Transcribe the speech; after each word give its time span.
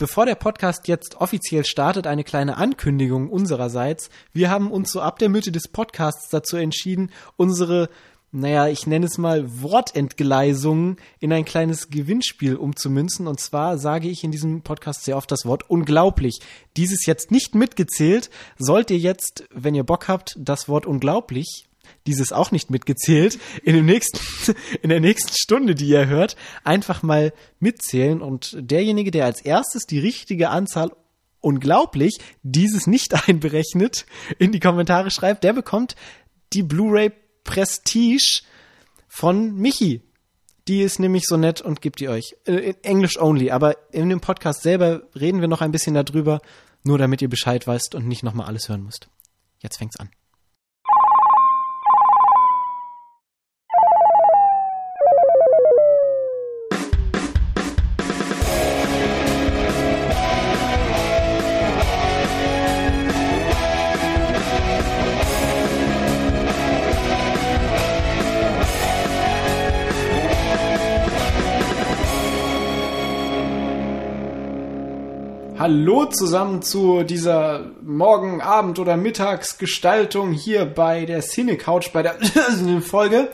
Bevor 0.00 0.24
der 0.24 0.34
Podcast 0.34 0.88
jetzt 0.88 1.16
offiziell 1.16 1.66
startet, 1.66 2.06
eine 2.06 2.24
kleine 2.24 2.56
Ankündigung 2.56 3.28
unsererseits. 3.28 4.08
Wir 4.32 4.48
haben 4.48 4.70
uns 4.70 4.92
so 4.92 5.02
ab 5.02 5.18
der 5.18 5.28
Mitte 5.28 5.52
des 5.52 5.68
Podcasts 5.68 6.30
dazu 6.30 6.56
entschieden, 6.56 7.10
unsere, 7.36 7.90
naja, 8.32 8.68
ich 8.68 8.86
nenne 8.86 9.04
es 9.04 9.18
mal 9.18 9.60
Wortentgleisungen 9.60 10.96
in 11.18 11.34
ein 11.34 11.44
kleines 11.44 11.90
Gewinnspiel 11.90 12.56
umzumünzen. 12.56 13.26
Und 13.26 13.40
zwar 13.40 13.76
sage 13.76 14.08
ich 14.08 14.24
in 14.24 14.30
diesem 14.30 14.62
Podcast 14.62 15.04
sehr 15.04 15.18
oft 15.18 15.30
das 15.30 15.44
Wort 15.44 15.68
unglaublich. 15.68 16.40
Dieses 16.78 17.04
jetzt 17.04 17.30
nicht 17.30 17.54
mitgezählt. 17.54 18.30
Sollt 18.56 18.90
ihr 18.90 18.98
jetzt, 18.98 19.44
wenn 19.52 19.74
ihr 19.74 19.84
Bock 19.84 20.08
habt, 20.08 20.34
das 20.38 20.66
Wort 20.66 20.86
unglaublich 20.86 21.68
dieses 22.06 22.32
auch 22.32 22.50
nicht 22.50 22.70
mitgezählt, 22.70 23.38
in, 23.62 23.74
dem 23.74 23.86
nächsten, 23.86 24.18
in 24.82 24.90
der 24.90 25.00
nächsten 25.00 25.32
Stunde, 25.34 25.74
die 25.74 25.88
ihr 25.88 26.06
hört, 26.06 26.36
einfach 26.64 27.02
mal 27.02 27.32
mitzählen 27.58 28.20
und 28.22 28.56
derjenige, 28.58 29.10
der 29.10 29.24
als 29.24 29.40
erstes 29.40 29.84
die 29.86 29.98
richtige 29.98 30.50
Anzahl 30.50 30.90
unglaublich 31.40 32.18
dieses 32.42 32.86
nicht 32.86 33.14
einberechnet, 33.28 34.06
in 34.38 34.52
die 34.52 34.60
Kommentare 34.60 35.10
schreibt, 35.10 35.44
der 35.44 35.52
bekommt 35.52 35.96
die 36.52 36.62
Blu-ray 36.62 37.12
Prestige 37.44 38.42
von 39.08 39.54
Michi. 39.54 40.02
Die 40.68 40.82
ist 40.82 41.00
nämlich 41.00 41.24
so 41.26 41.36
nett 41.36 41.60
und 41.60 41.80
gibt 41.80 42.00
die 42.00 42.08
euch. 42.08 42.36
Äh, 42.44 42.74
Englisch 42.82 43.18
only, 43.18 43.50
aber 43.50 43.76
in 43.92 44.08
dem 44.08 44.20
Podcast 44.20 44.62
selber 44.62 45.02
reden 45.18 45.40
wir 45.40 45.48
noch 45.48 45.62
ein 45.62 45.72
bisschen 45.72 45.94
darüber, 45.94 46.40
nur 46.84 46.98
damit 46.98 47.22
ihr 47.22 47.28
Bescheid 47.28 47.66
weißt 47.66 47.94
und 47.94 48.06
nicht 48.06 48.22
nochmal 48.22 48.46
alles 48.46 48.68
hören 48.68 48.84
müsst. 48.84 49.08
Jetzt 49.58 49.78
fängt's 49.78 49.98
an. 49.98 50.10
Hallo 75.60 76.06
zusammen 76.06 76.62
zu 76.62 77.02
dieser 77.02 77.72
Morgen-, 77.82 78.40
Abend- 78.40 78.78
oder 78.78 78.96
Mittagsgestaltung 78.96 80.32
hier 80.32 80.64
bei 80.64 81.04
der 81.04 81.20
Cine 81.20 81.58
Couch 81.58 81.92
bei 81.92 82.02
der 82.02 82.14
Folge. 82.80 83.28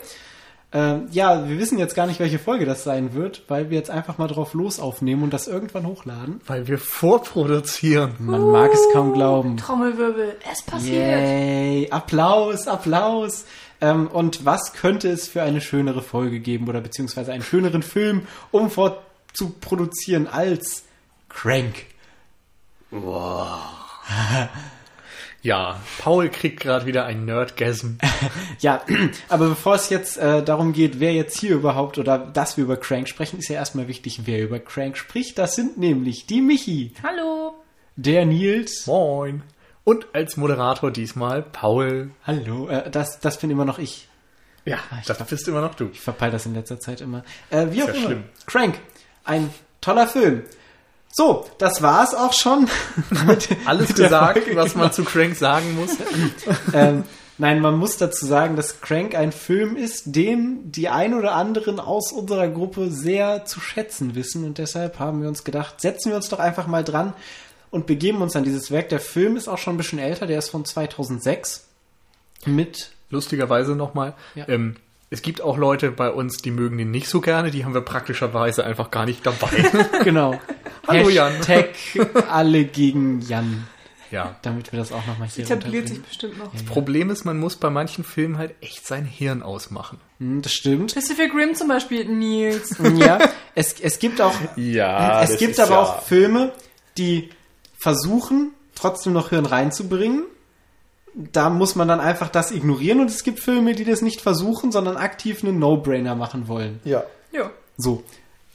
Ähm, 0.73 1.07
ja, 1.11 1.47
wir 1.47 1.57
wissen 1.57 1.79
jetzt 1.79 1.95
gar 1.95 2.05
nicht, 2.05 2.19
welche 2.19 2.37
Folge 2.37 2.65
das 2.65 2.83
sein 2.83 3.13
wird, 3.13 3.43
weil 3.47 3.69
wir 3.69 3.77
jetzt 3.77 3.89
einfach 3.89 4.17
mal 4.17 4.27
drauf 4.27 4.53
los 4.53 4.81
aufnehmen 4.81 5.23
und 5.23 5.31
das 5.31 5.47
irgendwann 5.47 5.87
hochladen. 5.87 6.41
Weil 6.45 6.67
wir 6.67 6.79
vorproduzieren. 6.79 8.15
Man 8.19 8.43
uh, 8.43 8.51
mag 8.51 8.73
es 8.73 8.85
kaum 8.91 9.13
glauben. 9.13 9.55
Trommelwirbel, 9.55 10.35
es 10.51 10.61
passiert. 10.63 10.97
Yay, 10.97 11.89
Applaus, 11.91 12.67
Applaus. 12.67 13.45
Ähm, 13.79 14.07
und 14.07 14.43
was 14.43 14.73
könnte 14.73 15.09
es 15.09 15.29
für 15.29 15.43
eine 15.43 15.61
schönere 15.61 16.01
Folge 16.01 16.41
geben 16.41 16.67
oder 16.67 16.81
beziehungsweise 16.81 17.31
einen 17.31 17.43
schöneren 17.43 17.83
Film, 17.83 18.27
um 18.51 18.69
vorzuproduzieren 18.69 20.27
als 20.27 20.83
Crank? 21.29 21.85
Wow. 22.91 23.59
ja, 25.41 25.79
Paul 25.99 26.29
kriegt 26.29 26.59
gerade 26.61 26.85
wieder 26.85 27.05
ein 27.05 27.25
Nerdgasm. 27.25 27.97
ja, 28.59 28.81
aber 29.29 29.49
bevor 29.49 29.75
es 29.75 29.89
jetzt 29.89 30.17
äh, 30.17 30.43
darum 30.43 30.73
geht, 30.73 30.99
wer 30.99 31.13
jetzt 31.13 31.39
hier 31.39 31.55
überhaupt 31.55 31.97
oder 31.97 32.17
dass 32.17 32.57
wir 32.57 32.63
über 32.63 32.77
Crank 32.77 33.07
sprechen, 33.09 33.39
ist 33.39 33.49
ja 33.49 33.55
erstmal 33.55 33.87
wichtig, 33.87 34.21
wer 34.25 34.41
über 34.43 34.59
Crank 34.59 34.97
spricht. 34.97 35.37
Das 35.37 35.55
sind 35.55 35.77
nämlich 35.77 36.27
die 36.27 36.41
Michi. 36.41 36.93
Hallo. 37.03 37.55
Der 37.95 38.25
Nils. 38.25 38.87
Moin. 38.87 39.43
Und 39.83 40.07
als 40.13 40.37
Moderator 40.37 40.91
diesmal 40.91 41.41
Paul. 41.41 42.11
Hallo. 42.25 42.67
Äh, 42.67 42.89
das, 42.89 43.19
das 43.19 43.39
bin 43.39 43.49
immer 43.49 43.65
noch 43.65 43.79
ich. 43.79 44.07
Ja, 44.65 44.79
ah, 44.91 44.97
ich 44.99 45.07
das 45.07 45.17
glaub, 45.17 45.29
bist 45.29 45.47
immer 45.47 45.61
noch 45.61 45.75
du. 45.75 45.89
Ich 45.91 46.01
verpeil 46.01 46.29
das 46.29 46.45
in 46.45 46.53
letzter 46.53 46.79
Zeit 46.79 46.99
immer. 46.99 47.23
Äh, 47.49 47.67
wie 47.71 47.83
auch 47.83 47.87
ja 47.87 47.93
immer. 47.93 48.05
Schlimm. 48.05 48.23
Crank. 48.45 48.79
Ein 49.23 49.49
toller 49.79 50.07
Film. 50.07 50.43
So, 51.17 51.47
das 51.57 51.81
war's 51.81 52.13
auch 52.13 52.31
schon. 52.31 52.69
mit, 53.25 53.49
Alles 53.65 53.87
mit 53.87 53.97
gesagt, 53.97 54.37
Folge, 54.37 54.55
was 54.55 54.75
man 54.75 54.83
genau. 54.83 54.93
zu 54.93 55.03
Crank 55.03 55.35
sagen 55.35 55.73
muss. 55.73 55.97
ähm, 56.73 57.05
nein, 57.39 57.59
man 57.59 57.75
muss 57.75 57.97
dazu 57.97 58.27
sagen, 58.27 58.55
dass 58.55 58.81
Crank 58.81 59.15
ein 59.15 59.31
Film 59.31 59.75
ist, 59.75 60.15
den 60.15 60.71
die 60.71 60.89
ein 60.89 61.15
oder 61.15 61.31
anderen 61.33 61.79
aus 61.79 62.11
unserer 62.11 62.47
Gruppe 62.49 62.91
sehr 62.91 63.45
zu 63.45 63.59
schätzen 63.59 64.13
wissen. 64.13 64.43
Und 64.43 64.59
deshalb 64.59 64.99
haben 64.99 65.23
wir 65.23 65.27
uns 65.27 65.43
gedacht, 65.43 65.81
setzen 65.81 66.09
wir 66.11 66.17
uns 66.17 66.29
doch 66.29 66.37
einfach 66.37 66.67
mal 66.67 66.83
dran 66.83 67.13
und 67.71 67.87
begeben 67.87 68.21
uns 68.21 68.35
an 68.35 68.43
dieses 68.43 68.69
Werk. 68.69 68.89
Der 68.89 68.99
Film 68.99 69.37
ist 69.37 69.47
auch 69.47 69.57
schon 69.57 69.73
ein 69.73 69.77
bisschen 69.77 69.97
älter, 69.97 70.27
der 70.27 70.37
ist 70.37 70.51
von 70.51 70.65
2006. 70.65 71.65
Mit. 72.45 72.91
Lustigerweise 73.09 73.75
nochmal. 73.75 74.13
Ja. 74.35 74.47
Ähm, 74.47 74.75
es 75.09 75.23
gibt 75.23 75.41
auch 75.41 75.57
Leute 75.57 75.89
bei 75.89 76.11
uns, 76.11 76.37
die 76.37 76.51
mögen 76.51 76.77
den 76.77 76.91
nicht 76.91 77.07
so 77.07 77.21
gerne, 77.21 77.49
die 77.49 77.63
haben 77.65 77.73
wir 77.73 77.81
praktischerweise 77.81 78.65
einfach 78.65 78.91
gar 78.91 79.05
nicht 79.05 79.25
dabei. 79.25 79.49
genau. 80.03 80.39
Hallo 80.87 81.09
Jan. 81.09 81.33
Hashtag 81.33 81.75
alle 82.29 82.65
gegen 82.65 83.21
Jan. 83.21 83.67
Ja. 84.09 84.37
Damit 84.41 84.71
wir 84.71 84.79
das 84.79 84.93
auch 84.93 85.05
nochmal 85.05 85.27
hier 85.27 85.43
etabliert 85.43 85.89
sich 85.89 86.01
bestimmt 86.01 86.37
noch. 86.37 86.51
Das 86.53 86.61
ja, 86.61 86.67
Problem 86.69 87.09
ist, 87.09 87.25
man 87.25 87.37
muss 87.39 87.57
bei 87.57 87.69
manchen 87.69 88.05
Filmen 88.05 88.37
halt 88.37 88.55
echt 88.61 88.87
sein 88.87 89.03
Hirn 89.03 89.43
ausmachen. 89.43 89.99
Hm, 90.19 90.41
das 90.41 90.53
stimmt. 90.53 90.95
Pacific 90.95 91.33
Rim 91.33 91.55
zum 91.55 91.67
Beispiel, 91.67 92.05
Nils. 92.05 92.77
Ja, 92.95 93.19
es, 93.53 93.79
es 93.81 93.99
gibt 93.99 94.21
auch, 94.21 94.33
ja, 94.55 95.21
es 95.23 95.37
gibt 95.37 95.59
aber 95.59 95.71
ja. 95.71 95.81
auch 95.81 96.03
Filme, 96.03 96.53
die 96.97 97.29
versuchen, 97.77 98.53
trotzdem 98.75 99.11
noch 99.11 99.29
Hirn 99.29 99.45
reinzubringen 99.45 100.23
da 101.17 101.49
muss 101.49 101.75
man 101.75 101.87
dann 101.87 101.99
einfach 101.99 102.29
das 102.29 102.51
ignorieren 102.51 102.99
und 102.99 103.09
es 103.09 103.23
gibt 103.23 103.39
Filme, 103.39 103.73
die 103.73 103.85
das 103.85 104.01
nicht 104.01 104.21
versuchen, 104.21 104.71
sondern 104.71 104.97
aktiv 104.97 105.43
einen 105.43 105.57
No-Brainer 105.57 106.15
machen 106.15 106.47
wollen. 106.47 106.79
Ja. 106.83 107.03
Ja. 107.31 107.49
So. 107.75 108.03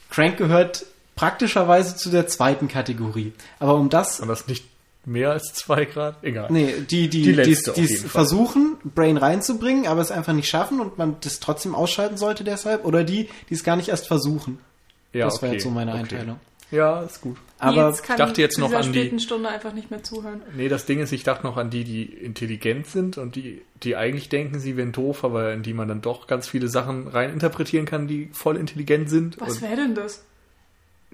Crank 0.09 0.37
gehört 0.37 0.85
praktischerweise 1.15 1.95
zu 1.95 2.09
der 2.09 2.27
zweiten 2.27 2.67
Kategorie. 2.67 3.33
Aber 3.59 3.75
um 3.75 3.89
das. 3.89 4.19
Und 4.19 4.27
das 4.27 4.47
nicht 4.47 4.65
mehr 5.05 5.31
als 5.31 5.53
zwei 5.53 5.85
Grad? 5.85 6.23
Egal. 6.23 6.47
Nee, 6.49 6.73
die, 6.89 7.09
die, 7.09 7.35
die, 7.35 7.35
die, 7.35 7.51
es 7.51 8.03
versuchen, 8.03 8.77
Brain 8.83 9.17
reinzubringen, 9.17 9.87
aber 9.87 10.01
es 10.01 10.11
einfach 10.11 10.33
nicht 10.33 10.47
schaffen 10.47 10.79
und 10.79 10.97
man 10.97 11.17
das 11.21 11.39
trotzdem 11.39 11.75
ausschalten 11.75 12.17
sollte 12.17 12.43
deshalb. 12.43 12.85
Oder 12.85 13.03
die, 13.03 13.29
die 13.49 13.53
es 13.53 13.63
gar 13.63 13.75
nicht 13.75 13.89
erst 13.89 14.07
versuchen. 14.07 14.59
Ja, 15.11 15.25
das 15.25 15.35
okay. 15.35 15.43
wäre 15.43 15.53
jetzt 15.53 15.63
so 15.63 15.69
meine 15.69 15.91
okay. 15.91 15.99
Einteilung. 15.99 16.39
Ja, 16.71 17.01
ist 17.03 17.21
gut. 17.21 17.37
Aber 17.59 17.91
ich 17.93 18.15
dachte 18.15 18.41
jetzt 18.41 18.57
noch 18.57 18.73
an 18.73 18.91
die 18.91 19.19
Stunde 19.19 19.47
einfach 19.47 19.73
nicht 19.73 19.91
mehr 19.91 20.03
zuhören. 20.03 20.41
Nee, 20.55 20.69
das 20.69 20.85
Ding 20.87 20.99
ist, 20.99 21.11
ich 21.11 21.23
dachte 21.23 21.45
noch 21.45 21.55
an 21.55 21.69
die, 21.69 21.83
die 21.83 22.03
intelligent 22.03 22.87
sind 22.87 23.19
und 23.19 23.35
die, 23.35 23.61
die 23.83 23.95
eigentlich 23.95 24.27
denken, 24.27 24.59
sie 24.59 24.75
wären 24.75 24.91
doof, 24.91 25.23
aber 25.23 25.53
in 25.53 25.61
die 25.61 25.73
man 25.73 25.87
dann 25.87 26.01
doch 26.01 26.25
ganz 26.25 26.47
viele 26.47 26.67
Sachen 26.67 27.07
reininterpretieren 27.07 27.85
kann, 27.85 28.07
die 28.07 28.29
voll 28.33 28.57
intelligent 28.57 29.09
sind. 29.09 29.39
Was 29.39 29.61
wäre 29.61 29.75
denn 29.75 29.93
das? 29.93 30.23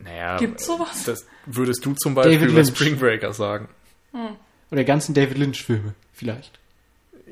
Naja, 0.04 0.38
gibt's 0.38 0.66
sowas? 0.66 1.04
Das 1.06 1.26
würdest 1.46 1.86
du 1.86 1.94
zum 1.94 2.16
Beispiel 2.16 2.36
David 2.36 2.50
über 2.50 2.62
Lynch. 2.62 2.76
Spring 2.76 2.98
Breaker 2.98 3.34
sagen. 3.34 3.68
Hm. 4.12 4.36
Oder 4.72 4.84
ganzen 4.84 5.14
David 5.14 5.38
Lynch 5.38 5.64
Filme, 5.64 5.94
vielleicht. 6.14 6.60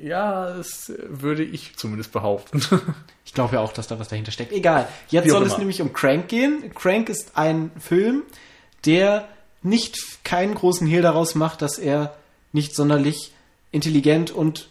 Ja, 0.01 0.55
das 0.55 0.91
würde 1.07 1.43
ich 1.43 1.75
zumindest 1.75 2.11
behaupten. 2.11 2.61
ich 3.25 3.33
glaube 3.33 3.55
ja 3.55 3.61
auch, 3.61 3.73
dass 3.73 3.87
da 3.87 3.99
was 3.99 4.09
dahinter 4.09 4.31
steckt. 4.31 4.51
Egal. 4.51 4.87
Jetzt 5.09 5.25
Wie 5.25 5.29
soll 5.29 5.45
es 5.45 5.57
nämlich 5.57 5.81
um 5.81 5.93
Crank 5.93 6.27
gehen. 6.27 6.71
Crank 6.75 7.09
ist 7.09 7.37
ein 7.37 7.71
Film, 7.79 8.23
der 8.85 9.27
nicht 9.63 10.23
keinen 10.23 10.55
großen 10.55 10.85
Hehl 10.85 11.01
daraus 11.01 11.35
macht, 11.35 11.61
dass 11.61 11.79
er 11.79 12.15
nicht 12.53 12.75
sonderlich 12.75 13.31
intelligent 13.71 14.31
und 14.31 14.69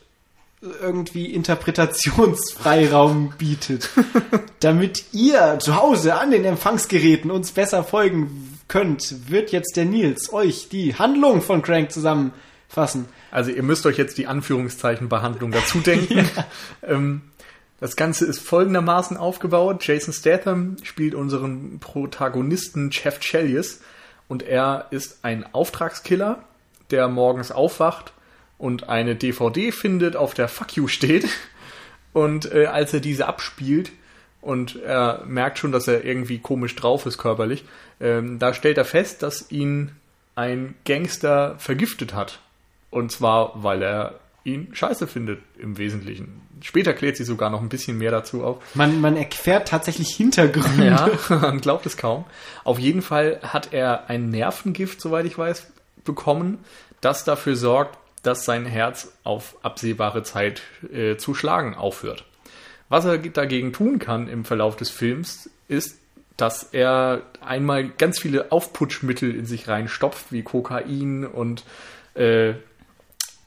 irgendwie 0.81 1.33
Interpretationsfreiraum 1.33 3.35
bietet. 3.39 3.91
Damit 4.61 5.05
ihr 5.13 5.59
zu 5.61 5.77
Hause 5.77 6.15
an 6.15 6.31
den 6.31 6.45
Empfangsgeräten 6.45 7.31
uns 7.31 7.53
besser 7.53 7.85
folgen 7.85 8.59
könnt, 8.69 9.31
wird 9.31 9.53
jetzt 9.53 9.77
der 9.77 9.85
Nils 9.85 10.33
euch 10.33 10.69
die 10.69 10.95
Handlung 10.95 11.43
von 11.43 11.63
Crank 11.63 11.93
zusammenfassen. 11.93 13.07
Also 13.31 13.51
ihr 13.51 13.63
müsst 13.63 13.87
euch 13.87 13.99
jetzt 13.99 14.19
die 14.19 14.27
Anführungszeichen 14.27 15.09
Behandlung 15.09 15.53
dazu 15.53 15.79
denken. 15.79 16.19
ja. 16.37 16.47
ähm, 16.83 17.23
das 17.79 17.97
Ganze 17.97 18.25
ist 18.25 18.41
folgendermaßen 18.41 19.17
aufgebaut. 19.17 19.87
Jason 19.87 20.15
Statham 20.15 20.77
spielt 20.83 21.15
unseren 21.15 21.79
Protagonisten 21.79 22.91
Jeff 22.91 23.21
Chelius 23.21 23.81
und 24.29 24.43
er 24.43 24.87
ist 24.91 25.19
ein 25.23 25.45
Auftragskiller, 25.53 26.43
der 26.91 27.09
morgens 27.09 27.53
aufwacht 27.53 28.13
und 28.59 28.89
eine 28.89 29.17
DVD 29.17 29.73
findet, 29.73 30.17
auf 30.17 30.35
der 30.35 30.49
Fuck 30.49 30.77
You 30.77 30.89
steht. 30.89 31.29
Und 32.13 32.51
äh, 32.53 32.67
als 32.67 32.95
er 32.95 33.01
diese 33.01 33.27
abspielt 33.27 33.93
und 34.41 34.77
er 34.77 35.23
merkt 35.27 35.59
schon, 35.59 35.73
dass 35.73 35.89
er 35.89 36.05
irgendwie 36.05 36.39
komisch 36.39 36.75
drauf 36.77 37.05
ist 37.05 37.19
körperlich, 37.19 37.65
ähm, 38.01 38.39
da 38.39 38.55
stellt 38.55 38.79
er 38.79 38.85
fest, 38.85 39.23
dass 39.23 39.51
ihn 39.51 39.93
ein 40.35 40.75
Gangster 40.85 41.57
vergiftet 41.59 42.15
hat. 42.15 42.41
Und 42.91 43.13
zwar, 43.13 43.63
weil 43.63 43.83
er 43.83 44.21
ihn 44.45 44.69
scheiße 44.73 45.07
findet 45.07 45.41
im 45.59 45.77
Wesentlichen. 45.77 46.41
Später 46.63 46.95
klärt 46.95 47.17
sie 47.17 47.25
sogar 47.25 47.51
noch 47.51 47.61
ein 47.61 47.69
bisschen 47.69 47.99
mehr 47.99 48.13
dazu 48.13 48.45
auf. 48.45 48.59
Man, 48.75 49.01
man 49.01 49.17
erfährt 49.17 49.69
tatsächlich 49.69 50.15
Hintergründe. 50.15 50.87
Ja, 50.87 51.11
man 51.29 51.61
glaubt 51.61 51.85
es 51.85 51.97
kaum. 51.97 52.25
Auf 52.65 52.79
jeden 52.79 53.03
Fall 53.03 53.41
hat 53.43 53.73
er 53.73 54.09
ein 54.09 54.31
Nervengift, 54.31 55.01
soweit 55.01 55.27
ich 55.27 55.37
weiß, 55.37 55.67
bekommen, 56.05 56.59
das 57.01 57.25
dafür 57.25 57.57
sorgt, 57.57 57.99
dass 58.27 58.45
sein 58.45 58.67
Herz 58.67 59.13
auf 59.25 59.57
absehbare 59.63 60.23
Zeit 60.23 60.63
äh, 60.93 61.17
zu 61.17 61.35
schlagen 61.35 61.75
aufhört. 61.75 62.25
Was 62.89 63.05
er 63.05 63.19
dagegen 63.19 63.73
tun 63.73 63.99
kann 63.99 64.29
im 64.29 64.45
Verlauf 64.45 64.77
des 64.77 64.91
Films, 64.91 65.51
ist, 65.69 65.99
dass 66.37 66.65
er 66.65 67.23
einmal 67.41 67.89
ganz 67.89 68.19
viele 68.19 68.53
Aufputschmittel 68.53 69.35
in 69.35 69.47
sich 69.47 69.69
reinstopft, 69.69 70.33
wie 70.33 70.43
Kokain 70.43 71.25
und 71.25 71.65
äh, 72.15 72.55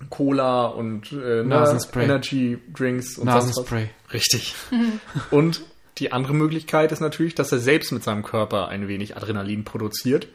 Cola 0.10 0.68
und 0.68 1.12
äh, 1.12 1.44
Nasenspray. 1.44 2.06
Energy 2.06 2.58
Drinks 2.74 3.18
und 3.18 3.30
sonst 3.30 3.36
was. 3.36 3.46
Nasenspray. 3.48 3.90
Richtig. 4.14 4.56
und 5.32 5.62
die 5.98 6.12
andere 6.14 6.34
Möglichkeit 6.34 6.92
ist 6.92 7.02
natürlich, 7.02 7.36
dass 7.36 7.52
er 7.52 7.60
selbst 7.60 7.92
mit 7.92 8.04
seinem 8.04 8.24
Körper 8.24 8.70
ein 8.70 8.88
wenig 8.88 9.18
Adrenalin 9.18 9.66
produziert. 9.66 10.28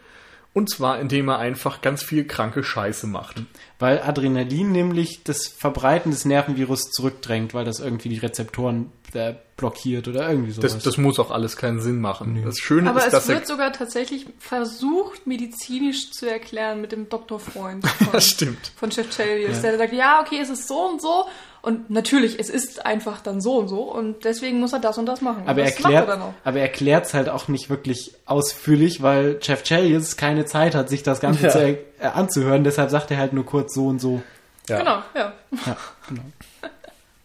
Und 0.54 0.70
zwar, 0.70 1.00
indem 1.00 1.28
er 1.28 1.38
einfach 1.38 1.80
ganz 1.82 2.02
viel 2.04 2.24
kranke 2.24 2.62
Scheiße 2.62 3.06
macht. 3.08 3.42
Weil 3.80 4.00
Adrenalin 4.00 4.70
nämlich 4.70 5.22
das 5.24 5.48
Verbreiten 5.48 6.12
des 6.12 6.24
Nervenvirus 6.24 6.90
zurückdrängt, 6.92 7.54
weil 7.54 7.64
das 7.64 7.80
irgendwie 7.80 8.08
die 8.08 8.18
Rezeptoren 8.18 8.92
äh, 9.14 9.34
blockiert 9.56 10.06
oder 10.06 10.28
irgendwie 10.30 10.52
sowas. 10.52 10.74
Das, 10.74 10.82
das 10.84 10.96
muss 10.96 11.18
auch 11.18 11.32
alles 11.32 11.56
keinen 11.56 11.80
Sinn 11.80 12.00
machen. 12.00 12.40
Das 12.44 12.58
Schöne 12.58 12.88
Aber 12.90 13.00
ist, 13.00 13.06
es 13.06 13.12
dass 13.12 13.28
er. 13.28 13.34
wird 13.36 13.46
sogar 13.48 13.72
tatsächlich 13.72 14.26
versucht, 14.38 15.26
medizinisch 15.26 16.12
zu 16.12 16.30
erklären 16.30 16.80
mit 16.80 16.92
dem 16.92 17.08
Doktorfreund 17.08 17.86
von, 17.88 18.08
Das 18.12 18.28
stimmt. 18.28 18.72
von 18.76 18.92
Chef 18.92 19.10
Chelios, 19.10 19.56
Ja. 19.56 19.62
der 19.62 19.78
sagt, 19.78 19.92
ja, 19.92 20.20
okay, 20.20 20.38
es 20.40 20.50
ist 20.50 20.68
so 20.68 20.88
und 20.88 21.02
so. 21.02 21.26
Und 21.64 21.88
natürlich, 21.90 22.38
es 22.38 22.50
ist 22.50 22.84
einfach 22.84 23.20
dann 23.20 23.40
so 23.40 23.58
und 23.58 23.68
so. 23.68 23.82
Und 23.82 24.24
deswegen 24.24 24.60
muss 24.60 24.72
er 24.72 24.80
das 24.80 24.98
und 24.98 25.06
das 25.06 25.20
machen. 25.22 25.42
aber 25.46 25.52
und 25.52 25.58
er 25.58 25.64
das 25.64 25.80
er 25.80 25.90
erklärt, 25.92 26.20
auch. 26.20 26.32
aber 26.44 26.56
er 26.58 26.62
erklärt 26.62 27.06
es 27.06 27.14
halt 27.14 27.28
auch 27.28 27.48
nicht 27.48 27.70
wirklich 27.70 28.14
ausführlich, 28.26 29.02
weil 29.02 29.38
Jeff 29.42 29.62
Chelios 29.62 30.16
keine 30.16 30.44
Zeit 30.44 30.74
hat, 30.74 30.88
sich 30.88 31.02
das 31.02 31.20
Ganze 31.20 31.44
Ja. 31.44 31.48
zu, 31.50 31.58
er- 31.60 31.78
äh, 32.00 32.06
anzuhören. 32.12 32.64
Deshalb 32.64 32.90
sagt 32.90 33.10
er 33.10 33.16
halt 33.18 33.32
nur 33.32 33.46
kurz 33.46 33.74
so 33.74 33.86
und 33.86 34.00
so. 34.00 34.22
Ja. 34.68 34.78
Genau, 34.78 35.02
ja. 35.14 35.32
Ja, 35.66 35.76
genau. 36.08 36.22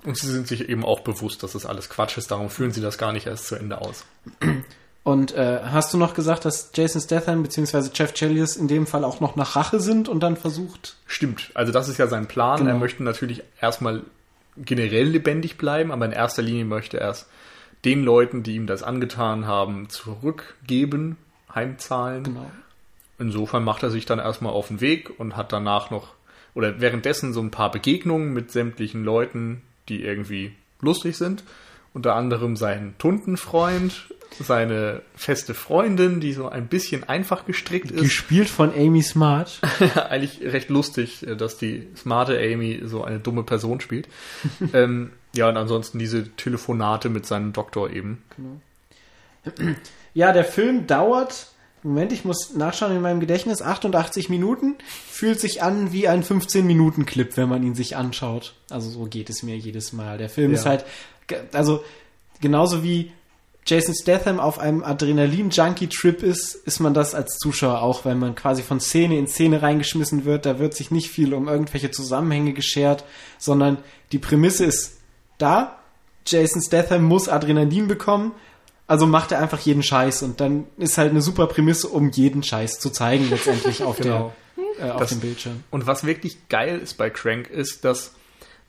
Und 0.06 0.18
sie 0.18 0.28
sind 0.28 0.48
sich 0.48 0.70
eben 0.70 0.86
auch 0.86 1.02
bewusst, 1.02 1.44
dass 1.44 1.52
das 1.52 1.66
alles 1.66 1.90
Quatsch 1.90 2.18
ist. 2.18 2.32
Darum 2.32 2.50
führen 2.50 2.72
sie 2.72 2.82
das 2.82 2.98
gar 2.98 3.12
nicht 3.12 3.28
erst 3.28 3.48
zu 3.48 3.56
Ende 3.56 3.82
aus. 3.82 4.06
Und 5.04 5.34
äh, 5.34 5.60
hast 5.66 5.94
du 5.94 5.98
noch 5.98 6.14
gesagt, 6.14 6.46
dass 6.46 6.72
Jason 6.74 7.02
Statham 7.02 7.44
bzw. 7.44 7.90
Jeff 7.94 8.14
Chelios 8.14 8.56
in 8.56 8.68
dem 8.70 8.88
Fall 8.88 9.04
auch 9.04 9.20
noch 9.20 9.36
nach 9.36 9.56
Rache 9.58 9.80
sind 9.82 10.08
und 10.08 10.22
dann 10.22 10.38
versucht, 10.38 10.96
Stimmt. 11.06 11.52
Also 11.54 11.72
das 11.74 11.90
ist 11.90 11.98
ja 11.98 12.08
sein 12.08 12.28
Plan. 12.28 12.60
Genau. 12.60 12.72
Er 12.72 12.78
möchte 12.78 13.04
natürlich 13.04 13.44
erstmal 13.62 14.04
generell 14.64 15.08
lebendig 15.08 15.58
bleiben, 15.58 15.92
aber 15.92 16.06
in 16.06 16.12
erster 16.12 16.42
Linie 16.42 16.66
möchte 16.66 17.00
er 17.00 17.10
es 17.10 17.28
den 17.86 18.04
Leuten, 18.04 18.44
die 18.44 18.56
ihm 18.56 18.68
das 18.68 18.84
angetan 18.84 19.48
haben, 19.48 19.90
zurückgeben, 19.90 21.18
heimzahlen. 21.54 22.24
genau, 22.24 22.52
Insofern 23.18 23.64
macht 23.64 23.84
er 23.84 23.90
sich 23.90 24.06
dann 24.06 24.20
erstmal 24.20 24.54
auf 24.54 24.70
den 24.70 24.82
Weg 24.82 25.20
und 25.20 25.36
hat 25.36 25.52
danach 25.52 25.92
noch 25.92 26.14
oder 26.56 26.82
währenddessen 26.82 27.34
so 27.34 27.42
ein 27.42 27.52
paar 27.52 27.72
Begegnungen 27.72 28.34
mit 28.34 28.52
sämtlichen 28.52 29.04
Leuten, 29.04 29.62
die 29.88 30.04
irgendwie 30.04 30.54
lustig 30.82 31.18
sind. 31.18 31.44
Unter 31.94 32.16
anderem 32.16 32.56
seinen 32.56 32.96
Tuntenfreund, 33.00 34.10
seine 34.40 35.02
feste 35.16 35.54
Freundin, 35.56 36.20
die 36.20 36.34
so 36.34 36.48
ein 36.48 36.68
bisschen 36.68 37.04
einfach 37.04 37.46
gestrickt 37.46 37.90
ist. 37.92 38.02
gespielt 38.04 38.48
von 38.48 38.72
Amy 38.74 39.02
Smart. 39.02 39.60
Eigentlich 40.10 40.42
recht 40.42 40.70
lustig, 40.70 41.26
äh, 41.28 41.36
dass 41.36 41.58
die 41.58 41.88
smarte 41.96 42.38
Amy 42.40 42.82
so 42.86 43.04
eine 43.04 43.20
dumme 43.20 43.44
Person 43.44 43.82
spielt. 43.82 44.08
ähm, 44.74 45.12
ja, 45.36 45.50
und 45.50 45.58
ansonsten 45.58 46.00
diese 46.00 46.30
Telefonate 46.36 47.10
mit 47.10 47.26
seinem 47.26 47.54
Doktor 47.54 47.90
eben. 47.90 48.22
Ja, 50.14 50.32
der 50.34 50.44
Film 50.44 50.86
dauert, 50.88 51.48
Moment, 51.82 52.12
ich 52.12 52.26
muss 52.26 52.54
nachschauen 52.56 52.96
in 52.96 53.02
meinem 53.02 53.20
Gedächtnis, 53.20 53.62
88 53.62 54.30
Minuten, 54.30 54.76
fühlt 55.10 55.40
sich 55.40 55.64
an 55.64 55.92
wie 55.94 56.08
ein 56.08 56.24
15-Minuten-Clip, 56.24 57.38
wenn 57.38 57.48
man 57.50 57.64
ihn 57.64 57.74
sich 57.76 57.96
anschaut. 57.96 58.54
Also 58.70 58.90
so 58.90 59.06
geht 59.06 59.30
es 59.30 59.44
mir 59.44 59.56
jedes 59.58 59.94
Mal. 59.94 60.18
Der 60.18 60.30
Film 60.30 60.52
Ja. 60.52 60.58
ist 60.60 60.66
halt, 60.66 60.86
also 61.54 61.84
genauso 62.42 62.84
wie 62.84 63.12
Jason 63.66 63.94
Statham 63.94 64.40
auf 64.40 64.58
einem 64.60 64.84
Adrenalin-Junkie-Trip 64.84 66.24
ist, 66.24 66.56
ist 66.56 66.80
man 66.80 66.94
das 66.94 67.14
als 67.14 67.38
Zuschauer 67.38 67.82
auch, 67.82 68.06
wenn 68.06 68.18
man 68.20 68.36
quasi 68.36 68.64
von 68.64 68.80
Szene 68.80 69.18
in 69.18 69.28
Szene 69.28 69.62
reingeschmissen 69.62 70.26
wird. 70.26 70.46
Da 70.46 70.60
wird 70.60 70.74
sich 70.74 70.92
nicht 70.92 71.10
viel 71.10 71.34
um 71.34 71.48
irgendwelche 71.48 71.92
Zusammenhänge 71.92 72.54
geschert, 72.54 73.04
sondern 73.38 73.78
die 74.12 74.18
Prämisse 74.20 74.66
ist 74.66 74.98
da. 75.38 75.76
Jason 76.26 76.62
Statham 76.62 77.04
muss 77.04 77.28
Adrenalin 77.30 77.88
bekommen, 77.88 78.32
also 78.88 79.06
macht 79.08 79.32
er 79.32 79.40
einfach 79.40 79.60
jeden 79.60 79.84
Scheiß 79.84 80.24
und 80.24 80.40
dann 80.40 80.66
ist 80.78 80.98
halt 80.98 81.12
eine 81.12 81.22
super 81.22 81.48
Prämisse, 81.48 81.88
um 81.90 82.10
jeden 82.12 82.44
Scheiß 82.44 82.80
zu 82.80 82.90
zeigen 82.90 83.30
letztendlich 83.30 83.84
auf, 83.84 83.98
Genau. 83.98 84.34
der, 84.80 84.88
äh, 84.88 84.92
auf 84.92 85.00
Das- 85.02 85.10
dem 85.12 85.20
Bildschirm. 85.20 85.64
Und 85.70 85.86
was 85.88 86.04
wirklich 86.06 86.50
geil 86.50 86.80
ist 86.80 86.96
bei 86.98 87.10
Crank, 87.10 87.50
ist, 87.50 87.86
dass 87.86 88.14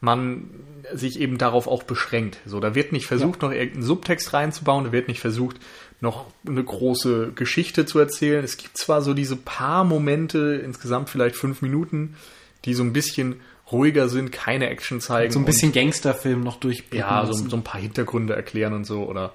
man 0.01 0.51
sich 0.93 1.21
eben 1.21 1.39
darauf 1.39 1.67
auch 1.67 1.83
beschränkt. 1.83 2.39
So, 2.47 2.59
da 2.61 2.75
wird 2.75 2.93
nicht 2.93 3.07
versucht, 3.07 3.43
noch 3.43 3.53
irgendeinen 3.53 3.83
Subtext 3.83 4.33
reinzubauen, 4.33 4.85
da 4.85 4.93
wird 4.93 5.09
nicht 5.09 5.21
versucht, 5.21 5.57
noch 6.01 6.27
eine 6.47 6.65
große 6.65 7.33
Geschichte 7.35 7.85
zu 7.85 7.99
erzählen. 7.99 8.43
Es 8.43 8.57
gibt 8.57 8.79
zwar 8.79 9.03
so 9.03 9.13
diese 9.13 9.37
paar 9.37 9.85
Momente, 9.85 10.61
insgesamt 10.65 11.11
vielleicht 11.11 11.37
fünf 11.37 11.61
Minuten, 11.61 12.17
die 12.65 12.75
so 12.75 12.83
ein 12.83 12.93
bisschen 12.93 13.41
ruhiger 13.71 14.09
sind, 14.09 14.33
keine 14.33 14.69
Action 14.69 15.01
zeigen. 15.01 15.33
So 15.33 15.39
ein 15.39 15.43
und- 15.43 15.47
bisschen 15.47 15.73
Gangsterfilm 15.73 16.41
noch 16.43 16.57
durchblicken 16.57 16.99
ja, 16.99 17.27
so, 17.27 17.33
so 17.35 17.57
ein 17.57 17.63
paar 17.63 17.81
Hintergründe 17.81 18.35
erklären 18.35 18.73
und 18.73 18.85
so 18.85 19.05
oder 19.05 19.33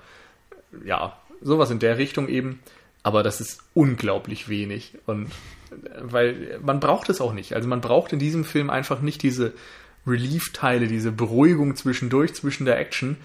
ja, 0.83 1.17
sowas 1.41 1.71
in 1.71 1.79
der 1.79 1.97
Richtung 1.97 2.27
eben. 2.27 2.59
Aber 3.03 3.21
das 3.21 3.39
ist 3.39 3.61
unglaublich 3.75 4.49
wenig 4.49 4.93
und 5.05 5.27
äh, 5.27 5.29
weil 6.01 6.59
man 6.63 6.79
braucht 6.79 7.09
es 7.09 7.21
auch 7.21 7.33
nicht. 7.33 7.53
Also 7.53 7.69
man 7.69 7.79
braucht 7.79 8.11
in 8.13 8.19
diesem 8.19 8.43
Film 8.43 8.71
einfach 8.71 9.01
nicht 9.01 9.21
diese 9.21 9.53
Relief-Teile, 10.07 10.87
diese 10.87 11.11
Beruhigung 11.11 11.75
zwischendurch 11.75 12.33
zwischen 12.33 12.65
der 12.65 12.79
Action, 12.79 13.17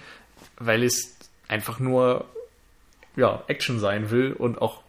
weil 0.58 0.82
es 0.82 1.14
einfach 1.48 1.78
nur 1.78 2.24
ja, 3.16 3.42
Action 3.48 3.80
sein 3.80 4.10
will 4.10 4.32
und 4.32 4.62
auch 4.62 4.80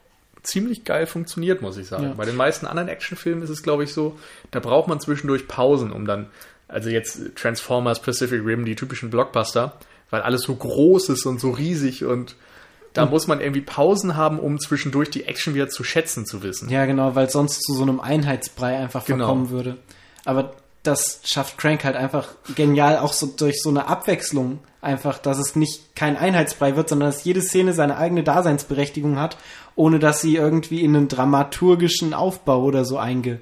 ziemlich 0.44 0.86
geil 0.86 1.06
funktioniert, 1.06 1.62
muss 1.62 1.78
ich 1.78 1.88
sagen. 1.88 2.04
Ja. 2.04 2.14
Bei 2.14 2.26
den 2.26 2.36
meisten 2.36 2.66
anderen 2.66 2.90
Actionfilmen 2.90 3.44
ist 3.44 3.50
es, 3.50 3.64
glaube 3.64 3.84
ich, 3.84 3.94
so, 3.94 4.18
da 4.52 4.60
braucht 4.60 4.88
man 4.88 5.00
zwischendurch 5.00 5.48
Pausen, 5.48 5.92
um 5.92 6.06
dann, 6.06 6.28
also 6.68 6.90
jetzt 6.90 7.36
Transformers, 7.36 8.02
Pacific 8.02 8.44
Rim, 8.44 8.66
die 8.66 8.76
typischen 8.76 9.10
Blockbuster, 9.10 9.74
weil 10.10 10.22
alles 10.22 10.44
so 10.44 10.56
groß 10.56 11.10
ist 11.10 11.26
und 11.26 11.40
so 11.40 11.52
riesig 11.52 12.06
und 12.06 12.36
da 12.94 13.06
muss 13.06 13.28
man 13.28 13.40
irgendwie 13.40 13.62
Pausen 13.62 14.18
haben, 14.18 14.38
um 14.38 14.60
zwischendurch 14.60 15.10
die 15.10 15.24
Action 15.24 15.54
wieder 15.54 15.70
zu 15.70 15.84
schätzen 15.84 16.26
zu 16.26 16.44
wissen. 16.44 16.70
Ja, 16.70 16.86
genau, 16.86 17.16
weil 17.16 17.28
es 17.28 17.34
sonst 17.34 17.62
zu 17.64 17.74
so 17.74 17.84
einem 17.84 18.02
Einheitsbrei 18.02 18.78
einfach 18.78 19.06
Genau. 19.06 19.26
verkommen 19.26 19.50
würde. 19.50 19.78
Aber 20.26 20.54
das 20.84 21.22
schafft 21.24 21.58
Crank 21.58 21.84
halt 21.84 21.96
einfach 21.96 22.30
genial, 22.56 22.98
auch 22.98 23.14
so 23.14 23.28
durch 23.28 23.62
so 23.62 23.70
eine 23.70 23.88
Abwechslung 23.88 24.60
einfach, 24.82 25.20
dass 25.20 25.38
es 25.38 25.56
nicht 25.56 25.96
kein 25.96 26.18
Einheitsbrei 26.18 26.76
wird, 26.76 26.90
sondern 26.90 27.10
dass 27.10 27.24
jede 27.24 27.42
Szene 27.42 27.74
seine 27.74 27.98
eigene 27.98 28.24
Daseinsberechtigung 28.24 29.20
hat, 29.20 29.38
ohne 29.76 30.00
dass 30.00 30.22
sie 30.22 30.36
irgendwie 30.36 30.82
in 30.82 30.96
einen 30.96 31.08
dramaturgischen 31.08 32.14
Aufbau 32.14 32.64
oder 32.64 32.84
so 32.84 32.98
einge, 32.98 33.40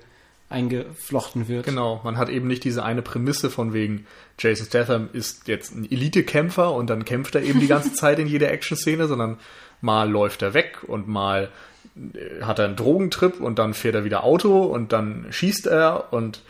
eingeflochten 0.49 1.47
wird. 1.47 1.65
Genau, 1.65 2.01
man 2.03 2.17
hat 2.17 2.29
eben 2.29 2.47
nicht 2.47 2.65
diese 2.65 2.83
eine 2.83 3.01
Prämisse 3.01 3.49
von 3.49 3.71
wegen, 3.73 4.05
Jason 4.37 4.65
Statham 4.65 5.09
ist 5.13 5.47
jetzt 5.47 5.73
ein 5.73 5.89
Elite-Kämpfer 5.89 6.73
und 6.73 6.89
dann 6.89 7.05
kämpft 7.05 7.35
er 7.35 7.43
eben 7.43 7.61
die 7.61 7.67
ganze 7.67 7.93
Zeit 7.93 8.19
in 8.19 8.27
jeder 8.27 8.51
Action-Szene, 8.51 9.07
sondern 9.07 9.37
mal 9.79 10.09
läuft 10.09 10.41
er 10.41 10.53
weg 10.53 10.79
und 10.85 11.07
mal 11.07 11.49
äh, 11.95 12.43
hat 12.43 12.59
er 12.59 12.65
einen 12.65 12.75
Drogentrip 12.75 13.39
und 13.39 13.59
dann 13.59 13.73
fährt 13.73 13.95
er 13.95 14.03
wieder 14.03 14.25
Auto 14.25 14.63
und 14.63 14.91
dann 14.91 15.27
schießt 15.29 15.67
er 15.67 16.11
und 16.11 16.41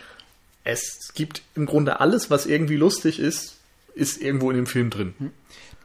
es 0.63 1.13
gibt 1.15 1.41
im 1.55 1.65
Grunde 1.65 1.99
alles, 1.99 2.29
was 2.29 2.45
irgendwie 2.45 2.75
lustig 2.77 3.19
ist, 3.19 3.55
ist 3.95 4.21
irgendwo 4.21 4.49
in 4.51 4.55
dem 4.57 4.67
Film 4.67 4.89
drin. 4.89 5.13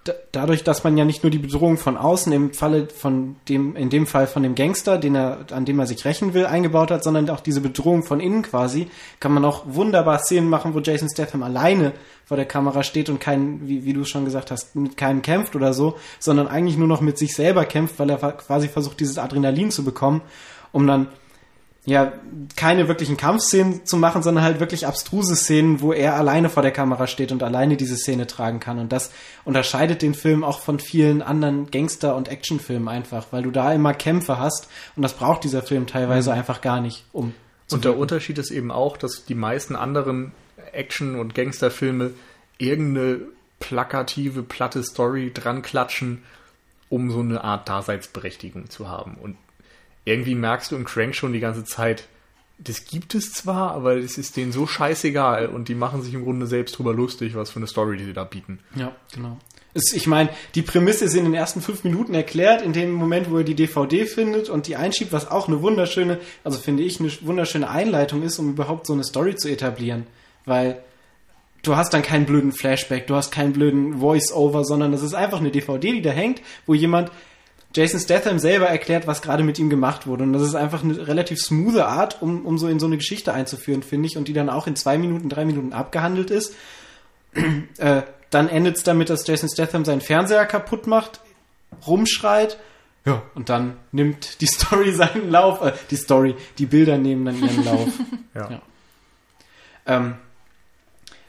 Da- 0.04 0.12
dadurch, 0.32 0.62
dass 0.62 0.84
man 0.84 0.98
ja 0.98 1.06
nicht 1.06 1.22
nur 1.22 1.30
die 1.30 1.38
Bedrohung 1.38 1.78
von 1.78 1.96
außen 1.96 2.30
im 2.32 2.52
Falle 2.52 2.88
von 2.94 3.36
dem, 3.48 3.74
in 3.74 3.88
dem 3.88 4.06
Fall 4.06 4.26
von 4.26 4.42
dem 4.42 4.54
Gangster, 4.54 4.98
den 4.98 5.14
er, 5.14 5.46
an 5.50 5.64
dem 5.64 5.78
er 5.78 5.86
sich 5.86 6.04
rächen 6.04 6.34
will, 6.34 6.44
eingebaut 6.44 6.90
hat, 6.90 7.02
sondern 7.02 7.30
auch 7.30 7.40
diese 7.40 7.62
Bedrohung 7.62 8.02
von 8.02 8.20
innen 8.20 8.42
quasi, 8.42 8.88
kann 9.18 9.32
man 9.32 9.46
auch 9.46 9.62
wunderbar 9.66 10.18
Szenen 10.18 10.50
machen, 10.50 10.74
wo 10.74 10.80
Jason 10.80 11.08
Statham 11.08 11.42
alleine 11.42 11.92
vor 12.26 12.36
der 12.36 12.44
Kamera 12.44 12.82
steht 12.82 13.08
und 13.08 13.18
kein, 13.18 13.66
wie, 13.66 13.86
wie 13.86 13.94
du 13.94 14.04
schon 14.04 14.26
gesagt 14.26 14.50
hast, 14.50 14.76
mit 14.76 14.98
keinem 14.98 15.22
kämpft 15.22 15.56
oder 15.56 15.72
so, 15.72 15.96
sondern 16.18 16.48
eigentlich 16.48 16.76
nur 16.76 16.88
noch 16.88 17.00
mit 17.00 17.16
sich 17.16 17.34
selber 17.34 17.64
kämpft, 17.64 17.98
weil 17.98 18.10
er 18.10 18.18
quasi 18.18 18.68
versucht, 18.68 19.00
dieses 19.00 19.16
Adrenalin 19.16 19.70
zu 19.70 19.84
bekommen, 19.84 20.20
um 20.70 20.86
dann 20.86 21.08
ja, 21.86 22.14
keine 22.56 22.88
wirklichen 22.88 23.18
Kampfszenen 23.18 23.84
zu 23.84 23.98
machen, 23.98 24.22
sondern 24.22 24.42
halt 24.42 24.58
wirklich 24.58 24.86
abstruse 24.86 25.36
Szenen, 25.36 25.82
wo 25.82 25.92
er 25.92 26.16
alleine 26.16 26.48
vor 26.48 26.62
der 26.62 26.72
Kamera 26.72 27.06
steht 27.06 27.30
und 27.30 27.42
alleine 27.42 27.76
diese 27.76 27.96
Szene 27.96 28.26
tragen 28.26 28.58
kann. 28.58 28.78
Und 28.78 28.90
das 28.90 29.10
unterscheidet 29.44 30.00
den 30.00 30.14
Film 30.14 30.44
auch 30.44 30.60
von 30.60 30.78
vielen 30.78 31.20
anderen 31.20 31.70
Gangster- 31.70 32.16
und 32.16 32.28
Actionfilmen 32.28 32.88
einfach, 32.88 33.26
weil 33.32 33.42
du 33.42 33.50
da 33.50 33.72
immer 33.72 33.92
Kämpfe 33.92 34.38
hast 34.38 34.68
und 34.96 35.02
das 35.02 35.12
braucht 35.12 35.44
dieser 35.44 35.62
Film 35.62 35.86
teilweise 35.86 36.32
einfach 36.32 36.62
gar 36.62 36.80
nicht, 36.80 37.04
um 37.12 37.34
Und 37.70 37.84
der 37.84 37.98
Unterschied 37.98 38.38
ist 38.38 38.50
eben 38.50 38.70
auch, 38.70 38.96
dass 38.96 39.26
die 39.26 39.34
meisten 39.34 39.76
anderen 39.76 40.32
Action- 40.72 41.18
und 41.18 41.34
Gangsterfilme 41.34 42.12
irgendeine 42.56 43.20
plakative, 43.60 44.42
platte 44.42 44.82
Story 44.82 45.32
dran 45.34 45.60
klatschen, 45.60 46.22
um 46.88 47.10
so 47.10 47.20
eine 47.20 47.44
Art 47.44 47.68
Daseinsberechtigung 47.68 48.70
zu 48.70 48.88
haben. 48.88 49.16
Und 49.20 49.36
irgendwie 50.04 50.34
merkst 50.34 50.72
du 50.72 50.76
im 50.76 50.84
Crank 50.84 51.14
schon 51.14 51.32
die 51.32 51.40
ganze 51.40 51.64
Zeit, 51.64 52.08
das 52.58 52.84
gibt 52.84 53.14
es 53.14 53.32
zwar, 53.32 53.72
aber 53.72 53.96
es 53.96 54.16
ist 54.16 54.36
denen 54.36 54.52
so 54.52 54.66
scheißegal 54.66 55.46
und 55.46 55.68
die 55.68 55.74
machen 55.74 56.02
sich 56.02 56.14
im 56.14 56.24
Grunde 56.24 56.46
selbst 56.46 56.78
drüber 56.78 56.92
lustig, 56.92 57.34
was 57.34 57.50
für 57.50 57.56
eine 57.56 57.66
Story 57.66 57.96
die 57.96 58.12
da 58.12 58.24
bieten. 58.24 58.60
Ja, 58.76 58.92
genau. 59.12 59.38
Es, 59.74 59.92
ich 59.92 60.06
meine, 60.06 60.30
die 60.54 60.62
Prämisse 60.62 61.04
ist 61.04 61.14
in 61.14 61.24
den 61.24 61.34
ersten 61.34 61.60
fünf 61.60 61.82
Minuten 61.82 62.14
erklärt, 62.14 62.62
in 62.62 62.72
dem 62.72 62.92
Moment, 62.92 63.30
wo 63.30 63.38
er 63.38 63.44
die 63.44 63.56
DVD 63.56 64.06
findet 64.06 64.48
und 64.48 64.68
die 64.68 64.76
einschiebt, 64.76 65.12
was 65.12 65.28
auch 65.28 65.48
eine 65.48 65.62
wunderschöne, 65.62 66.20
also 66.44 66.58
finde 66.58 66.84
ich, 66.84 67.00
eine 67.00 67.10
wunderschöne 67.22 67.68
Einleitung 67.68 68.22
ist, 68.22 68.38
um 68.38 68.50
überhaupt 68.50 68.86
so 68.86 68.92
eine 68.92 69.02
Story 69.02 69.34
zu 69.34 69.48
etablieren. 69.48 70.06
Weil 70.44 70.80
du 71.64 71.74
hast 71.74 71.92
dann 71.92 72.02
keinen 72.02 72.24
blöden 72.24 72.52
Flashback, 72.52 73.08
du 73.08 73.16
hast 73.16 73.32
keinen 73.32 73.52
blöden 73.52 73.98
Voice-Over, 73.98 74.64
sondern 74.64 74.92
das 74.92 75.02
ist 75.02 75.14
einfach 75.14 75.40
eine 75.40 75.50
DVD, 75.50 75.92
die 75.92 76.02
da 76.02 76.10
hängt, 76.10 76.40
wo 76.66 76.74
jemand 76.74 77.10
Jason 77.74 77.98
Statham 77.98 78.38
selber 78.38 78.66
erklärt, 78.66 79.06
was 79.06 79.20
gerade 79.20 79.42
mit 79.42 79.58
ihm 79.58 79.68
gemacht 79.68 80.06
wurde. 80.06 80.22
Und 80.22 80.32
das 80.32 80.42
ist 80.42 80.54
einfach 80.54 80.84
eine 80.84 81.06
relativ 81.06 81.40
smoothe 81.40 81.86
Art, 81.86 82.22
um, 82.22 82.46
um 82.46 82.56
so 82.56 82.68
in 82.68 82.78
so 82.78 82.86
eine 82.86 82.96
Geschichte 82.96 83.32
einzuführen, 83.32 83.82
finde 83.82 84.06
ich, 84.06 84.16
und 84.16 84.28
die 84.28 84.32
dann 84.32 84.48
auch 84.48 84.66
in 84.66 84.76
zwei 84.76 84.96
Minuten, 84.96 85.28
drei 85.28 85.44
Minuten 85.44 85.72
abgehandelt 85.72 86.30
ist. 86.30 86.54
äh, 87.78 88.02
dann 88.30 88.48
endet 88.48 88.76
es 88.76 88.82
damit, 88.84 89.10
dass 89.10 89.26
Jason 89.26 89.48
Statham 89.48 89.84
seinen 89.84 90.00
Fernseher 90.00 90.46
kaputt 90.46 90.86
macht, 90.86 91.20
rumschreit. 91.86 92.58
Ja, 93.04 93.22
und 93.34 93.48
dann 93.48 93.76
nimmt 93.92 94.40
die 94.40 94.46
Story 94.46 94.92
seinen 94.94 95.30
Lauf, 95.30 95.60
äh, 95.60 95.72
die 95.90 95.96
Story, 95.96 96.36
die 96.58 96.66
Bilder 96.66 96.96
nehmen 96.96 97.24
dann 97.24 97.42
ihren 97.42 97.64
Lauf. 97.64 97.88
Ja. 98.34 98.50
Ja. 98.50 98.62
Ähm, 99.86 100.14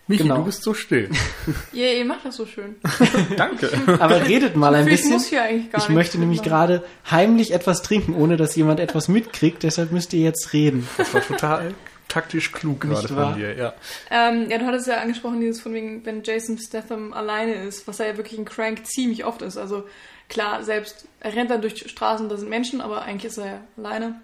Michi, 0.08 0.24
Genau. 0.24 0.38
du 0.38 0.44
bist 0.46 0.62
so 0.64 0.74
still. 0.74 1.10
Ja, 1.74 1.88
ihr 1.88 2.06
macht 2.06 2.26
das 2.26 2.36
so 2.36 2.46
schön. 2.46 2.76
Danke. 3.38 3.70
aber 4.00 4.26
redet 4.28 4.56
mal 4.56 4.76
ein 4.76 4.86
Ich 4.88 4.92
bisschen. 4.94 5.12
muss 5.14 5.26
hier 5.28 5.42
eigentlich 5.44 5.72
gar 5.72 5.82
Ich 5.82 5.90
möchte 5.90 6.18
nämlich 6.20 6.40
machen. 6.40 6.50
gerade 6.50 6.84
heimlich 7.10 7.52
etwas 7.54 7.82
trinken, 7.82 8.14
ohne 8.14 8.38
dass 8.38 8.56
jemand 8.56 8.80
etwas 8.80 9.08
mitkriegt, 9.08 9.64
deshalb 9.64 9.92
müsst 9.92 10.14
ihr 10.14 10.22
jetzt 10.22 10.54
reden. 10.54 10.88
Das 10.98 11.14
war 11.14 11.22
total 11.22 11.74
taktisch 12.08 12.52
klug 12.52 12.86
Nicht 12.86 13.02
gerade 13.02 13.16
wahr? 13.16 13.32
von 13.32 13.40
dir. 13.40 13.56
Ja. 13.58 13.74
Ähm, 14.12 14.48
ja, 14.50 14.60
du 14.60 14.66
hattest 14.68 14.88
ja 14.88 14.98
angesprochen, 15.02 15.42
dieses 15.42 15.60
von 15.60 15.74
wegen, 15.74 16.06
wenn 16.06 16.22
Jason 16.24 16.58
Statham 16.60 17.12
alleine 17.14 17.56
ist, 17.56 17.88
was 17.88 18.00
er 18.00 18.08
ja 18.08 18.18
wirklich 18.18 18.38
in 18.38 18.46
Crank 18.46 18.86
ziemlich 18.86 19.26
oft 19.26 19.42
ist. 19.42 19.58
Also 19.58 19.86
klar, 20.30 20.64
selbst 20.64 21.08
er 21.20 21.36
rennt 21.36 21.50
dann 21.50 21.62
durch 21.62 21.90
Straßen, 21.90 22.30
da 22.30 22.38
sind 22.38 22.50
Menschen, 22.50 22.80
aber 22.80 23.02
eigentlich 23.02 23.26
ist 23.32 23.38
er 23.40 23.46
ja 23.48 23.60
alleine 23.78 24.22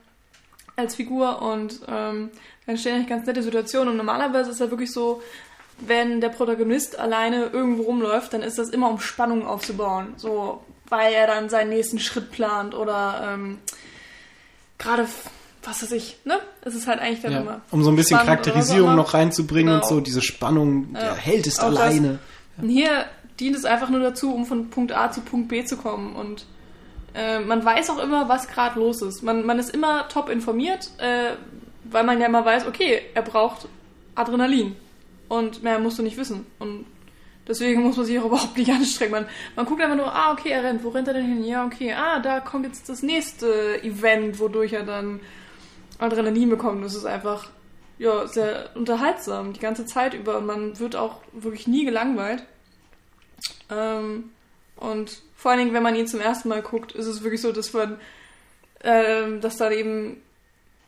als 0.76 0.96
Figur 0.96 1.42
und 1.42 1.82
ähm, 1.90 2.30
dann 2.66 2.78
stehen 2.78 2.96
eigentlich 2.96 3.10
ganz 3.10 3.26
nette 3.26 3.42
Situationen. 3.44 3.90
Und 3.90 3.98
normalerweise 3.98 4.52
ist 4.52 4.62
er 4.62 4.70
wirklich 4.72 4.92
so, 4.92 5.22
wenn 5.86 6.22
der 6.22 6.30
Protagonist 6.30 6.98
alleine 7.00 7.46
irgendwo 7.48 7.84
rumläuft, 7.84 8.34
dann 8.34 8.42
ist 8.42 8.58
das 8.58 8.70
immer 8.70 8.90
um 8.90 9.00
Spannung 9.00 9.46
aufzubauen. 9.46 10.14
So, 10.18 10.62
weil 10.90 11.14
er 11.14 11.28
dann 11.28 11.50
seinen 11.50 11.70
nächsten 11.70 12.00
Schritt 12.00 12.32
plant 12.32 12.74
oder 12.76 13.32
ähm, 13.34 13.60
gerade, 14.78 15.08
was 15.64 15.84
weiß 15.84 15.92
ich, 15.92 16.18
ne? 16.26 16.40
Es 16.64 16.76
ist 16.76 16.88
halt 16.88 17.00
eigentlich 17.00 17.22
dann 17.22 17.32
Ja, 17.32 17.40
immer. 17.42 17.62
um 17.72 17.84
so 17.84 17.90
ein 17.92 17.96
bisschen 17.96 18.20
Charakterisierung 18.20 18.92
auch 18.92 18.96
noch 18.96 19.14
reinzubringen 19.14 19.74
und 19.74 19.82
Genau. 19.82 19.90
so 19.96 20.02
diese 20.02 20.22
Spannung, 20.22 20.94
der 20.94 21.04
Ja. 21.06 21.16
Held 21.16 21.48
ist 21.48 21.60
Auch 21.62 21.70
das. 21.72 21.80
alleine. 21.80 22.20
Und 22.62 22.70
hier 22.70 23.06
dient 23.40 23.56
es 23.56 23.66
einfach 23.66 23.90
nur 23.90 24.00
dazu, 24.02 24.34
um 24.34 24.46
von 24.46 24.70
Punkt 24.70 24.92
A 24.96 25.12
zu 25.12 25.22
Punkt 25.22 25.48
B 25.50 25.64
zu 25.66 25.78
kommen. 25.78 26.16
Und 26.16 26.46
äh, 27.16 27.40
man 27.40 27.64
weiß 27.66 27.90
auch 27.90 27.98
immer, 28.00 28.30
was 28.30 28.48
gerade 28.48 28.80
los 28.80 29.02
ist. 29.02 29.24
Man, 29.24 29.46
man 29.46 29.58
ist 29.60 29.70
immer 29.74 30.08
top 30.10 30.30
informiert, 30.30 30.92
äh, 31.00 31.32
weil 31.86 32.04
man 32.04 32.20
ja 32.20 32.28
immer 32.28 32.46
weiß, 32.46 32.68
okay, 32.68 33.02
er 33.14 33.22
braucht 33.24 33.68
Adrenalin. 34.16 34.76
Und 35.32 35.64
mehr 35.64 35.80
musst 35.80 35.98
du 35.98 36.04
nicht 36.04 36.18
wissen. 36.18 36.46
Und 36.60 36.86
deswegen 37.48 37.84
muss 37.84 37.96
man 37.96 38.06
sich 38.06 38.20
auch 38.20 38.26
überhaupt 38.32 38.58
nicht 38.58 38.70
anstrengen. 38.70 39.14
Man, 39.14 39.26
man 39.56 39.66
guckt 39.66 39.82
einfach 39.82 39.96
nur, 39.96 40.14
ah, 40.14 40.34
okay, 40.34 40.50
er 40.50 40.62
rennt. 40.62 40.84
Wo 40.84 40.90
rennt 40.90 41.08
er 41.08 41.14
denn 41.14 41.26
hin? 41.26 41.46
Ja, 41.46 41.66
okay, 41.66 41.94
ah, 41.94 42.20
da 42.20 42.42
kommt 42.42 42.66
jetzt 42.66 42.90
das 42.90 43.02
nächste 43.02 43.82
Event, 43.82 44.40
wodurch 44.40 44.74
er 44.74 44.84
dann 44.84 45.22
Adrenalin 46.00 46.50
bekommt. 46.50 46.84
Das 46.84 46.96
ist 46.96 47.06
einfach 47.06 47.48
ja, 47.98 48.28
sehr 48.28 48.72
unterhaltsam 48.76 49.54
die 49.54 49.62
ganze 49.62 49.86
Zeit 49.86 50.14
über 50.14 50.38
und 50.38 50.48
man 50.48 50.80
wird 50.80 50.98
auch 50.98 51.22
wirklich 51.32 51.66
nie 51.66 51.86
gelangweilt. 51.86 52.44
Ähm, 53.70 54.32
und 54.76 55.22
vor 55.38 55.52
allen 55.52 55.62
Dingen, 55.62 55.74
wenn 55.74 55.84
man 55.84 55.96
ihn 55.96 56.08
zum 56.08 56.20
ersten 56.20 56.50
Mal 56.50 56.62
guckt, 56.62 56.92
ist 56.92 57.06
es 57.06 57.24
wirklich 57.24 57.40
so, 57.40 57.54
dass 57.54 57.72
man, 57.72 58.02
ähm, 58.84 59.40
dass 59.40 59.56
da 59.56 59.72
eben 59.72 60.22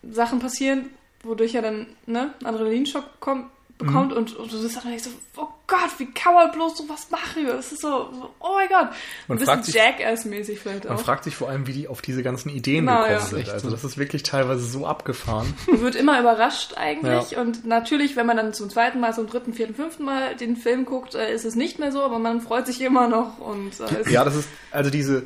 Sachen 0.01 0.39
passieren, 0.39 0.89
wodurch 1.23 1.55
er 1.55 1.61
dann 1.61 1.87
ne, 2.07 2.33
Adrenalinschock 2.43 3.21
kommt, 3.21 3.45
bekommt 3.85 4.13
und, 4.13 4.35
und 4.35 4.51
du 4.51 4.57
sitzt 4.57 4.77
dann 4.83 4.97
so, 4.99 5.09
oh 5.37 5.47
Gott, 5.67 5.89
wie 5.97 6.05
kann 6.11 6.33
man 6.33 6.51
bloß 6.51 6.77
sowas 6.77 7.09
machen? 7.09 7.45
Das 7.47 7.71
ist 7.71 7.81
so, 7.81 7.87
so 8.11 8.29
oh 8.39 8.53
mein 8.55 8.67
Gott. 8.69 8.89
Man 9.27 9.37
Ein 9.37 9.39
bisschen 9.39 9.45
fragt 9.45 9.65
sich- 9.65 9.75
Jackass-mäßig 9.75 10.59
vielleicht 10.59 10.85
Man 10.85 10.97
auch. 10.97 10.99
fragt 11.01 11.23
sich 11.23 11.35
vor 11.35 11.49
allem, 11.49 11.65
wie 11.67 11.73
die 11.73 11.87
auf 11.87 12.01
diese 12.01 12.21
ganzen 12.23 12.49
Ideen 12.49 12.85
Genau, 12.85 12.97
gekommen 13.03 13.11
ja. 13.13 13.19
sind. 13.21 13.49
Also 13.49 13.67
so. 13.69 13.71
das 13.75 13.83
ist 13.83 13.97
wirklich 13.97 14.23
teilweise 14.23 14.65
so 14.65 14.85
abgefahren. 14.85 15.53
Man 15.67 15.81
wird 15.81 15.95
immer 15.95 16.19
überrascht 16.19 16.73
eigentlich 16.77 17.37
und 17.37 17.65
natürlich, 17.65 18.15
wenn 18.15 18.25
man 18.25 18.37
dann 18.37 18.53
zum 18.53 18.69
zweiten 18.69 18.99
Mal, 18.99 19.13
zum 19.13 19.27
dritten, 19.27 19.53
vierten, 19.53 19.75
fünften 19.75 20.03
Mal 20.03 20.35
den 20.35 20.55
Film 20.55 20.85
guckt, 20.85 21.15
äh, 21.15 21.33
ist 21.33 21.45
es 21.45 21.55
nicht 21.55 21.79
mehr 21.79 21.91
so, 21.91 22.01
aber 22.03 22.19
man 22.19 22.41
freut 22.41 22.67
sich 22.67 22.81
immer 22.81 23.07
noch 23.07 23.39
und 23.39 23.79
äh, 23.79 24.09
ja, 24.11 24.23
das 24.25 24.35
ist 24.35 24.49
also 24.71 24.89
diese 24.89 25.23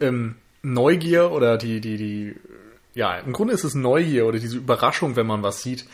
ähm, 0.00 0.36
Neugier 0.62 1.30
oder 1.32 1.56
die, 1.58 1.80
die, 1.80 1.96
die, 1.96 2.36
ja, 2.94 3.18
im 3.18 3.32
Grunde 3.32 3.54
ist 3.54 3.64
es 3.64 3.74
Neugier 3.74 4.26
oder 4.26 4.38
diese 4.38 4.56
Überraschung, 4.58 5.16
wenn 5.16 5.26
man 5.26 5.42
was 5.42 5.62
sieht 5.62 5.86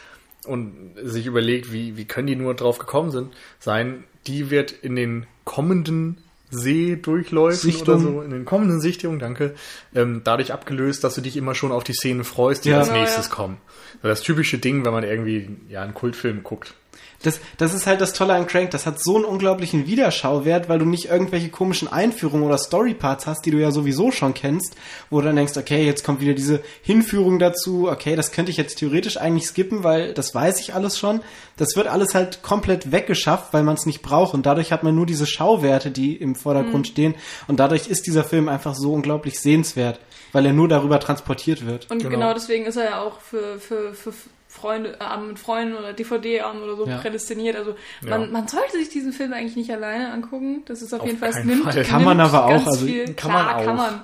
und 0.47 0.95
sich 1.03 1.27
überlegt, 1.27 1.73
wie, 1.73 1.97
wie 1.97 2.05
können 2.05 2.27
die 2.27 2.37
nur 2.37 2.55
drauf 2.55 2.79
gekommen 2.79 3.11
sind, 3.11 3.33
sein, 3.59 4.05
die 4.27 4.51
wird 4.51 4.73
in 4.73 4.97
den 4.97 5.27
kommenden 5.45 6.19
Sehdurchläufen 6.51 7.71
oder 7.71 7.73
Sichtungen. 7.77 8.03
so, 8.03 8.23
in 8.23 8.31
den 8.31 8.45
kommenden 8.45 8.81
Sichtungen, 8.81 9.19
danke, 9.19 9.55
ähm, 9.95 10.21
dadurch 10.25 10.53
abgelöst, 10.53 11.03
dass 11.05 11.15
du 11.15 11.21
dich 11.21 11.37
immer 11.37 11.55
schon 11.55 11.73
auf 11.73 11.85
die 11.85 11.93
Szenen 11.93 12.25
freust, 12.25 12.65
die 12.65 12.71
Ja. 12.71 12.79
als 12.79 12.91
nächstes 12.91 13.29
ja. 13.29 13.35
kommen. 13.35 13.57
Das 14.03 14.23
typische 14.23 14.59
Ding, 14.59 14.85
wenn 14.85 14.93
man 14.93 15.05
irgendwie 15.05 15.49
ja 15.69 15.83
einen 15.83 15.95
Kultfilm 15.95 16.43
guckt. 16.43 16.75
Das, 17.23 17.41
das 17.57 17.75
ist 17.75 17.87
halt 17.87 18.01
das 18.01 18.13
Tolle 18.13 18.35
an 18.35 18.47
Crank. 18.47 18.71
Das 18.71 18.87
hat 18.87 19.03
so 19.03 19.17
einen 19.17 19.25
unglaublichen 19.25 19.87
Wiederschauwert, 19.87 20.69
weil 20.69 20.79
du 20.79 20.85
nicht 20.85 21.07
irgendwelche 21.07 21.49
komischen 21.49 21.89
Einführungen 21.89 22.45
oder 22.45 22.59
Storyparts 22.59 23.27
hast, 23.27 23.47
die 23.47 23.51
du 23.51 23.59
ja 23.59 23.71
sowieso 23.71 24.11
schon 24.13 24.35
kennst, 24.35 24.77
wo 25.11 25.21
du 25.21 25.27
dann 25.27 25.37
denkst, 25.37 25.57
okay, 25.57 25.85
jetzt 25.85 26.05
kommt 26.05 26.21
wieder 26.21 26.35
diese 26.35 26.63
Hinführung 26.83 27.39
dazu, 27.39 27.89
okay, 27.91 28.17
das 28.17 28.33
könnte 28.33 28.51
ich 28.51 28.57
jetzt 28.57 28.77
theoretisch 28.79 29.17
eigentlich 29.17 29.47
skippen, 29.47 29.83
weil 29.83 30.15
das 30.15 30.35
weiß 30.35 30.61
ich 30.61 30.75
alles 30.75 30.99
schon. 30.99 31.21
Das 31.57 31.75
wird 31.75 31.87
alles 31.87 32.15
halt 32.15 32.43
komplett 32.43 32.93
weggeschafft, 32.93 33.53
weil 33.53 33.63
man 33.63 33.77
es 33.77 33.87
nicht 33.87 34.03
braucht 34.03 34.35
und 34.35 34.45
dadurch 34.45 34.73
hat 34.73 34.83
man 34.83 34.95
nur 34.95 35.07
diese 35.07 35.27
Schauwerte, 35.27 35.91
die 35.91 36.15
im 36.17 36.35
Vordergrund 36.35 36.87
stehen 36.89 37.15
und 37.47 37.59
dadurch 37.59 37.89
ist 37.89 38.07
dieser 38.07 38.25
Film 38.25 38.49
einfach 38.49 38.75
so 38.75 38.93
unglaublich 38.93 39.41
sehenswert, 39.41 40.01
weil 40.33 40.45
er 40.47 40.53
nur 40.53 40.69
darüber 40.69 41.01
transportiert 41.01 41.67
wird. 41.67 41.91
Und 41.91 41.99
Genau. 41.99 42.11
genau. 42.11 42.35
deswegen 42.35 42.67
ist 42.67 42.77
er 42.77 42.85
ja 42.85 43.03
auch 43.03 43.21
für, 43.21 43.59
für, 43.59 43.95
für 43.95 44.13
Freunde, 44.57 44.95
äh, 44.99 45.05
Abend 45.05 45.29
mit 45.29 45.39
Freunden 45.39 45.77
oder 45.77 45.93
DVD-Abend 45.93 46.63
oder 46.63 46.77
so 46.77 46.87
Ja. 46.87 46.99
prädestiniert. 46.99 47.57
Also 47.57 47.77
Ja. 48.03 48.19
man, 48.19 48.33
man 48.33 48.49
sollte 48.49 48.73
sich 48.79 48.89
diesen 48.89 49.13
Film 49.13 49.33
eigentlich 49.33 49.57
nicht 49.57 49.71
alleine 49.71 50.13
angucken. 50.13 50.63
Das 50.67 50.83
ist 50.83 50.93
auf, 50.93 51.01
Auf 51.01 51.07
jeden 51.07 51.19
Fall, 51.19 51.31
es 51.31 51.45
nimmt, 51.45 51.65
Fall. 51.65 51.85
Kann 51.85 52.05
man 52.05 52.17
nimmt 52.17 52.29
aber 52.35 52.47
auch, 52.47 52.67
also 52.67 52.87
viel. 52.87 53.05
kann 53.15 53.31
Klar, 53.31 53.45
man 53.45 53.55
auch. 53.55 53.65
kann 53.65 53.77
man. 53.77 54.01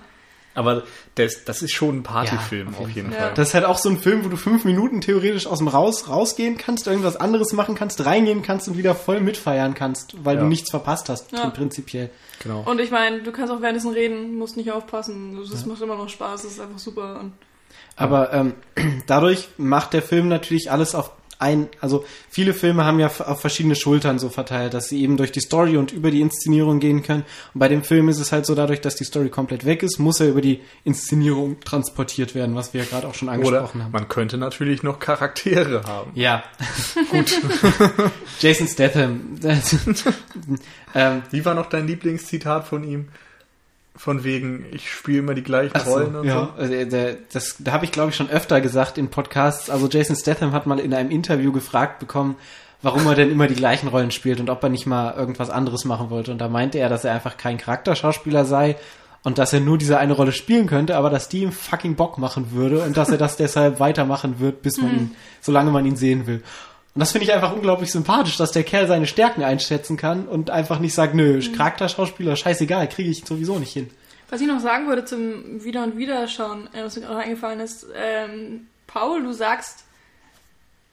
Aber 0.55 0.83
das, 1.15 1.45
das 1.45 1.63
ist 1.63 1.73
schon 1.73 2.01
ein 2.01 2.03
Partyfilm 2.03 2.73
Ja, 2.75 2.79
auf 2.81 2.91
jeden 2.91 3.11
Fall. 3.11 3.19
Fall. 3.29 3.33
Das 3.37 3.49
ist 3.49 3.55
halt 3.55 3.65
auch 3.65 3.79
so 3.79 3.89
ein 3.89 3.99
Film, 3.99 4.23
wo 4.23 4.29
du 4.29 4.37
fünf 4.37 4.67
Minuten 4.67 5.01
theoretisch 5.01 5.47
aus 5.47 5.59
dem 5.59 5.69
Raus 5.69 6.09
rausgehen 6.11 6.59
kannst, 6.59 6.87
irgendwas 6.87 7.17
anderes 7.17 7.55
machen 7.55 7.75
kannst, 7.75 8.05
reingehen 8.05 8.43
kannst 8.43 8.69
und 8.69 8.77
wieder 8.77 8.95
voll 8.95 9.21
mitfeiern 9.21 9.73
kannst, 9.73 10.15
weil 10.23 10.37
Ja. 10.37 10.43
du 10.43 10.49
nichts 10.49 10.69
verpasst 10.71 11.09
hast, 11.09 11.33
Ja. 11.33 11.49
prinzipiell. 11.49 12.11
Genau. 12.43 12.65
Und 12.67 12.81
ich 12.83 12.91
meine, 12.91 13.23
du 13.23 13.33
kannst 13.33 13.51
auch 13.51 13.63
währenddessen 13.63 13.93
reden, 13.93 14.37
musst 14.37 14.59
nicht 14.59 14.71
aufpassen. 14.71 15.39
Das 15.51 15.65
macht 15.65 15.81
immer 15.81 15.97
noch 15.97 16.11
Spaß, 16.11 16.43
das 16.43 16.53
ist 16.53 16.61
einfach 16.61 16.79
super. 16.79 17.19
Und 17.21 17.33
Aber 17.97 18.33
ähm, 18.33 18.55
dadurch 19.07 19.49
macht 19.59 19.93
der 19.93 20.03
Film 20.03 20.29
natürlich 20.29 20.71
alles 20.71 20.95
auf 20.95 21.13
ein, 21.43 21.69
also 21.81 22.05
viele 22.31 22.55
Filme 22.55 22.85
haben 22.85 23.01
ja 23.01 23.09
auf 23.09 23.41
verschiedene 23.41 23.75
Schultern 23.75 24.19
so 24.21 24.29
verteilt, 24.29 24.75
dass 24.75 24.89
sie 24.89 25.03
eben 25.03 25.17
durch 25.17 25.33
die 25.33 25.41
Story 25.41 25.77
und 25.77 25.93
über 25.93 26.11
die 26.13 26.21
Inszenierung 26.21 26.79
gehen 26.79 27.03
können. 27.03 27.25
Und 27.53 27.59
bei 27.59 27.69
dem 27.69 27.83
Film 27.83 28.09
ist 28.09 28.21
es 28.21 28.31
halt 28.31 28.47
so, 28.47 28.55
dadurch, 28.55 28.81
dass 28.81 28.95
die 28.95 29.05
Story 29.05 29.29
komplett 29.29 29.65
weg 29.65 29.83
ist, 29.83 29.99
muss 29.99 30.21
er 30.21 30.29
über 30.29 30.41
die 30.41 30.61
Inszenierung 30.85 31.59
transportiert 31.61 32.37
werden, 32.37 32.55
was 32.55 32.73
wir 32.73 32.83
ja 32.83 32.89
gerade 32.89 33.09
auch 33.09 33.15
schon 33.15 33.29
Oder 33.29 33.35
angesprochen 33.35 33.83
haben. 33.83 33.93
man 33.93 34.09
könnte 34.09 34.39
natürlich 34.39 34.85
noch 34.85 35.01
Charaktere 35.01 35.83
haben. 35.83 36.13
Ja, 36.15 36.45
gut. 37.11 37.33
Jason 38.41 38.69
Statham. 38.69 39.41
ähm, 40.95 41.23
Wie 41.31 41.45
war 41.45 41.55
noch 41.55 41.69
dein 41.69 41.89
Lieblingszitat 41.89 42.69
von 42.69 42.85
ihm? 42.85 43.09
Von 44.03 44.25
wegen, 44.25 44.67
ich 44.73 44.91
spiele 44.91 45.21
immer 45.21 45.35
die 45.35 45.45
gleichen 45.45 45.75
Ach 45.77 45.85
so, 45.85 45.93
Rollen 45.93 46.17
und 46.17 46.27
ja, 46.27 46.51
so. 46.57 46.61
also, 46.61 46.85
der, 46.91 47.19
das, 47.33 47.55
da 47.61 47.71
habe 47.71 47.85
ich 47.85 47.93
glaube 47.93 48.11
ich 48.11 48.17
schon 48.17 48.29
öfter 48.29 48.61
gesagt 48.61 48.99
in 48.99 49.11
Podcasts. 49.11 49.71
Also 49.71 49.87
Jason 49.89 50.17
Statham 50.17 50.51
hat 50.51 50.67
mal 50.67 50.81
in 50.81 50.93
einem 50.93 51.13
Interview 51.13 51.53
gefragt 51.53 52.01
bekommen, 52.01 52.35
warum 52.83 53.07
er 53.07 53.15
denn 53.15 53.31
immer 53.31 53.47
die 53.47 53.55
gleichen 53.55 53.87
Rollen 53.87 54.11
spielt 54.11 54.41
und 54.41 54.51
ob 54.51 54.61
er 54.61 54.71
nicht 54.71 54.87
mal 54.87 55.15
irgendwas 55.15 55.51
anderes 55.51 55.85
machen 55.85 56.11
wollte. 56.11 56.33
Und 56.33 56.39
da 56.39 56.49
meinte 56.49 56.79
er, 56.79 56.89
dass 56.89 57.05
er 57.05 57.15
einfach 57.15 57.37
kein 57.37 57.59
Charakterschauspieler 57.59 58.45
sei 58.45 58.75
und 59.23 59.39
dass 59.39 59.53
er 59.53 59.61
nur 59.61 59.79
diese 59.79 59.99
eine 59.99 60.15
Rolle 60.15 60.33
spielen 60.33 60.67
könnte, 60.67 60.97
aber 60.97 61.09
dass 61.09 61.29
die 61.29 61.43
ihm 61.43 61.53
fucking 61.53 61.95
Bock 61.95 62.19
machen 62.19 62.51
würde 62.51 62.83
und 62.83 62.97
dass 62.97 63.09
er 63.09 63.19
das 63.19 63.37
deshalb 63.37 63.79
weitermachen 63.79 64.41
wird, 64.41 64.63
bis 64.63 64.79
man 64.79 64.91
ihn, 64.91 65.17
solange 65.41 65.71
man 65.71 65.87
ihn 65.87 65.95
sehen 65.95 66.27
will. 66.27 66.43
Und 66.95 67.01
das 67.01 67.13
finde 67.13 67.25
ich 67.27 67.33
einfach 67.33 67.53
unglaublich 67.55 67.91
sympathisch, 67.91 68.37
dass 68.37 68.53
der 68.53 68.65
Kerl 68.65 68.87
seine 68.87 69.07
Stärken 69.07 69.43
einschätzen 69.43 69.97
kann 69.97 70.29
und 70.29 70.51
einfach 70.51 70.79
nicht 70.79 70.93
sagt, 70.95 71.15
nö, 71.15 71.41
Charakterschauspieler, 71.57 72.37
scheißegal, 72.37 72.89
kriege 72.89 73.09
ich 73.11 73.25
sowieso 73.25 73.59
nicht 73.59 73.73
hin. 73.73 73.89
Was 74.29 74.41
ich 74.41 74.47
noch 74.47 74.61
sagen 74.61 74.87
würde 74.89 75.05
zum 75.05 75.65
Wieder- 75.65 75.85
und 75.85 75.97
Wiederschauen, 75.97 76.69
äh, 76.75 76.85
was 76.85 76.97
mir 76.97 77.03
gerade 77.03 77.21
eingefallen 77.21 77.61
ist, 77.61 77.87
ähm, 77.95 78.67
Paul, 78.87 79.23
du 79.23 79.33
sagst 79.33 79.85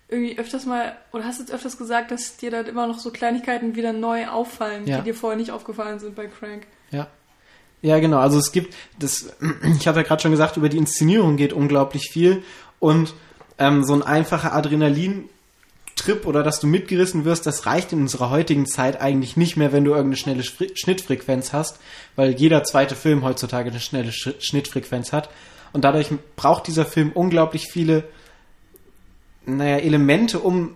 irgendwie 0.08 0.40
öfters 0.40 0.66
mal, 0.66 0.96
oder 1.12 1.24
hast 1.26 1.40
jetzt 1.40 1.52
öfters 1.52 1.78
gesagt, 1.78 2.12
dass 2.12 2.38
dir 2.38 2.50
dann 2.50 2.66
immer 2.66 2.88
noch 2.88 2.98
so 3.00 3.12
Kleinigkeiten 3.12 3.76
wieder 3.76 3.94
neu 3.94 4.28
auffallen, 4.28 4.88
Ja. 4.88 4.98
die 4.98 5.04
dir 5.04 5.14
vorher 5.16 5.38
nicht 5.38 5.52
aufgefallen 5.52 6.00
sind 6.00 6.16
bei 6.16 6.28
Crank. 6.28 6.66
Ja. 6.92 7.08
Ja, 7.82 8.00
genau. 8.00 8.18
Also 8.20 8.40
es 8.40 8.52
gibt 8.52 8.74
das, 8.98 9.32
ich 9.80 9.88
habe 9.88 10.00
ja 10.00 10.04
gerade 10.04 10.22
schon 10.22 10.32
gesagt, 10.32 10.58
über 10.58 10.70
die 10.70 10.78
Inszenierung 10.78 11.38
geht 11.38 11.54
unglaublich 11.54 12.10
viel 12.12 12.44
und 12.80 13.14
ähm, 13.58 13.84
so 13.84 13.94
ein 13.94 14.02
einfacher 14.02 14.54
Adrenalin-Trip 16.00 16.26
oder 16.26 16.44
dass 16.44 16.60
du 16.60 16.68
mitgerissen 16.68 17.26
wirst, 17.26 17.46
das 17.46 17.66
reicht 17.66 17.94
in 17.94 18.02
unserer 18.02 18.30
heutigen 18.30 18.66
Zeit 18.66 19.02
eigentlich 19.02 19.38
nicht 19.38 19.58
mehr, 19.58 19.72
wenn 19.72 19.86
du 19.86 19.92
irgendeine 19.92 20.18
schnelle 20.18 20.44
Schnittfrequenz 20.44 21.54
hast, 21.54 21.80
weil 22.16 22.32
jeder 22.32 22.64
zweite 22.64 22.96
Film 22.96 23.24
heutzutage 23.24 23.70
eine 23.70 23.80
schnelle 23.80 24.12
Sch 24.12 24.34
Schnittfrequenz 24.40 25.12
hat 25.12 25.30
und 25.74 25.84
dadurch 25.84 26.10
braucht 26.36 26.68
dieser 26.68 26.86
Film 26.86 27.12
unglaublich 27.14 27.68
viele 27.72 28.04
naja, 29.46 29.78
Elemente, 29.78 30.40
um 30.40 30.76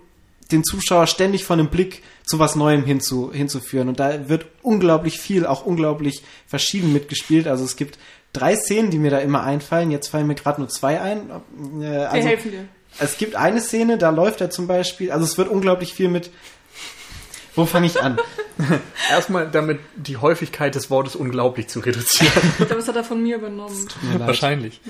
den 0.52 0.64
Zuschauer 0.64 1.08
ständig 1.08 1.46
von 1.46 1.60
einem 1.60 1.70
Blick 1.70 2.04
zu 2.26 2.38
was 2.38 2.56
Neuem 2.56 2.84
hinzu, 2.84 3.32
hinzuführen. 3.34 3.88
Und 3.88 4.00
da 4.00 4.30
wird 4.30 4.46
unglaublich 4.62 5.20
viel, 5.20 5.46
auch 5.46 5.66
unglaublich 5.66 6.22
verschieden 6.48 6.94
mitgespielt. 6.94 7.48
Also 7.48 7.64
es 7.64 7.76
gibt 7.76 7.98
drei 8.34 8.56
Szenen, 8.56 8.92
die 8.92 9.00
mir 9.00 9.10
da 9.10 9.20
immer 9.20 9.44
einfallen. 9.44 9.90
Jetzt 9.90 10.10
fallen 10.10 10.28
mir 10.28 10.36
gerade 10.36 10.60
nur 10.62 10.70
zwei 10.70 11.00
ein. 11.02 11.30
Äh, 11.30 11.82
Wir 11.82 12.12
Also, 12.12 12.28
helfen 12.28 12.52
dir. 12.52 12.66
Es 13.00 13.18
gibt 13.18 13.36
eine 13.36 13.60
Szene, 13.62 13.98
da 13.98 14.10
läuft 14.10 14.42
er 14.42 14.50
zum 14.50 14.68
Beispiel, 14.68 15.12
also 15.12 15.26
es 15.26 15.38
wird 15.38 15.48
unglaublich 15.50 15.94
viel 15.94 16.10
mit. 16.10 16.30
Wo 17.56 17.66
fange 17.68 17.86
ich 17.86 18.02
an? 18.02 18.18
Erstmal 19.12 19.48
damit 19.50 19.80
die 19.96 20.18
Häufigkeit 20.18 20.74
des 20.74 20.90
Wortes 20.90 21.16
unglaublich 21.16 21.68
zu 21.68 21.82
reduzieren. 21.82 22.32
Ich 22.52 22.56
glaube, 22.58 22.76
das 22.78 22.88
hat 22.88 22.96
er 22.96 23.04
von 23.04 23.22
mir 23.22 23.36
übernommen. 23.36 23.88
Tut 23.88 24.04
mir 24.04 24.18
leid. 24.18 24.28
Wahrscheinlich. 24.28 24.82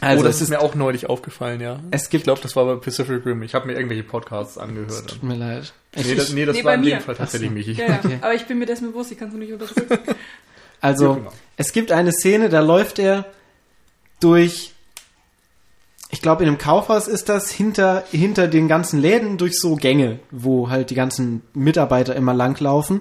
Also 0.00 0.22
oh, 0.22 0.26
das 0.26 0.36
es 0.36 0.42
ist 0.42 0.48
mir 0.48 0.60
auch 0.60 0.74
neulich 0.74 1.08
aufgefallen, 1.08 1.60
ja. 1.60 1.78
Es 1.92 2.10
gibt- 2.10 2.22
ich 2.22 2.24
glaube, 2.24 2.40
das 2.40 2.56
war 2.56 2.64
bei 2.64 2.74
Pacific 2.76 3.24
Rim. 3.24 3.42
Ich 3.44 3.54
habe 3.54 3.66
mir 3.68 3.74
irgendwelche 3.74 4.02
Podcasts 4.02 4.58
angehört. 4.58 5.08
Tut 5.10 5.22
mir 5.22 5.36
leid. 5.36 5.72
Nee, 5.94 6.14
das, 6.16 6.30
nee, 6.32 6.44
das 6.44 6.56
Nee, 6.56 6.64
war 6.64 6.74
in 6.74 6.82
dem 6.82 7.00
Fall 7.00 7.14
tatsächlich. 7.14 7.50
Michi. 7.52 7.72
Ja, 7.72 7.86
ja. 7.86 8.00
Okay. 8.02 8.18
Aber 8.20 8.34
ich 8.34 8.46
bin 8.46 8.58
mir 8.58 8.66
dessen 8.66 8.90
bewusst, 8.90 9.12
ich 9.12 9.18
kann 9.18 9.28
es 9.28 9.34
nicht 9.34 9.52
unterdrücken. 9.52 9.98
Also, 10.80 11.10
auch 11.12 11.16
immer. 11.18 11.32
es 11.56 11.72
gibt 11.72 11.92
eine 11.92 12.12
Szene, 12.12 12.48
da 12.48 12.60
läuft 12.60 12.98
er 12.98 13.26
durch, 14.20 14.72
ich 16.10 16.22
glaube, 16.22 16.42
in 16.42 16.48
einem 16.48 16.58
Kaufhaus 16.58 17.06
ist 17.06 17.28
das, 17.28 17.50
hinter, 17.50 18.04
hinter 18.10 18.48
den 18.48 18.66
ganzen 18.68 19.00
Läden 19.00 19.36
durch 19.36 19.58
so 19.58 19.76
Gänge, 19.76 20.20
wo 20.30 20.70
halt 20.70 20.90
die 20.90 20.94
ganzen 20.94 21.42
Mitarbeiter 21.52 22.16
immer 22.16 22.32
langlaufen. 22.34 23.00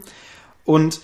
Und 0.65 0.99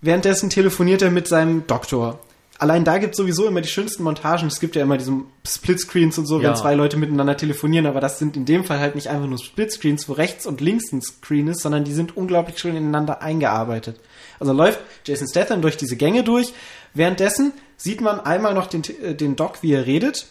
währenddessen 0.00 0.48
telefoniert 0.50 1.02
er 1.02 1.10
mit 1.10 1.28
seinem 1.28 1.66
Doktor. 1.66 2.18
Allein 2.58 2.84
da 2.84 2.98
gibt 2.98 3.14
es 3.14 3.16
sowieso 3.18 3.46
immer 3.46 3.60
die 3.60 3.68
schönsten 3.68 4.04
Montagen. 4.04 4.46
Es 4.46 4.60
gibt 4.60 4.76
ja 4.76 4.82
immer 4.82 4.96
diese 4.96 5.12
Splitscreens 5.44 6.16
und 6.16 6.26
so, 6.26 6.40
Ja. 6.40 6.48
wenn 6.50 6.56
zwei 6.56 6.74
Leute 6.74 6.96
miteinander 6.96 7.36
telefonieren, 7.36 7.86
aber 7.86 8.00
das 8.00 8.18
sind 8.20 8.36
in 8.36 8.44
dem 8.44 8.64
Fall 8.64 8.78
halt 8.78 8.94
nicht 8.94 9.08
einfach 9.08 9.26
nur 9.26 9.38
Splitscreens, 9.38 10.08
wo 10.08 10.12
rechts 10.12 10.46
und 10.46 10.60
links 10.60 10.92
ein 10.92 11.02
Screen 11.02 11.48
ist, 11.48 11.60
sondern 11.60 11.82
die 11.84 11.92
sind 11.92 12.16
unglaublich 12.16 12.58
schön 12.58 12.76
ineinander 12.76 13.20
eingearbeitet. 13.20 13.98
Also 14.38 14.52
läuft 14.52 14.78
Jason 15.04 15.26
Statham 15.28 15.60
durch 15.60 15.76
diese 15.76 15.96
Gänge 15.96 16.22
durch. 16.22 16.52
Währenddessen 16.94 17.52
sieht 17.76 18.00
man 18.00 18.20
einmal 18.20 18.54
noch 18.54 18.68
den, 18.68 18.82
äh, 19.02 19.14
den 19.14 19.34
Doc, 19.34 19.62
wie 19.62 19.72
er 19.72 19.86
redet. 19.86 20.26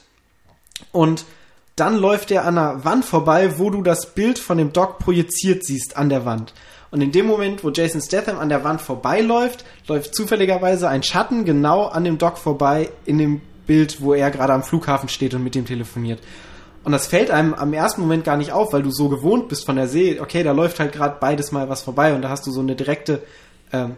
Und 0.92 1.26
dann 1.76 1.98
läuft 1.98 2.32
er 2.32 2.46
an 2.46 2.58
einer 2.58 2.86
Wand 2.86 3.06
vorbei, 3.06 3.58
wo 3.58 3.70
du 3.70 3.82
das 3.82 4.14
Bild 4.14 4.40
von 4.40 4.58
dem 4.58 4.74
Doc 4.74 5.00
projiziert 5.00 5.66
siehst 5.66 5.98
an 5.98 6.10
der 6.10 6.26
Wand. 6.26 6.54
Und 6.92 7.02
in 7.02 7.12
dem 7.12 7.26
Moment, 7.26 7.64
wo 7.64 7.70
Jason 7.70 8.02
Statham 8.02 8.38
an 8.38 8.50
der 8.50 8.64
Wand 8.64 8.82
vorbeiläuft, 8.82 9.64
läuft 9.88 10.14
zufälligerweise 10.14 10.90
ein 10.90 11.04
Schatten 11.04 11.46
genau 11.46 11.86
an 11.86 12.04
dem 12.04 12.18
Doc 12.18 12.38
vorbei 12.38 12.90
in 13.06 13.18
dem 13.18 13.42
Bild, 13.66 14.02
wo 14.02 14.14
er 14.14 14.30
gerade 14.30 14.54
am 14.54 14.64
Flughafen 14.64 15.08
steht 15.08 15.34
und 15.34 15.44
mit 15.44 15.56
dem 15.56 15.66
telefoniert. 15.66 16.20
Und 16.84 16.92
das 16.92 17.08
fällt 17.08 17.32
einem 17.32 17.54
am 17.54 17.74
ersten 17.74 18.02
Moment 18.02 18.26
gar 18.26 18.36
nicht 18.36 18.52
auf, 18.52 18.74
weil 18.74 18.84
du 18.84 18.92
so 18.92 19.08
gewohnt 19.08 19.48
bist 19.48 19.66
von 19.66 19.76
der 19.76 19.88
See, 19.88 20.20
okay, 20.20 20.44
da 20.44 20.52
läuft 20.52 20.80
halt 20.80 20.92
gerade 20.92 21.18
beides 21.20 21.52
mal 21.52 21.70
was 21.70 21.82
vorbei 21.82 22.14
und 22.14 22.24
da 22.24 22.30
hast 22.30 22.46
du 22.46 22.52
so 22.52 22.60
eine 22.60 22.76
direkte, 22.76 23.24
ähm, 23.72 23.96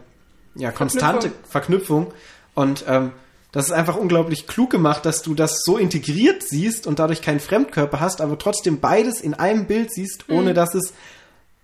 ja, 0.54 0.70
konstante 0.70 1.32
Verknüpfung. 1.48 2.12
Und 2.54 2.84
ähm, 2.86 3.12
das 3.54 3.66
ist 3.66 3.70
einfach 3.70 3.94
unglaublich 3.94 4.48
klug 4.48 4.70
gemacht, 4.70 5.06
dass 5.06 5.22
du 5.22 5.32
das 5.32 5.62
so 5.62 5.78
integriert 5.78 6.42
siehst 6.42 6.88
und 6.88 6.98
dadurch 6.98 7.22
keinen 7.22 7.38
Fremdkörper 7.38 8.00
hast, 8.00 8.20
aber 8.20 8.36
trotzdem 8.36 8.80
beides 8.80 9.20
in 9.20 9.32
einem 9.32 9.68
Bild 9.68 9.92
siehst, 9.92 10.28
ohne 10.28 10.54
dass 10.54 10.74
es 10.74 10.92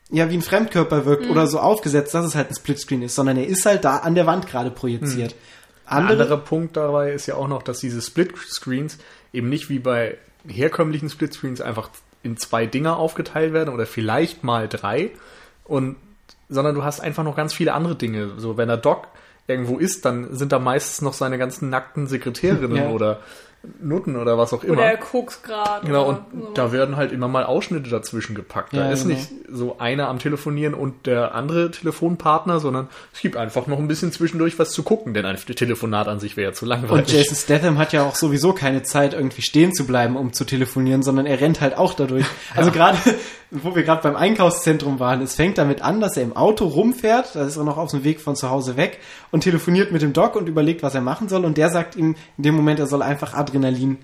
ja 0.09 0.31
wie 0.31 0.35
ein 0.35 0.43
Fremdkörper 0.43 1.05
wirkt 1.05 1.29
oder 1.29 1.49
so 1.49 1.59
aufgesetzt, 1.59 2.15
dass 2.15 2.25
es 2.25 2.37
halt 2.37 2.49
ein 2.49 2.55
Splitscreen 2.55 3.03
ist, 3.03 3.17
sondern 3.17 3.37
er 3.39 3.49
ist 3.49 3.67
halt 3.67 3.85
da 3.85 3.97
an 3.97 4.15
der 4.15 4.27
Wand 4.27 4.47
gerade 4.47 4.71
projiziert. 4.71 5.35
Ein 5.85 6.03
Andere, 6.03 6.23
anderer 6.23 6.37
Punkt 6.37 6.77
dabei 6.77 7.11
ist 7.11 7.27
ja 7.27 7.35
auch 7.35 7.49
noch, 7.49 7.65
dass 7.65 7.81
diese 7.81 8.01
Split-Screens 8.01 8.99
eben 9.33 9.49
nicht 9.49 9.69
wie 9.69 9.81
bei 9.81 10.17
herkömmlichen 10.47 11.11
Split-Screens 11.11 11.61
einfach 11.61 11.91
in 12.23 12.37
zwei 12.37 12.67
Dinger 12.67 12.99
aufgeteilt 12.99 13.53
werden 13.53 13.75
oder 13.75 13.85
vielleicht 13.85 14.45
mal 14.45 14.69
drei 14.69 15.11
und 15.65 15.97
sondern 16.49 16.77
du 16.77 16.85
hast 16.85 17.01
einfach 17.01 17.25
noch 17.25 17.35
ganz 17.35 17.53
viele 17.53 17.75
andere 17.75 17.97
Dinge. 17.97 18.35
So, 18.37 18.57
wenn 18.57 18.69
der 18.69 18.77
Doc 18.77 19.09
irgendwo 19.51 19.79
ist, 19.79 20.05
dann 20.05 20.35
sind 20.35 20.53
da 20.53 20.59
meistens 20.59 21.03
noch 21.03 21.13
seine 21.13 21.39
ganzen 21.39 21.69
nackten 21.71 22.07
Sekretärinnen 22.07 22.77
Ja. 22.77 22.89
oder 22.91 23.21
Nutten 23.79 24.17
oder 24.17 24.39
was 24.39 24.55
auch 24.55 24.65
immer. 24.65 24.75
Oder 24.79 24.85
er 24.93 24.97
guckt 24.97 25.43
gerade. 25.43 25.87
Genau, 25.87 26.09
und 26.09 26.19
so. 26.33 26.51
da 26.55 26.73
werden 26.73 26.97
halt 26.97 27.13
immer 27.13 27.29
mal 27.29 27.45
Ausschnitte 27.45 27.91
dazwischen 27.91 28.35
gepackt. 28.35 28.73
Da 28.73 28.87
Ja, 28.87 28.91
ist 28.91 29.03
genau. 29.03 29.17
nicht 29.17 29.29
so 29.51 29.79
einer 29.79 30.09
am 30.09 30.19
Telefonieren 30.19 30.73
und 30.73 31.07
der 31.07 31.35
andere 31.35 31.71
Telefonpartner, 31.71 32.59
sondern 32.59 32.89
es 33.13 33.21
gibt 33.21 33.37
einfach 33.37 33.67
noch 33.67 33.79
ein 33.79 33.87
bisschen 33.87 34.13
zwischendurch 34.13 34.59
was 34.59 34.71
zu 34.71 34.83
gucken, 34.83 35.13
denn 35.13 35.27
ein 35.27 35.37
Telefonat 35.37 36.09
an 36.09 36.21
sich 36.21 36.39
wäre 36.39 36.51
ja 36.53 36.55
zu 36.55 36.65
langweilig. 36.65 37.07
und 37.07 37.13
Jason 37.13 37.37
Statham 37.37 37.77
hat 37.77 37.93
ja 37.93 38.03
auch 38.05 38.15
sowieso 38.15 38.55
keine 38.55 38.83
Zeit, 38.83 39.13
irgendwie 39.13 39.43
stehen 39.43 39.75
zu 39.75 39.87
bleiben, 39.87 40.17
um 40.17 40.33
zu 40.33 40.45
telefonieren, 40.45 41.03
sondern 41.03 41.27
er 41.27 41.41
rennt 41.41 41.61
halt 41.61 41.77
auch 41.77 41.93
dadurch. 41.95 42.25
Also 42.57 42.73
gerade, 42.73 42.99
wo 43.51 43.75
wir 43.77 43.83
gerade 43.85 44.03
beim 44.03 44.17
Einkaufszentrum 44.17 44.99
waren, 44.99 45.21
es 45.23 45.35
fängt 45.35 45.57
damit 45.59 45.83
an, 45.83 46.01
dass 46.01 46.17
er 46.17 46.23
im 46.25 46.37
Auto 46.37 46.67
rumfährt, 46.67 47.35
da 47.37 47.45
ist 47.45 47.57
er 47.57 47.65
noch 47.65 47.77
auf 47.79 47.91
dem 47.91 48.05
Weg 48.05 48.21
von 48.21 48.37
zu 48.37 48.51
Hause 48.51 48.77
weg 48.77 48.99
und 49.31 49.43
telefoniert 49.43 49.93
mit 49.93 50.03
dem 50.03 50.13
Doc 50.13 50.35
und 50.37 50.49
überlegt, 50.49 50.83
was 50.83 50.95
er 50.95 51.01
machen 51.01 51.29
soll 51.29 51.45
und 51.45 51.57
der 51.59 51.71
sagt 51.71 51.97
ihm 51.97 52.17
in 52.37 52.45
dem 52.45 52.55
Moment, 52.55 52.81
er 52.81 52.87
soll 52.87 53.03
einfach 53.03 53.35
Adrenalin 53.51 53.99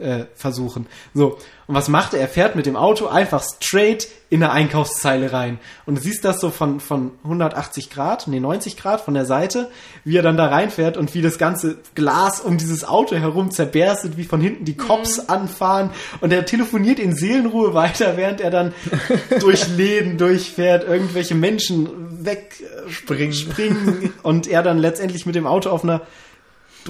äh, 0.00 0.24
versuchen. 0.34 0.86
So, 1.14 1.38
und 1.66 1.74
was 1.74 1.88
macht 1.88 2.14
er? 2.14 2.20
Er 2.20 2.28
fährt 2.28 2.56
mit 2.56 2.66
dem 2.66 2.76
Auto 2.76 3.06
einfach 3.06 3.42
straight 3.42 4.08
in 4.30 4.42
eine 4.42 4.52
Einkaufszeile 4.52 5.32
rein. 5.32 5.58
Und 5.86 5.98
du 5.98 6.00
siehst 6.00 6.24
das 6.24 6.40
so 6.40 6.50
von, 6.50 6.80
von 6.80 7.12
180 7.24 7.90
Grad, 7.90 8.26
nee, 8.28 8.40
90 8.40 8.76
Grad 8.76 9.00
von 9.02 9.14
der 9.14 9.26
Seite, 9.26 9.70
wie 10.04 10.16
er 10.16 10.22
dann 10.22 10.36
da 10.36 10.46
reinfährt 10.46 10.96
und 10.96 11.14
wie 11.14 11.22
das 11.22 11.36
ganze 11.36 11.78
Glas 11.94 12.40
um 12.40 12.56
dieses 12.56 12.84
Auto 12.84 13.16
herum 13.16 13.50
zerberstet, 13.50 14.16
wie 14.16 14.24
von 14.24 14.40
hinten 14.40 14.64
die 14.64 14.76
Cops 14.76 15.28
anfahren. 15.28 15.90
Und 16.20 16.32
er 16.32 16.46
telefoniert 16.46 16.98
in 16.98 17.14
Seelenruhe 17.14 17.74
weiter, 17.74 18.16
während 18.16 18.40
er 18.40 18.50
dann 18.50 18.72
durch 19.40 19.68
Läden 19.68 20.16
durchfährt, 20.16 20.84
irgendwelche 20.84 21.34
Menschen 21.34 22.24
wegspringen 22.24 23.34
springen 23.34 24.12
und 24.22 24.46
er 24.46 24.62
dann 24.62 24.78
letztendlich 24.78 25.26
mit 25.26 25.34
dem 25.34 25.46
Auto 25.46 25.70
auf 25.70 25.84
einer 25.84 26.02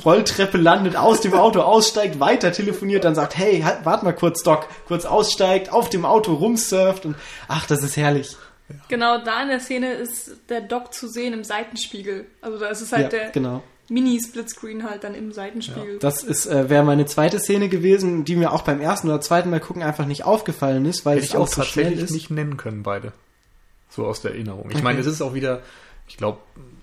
Rolltreppe 0.05 0.59
landet, 0.59 0.96
aus 0.96 1.20
dem 1.20 1.35
Auto 1.35 1.61
aussteigt, 1.61 2.20
weiter 2.20 2.53
telefoniert, 2.53 3.05
dann 3.05 3.14
sagt, 3.14 3.37
hey, 3.37 3.61
halt, 3.62 3.85
warte 3.85 4.05
mal 4.05 4.12
kurz, 4.14 4.42
Doc, 4.42 4.66
kurz 4.87 5.05
aussteigt, 5.05 5.72
auf 5.72 5.90
dem 5.90 6.05
Auto 6.05 6.35
rumsurft 6.35 7.07
und 7.07 7.16
ach, 7.48 7.66
das 7.66 7.83
ist 7.83 7.96
herrlich. 7.96 8.37
Genau 8.88 9.18
da 9.24 9.42
in 9.42 9.48
der 9.48 9.59
Szene 9.61 9.92
ist 9.94 10.31
der 10.48 10.61
Doc 10.61 10.94
zu 10.94 11.09
sehen 11.09 11.33
im 11.33 11.42
Seitenspiegel. 11.42 12.26
Also 12.40 12.59
da 12.59 12.68
ist 12.68 12.81
es 12.81 12.92
halt 12.92 13.12
ja, 13.12 13.18
der 13.18 13.31
genau. 13.31 13.62
Mini-Splitscreen 13.88 14.88
halt 14.88 15.03
dann 15.03 15.14
im 15.16 15.33
Seitenspiegel. 15.33 15.98
Das 15.98 16.22
ist 16.22 16.46
äh, 16.46 16.70
wäre 16.70 16.85
meine 16.85 17.07
zweite 17.07 17.40
Szene 17.40 17.68
gewesen, 17.68 18.24
die 18.24 18.37
mir 18.37 18.53
auch 18.53 18.62
beim 18.62 18.81
ersten 18.81 19.09
oder 19.09 19.20
zweiten 19.20 19.50
Mal 19.50 19.59
gucken 19.59 19.83
einfach 19.83 20.07
nicht 20.07 20.24
aufgefallen 20.24 20.85
ist, 20.87 21.05
weil 21.05 21.16
Hätte 21.16 21.24
es 21.24 21.31
ich 21.31 21.37
auch 21.37 21.42
auch 21.42 21.48
so 21.48 21.62
schnell 21.62 21.98
ist. 21.98 22.12
nicht 22.12 22.31
nennen 22.31 22.57
können, 22.57 22.85
beide. 22.85 23.12
So 23.88 24.07
aus 24.07 24.22
der 24.22 24.31
Erinnerung. 24.33 24.66
Ich 24.70 24.76
Okay. 24.76 24.85
meine, 24.85 25.00
es 25.00 25.07
ist 25.07 25.20
auch 25.20 25.35
wieder, 25.35 25.62
ich 26.11 26.16
glaube, 26.16 26.38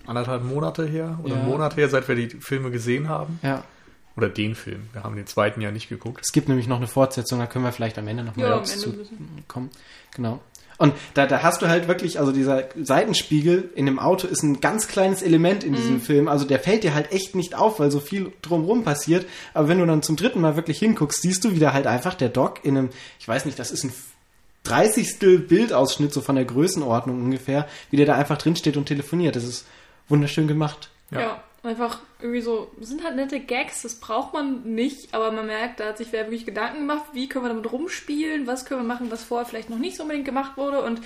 anderthalb 0.06 0.44
Monate 0.44 0.86
her 0.88 1.20
oder 1.22 1.34
Ja. 1.36 1.42
einen 1.42 1.50
Monat 1.50 1.76
her, 1.78 1.90
seit 1.90 2.08
wir 2.08 2.16
die 2.16 2.30
Filme 2.40 2.72
gesehen 2.72 3.10
haben. 3.10 3.40
Ja, 3.44 3.64
Oder 4.16 4.30
den 4.30 4.56
Film. 4.56 4.90
Wir 4.94 5.04
haben 5.04 5.16
den 5.16 5.28
zweiten 5.28 5.62
ja 5.62 5.70
nicht 5.70 5.90
geguckt. 5.90 6.22
es 6.24 6.32
gibt 6.32 6.48
nämlich 6.50 6.68
noch 6.68 6.78
eine 6.78 6.88
Fortsetzung, 6.88 7.38
da 7.38 7.46
können 7.46 7.66
wir 7.66 7.72
vielleicht 7.72 8.00
am 8.00 8.08
Ende 8.08 8.24
noch 8.24 8.36
mal 8.36 8.44
Ja, 8.50 8.58
dazu 8.58 8.96
kommen. 9.48 9.70
Genau. 10.16 10.40
Und 10.80 10.94
da, 11.16 11.26
da 11.28 11.42
hast 11.44 11.62
du 11.62 11.68
halt 11.68 11.88
wirklich, 11.88 12.20
also 12.20 12.32
dieser 12.32 12.64
Seitenspiegel 12.80 13.70
in 13.76 13.86
dem 13.86 14.00
Auto 14.00 14.28
ist 14.28 14.44
ein 14.44 14.60
ganz 14.62 14.88
kleines 14.88 15.22
Element 15.22 15.64
in 15.64 15.72
Mhm. 15.74 15.76
diesem 15.76 16.02
Film. 16.02 16.28
Also 16.28 16.46
der 16.46 16.60
fällt 16.60 16.84
dir 16.84 16.94
halt 16.96 17.12
echt 17.12 17.36
nicht 17.36 17.54
auf, 17.56 17.80
weil 17.80 17.92
so 17.92 18.00
viel 18.00 18.32
drumrum 18.42 18.84
passiert. 18.84 19.26
Aber 19.54 19.68
wenn 19.68 19.80
du 19.80 19.86
dann 19.86 20.02
zum 20.04 20.16
dritten 20.16 20.40
Mal 20.42 20.56
wirklich 20.56 20.80
hinguckst, 20.80 21.22
siehst 21.22 21.44
du 21.44 21.52
wieder 21.52 21.74
halt 21.74 21.86
einfach 21.88 22.14
der 22.16 22.30
Doc 22.30 22.64
in 22.64 22.78
einem, 22.78 22.90
ich 23.20 23.28
weiß 23.28 23.46
nicht, 23.46 23.58
das 23.60 23.72
ist 23.72 23.84
ein 23.84 23.94
30. 24.70 25.48
Bildausschnitt 25.48 26.14
so 26.14 26.22
von 26.22 26.36
der 26.36 26.46
Größenordnung 26.46 27.22
ungefähr, 27.22 27.68
wie 27.90 27.98
der 27.98 28.06
da 28.06 28.16
einfach 28.16 28.38
drin 28.38 28.56
steht 28.56 28.78
und 28.78 28.86
telefoniert. 28.86 29.36
Das 29.36 29.44
ist 29.44 29.66
wunderschön 30.10 30.48
gemacht. 30.48 30.90
Ja. 31.12 31.20
Ja. 31.22 31.44
Einfach 31.64 32.00
irgendwie 32.22 32.42
so, 32.42 32.72
sind 32.80 33.04
halt 33.04 33.18
nette 33.18 33.40
Gags, 33.42 33.82
das 33.82 33.96
braucht 33.96 34.32
man 34.34 34.62
nicht, 34.64 35.14
aber 35.14 35.32
man 35.32 35.48
merkt, 35.48 35.80
da 35.82 35.88
hat 35.88 35.98
sich 35.98 36.10
wer 36.12 36.26
wirklich 36.26 36.46
Gedanken 36.46 36.88
gemacht, 36.88 37.04
wie 37.14 37.28
können 37.28 37.44
wir 37.44 37.50
damit 37.50 37.70
rumspielen, 37.70 38.48
was 38.48 38.64
können 38.64 38.82
wir 38.82 38.88
machen, 38.88 39.12
was 39.12 39.24
vorher 39.24 39.46
vielleicht 39.46 39.70
noch 39.70 39.80
nicht 39.80 39.98
so 39.98 40.04
unbedingt 40.04 40.26
gemacht 40.26 40.56
wurde 40.56 40.82
und 40.82 41.02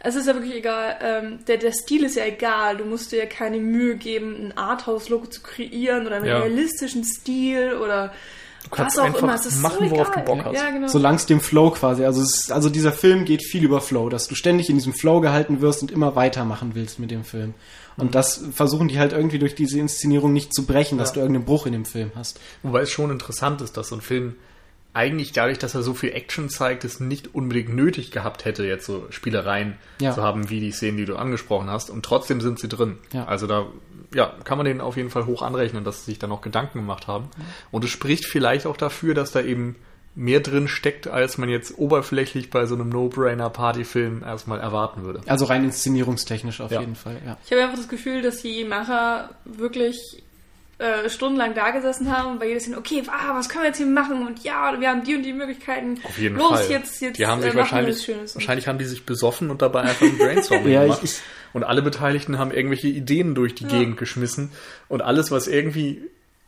es 0.00 0.16
ist 0.16 0.26
ja 0.26 0.34
wirklich 0.34 0.54
egal, 0.54 0.96
ähm, 1.02 1.44
der, 1.46 1.58
der 1.58 1.72
Stil 1.72 2.02
ist 2.04 2.16
ja 2.16 2.24
egal, 2.24 2.78
du 2.78 2.86
musst 2.86 3.12
dir 3.12 3.18
ja 3.18 3.26
keine 3.26 3.58
Mühe 3.58 3.96
geben, 3.96 4.34
ein 4.46 4.58
Arthouse-Logo 4.58 5.26
zu 5.26 5.42
kreieren 5.42 6.06
oder 6.06 6.16
einen 6.16 6.24
Ja. 6.26 6.38
realistischen 6.38 7.04
Stil 7.04 7.74
oder 7.74 8.12
Du 8.64 8.68
kannst 8.70 8.96
was 8.96 9.02
auch 9.02 9.06
einfach 9.06 9.22
immer, 9.22 9.34
es 9.34 9.46
ist 9.46 9.60
machen, 9.62 9.88
so 9.88 9.90
worauf 9.96 10.08
egal. 10.10 10.24
du 10.24 10.32
Bock 10.34 10.44
hast. 10.44 10.54
Ja, 10.54 10.70
genau. 10.70 10.86
Solange 10.88 11.16
es 11.16 11.26
dem 11.26 11.40
Flow 11.40 11.70
quasi, 11.70 12.04
also 12.04 12.20
es 12.22 12.34
ist, 12.42 12.52
also 12.52 12.68
dieser 12.68 12.92
Film 12.92 13.24
geht 13.24 13.42
viel 13.42 13.64
über 13.64 13.80
Flow, 13.80 14.08
dass 14.08 14.28
du 14.28 14.34
ständig 14.34 14.68
in 14.70 14.76
diesem 14.76 14.92
Flow 14.92 15.20
gehalten 15.20 15.60
wirst 15.60 15.82
und 15.82 15.90
immer 15.90 16.14
weitermachen 16.14 16.72
willst 16.74 16.98
mit 16.98 17.10
dem 17.10 17.24
Film. 17.24 17.54
Und 17.96 18.06
Mhm. 18.08 18.10
das 18.12 18.44
versuchen 18.52 18.88
die 18.88 18.98
halt 18.98 19.12
irgendwie 19.12 19.38
durch 19.38 19.54
diese 19.54 19.78
Inszenierung 19.78 20.32
nicht 20.32 20.54
zu 20.54 20.66
brechen, 20.66 20.98
dass 20.98 21.08
Ja. 21.10 21.14
du 21.14 21.20
irgendeinen 21.20 21.46
Bruch 21.46 21.66
in 21.66 21.72
dem 21.72 21.84
Film 21.84 22.12
hast. 22.14 22.38
Wobei 22.62 22.82
es 22.82 22.90
schon 22.90 23.10
interessant 23.10 23.60
ist, 23.62 23.76
dass 23.76 23.88
so 23.88 23.96
ein 23.96 24.00
Film 24.02 24.36
eigentlich 24.92 25.32
dadurch, 25.32 25.58
dass 25.58 25.74
er 25.74 25.82
so 25.82 25.94
viel 25.94 26.10
Action 26.12 26.48
zeigt, 26.48 26.84
es 26.84 26.98
nicht 27.00 27.34
unbedingt 27.34 27.68
nötig 27.74 28.10
gehabt 28.10 28.44
hätte, 28.44 28.64
jetzt 28.64 28.86
so 28.86 29.06
Spielereien 29.10 29.76
Ja. 30.00 30.12
zu 30.12 30.22
haben, 30.22 30.50
wie 30.50 30.60
die 30.60 30.72
Szenen, 30.72 30.96
die 30.96 31.04
du 31.04 31.16
angesprochen 31.16 31.70
hast. 31.70 31.90
Und 31.90 32.04
trotzdem 32.04 32.40
sind 32.40 32.58
sie 32.58 32.68
drin. 32.68 32.98
Ja. 33.12 33.24
Also 33.26 33.46
da 33.46 33.66
ja, 34.12 34.34
kann 34.42 34.58
man 34.58 34.64
denen 34.64 34.80
auf 34.80 34.96
jeden 34.96 35.10
Fall 35.10 35.26
hoch 35.26 35.42
anrechnen, 35.42 35.84
dass 35.84 36.00
sie 36.04 36.10
sich 36.10 36.18
da 36.18 36.26
noch 36.26 36.40
Gedanken 36.40 36.78
gemacht 36.80 37.06
haben. 37.06 37.28
Und 37.70 37.84
es 37.84 37.90
spricht 37.90 38.26
vielleicht 38.26 38.66
auch 38.66 38.76
dafür, 38.76 39.14
dass 39.14 39.30
da 39.30 39.40
eben 39.40 39.76
mehr 40.16 40.40
drin 40.40 40.66
steckt, 40.66 41.06
als 41.06 41.38
man 41.38 41.48
jetzt 41.48 41.78
oberflächlich 41.78 42.50
bei 42.50 42.66
so 42.66 42.74
einem 42.74 42.88
No-Brainer-Partyfilm 42.88 44.24
erstmal 44.24 44.58
erwarten 44.60 45.04
würde. 45.04 45.20
Also 45.26 45.44
rein 45.44 45.62
inszenierungstechnisch 45.64 46.60
auf 46.60 46.72
Ja. 46.72 46.80
jeden 46.80 46.96
Fall, 46.96 47.18
ja. 47.24 47.36
Ich 47.44 47.52
habe 47.52 47.62
einfach 47.62 47.76
das 47.76 47.88
Gefühl, 47.88 48.22
dass 48.22 48.42
die 48.42 48.64
Macher 48.64 49.30
wirklich 49.44 50.24
äh, 50.80 51.08
stundenlang 51.10 51.54
da 51.54 51.70
gesessen 51.70 52.10
haben 52.16 52.32
und 52.32 52.38
bei 52.40 52.48
jeder 52.48 52.60
Szene, 52.60 52.78
okay, 52.78 53.02
ah, 53.08 53.34
was 53.34 53.48
können 53.48 53.64
wir 53.64 53.68
jetzt 53.68 53.76
hier 53.76 53.86
machen? 53.86 54.26
Und 54.26 54.42
ja, 54.42 54.74
wir 54.80 54.88
haben 54.88 55.04
die 55.04 55.14
und 55.14 55.22
die 55.22 55.32
Möglichkeiten. 55.32 56.00
Auf 56.04 56.18
jeden 56.18 56.36
Los, 56.36 56.48
Fall. 56.60 56.70
jetzt, 56.70 57.00
jetzt 57.00 57.18
die 57.18 57.26
haben 57.26 57.42
sich 57.42 57.52
äh, 57.52 57.54
machen 57.54 57.56
wir 57.56 57.60
wahrscheinlich, 57.60 57.96
was 57.96 58.04
Schönes. 58.04 58.30
Und- 58.34 58.40
wahrscheinlich 58.42 58.66
haben 58.68 58.78
die 58.78 58.84
sich 58.86 59.04
besoffen 59.06 59.50
und 59.50 59.60
dabei 59.62 59.82
einfach 59.82 60.02
ein 60.06 60.16
Brainstorming 60.18 60.68
Ja, 60.72 60.80
ich- 60.82 60.86
gemacht. 60.88 61.00
ich- 61.04 61.20
und 61.52 61.64
alle 61.64 61.82
Beteiligten 61.82 62.38
haben 62.38 62.52
irgendwelche 62.52 62.88
Ideen 62.88 63.34
durch 63.34 63.54
die 63.54 63.64
Ja. 63.64 63.70
Gegend 63.70 63.96
geschmissen 63.98 64.50
und 64.88 65.02
alles, 65.02 65.30
was 65.30 65.48
irgendwie 65.48 66.00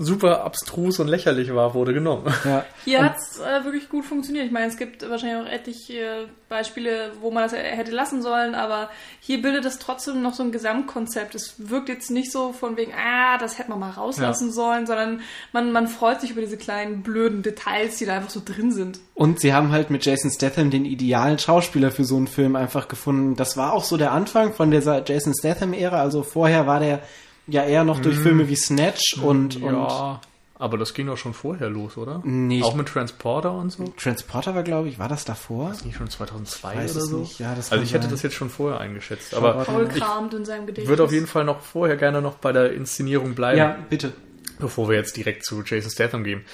super 0.05 0.45
abstrus 0.45 0.99
und 1.01 1.09
lächerlich 1.09 1.55
war, 1.55 1.75
wurde 1.75 1.95
genommen. 1.95 2.33
ja. 2.45 2.65
Hier 2.85 3.03
hat 3.05 3.17
es 3.17 3.38
äh, 3.38 3.65
wirklich 3.65 3.88
gut 3.88 4.05
funktioniert. 4.05 4.47
Ich 4.47 4.53
meine, 4.53 4.67
es 4.67 4.77
gibt 4.77 5.09
wahrscheinlich 5.09 5.47
auch 5.47 5.53
etliche 5.53 5.93
äh, 5.93 6.27
Beispiele, 6.49 7.12
wo 7.21 7.31
man 7.31 7.45
das 7.45 7.53
hätte 7.53 7.93
lassen 7.93 8.21
sollen, 8.21 8.55
aber 8.55 8.91
hier 9.21 9.41
bildet 9.41 9.65
es 9.65 9.79
trotzdem 9.79 10.21
noch 10.21 10.35
so 10.35 10.43
ein 10.43 10.53
Gesamtkonzept. 10.53 11.35
Es 11.35 11.55
wirkt 11.57 11.88
jetzt 11.88 12.11
nicht 12.11 12.31
so 12.31 12.53
von 12.53 12.77
wegen, 12.77 12.93
ah, 12.93 13.38
das 13.38 13.59
hätte 13.59 13.71
man 13.71 13.79
mal 13.79 13.91
rauslassen 13.91 14.53
sollen, 14.53 14.87
sondern 14.87 15.21
man, 15.53 15.73
man 15.73 15.88
freut 15.88 16.21
sich 16.21 16.33
über 16.33 16.43
diese 16.43 16.59
kleinen 16.59 17.03
blöden 17.03 17.43
Details, 17.43 17.97
die 17.97 18.05
da 18.05 18.17
einfach 18.17 18.31
so 18.31 18.43
drin 18.45 18.71
sind. 18.71 19.01
Und 19.15 19.41
sie 19.41 19.55
haben 19.55 19.73
halt 19.73 19.91
mit 19.91 20.05
Jason 20.05 20.31
Statham 20.31 20.71
den 20.71 20.85
idealen 20.85 21.38
Schauspieler 21.38 21.91
für 21.91 22.05
so 22.05 22.17
einen 22.17 22.27
Film 22.27 22.57
einfach 22.57 22.88
gefunden. 22.88 23.37
Das 23.37 23.57
war 23.57 23.73
auch 23.73 23.85
so 23.85 23.97
der 23.97 24.12
Anfang 24.12 24.53
von 24.53 24.71
dieser 24.71 25.03
Jason 25.05 25.33
Statham-Ära. 25.38 26.01
Also 26.01 26.23
vorher 26.23 26.67
war 26.67 26.81
der 26.81 27.01
ja 27.46 27.64
eher 27.64 27.85
noch 27.85 28.00
durch 28.00 28.18
Filme 28.18 28.48
wie 28.48 28.57
Snatch 28.57 29.18
und, 29.22 29.57
und 29.57 29.74
ja, 29.74 30.20
aber 30.62 30.78
das 30.78 30.94
ging 30.94 31.09
doch 31.09 31.16
schon 31.16 31.35
vorher 31.35 31.68
los, 31.68 31.96
oder? 31.96 32.22
Nee, 32.24 32.62
Auch 32.62 32.76
mit 32.76 32.87
Transporter 32.87 33.50
und 33.52 33.70
so? 33.70 33.92
Transporter 33.96 34.55
war, 34.55 34.62
glaube 34.62 34.88
ich, 34.88 34.96
war 34.98 35.09
das 35.09 35.24
davor? 35.24 35.74
Nicht 35.85 35.96
schon 35.96 36.09
2002 36.09 36.76
weiß 36.76 36.94
oder 36.94 37.02
es 37.05 37.11
so? 37.11 37.18
nicht. 37.18 37.40
Ja, 37.40 37.55
das 37.57 37.72
also 37.72 37.83
ich 37.83 37.92
hätte 37.92 38.05
sein. 38.05 38.12
das 38.12 38.22
jetzt 38.22 38.37
schon 38.37 38.48
vorher 38.48 38.78
eingeschätzt. 38.78 39.31
Schau 39.33 39.38
Aber 39.38 39.64
Paul 39.64 39.88
kramt 39.88 40.35
in 40.35 40.44
seinem 40.44 40.66
Gedächtnis. 40.66 40.85
ich 40.85 40.88
würde 40.88 41.02
auf 41.02 41.11
jeden 41.12 41.26
Fall 41.26 41.44
noch 41.44 41.62
vorher 41.62 41.96
gerne 41.96 42.22
noch 42.22 42.37
bei 42.37 42.52
der 42.52 42.72
Inszenierung 42.74 43.35
bleiben. 43.35 43.59
Ja, 43.59 43.76
bitte. 43.90 44.12
bevor 44.61 44.88
wir 44.88 44.94
jetzt 44.96 45.16
direkt 45.16 45.44
zu 45.44 45.62
Jason 45.64 45.90
Statham 45.90 46.22
gehen. 46.22 46.44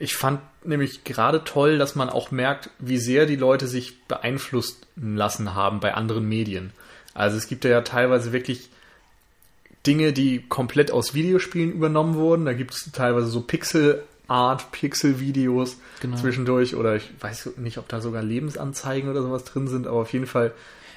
Ich 0.00 0.16
fand 0.16 0.40
nämlich 0.64 1.04
gerade 1.04 1.44
toll, 1.44 1.78
dass 1.78 1.94
man 1.94 2.10
auch 2.10 2.32
merkt, 2.32 2.70
wie 2.80 2.98
sehr 2.98 3.26
die 3.26 3.36
Leute 3.36 3.68
sich 3.68 4.02
beeinflussen 4.08 4.78
lassen 4.96 5.54
haben 5.54 5.78
bei 5.78 5.94
anderen 5.94 6.28
Medien. 6.28 6.72
Also 7.14 7.36
es 7.36 7.46
gibt 7.46 7.64
ja 7.64 7.80
teilweise 7.82 8.32
wirklich 8.32 8.70
Dinge, 9.86 10.12
die 10.12 10.44
komplett 10.48 10.90
aus 10.90 11.14
Videospielen 11.14 11.72
übernommen 11.72 12.14
wurden. 12.14 12.44
Da 12.44 12.52
gibt 12.52 12.72
es 12.74 12.90
teilweise 12.92 13.26
so 13.26 13.40
Pixel-Art, 13.40 14.70
Pixel-Videos 14.72 15.76
Genau. 16.00 16.16
zwischendurch 16.16 16.74
oder 16.76 16.96
ich 16.96 17.10
weiß 17.20 17.50
nicht, 17.56 17.78
ob 17.78 17.88
da 17.88 18.00
sogar 18.00 18.22
Lebensanzeigen 18.22 19.10
oder 19.10 19.22
sowas 19.22 19.44
drin 19.44 19.68
sind, 19.68 19.86
aber 19.86 20.00
auf 20.00 20.12
jeden 20.12 20.26
Fall 20.26 20.52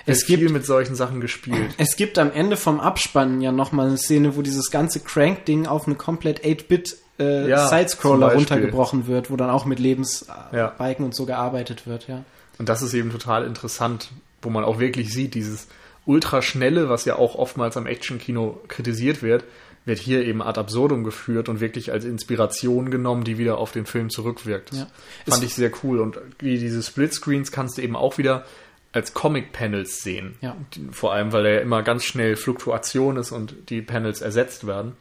Es 0.06 0.20
es 0.20 0.24
viel 0.26 0.38
gibt- 0.38 0.52
mit 0.52 0.66
solchen 0.66 0.96
Sachen 0.96 1.20
gespielt. 1.22 1.74
Es 1.78 1.96
gibt 1.96 2.20
am 2.20 2.32
Ende 2.32 2.58
vom 2.58 2.80
Abspannen 2.80 3.42
ja 3.42 3.52
nochmal 3.52 3.88
eine 3.88 3.98
Szene, 3.98 4.36
wo 4.36 4.42
dieses 4.44 4.70
ganze 4.70 5.00
Crank-Ding 5.00 5.66
auf 5.66 5.88
eine 5.88 5.96
komplett 5.96 6.44
8-Bit 6.46 6.98
äh, 7.18 7.50
Ja, 7.50 7.68
Sidescroller 7.70 8.34
runtergebrochen 8.34 9.08
wird, 9.08 9.32
wo 9.32 9.36
dann 9.38 9.50
auch 9.50 9.66
mit 9.66 9.80
Lebensbalken 9.80 10.56
Ja. 10.58 11.06
und 11.06 11.16
so 11.16 11.26
gearbeitet 11.26 11.88
wird, 11.88 12.08
ja. 12.08 12.24
Und 12.60 12.70
das 12.70 12.82
ist 12.82 12.94
eben 12.94 13.10
total 13.12 13.46
interessant, 13.46 14.12
wo 14.42 14.50
man 14.50 14.64
auch 14.64 14.80
wirklich 14.80 15.12
sieht, 15.14 15.34
dieses 15.34 15.68
ultraschnelle, 16.06 16.90
was 16.90 17.06
ja 17.06 17.16
auch 17.18 17.36
oftmals 17.36 17.78
am 17.78 17.86
Actionkino 17.88 18.62
kritisiert 18.68 19.22
wird, 19.24 19.44
wird 19.86 20.00
hier 20.00 20.26
eben 20.26 20.42
ad 20.42 20.60
absurdum 20.60 21.04
geführt 21.04 21.48
und 21.50 21.60
wirklich 21.60 21.92
als 21.92 22.06
Inspiration 22.06 22.90
genommen, 22.90 23.24
die 23.24 23.38
wieder 23.38 23.58
auf 23.60 23.72
den 23.72 23.86
Film 23.86 24.10
zurückwirkt. 24.10 24.72
Das 24.72 24.80
Ja. 24.80 24.86
fand 25.28 25.44
Es- 25.44 25.50
ich 25.50 25.56
sehr 25.56 25.72
cool. 25.84 26.00
Und 26.00 26.18
wie 26.40 26.58
diese 26.58 26.82
Splitscreens 26.82 27.52
kannst 27.52 27.78
du 27.78 27.82
eben 27.84 27.96
auch 27.96 28.18
wieder 28.18 28.46
als 28.94 29.14
Comic-Panels 29.14 30.02
sehen. 30.02 30.36
Ja. 30.42 30.56
Vor 30.92 31.14
allem, 31.14 31.34
weil 31.34 31.44
da 31.44 31.50
ja 31.50 31.60
immer 31.60 31.84
ganz 31.84 32.04
schnell 32.06 32.36
Fluktuation 32.36 33.18
ist 33.18 33.32
und 33.32 33.54
die 33.70 33.82
Panels 33.82 34.22
ersetzt 34.22 34.66
werden. 34.66 34.94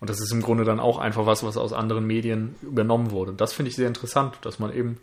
Und 0.00 0.08
das 0.08 0.20
ist 0.20 0.32
im 0.32 0.40
Grunde 0.42 0.64
dann 0.64 0.80
auch 0.80 0.98
einfach 0.98 1.26
was, 1.26 1.42
was 1.42 1.56
aus 1.56 1.72
anderen 1.72 2.06
Medien 2.06 2.54
übernommen 2.62 3.10
wurde. 3.10 3.32
Und 3.32 3.40
das 3.40 3.52
finde 3.52 3.70
ich 3.70 3.76
sehr 3.76 3.88
interessant, 3.88 4.36
dass 4.42 4.58
man 4.58 4.70
eben, 4.72 4.98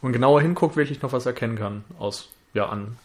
wenn 0.00 0.10
man 0.10 0.12
genauer 0.12 0.40
hinguckt, 0.42 0.76
wirklich 0.76 1.00
noch 1.02 1.12
was 1.12 1.26
erkennen 1.26 1.56
kann 1.56 1.84
aus, 1.98 2.28
ja, 2.54 2.66
an 2.68 2.96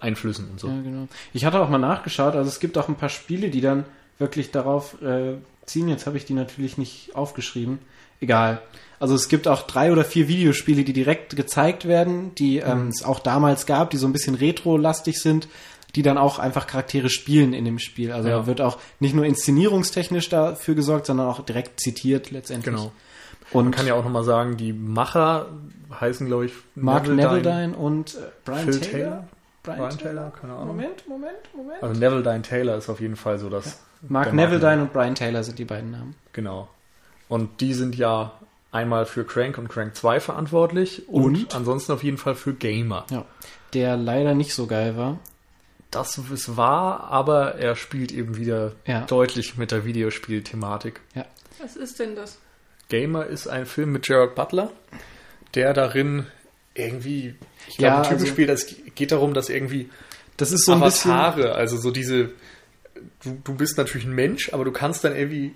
Einflüssen 0.00 0.48
und 0.50 0.60
so. 0.60 0.68
Ja, 0.68 0.80
genau. 0.82 1.08
Ich 1.32 1.44
hatte 1.44 1.60
auch 1.60 1.68
mal 1.68 1.78
nachgeschaut, 1.78 2.34
also 2.34 2.48
es 2.48 2.60
gibt 2.60 2.76
auch 2.78 2.88
ein 2.88 2.94
paar 2.96 3.08
Spiele, 3.08 3.50
die 3.50 3.60
dann 3.60 3.84
wirklich 4.18 4.50
darauf 4.50 5.00
äh, 5.02 5.34
ziehen. 5.66 5.88
Jetzt 5.88 6.06
habe 6.06 6.16
ich 6.16 6.24
die 6.24 6.34
natürlich 6.34 6.78
nicht 6.78 7.14
aufgeschrieben. 7.14 7.78
Egal. 8.20 8.62
Also 8.98 9.14
es 9.14 9.28
gibt 9.28 9.46
auch 9.46 9.62
drei 9.62 9.92
oder 9.92 10.04
vier 10.04 10.26
Videospiele, 10.26 10.84
die 10.84 10.94
direkt 10.94 11.36
gezeigt 11.36 11.86
werden, 11.86 12.34
die 12.34 12.60
Mhm. 12.60 12.70
ähm, 12.70 12.88
es 12.88 13.04
auch 13.04 13.18
damals 13.20 13.66
gab, 13.66 13.90
die 13.90 13.98
so 13.98 14.06
ein 14.06 14.12
bisschen 14.12 14.34
retro-lastig 14.34 15.20
sind, 15.20 15.48
die 15.94 16.02
dann 16.02 16.16
auch 16.18 16.38
einfach 16.38 16.66
Charaktere 16.66 17.10
spielen 17.10 17.52
in 17.52 17.64
dem 17.66 17.78
Spiel. 17.78 18.12
Also 18.12 18.28
Ja. 18.30 18.38
da 18.38 18.46
wird 18.46 18.60
auch 18.62 18.78
nicht 19.00 19.14
nur 19.14 19.24
inszenierungstechnisch 19.26 20.28
dafür 20.30 20.74
gesorgt, 20.74 21.06
sondern 21.06 21.26
auch 21.26 21.40
direkt 21.44 21.80
zitiert 21.80 22.30
letztendlich. 22.30 22.74
Genau. 22.74 22.92
Und 23.52 23.64
Man 23.66 23.72
kann 23.72 23.86
ja 23.86 23.94
auch 23.94 24.02
nochmal 24.04 24.24
sagen, 24.24 24.56
die 24.56 24.72
Macher 24.72 25.46
heißen, 26.00 26.26
glaube 26.26 26.46
ich, 26.46 26.52
Mark 26.74 27.06
Neville 27.06 27.42
Neville 27.42 27.76
und 27.76 28.14
äh, 28.14 28.18
Brian 28.44 28.64
Phil 28.64 28.80
Taylor. 28.80 28.90
Taylor? 28.90 29.28
Brian 29.66 29.98
Taylor, 29.98 30.32
keine 30.40 30.54
Ahnung. 30.54 30.68
Moment, 30.68 31.06
Moment, 31.08 31.36
Moment. 31.54 31.82
Also 31.82 31.98
Neville 32.00 32.22
Dine 32.22 32.42
Taylor 32.42 32.76
ist 32.76 32.88
auf 32.88 33.00
jeden 33.00 33.16
Fall 33.16 33.38
so 33.38 33.48
das. 33.50 33.80
Mark 34.08 34.26
der 34.26 34.34
Neville 34.34 34.60
Marken- 34.60 34.80
und 34.82 34.92
Brian 34.92 35.14
Taylor 35.14 35.42
sind 35.42 35.58
die 35.58 35.64
beiden 35.64 35.90
Namen. 35.90 36.14
Genau. 36.32 36.68
Und 37.28 37.60
die 37.60 37.74
sind 37.74 37.96
ja 37.96 38.32
einmal 38.72 39.06
für 39.06 39.24
Crank 39.24 39.58
und 39.58 39.68
Crank 39.68 39.94
2 39.96 40.20
verantwortlich 40.20 41.08
und, 41.08 41.24
Und? 41.24 41.54
ansonsten 41.54 41.92
auf 41.92 42.02
jeden 42.02 42.18
Fall 42.18 42.34
für 42.34 42.52
Gamer. 42.54 43.04
Ja. 43.10 43.24
Der 43.74 43.96
leider 43.96 44.34
nicht 44.34 44.54
so 44.54 44.66
geil 44.66 44.96
war. 44.96 45.18
Das 45.90 46.18
ist 46.18 46.56
wahr, 46.56 47.04
aber 47.10 47.54
er 47.56 47.74
spielt 47.76 48.12
eben 48.12 48.36
wieder 48.36 48.72
Ja. 48.86 49.02
deutlich 49.06 49.56
mit 49.56 49.70
der 49.70 49.84
Videospielthematik. 49.84 51.00
Was 51.60 51.74
ist 51.76 51.98
denn 51.98 52.14
das? 52.16 52.38
Gamer 52.88 53.26
ist 53.26 53.48
ein 53.48 53.66
Film 53.66 53.92
mit 53.92 54.04
Gerard 54.04 54.34
Butler, 54.34 54.70
der 55.54 55.72
darin 55.72 56.26
irgendwie, 56.78 57.34
ich 57.68 57.76
glaube, 57.76 57.94
Ja, 57.94 58.02
einen 58.02 58.18
Typen 58.24 58.48
also- 58.50 58.66
es 58.66 58.74
geht 58.94 59.12
darum, 59.12 59.34
dass 59.34 59.48
irgendwie 59.48 59.88
Das 60.36 60.52
ist 60.52 60.64
so 60.66 60.72
ein 60.72 60.80
bisschen. 60.80 61.10
Avatare, 61.10 61.54
also 61.54 61.76
so 61.76 61.90
diese, 61.90 62.30
du, 63.24 63.38
du 63.42 63.54
bist 63.54 63.78
natürlich 63.78 64.06
ein 64.06 64.14
Mensch, 64.14 64.52
aber 64.52 64.64
du 64.64 64.72
kannst 64.72 65.04
dann 65.04 65.16
irgendwie, 65.16 65.52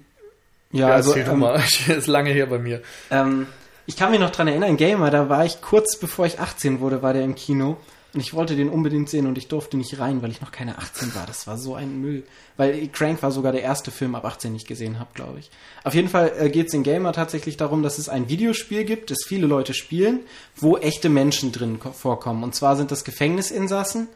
Ja, 0.72 0.88
ja, 0.88 0.94
also 0.94 1.14
ähm, 1.16 1.38
mal, 1.38 1.54
das 1.58 1.88
ist 1.88 2.06
lange 2.06 2.30
her 2.30 2.46
bei 2.46 2.58
mir. 2.58 2.82
ähm, 3.10 3.46
ich 3.86 3.96
kann 3.96 4.10
mich 4.12 4.20
noch 4.20 4.30
dran 4.30 4.46
erinnern, 4.48 4.76
Gamer, 4.76 5.10
da 5.10 5.28
war 5.28 5.44
ich 5.44 5.60
kurz 5.60 5.98
bevor 5.98 6.24
ich 6.26 6.38
18 6.38 6.80
wurde, 6.80 7.02
war 7.02 7.12
der 7.12 7.22
im 7.24 7.34
Kino. 7.34 7.76
Und 8.12 8.18
ich 8.20 8.34
wollte 8.34 8.56
den 8.56 8.68
unbedingt 8.68 9.08
sehen 9.08 9.26
und 9.28 9.38
ich 9.38 9.46
durfte 9.46 9.76
nicht 9.76 10.00
rein, 10.00 10.20
weil 10.20 10.32
ich 10.32 10.40
noch 10.40 10.50
keine 10.50 10.78
18 10.78 11.14
war. 11.14 11.26
Das 11.26 11.46
war 11.46 11.56
so 11.56 11.76
ein 11.76 12.00
Müll. 12.00 12.24
Weil 12.56 12.88
Crank 12.88 13.22
war 13.22 13.30
sogar 13.30 13.52
der 13.52 13.62
erste 13.62 13.92
Film 13.92 14.16
ab 14.16 14.24
18, 14.24 14.50
den 14.50 14.56
ich 14.56 14.66
gesehen 14.66 14.98
habe, 14.98 15.10
glaube 15.14 15.38
ich. 15.38 15.50
Auf 15.84 15.94
jeden 15.94 16.08
Fall 16.08 16.32
äh, 16.38 16.50
geht 16.50 16.66
es 16.68 16.74
in 16.74 16.82
Gamer 16.82 17.12
tatsächlich 17.12 17.56
darum, 17.56 17.84
dass 17.84 17.98
es 17.98 18.08
ein 18.08 18.28
Videospiel 18.28 18.82
gibt, 18.84 19.12
das 19.12 19.18
viele 19.24 19.46
Leute 19.46 19.74
spielen, 19.74 20.20
wo 20.56 20.76
echte 20.76 21.08
Menschen 21.08 21.52
drin 21.52 21.78
ko- 21.78 21.92
vorkommen. 21.92 22.42
Und 22.42 22.54
zwar 22.56 22.74
sind 22.76 22.90
das 22.90 23.04
Gefängnisinsassen 23.04 24.08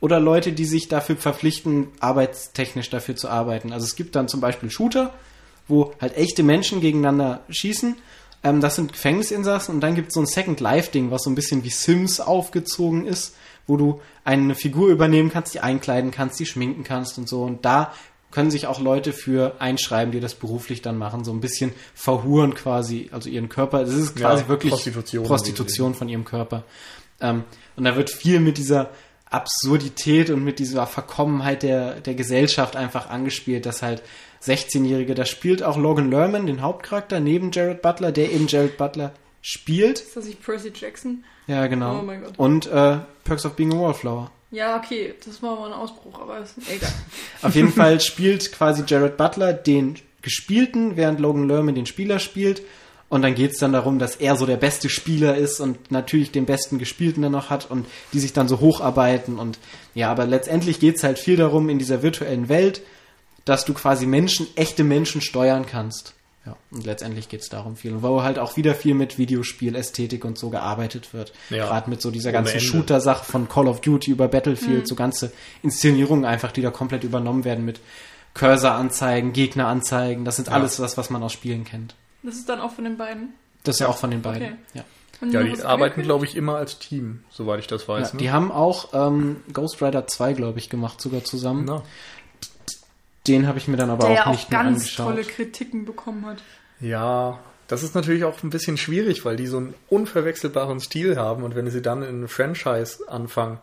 oder 0.00 0.18
Leute, 0.18 0.52
die 0.52 0.64
sich 0.64 0.88
dafür 0.88 1.16
verpflichten, 1.16 1.88
arbeitstechnisch 2.00 2.90
dafür 2.90 3.14
zu 3.14 3.28
arbeiten. 3.28 3.72
Also 3.72 3.84
es 3.84 3.94
gibt 3.94 4.16
dann 4.16 4.26
zum 4.28 4.40
Beispiel 4.40 4.70
Shooter, 4.70 5.14
wo 5.68 5.92
halt 6.00 6.16
echte 6.16 6.42
Menschen 6.42 6.80
gegeneinander 6.80 7.44
schießen. 7.48 7.96
Ähm, 8.46 8.60
das 8.60 8.76
sind 8.76 8.92
Gefängnisinsassen 8.92 9.74
und 9.74 9.80
dann 9.80 9.96
gibt 9.96 10.08
es 10.08 10.14
so 10.14 10.20
ein 10.20 10.26
Second 10.26 10.60
Life-Ding, 10.60 11.10
was 11.10 11.24
so 11.24 11.30
ein 11.30 11.34
bisschen 11.34 11.64
wie 11.64 11.70
Sims 11.70 12.20
aufgezogen 12.20 13.04
ist, 13.04 13.34
wo 13.66 13.76
du 13.76 14.00
eine 14.22 14.54
Figur 14.54 14.88
übernehmen 14.88 15.30
kannst, 15.30 15.52
die 15.54 15.60
einkleiden 15.60 16.12
kannst, 16.12 16.38
die 16.38 16.46
schminken 16.46 16.84
kannst 16.84 17.18
und 17.18 17.28
so. 17.28 17.42
Und 17.42 17.64
da 17.64 17.92
können 18.30 18.52
sich 18.52 18.68
auch 18.68 18.78
Leute 18.80 19.12
für 19.12 19.56
einschreiben, 19.58 20.12
die 20.12 20.20
das 20.20 20.34
beruflich 20.34 20.80
dann 20.80 20.96
machen, 20.96 21.24
so 21.24 21.32
ein 21.32 21.40
bisschen 21.40 21.72
verhuren 21.94 22.54
quasi, 22.54 23.08
also 23.10 23.28
ihren 23.28 23.48
Körper. 23.48 23.80
Es 23.80 23.94
ist 23.94 24.14
quasi 24.14 24.42
Ja, 24.42 24.48
wirklich 24.48 24.72
Prostitution. 24.72 25.24
Prostitution 25.24 25.94
von 25.94 26.08
ihrem 26.08 26.24
Körper. 26.24 26.62
Ähm, 27.20 27.42
und 27.74 27.82
da 27.82 27.96
wird 27.96 28.10
viel 28.10 28.38
mit 28.38 28.58
dieser 28.58 28.90
Absurdität 29.28 30.30
und 30.30 30.44
mit 30.44 30.60
dieser 30.60 30.86
Verkommenheit 30.86 31.64
der, 31.64 32.00
der 32.00 32.14
Gesellschaft 32.14 32.76
einfach 32.76 33.10
angespielt, 33.10 33.66
dass 33.66 33.82
halt 33.82 34.02
16-Jährige, 34.42 35.14
da 35.14 35.24
spielt 35.24 35.62
auch 35.62 35.76
Logan 35.76 36.10
Lerman, 36.10 36.46
den 36.46 36.62
Hauptcharakter, 36.62 37.20
neben 37.20 37.50
Jared 37.52 37.82
Butler, 37.82 38.12
der 38.12 38.32
eben 38.32 38.46
Jared 38.46 38.76
Butler 38.76 39.12
spielt. 39.42 40.00
Ist 40.00 40.16
das 40.16 40.26
nicht 40.26 40.42
Percy 40.42 40.72
Jackson? 40.74 41.24
Ja, 41.46 41.66
genau. 41.66 42.00
Oh 42.00 42.02
mein 42.02 42.22
Gott. 42.22 42.34
Und 42.36 42.66
äh, 42.66 42.98
Perks 43.24 43.46
of 43.46 43.54
Being 43.54 43.72
a 43.72 43.78
Wallflower. 43.78 44.30
Ja, 44.50 44.76
okay, 44.76 45.14
das 45.24 45.42
war 45.42 45.56
mal 45.58 45.66
ein 45.66 45.72
Ausbruch, 45.72 46.20
aber 46.20 46.38
ist 46.38 46.56
egal. 46.68 46.90
Auf 47.42 47.54
jeden 47.54 47.72
Fall 47.72 48.00
spielt 48.00 48.52
quasi 48.52 48.84
Jared 48.86 49.16
Butler 49.16 49.52
den 49.52 49.96
Gespielten, 50.22 50.96
während 50.96 51.20
Logan 51.20 51.48
Lerman 51.48 51.74
den 51.74 51.86
Spieler 51.86 52.18
spielt. 52.18 52.62
Und 53.08 53.22
dann 53.22 53.36
geht's 53.36 53.58
dann 53.58 53.72
darum, 53.72 54.00
dass 54.00 54.16
er 54.16 54.34
so 54.34 54.46
der 54.46 54.56
beste 54.56 54.88
Spieler 54.88 55.36
ist 55.36 55.60
und 55.60 55.92
natürlich 55.92 56.32
den 56.32 56.44
besten 56.44 56.78
Gespielten 56.78 57.22
dann 57.22 57.32
noch 57.32 57.50
hat 57.50 57.70
und 57.70 57.86
die 58.12 58.18
sich 58.18 58.32
dann 58.32 58.48
so 58.48 58.58
hocharbeiten. 58.58 59.38
Und 59.38 59.60
ja, 59.94 60.10
aber 60.10 60.26
letztendlich 60.26 60.80
geht's 60.80 61.04
halt 61.04 61.20
viel 61.20 61.36
darum, 61.36 61.68
in 61.68 61.78
dieser 61.78 62.02
virtuellen 62.02 62.48
Welt, 62.48 62.82
dass 63.46 63.64
du 63.64 63.72
quasi 63.72 64.04
Menschen, 64.04 64.46
echte 64.56 64.84
Menschen 64.84 65.22
steuern 65.22 65.64
kannst. 65.64 66.12
Ja, 66.44 66.56
und 66.70 66.84
letztendlich 66.86 67.28
geht's 67.28 67.48
darum 67.48 67.74
viel. 67.76 67.92
Und 67.92 68.02
wo 68.02 68.22
halt 68.22 68.38
auch 68.38 68.56
wieder 68.56 68.74
viel 68.74 68.94
mit 68.94 69.18
Videospielästhetik 69.18 70.24
und 70.24 70.38
so 70.38 70.50
gearbeitet 70.50 71.12
wird. 71.12 71.32
Ja, 71.50 71.66
Gerade 71.66 71.90
mit 71.90 72.00
so 72.02 72.10
dieser 72.12 72.30
ganzen. 72.30 72.60
Shooter-Sache 72.60 73.24
von 73.24 73.48
Call 73.48 73.66
of 73.66 73.80
Duty 73.80 74.12
über 74.12 74.28
Battlefield, 74.28 74.86
so 74.86 74.94
ganze 74.94 75.32
Inszenierungen 75.62 76.24
einfach, 76.24 76.52
die 76.52 76.60
da 76.62 76.70
komplett 76.70 77.02
übernommen 77.02 77.44
werden 77.44 77.64
mit 77.64 77.80
Cursor-Anzeigen, 78.34 79.32
Gegner-Anzeigen. 79.32 80.24
Das 80.24 80.36
sind 80.36 80.48
Ja. 80.48 80.54
alles 80.54 80.78
was, 80.78 80.96
was 80.96 81.10
man 81.10 81.22
aus 81.22 81.32
Spielen 81.32 81.64
kennt. 81.64 81.94
Das 82.22 82.36
ist 82.36 82.48
dann 82.48 82.60
auch 82.60 82.72
von 82.72 82.84
den 82.84 82.96
beiden. 82.96 83.30
Das 83.64 83.76
ist 83.76 83.80
ja 83.80 83.88
auch 83.88 83.96
von 83.96 84.10
den 84.10 84.22
beiden. 84.22 84.42
Okay. 84.42 84.54
Ja. 84.74 84.84
Ja, 85.30 85.42
die 85.42 85.62
arbeiten, 85.62 86.02
glaube 86.02 86.26
ich, 86.26 86.36
immer 86.36 86.56
als 86.56 86.78
Team, 86.78 87.24
soweit 87.30 87.58
ich 87.58 87.66
das 87.66 87.88
weiß. 87.88 88.08
Ja, 88.08 88.12
ne? 88.14 88.18
die 88.18 88.30
haben 88.30 88.52
auch 88.52 88.90
ähm, 88.92 89.36
Ghost 89.50 89.80
Rider 89.82 90.06
2, 90.06 90.34
glaube 90.34 90.58
ich, 90.58 90.68
gemacht, 90.68 91.00
sogar 91.00 91.24
zusammen. 91.24 91.64
Na, 91.66 91.82
Den 93.26 93.46
habe 93.46 93.58
ich 93.58 93.68
mir 93.68 93.76
dann 93.76 93.90
aber 93.90 94.08
Der 94.08 94.22
auch 94.22 94.26
auch 94.28 94.32
nicht 94.32 94.50
mehr 94.50 94.62
ganz 94.62 94.78
angeschaut. 94.78 95.06
tolle 95.06 95.24
Kritiken 95.24 95.84
bekommen 95.84 96.26
hat. 96.26 96.38
Ja, 96.80 97.38
das 97.68 97.82
ist 97.82 97.94
natürlich 97.94 98.24
auch 98.24 98.42
ein 98.42 98.50
bisschen 98.50 98.76
schwierig, 98.76 99.24
weil 99.24 99.36
die 99.36 99.46
so 99.46 99.56
einen 99.56 99.74
unverwechselbaren 99.88 100.80
Stil 100.80 101.16
haben 101.16 101.42
und 101.42 101.54
wenn 101.54 101.68
sie 101.70 101.82
dann 101.82 102.02
in 102.02 102.24
ein 102.24 102.28
Franchise 102.28 103.08
anfangen, 103.08 103.58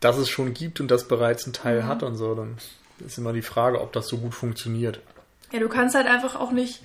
das 0.00 0.16
es 0.16 0.28
schon 0.28 0.54
gibt 0.54 0.80
und 0.80 0.90
das 0.90 1.08
bereits 1.08 1.44
einen 1.44 1.52
Teil 1.52 1.86
hat 1.86 2.02
und 2.02 2.16
so, 2.16 2.34
dann 2.34 2.56
ist 3.04 3.18
immer 3.18 3.32
die 3.32 3.42
Frage, 3.42 3.80
ob 3.80 3.92
das 3.92 4.08
so 4.08 4.18
gut 4.18 4.34
funktioniert. 4.34 5.00
Ja, 5.52 5.60
du 5.60 5.68
kannst 5.68 5.94
halt 5.94 6.06
einfach 6.06 6.36
auch 6.36 6.52
nicht 6.52 6.82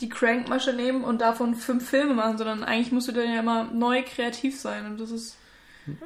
die 0.00 0.08
Crankmasche 0.08 0.72
nehmen 0.72 1.04
und 1.04 1.20
davon 1.20 1.54
fünf 1.54 1.88
Filme 1.88 2.14
machen, 2.14 2.38
sondern 2.38 2.64
eigentlich 2.64 2.92
musst 2.92 3.08
du 3.08 3.12
dann 3.12 3.32
ja 3.32 3.40
immer 3.40 3.64
neu 3.72 4.02
kreativ 4.02 4.60
sein. 4.60 4.86
Und 4.86 5.00
das 5.00 5.10
ist 5.10 5.36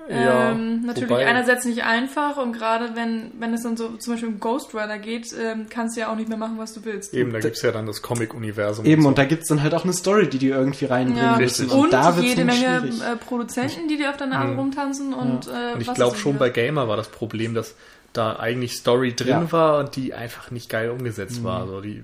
Ja, 0.09 0.51
ähm, 0.51 0.83
natürlich 0.87 1.09
wobei- 1.09 1.27
einerseits 1.27 1.65
nicht 1.65 1.85
einfach 1.85 2.37
und 2.37 2.53
gerade 2.53 2.97
wenn, 2.97 3.31
wenn 3.39 3.55
es 3.55 3.63
dann 3.63 3.77
so 3.77 3.91
zum 3.97 4.13
Beispiel 4.15 4.29
um 4.29 4.41
Ghost 4.41 4.75
Rider 4.75 4.99
geht, 4.99 5.33
ähm, 5.41 5.67
kannst 5.71 5.97
du 5.97 6.01
ja 6.01 6.11
auch 6.13 6.17
nicht 6.17 6.29
mehr 6.29 6.39
machen, 6.39 6.59
was 6.59 6.75
du 6.75 6.85
willst. 6.85 7.15
Eben, 7.15 7.33
da 7.33 7.39
gibt's 7.39 7.63
ja 7.63 7.71
dann 7.71 7.87
das 7.87 8.03
Comic-Universum. 8.03 8.85
Eben, 8.87 9.03
so. 9.03 9.09
und 9.09 9.19
da 9.19 9.25
gibt's 9.25 9.49
dann 9.49 9.63
halt 9.63 9.75
auch 9.75 9.85
eine 9.85 9.93
Story, 9.93 10.29
die 10.29 10.39
die 10.39 10.49
irgendwie 10.49 10.87
reinbringen 10.87 11.23
Ja, 11.23 11.37
müssen. 11.37 11.67
Richtig. 11.67 11.81
und 11.81 11.93
da 11.93 12.17
wird's 12.17 12.29
jede 12.29 12.45
Menge 12.45 12.81
schwierig. 12.81 13.03
äh, 13.03 13.17
Produzenten, 13.17 13.87
die 13.89 13.97
dir 13.97 14.11
auf 14.11 14.17
der 14.17 14.27
Nase 14.27 14.49
Mhm. 14.55 14.59
rumtanzen 14.59 15.15
und, 15.15 15.47
äh, 15.47 15.75
Und 15.75 15.81
ich 15.81 15.95
glaube 15.95 16.17
es 16.17 16.21
schon 16.21 16.39
bei 16.39 16.47
wird. 16.47 16.55
Gamer 16.55 16.89
war 16.89 16.97
das 16.97 17.09
Problem, 17.09 17.55
dass 17.55 17.75
da 18.13 18.37
eigentlich 18.37 18.75
Story 18.75 19.15
drin 19.15 19.29
Ja. 19.29 19.53
war 19.53 19.79
und 19.79 19.95
die 19.95 20.13
einfach 20.15 20.51
nicht 20.51 20.69
geil 20.71 20.91
umgesetzt 20.91 21.45
war. 21.45 21.57
Mhm. 21.59 21.63
Also 21.63 21.81
die, 21.83 22.03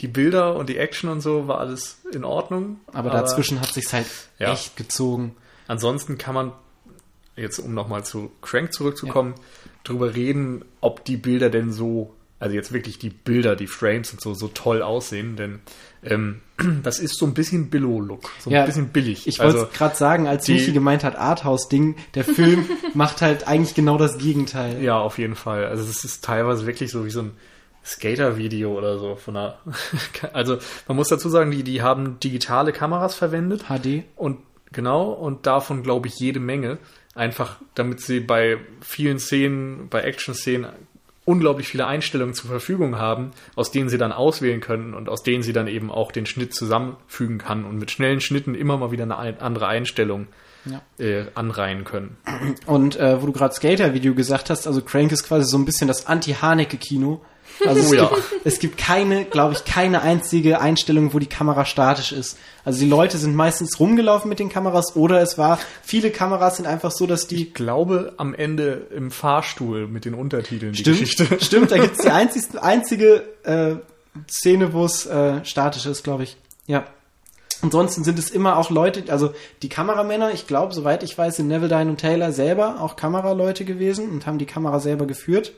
die 0.00 0.08
Bilder 0.08 0.54
und 0.54 0.68
die 0.68 0.76
Action 0.78 1.10
und 1.10 1.22
so 1.22 1.48
war 1.48 1.58
alles 1.58 1.98
in 2.12 2.22
Ordnung. 2.24 2.78
Aber 2.92 3.10
dazwischen 3.10 3.60
hat 3.60 3.72
sich's 3.72 3.92
halt 3.92 4.06
Ja. 4.38 4.52
echt 4.52 4.76
gezogen. 4.76 5.34
Ansonsten 5.66 6.18
kann 6.18 6.34
man, 6.34 6.52
jetzt 7.36 7.58
um 7.58 7.74
nochmal 7.74 8.04
zu 8.04 8.30
Crank 8.42 8.72
zurückzukommen, 8.72 9.34
drüber 9.84 10.14
reden, 10.14 10.64
ob 10.80 11.04
die 11.04 11.16
Bilder 11.16 11.50
denn 11.50 11.72
so, 11.72 12.14
also 12.38 12.54
jetzt 12.54 12.72
wirklich 12.72 12.98
die 12.98 13.10
Bilder, 13.10 13.56
die 13.56 13.66
Frames 13.66 14.12
und 14.12 14.20
so, 14.20 14.34
so 14.34 14.48
toll 14.48 14.82
aussehen, 14.82 15.36
denn 15.36 15.60
ähm, 16.02 16.40
das 16.82 16.98
ist 16.98 17.18
so 17.18 17.26
ein 17.26 17.34
bisschen 17.34 17.70
Billo-Look, 17.70 18.30
so 18.40 18.50
ein 18.50 18.54
Ja, 18.54 18.64
bisschen 18.66 18.88
billig. 18.88 19.26
Ich 19.26 19.38
wollte 19.38 19.60
also, 19.60 19.70
gerade 19.72 19.96
sagen, 19.96 20.26
als 20.26 20.44
die- 20.46 20.54
Michi 20.54 20.72
gemeint 20.72 21.04
hat, 21.04 21.16
Arthouse-Ding, 21.16 21.96
der 22.14 22.24
Film 22.24 22.66
macht 22.94 23.20
halt 23.22 23.46
eigentlich 23.46 23.74
genau 23.74 23.98
das 23.98 24.18
Gegenteil. 24.18 24.82
ja, 24.82 24.98
auf 24.98 25.18
jeden 25.18 25.34
Fall. 25.36 25.66
Also 25.66 25.82
es 25.84 26.04
ist 26.04 26.24
teilweise 26.24 26.66
wirklich 26.66 26.90
so 26.90 27.04
wie 27.04 27.10
so 27.10 27.20
ein 27.22 27.32
Skater-Video 27.84 28.76
oder 28.76 28.98
so 28.98 29.14
von 29.16 29.36
einer, 29.36 29.58
also 30.32 30.58
man 30.88 30.96
muss 30.96 31.08
dazu 31.08 31.28
sagen, 31.28 31.50
die, 31.50 31.62
die 31.62 31.82
haben 31.82 32.18
digitale 32.20 32.72
Kameras 32.72 33.14
verwendet 33.14 33.66
HD. 33.68 34.02
Und 34.16 34.38
genau, 34.72 35.12
und 35.12 35.46
davon 35.46 35.82
glaube 35.82 36.08
ich 36.08 36.18
jede 36.18 36.40
Menge. 36.40 36.78
Einfach, 37.16 37.56
damit 37.74 38.00
sie 38.00 38.20
bei 38.20 38.58
vielen 38.82 39.18
Szenen, 39.18 39.88
bei 39.88 40.02
Action-Szenen 40.02 40.68
unglaublich 41.24 41.66
viele 41.66 41.86
Einstellungen 41.86 42.34
zur 42.34 42.50
Verfügung 42.50 42.98
haben, 42.98 43.32
aus 43.56 43.72
denen 43.72 43.88
sie 43.88 43.98
dann 43.98 44.12
auswählen 44.12 44.60
können 44.60 44.94
und 44.94 45.08
aus 45.08 45.22
denen 45.22 45.42
sie 45.42 45.52
dann 45.52 45.66
eben 45.66 45.90
auch 45.90 46.12
den 46.12 46.26
Schnitt 46.26 46.54
zusammenfügen 46.54 47.38
kann 47.38 47.64
und 47.64 47.78
mit 47.78 47.90
schnellen 47.90 48.20
Schnitten 48.20 48.54
immer 48.54 48.76
mal 48.76 48.92
wieder 48.92 49.04
eine 49.04 49.18
ein- 49.18 49.40
andere 49.40 49.66
Einstellung 49.66 50.28
Ja. 50.70 50.80
äh, 51.04 51.26
anreihen 51.34 51.84
können. 51.84 52.16
Und 52.66 52.96
äh, 52.96 53.22
wo 53.22 53.26
du 53.26 53.32
gerade 53.32 53.54
Skater-Video 53.54 54.14
gesagt 54.14 54.50
hast, 54.50 54.66
also 54.66 54.80
Crank 54.82 55.12
ist 55.12 55.24
quasi 55.24 55.44
so 55.48 55.56
ein 55.58 55.64
bisschen 55.64 55.88
das 55.88 56.06
Anti-Haneke-Kino. 56.06 57.20
Also 57.64 57.80
es, 57.80 57.90
Oh 57.90 57.94
ja. 57.94 58.06
gibt, 58.08 58.22
es 58.44 58.58
gibt 58.58 58.76
keine, 58.76 59.24
glaube 59.24 59.54
ich, 59.54 59.64
keine 59.64 60.02
einzige 60.02 60.60
Einstellung, 60.60 61.14
wo 61.14 61.18
die 61.18 61.28
Kamera 61.28 61.64
statisch 61.64 62.12
ist. 62.12 62.36
Also 62.64 62.80
die 62.80 62.88
Leute 62.88 63.16
sind 63.16 63.34
meistens 63.34 63.80
rumgelaufen 63.80 64.28
mit 64.28 64.38
den 64.40 64.50
Kameras 64.50 64.94
oder 64.94 65.22
es 65.22 65.38
war, 65.38 65.58
viele 65.82 66.10
Kameras 66.10 66.56
sind 66.56 66.66
einfach 66.66 66.90
so, 66.90 67.06
dass 67.06 67.28
die 67.28 67.44
Ich 67.44 67.54
glaube, 67.54 68.12
am 68.18 68.34
Ende 68.34 68.86
im 68.94 69.10
Fahrstuhl 69.10 69.86
mit 69.88 70.04
den 70.04 70.12
Untertiteln 70.14 70.72
die 70.72 70.80
Stimmt, 70.80 70.98
Geschichte. 71.00 71.38
stimmt, 71.44 71.70
da 71.70 71.78
gibt's 71.78 72.02
die 72.02 72.10
einzigste, 72.10 72.62
einzige 72.62 73.22
äh, 73.44 73.76
Szene, 74.30 74.72
wo 74.74 74.84
es 74.84 75.06
äh, 75.06 75.42
statisch 75.44 75.86
ist, 75.86 76.02
glaube 76.04 76.24
ich. 76.24 76.36
Ja. 76.66 76.84
Ansonsten 77.66 78.04
sind 78.04 78.16
es 78.18 78.30
immer 78.30 78.56
auch 78.58 78.70
Leute, 78.70 79.10
also 79.10 79.32
die 79.62 79.68
Kameramänner, 79.68 80.32
ich 80.32 80.46
glaube, 80.46 80.72
soweit 80.72 81.02
ich 81.02 81.18
weiß, 81.18 81.36
sind 81.36 81.48
Neville 81.48 81.68
Dine 81.68 81.90
und 81.90 81.98
Taylor 81.98 82.30
selber 82.30 82.80
auch 82.80 82.94
Kameraleute 82.94 83.64
gewesen 83.64 84.08
und 84.08 84.24
haben 84.24 84.38
die 84.38 84.46
Kamera 84.46 84.78
selber 84.78 85.06
geführt 85.06 85.52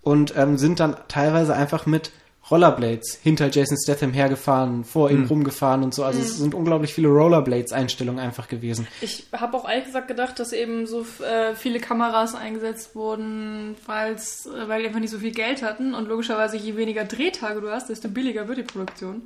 und 0.00 0.36
ähm, 0.36 0.58
sind 0.58 0.78
dann 0.78 0.96
teilweise 1.08 1.54
einfach 1.54 1.86
mit 1.86 2.12
Rollerblades 2.50 3.18
hinter 3.20 3.48
Jason 3.50 3.76
Statham 3.82 4.12
hergefahren, 4.12 4.84
vor 4.84 5.10
ihm 5.10 5.24
rumgefahren 5.24 5.82
und 5.82 5.92
so. 5.92 6.04
Also 6.04 6.20
es 6.20 6.36
sind 6.36 6.54
unglaublich 6.54 6.94
viele 6.94 7.08
Rollerblades-Einstellungen 7.08 8.20
einfach 8.20 8.46
gewesen. 8.46 8.86
Ich 9.00 9.26
habe 9.32 9.56
auch 9.56 9.68
ehrlich 9.68 9.86
gesagt 9.86 10.06
gedacht, 10.06 10.38
dass 10.38 10.52
eben 10.52 10.86
so 10.86 11.04
äh, 11.24 11.54
viele 11.56 11.80
Kameras 11.80 12.36
eingesetzt 12.36 12.94
wurden, 12.94 13.74
weil's, 13.86 14.46
äh, 14.46 14.68
weil 14.68 14.82
die 14.82 14.86
einfach 14.88 15.00
nicht 15.00 15.10
so 15.10 15.18
viel 15.18 15.32
Geld 15.32 15.62
hatten. 15.62 15.94
Und 15.94 16.06
logischerweise, 16.06 16.58
je 16.58 16.76
weniger 16.76 17.04
Drehtage 17.04 17.60
du 17.60 17.70
hast, 17.70 17.88
desto 17.88 18.08
billiger 18.08 18.46
wird 18.46 18.58
die 18.58 18.62
Produktion. 18.62 19.22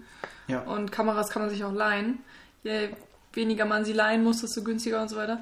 Ja. 0.48 0.60
Und 0.62 0.90
Kameras 0.90 1.30
kann 1.30 1.42
man 1.42 1.50
sich 1.50 1.62
auch 1.64 1.72
leihen. 1.72 2.18
Je 2.64 2.88
weniger 3.32 3.64
man 3.64 3.84
sie 3.84 3.92
leihen 3.92 4.24
muss, 4.24 4.40
desto 4.40 4.62
günstiger 4.62 5.00
und 5.00 5.08
so 5.08 5.16
weiter. 5.16 5.40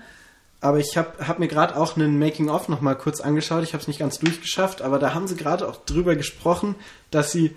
Aber 0.60 0.78
ich 0.78 0.96
habe 0.96 1.26
hab 1.26 1.38
mir 1.38 1.48
gerade 1.48 1.76
auch 1.76 1.96
einen 1.96 2.18
Making-of 2.18 2.68
noch 2.68 2.80
mal 2.80 2.94
kurz 2.94 3.20
angeschaut. 3.20 3.62
Ich 3.62 3.72
habe 3.72 3.82
es 3.82 3.88
nicht 3.88 4.00
ganz 4.00 4.18
durchgeschafft, 4.18 4.82
aber 4.82 4.98
da 4.98 5.14
haben 5.14 5.28
sie 5.28 5.36
gerade 5.36 5.68
auch 5.68 5.76
drüber 5.84 6.16
gesprochen, 6.16 6.74
dass 7.10 7.30
sie 7.30 7.54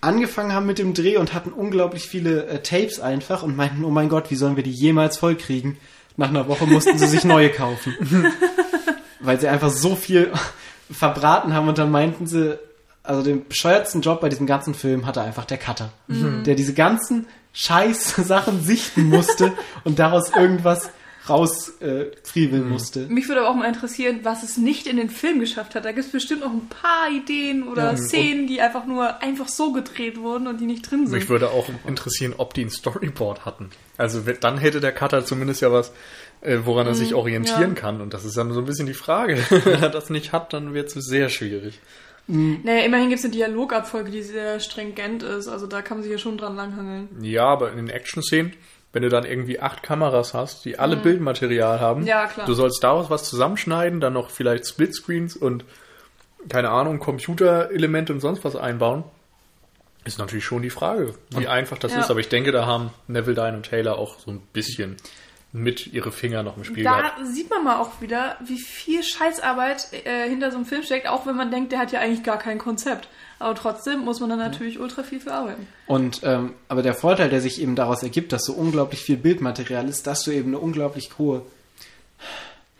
angefangen 0.00 0.52
haben 0.52 0.66
mit 0.66 0.78
dem 0.78 0.94
Dreh 0.94 1.16
und 1.16 1.34
hatten 1.34 1.52
unglaublich 1.52 2.08
viele 2.08 2.46
äh, 2.46 2.62
Tapes 2.62 3.00
einfach 3.00 3.42
und 3.42 3.56
meinten, 3.56 3.84
oh 3.84 3.90
mein 3.90 4.08
Gott, 4.08 4.30
wie 4.30 4.36
sollen 4.36 4.56
wir 4.56 4.62
die 4.62 4.70
jemals 4.70 5.16
vollkriegen? 5.18 5.78
Nach 6.16 6.28
einer 6.28 6.46
Woche 6.46 6.66
mussten 6.66 6.98
sie 6.98 7.06
sich 7.06 7.24
neue 7.24 7.50
kaufen. 7.50 7.94
Weil 9.20 9.40
sie 9.40 9.48
einfach 9.48 9.70
so 9.70 9.96
viel 9.96 10.30
verbraten 10.90 11.54
haben 11.54 11.68
und 11.68 11.78
dann 11.78 11.90
meinten 11.90 12.26
sie, 12.26 12.58
also 13.04 13.22
den 13.22 13.46
bescheuertsten 13.46 14.00
Job 14.00 14.20
bei 14.20 14.28
diesem 14.28 14.46
ganzen 14.46 14.74
Film 14.74 15.06
hatte 15.06 15.22
einfach 15.22 15.44
der 15.44 15.58
Cutter, 15.58 15.92
der 16.08 16.54
diese 16.54 16.74
ganzen 16.74 17.26
scheiß 17.52 18.16
Sachen 18.26 18.64
sichten 18.64 19.04
musste 19.04 19.52
und 19.84 19.98
daraus 19.98 20.30
irgendwas 20.34 20.90
rausfriemeln 21.28 22.12
äh, 22.12 22.16
friemeln 22.22 22.68
musste. 22.68 23.06
Mich 23.06 23.28
würde 23.28 23.42
aber 23.42 23.50
auch 23.50 23.54
mal 23.54 23.66
interessieren, 23.66 24.20
was 24.24 24.42
es 24.42 24.58
nicht 24.58 24.86
in 24.86 24.96
den 24.96 25.08
Film 25.08 25.40
geschafft 25.40 25.74
hat. 25.74 25.84
Da 25.84 25.92
gibt 25.92 26.06
es 26.06 26.12
bestimmt 26.12 26.42
noch 26.42 26.52
ein 26.52 26.68
paar 26.68 27.10
Ideen 27.10 27.66
oder 27.66 27.92
Ja, 27.92 27.96
Szenen, 27.96 28.46
die 28.46 28.60
einfach 28.60 28.84
nur 28.84 29.22
einfach 29.22 29.48
so 29.48 29.72
gedreht 29.72 30.18
wurden 30.18 30.46
und 30.46 30.60
die 30.60 30.66
nicht 30.66 30.90
drin 30.90 31.06
sind. 31.06 31.18
Mich 31.18 31.30
würde 31.30 31.50
auch 31.50 31.68
interessieren, 31.86 32.34
ob 32.36 32.52
die 32.52 32.66
ein 32.66 32.70
Storyboard 32.70 33.46
hatten. 33.46 33.70
Also 33.96 34.20
dann 34.20 34.58
hätte 34.58 34.80
der 34.80 34.92
Cutter 34.92 35.24
zumindest 35.24 35.62
ja 35.62 35.72
was, 35.72 35.92
äh, 36.42 36.58
woran 36.64 36.86
er 36.86 36.94
sich 36.94 37.14
orientieren 37.14 37.74
ja. 37.74 37.80
kann. 37.80 38.02
Und 38.02 38.12
das 38.12 38.26
ist 38.26 38.36
dann 38.36 38.52
so 38.52 38.60
ein 38.60 38.66
bisschen 38.66 38.86
die 38.86 38.94
Frage. 38.94 39.38
Wenn 39.48 39.82
er 39.82 39.88
das 39.88 40.10
nicht 40.10 40.32
hat, 40.32 40.52
dann 40.52 40.74
wird 40.74 40.94
es 40.94 41.06
sehr 41.06 41.30
schwierig. 41.30 41.80
Naja, 42.26 42.84
immerhin 42.84 43.08
gibt 43.10 43.18
es 43.18 43.24
eine 43.24 43.34
Dialogabfolge, 43.34 44.10
die 44.10 44.22
sehr 44.22 44.58
stringent 44.60 45.22
ist. 45.22 45.46
Also 45.48 45.66
da 45.66 45.82
kann 45.82 45.98
man 45.98 46.02
sich 46.02 46.12
ja 46.12 46.18
schon 46.18 46.38
dran 46.38 46.56
langhangeln. 46.56 47.08
Ja, 47.20 47.44
aber 47.44 47.70
in 47.70 47.76
den 47.76 47.90
Action-Szenen, 47.90 48.54
wenn 48.94 49.02
du 49.02 49.08
dann 49.10 49.24
irgendwie 49.24 49.60
acht 49.60 49.82
Kameras 49.82 50.32
hast, 50.34 50.64
die 50.64 50.78
alle 50.78 50.96
Bildmaterial 50.96 51.80
haben, 51.80 52.06
Ja, 52.06 52.26
klar. 52.26 52.46
du 52.46 52.54
sollst 52.54 52.82
daraus 52.82 53.10
was 53.10 53.24
zusammenschneiden, 53.28 54.00
dann 54.00 54.14
noch 54.14 54.30
vielleicht 54.30 54.66
Splitscreens 54.66 55.36
und 55.36 55.64
keine 56.48 56.70
Ahnung, 56.70 56.98
Computerelemente 56.98 58.12
und 58.12 58.20
sonst 58.20 58.44
was 58.44 58.54
einbauen, 58.56 59.04
ist 60.04 60.18
natürlich 60.18 60.44
schon 60.44 60.62
die 60.62 60.70
Frage, 60.70 61.14
wie 61.30 61.48
einfach 61.48 61.78
das 61.78 61.92
Ja. 61.94 62.00
ist. 62.00 62.10
Aber 62.10 62.20
ich 62.20 62.28
denke, 62.28 62.52
da 62.52 62.66
haben 62.66 62.90
Neville, 63.08 63.34
Dine 63.34 63.56
und 63.56 63.66
Taylor 63.66 63.98
auch 63.98 64.18
so 64.18 64.30
ein 64.30 64.40
bisschen 64.52 64.96
mit 65.54 65.86
ihre 65.92 66.10
Finger 66.10 66.42
noch 66.42 66.56
im 66.56 66.64
Spiel 66.64 66.82
Da 66.82 66.96
gehabt. 66.96 67.20
sieht 67.32 67.48
man 67.48 67.62
mal 67.62 67.78
auch 67.78 68.00
wieder, 68.00 68.36
wie 68.44 68.58
viel 68.58 69.04
Scheißarbeit 69.04 69.86
äh, 70.04 70.28
hinter 70.28 70.50
so 70.50 70.56
einem 70.56 70.66
Film 70.66 70.82
steckt, 70.82 71.06
auch 71.06 71.26
wenn 71.26 71.36
man 71.36 71.52
denkt, 71.52 71.70
der 71.70 71.78
hat 71.78 71.92
ja 71.92 72.00
eigentlich 72.00 72.24
gar 72.24 72.40
kein 72.40 72.58
Konzept. 72.58 73.08
Aber 73.38 73.54
trotzdem 73.54 74.00
muss 74.00 74.18
man 74.18 74.30
dann 74.30 74.40
natürlich 74.40 74.80
ultra 74.80 75.04
viel 75.04 75.20
für 75.20 75.32
arbeiten. 75.32 75.68
Und 75.86 76.22
ähm, 76.24 76.54
aber 76.66 76.82
der 76.82 76.94
Vorteil, 76.94 77.30
der 77.30 77.40
sich 77.40 77.62
eben 77.62 77.76
daraus 77.76 78.02
ergibt, 78.02 78.32
dass 78.32 78.44
so 78.44 78.52
unglaublich 78.52 79.00
viel 79.02 79.16
Bildmaterial 79.16 79.88
ist, 79.88 80.08
dass 80.08 80.24
du 80.24 80.32
eben 80.32 80.48
eine 80.48 80.58
unglaublich 80.58 81.10
hohe, 81.18 81.42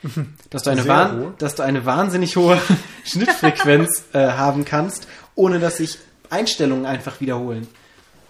dass 0.50 0.64
du 0.64 0.70
eine, 0.70 0.84
hohe. 0.84 1.34
dass 1.38 1.54
du 1.54 1.62
eine 1.62 1.86
wahnsinnig 1.86 2.36
hohe 2.36 2.60
Schnittfrequenz 3.04 4.06
äh, 4.14 4.18
haben 4.32 4.64
kannst, 4.64 5.06
ohne 5.36 5.60
dass 5.60 5.76
sich 5.76 5.98
Einstellungen 6.28 6.86
einfach 6.86 7.20
wiederholen. 7.20 7.68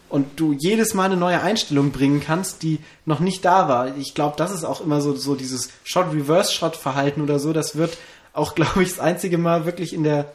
Und 0.08 0.38
du 0.38 0.52
jedes 0.52 0.94
Mal 0.94 1.04
eine 1.06 1.16
neue 1.16 1.40
Einstellung 1.42 1.90
bringen 1.90 2.20
kannst, 2.24 2.62
die 2.62 2.78
noch 3.04 3.20
nicht 3.20 3.44
da 3.44 3.68
war. 3.68 3.96
Ich 3.96 4.14
glaube, 4.14 4.36
das 4.36 4.52
ist 4.52 4.64
auch 4.64 4.80
immer 4.80 5.00
so, 5.00 5.14
so 5.16 5.34
dieses 5.34 5.70
Shot-Reverse-Shot-Verhalten 5.84 7.20
oder 7.20 7.38
so. 7.38 7.52
Das 7.52 7.76
wird 7.76 7.96
auch, 8.32 8.54
glaube 8.56 8.82
ich, 8.82 8.90
das 8.90 9.00
einzige 9.00 9.38
Mal 9.38 9.64
wirklich 9.66 9.92
in 9.92 10.04
der 10.04 10.30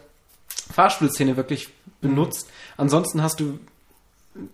Fahrstuhlszene 0.73 1.37
wirklich 1.37 1.69
benutzt. 2.01 2.47
Ansonsten 2.77 3.21
hast 3.23 3.39
du, 3.39 3.59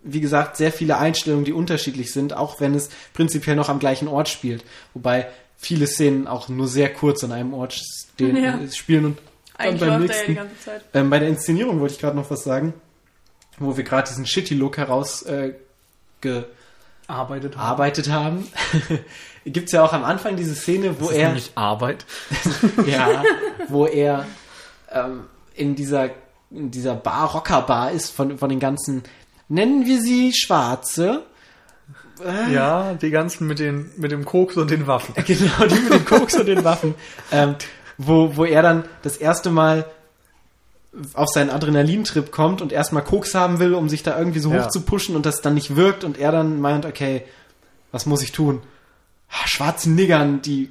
wie 0.02 0.20
gesagt, 0.20 0.56
sehr 0.56 0.72
viele 0.72 0.98
Einstellungen, 0.98 1.44
die 1.44 1.52
unterschiedlich 1.52 2.12
sind, 2.12 2.32
auch 2.34 2.60
wenn 2.60 2.74
es 2.74 2.88
prinzipiell 3.12 3.56
noch 3.56 3.68
am 3.68 3.78
gleichen 3.78 4.08
Ort 4.08 4.28
spielt. 4.28 4.64
Wobei 4.94 5.28
viele 5.56 5.86
Szenen 5.86 6.26
auch 6.26 6.48
nur 6.48 6.68
sehr 6.68 6.92
kurz 6.92 7.24
an 7.24 7.32
einem 7.32 7.54
Ort 7.54 7.74
stehen, 7.74 8.36
Ja. 8.36 8.58
spielen 8.72 9.04
und 9.06 9.18
dann 9.58 9.66
Eigentlich 9.68 9.80
beim 9.88 10.02
nächsten. 10.02 10.38
Ähm, 10.92 11.10
bei 11.10 11.18
der 11.18 11.28
Inszenierung 11.28 11.80
wollte 11.80 11.94
ich 11.94 12.00
gerade 12.00 12.16
noch 12.16 12.30
was 12.30 12.44
sagen, 12.44 12.74
wo 13.58 13.76
wir 13.76 13.84
gerade 13.84 14.08
diesen 14.08 14.26
Shitty-Look 14.26 14.76
heraus 14.76 15.22
äh, 15.22 15.54
Arbeitet 17.08 17.52
gearbeitet 17.52 18.10
haben. 18.10 18.48
Gibt's 19.44 19.70
ja 19.70 19.84
auch 19.84 19.92
am 19.92 20.02
Anfang 20.02 20.34
diese 20.34 20.56
Szene, 20.56 20.96
wo 20.98 21.04
Das 21.04 21.12
ist 21.12 21.18
er 21.18 21.26
nämlich 21.28 21.52
Arbeit. 21.54 22.04
ja, 22.86 23.22
wo 23.68 23.86
er 23.86 24.26
ähm, 24.90 25.24
in 25.54 25.76
dieser 25.76 26.10
in 26.50 26.70
dieser 26.70 26.94
Bar, 26.94 27.32
Rockerbar 27.32 27.90
ist 27.90 28.10
von, 28.10 28.38
von 28.38 28.48
den 28.48 28.60
ganzen, 28.60 29.02
nennen 29.48 29.86
wir 29.86 30.00
sie 30.00 30.32
Schwarze. 30.32 31.22
Ja, 32.50 32.94
die 32.94 33.10
ganzen 33.10 33.46
mit, 33.46 33.58
den, 33.58 33.90
mit 33.96 34.10
dem 34.10 34.24
Koks 34.24 34.56
und 34.56 34.70
den 34.70 34.86
Waffen. 34.86 35.14
Genau, 35.26 35.66
die 35.66 35.80
mit 35.80 35.92
den 35.92 36.04
Koks 36.04 36.34
und 36.34 36.46
den 36.46 36.64
Waffen. 36.64 36.94
Ähm, 37.30 37.56
wo, 37.98 38.36
wo 38.36 38.44
er 38.44 38.62
dann 38.62 38.84
das 39.02 39.16
erste 39.16 39.50
Mal 39.50 39.84
auf 41.14 41.28
seinen 41.28 41.50
Adrenalintrip 41.50 42.30
kommt 42.32 42.62
und 42.62 42.72
erstmal 42.72 43.04
Koks 43.04 43.34
haben 43.34 43.58
will, 43.58 43.74
um 43.74 43.88
sich 43.88 44.02
da 44.02 44.18
irgendwie 44.18 44.38
so 44.40 44.50
hoch 44.50 44.54
Ja. 44.56 44.68
zu 44.68 44.80
pushen 44.80 45.14
und 45.16 45.26
das 45.26 45.40
dann 45.42 45.54
nicht 45.54 45.76
wirkt 45.76 46.04
und 46.04 46.18
er 46.18 46.32
dann 46.32 46.60
meint, 46.60 46.86
okay, 46.86 47.22
was 47.92 48.06
muss 48.06 48.22
ich 48.22 48.32
tun? 48.32 48.60
Ah, 49.30 49.46
Schwarzen 49.46 49.94
Niggern, 49.94 50.40
die 50.42 50.70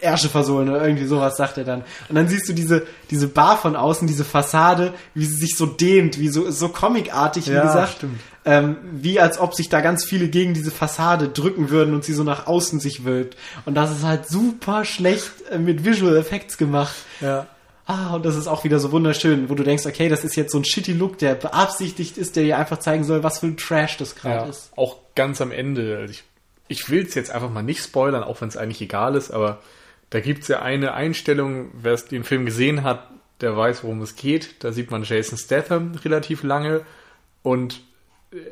Ärsche 0.00 0.28
versohlen 0.28 0.68
oder 0.68 0.84
irgendwie 0.86 1.06
sowas, 1.06 1.36
sagt 1.36 1.56
er 1.56 1.64
dann. 1.64 1.82
Und 2.08 2.16
dann 2.16 2.28
siehst 2.28 2.48
du 2.48 2.52
diese, 2.52 2.86
diese 3.10 3.28
Bar 3.28 3.56
von 3.56 3.74
außen, 3.76 4.06
diese 4.06 4.24
Fassade, 4.24 4.92
wie 5.14 5.24
sie 5.24 5.36
sich 5.36 5.56
so 5.56 5.66
dehnt, 5.66 6.18
wie 6.18 6.28
so, 6.28 6.50
so 6.50 6.68
comicartig, 6.68 7.46
wie 7.48 7.52
Ja, 7.52 7.62
gesagt. 7.64 8.04
Ähm, 8.44 8.76
wie 8.92 9.18
als 9.20 9.38
ob 9.38 9.54
sich 9.54 9.70
da 9.70 9.80
ganz 9.80 10.04
viele 10.04 10.28
gegen 10.28 10.52
diese 10.52 10.70
Fassade 10.70 11.28
drücken 11.28 11.70
würden 11.70 11.94
und 11.94 12.04
sie 12.04 12.12
so 12.12 12.24
nach 12.24 12.46
außen 12.46 12.78
sich 12.80 13.04
wölbt. 13.06 13.38
Und 13.64 13.74
das 13.74 13.90
ist 13.92 14.02
halt 14.04 14.28
super 14.28 14.84
schlecht 14.84 15.30
äh, 15.50 15.58
mit 15.58 15.84
Visual 15.84 16.14
Effects 16.16 16.58
gemacht. 16.58 16.94
Ja. 17.22 17.46
Ah, 17.86 18.14
und 18.14 18.24
das 18.24 18.34
ist 18.36 18.46
auch 18.46 18.64
wieder 18.64 18.78
so 18.78 18.92
wunderschön, 18.92 19.50
wo 19.50 19.54
du 19.54 19.62
denkst, 19.62 19.84
okay, 19.84 20.08
das 20.08 20.24
ist 20.24 20.36
jetzt 20.36 20.52
so 20.52 20.58
ein 20.58 20.64
shitty 20.64 20.92
Look, 20.94 21.18
der 21.18 21.34
beabsichtigt 21.34 22.16
ist, 22.16 22.34
der 22.36 22.44
dir 22.44 22.58
einfach 22.58 22.78
zeigen 22.78 23.04
soll, 23.04 23.22
was 23.22 23.40
für 23.40 23.46
ein 23.46 23.56
Trash 23.58 23.98
das 23.98 24.14
gerade 24.16 24.44
Ja, 24.44 24.50
ist. 24.50 24.70
auch 24.76 24.96
ganz 25.14 25.40
am 25.40 25.50
Ende. 25.52 25.98
Also 25.98 26.12
ich 26.12 26.24
ich 26.66 26.88
will 26.88 27.04
es 27.06 27.14
jetzt 27.14 27.30
einfach 27.30 27.50
mal 27.50 27.62
nicht 27.62 27.82
spoilern, 27.82 28.22
auch 28.24 28.40
wenn 28.40 28.48
es 28.48 28.56
eigentlich 28.56 28.80
egal 28.80 29.16
ist, 29.16 29.30
aber 29.30 29.60
da 30.08 30.20
gibt's 30.20 30.48
ja 30.48 30.62
eine 30.62 30.94
Einstellung, 30.94 31.70
wer 31.74 31.92
es 31.92 32.06
den 32.06 32.24
Film 32.24 32.46
gesehen 32.46 32.84
hat, 32.84 33.10
der 33.42 33.54
weiß, 33.54 33.84
worum 33.84 34.00
es 34.00 34.16
geht. 34.16 34.64
Da 34.64 34.72
sieht 34.72 34.90
man 34.90 35.02
Jason 35.04 35.36
Statham 35.36 35.92
relativ 36.04 36.42
lange 36.42 36.80
und 37.42 37.82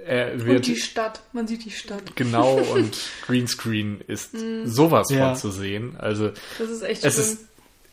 er 0.04 0.44
wird 0.44 0.56
Und 0.58 0.66
die 0.66 0.76
Stadt, 0.76 1.22
man 1.32 1.48
sieht 1.48 1.64
die 1.64 1.70
Stadt. 1.70 2.14
genau 2.14 2.56
und 2.74 2.96
Greenscreen 3.26 4.02
ist 4.06 4.36
sowas 4.64 5.08
Ja. 5.10 5.30
von 5.30 5.36
zu 5.36 5.50
sehen. 5.50 5.96
Also 5.98 6.32
Das 6.58 6.68
ist 6.68 6.82
echt 6.82 7.04
es 7.04 7.14
schlimm. 7.14 7.26
ist, 7.26 7.38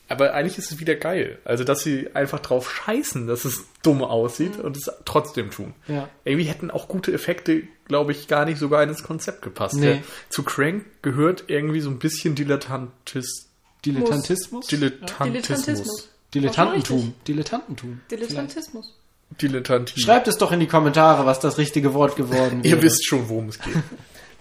aber 0.09 0.33
eigentlich 0.33 0.57
ist 0.57 0.71
es 0.71 0.79
wieder 0.79 0.95
geil. 0.95 1.37
Also, 1.45 1.63
dass 1.63 1.81
sie 1.81 2.13
einfach 2.15 2.39
drauf 2.39 2.71
scheißen, 2.71 3.27
dass 3.27 3.45
es 3.45 3.65
dumm 3.83 4.03
aussieht 4.03 4.57
und 4.57 4.75
es 4.75 4.91
trotzdem 5.05 5.51
tun. 5.51 5.73
Ja. 5.87 6.09
Irgendwie 6.25 6.45
hätten 6.45 6.71
auch 6.71 6.87
gute 6.87 7.13
Effekte, 7.13 7.63
glaube 7.87 8.11
ich, 8.11 8.27
gar 8.27 8.45
nicht 8.45 8.57
sogar 8.57 8.83
ins 8.83 9.03
Konzept 9.03 9.41
gepasst. 9.41 9.75
Nee. 9.75 9.85
Der, 9.85 9.99
zu 10.29 10.43
Crank 10.43 10.85
gehört 11.01 11.45
irgendwie 11.47 11.79
so 11.79 11.89
ein 11.89 11.99
bisschen 11.99 12.35
Dilettantis, 12.35 13.49
Dilettantismus? 13.85 14.67
Dilettantismus. 14.67 15.19
Dilettantismus. 15.27 16.09
Dilettantentum. 16.33 17.13
Dilettantentum. 17.27 18.01
Dilettantismus. 18.11 18.95
Dilettantismus. 19.41 20.03
Schreibt 20.03 20.27
es 20.27 20.37
doch 20.37 20.51
in 20.51 20.59
die 20.59 20.67
Kommentare, 20.67 21.25
was 21.25 21.39
das 21.39 21.57
richtige 21.57 21.93
Wort 21.93 22.15
geworden 22.15 22.61
Ihr 22.63 22.71
wäre. 22.71 22.81
wisst 22.83 23.05
schon, 23.05 23.29
worum 23.29 23.49
es 23.49 23.59
geht. 23.59 23.75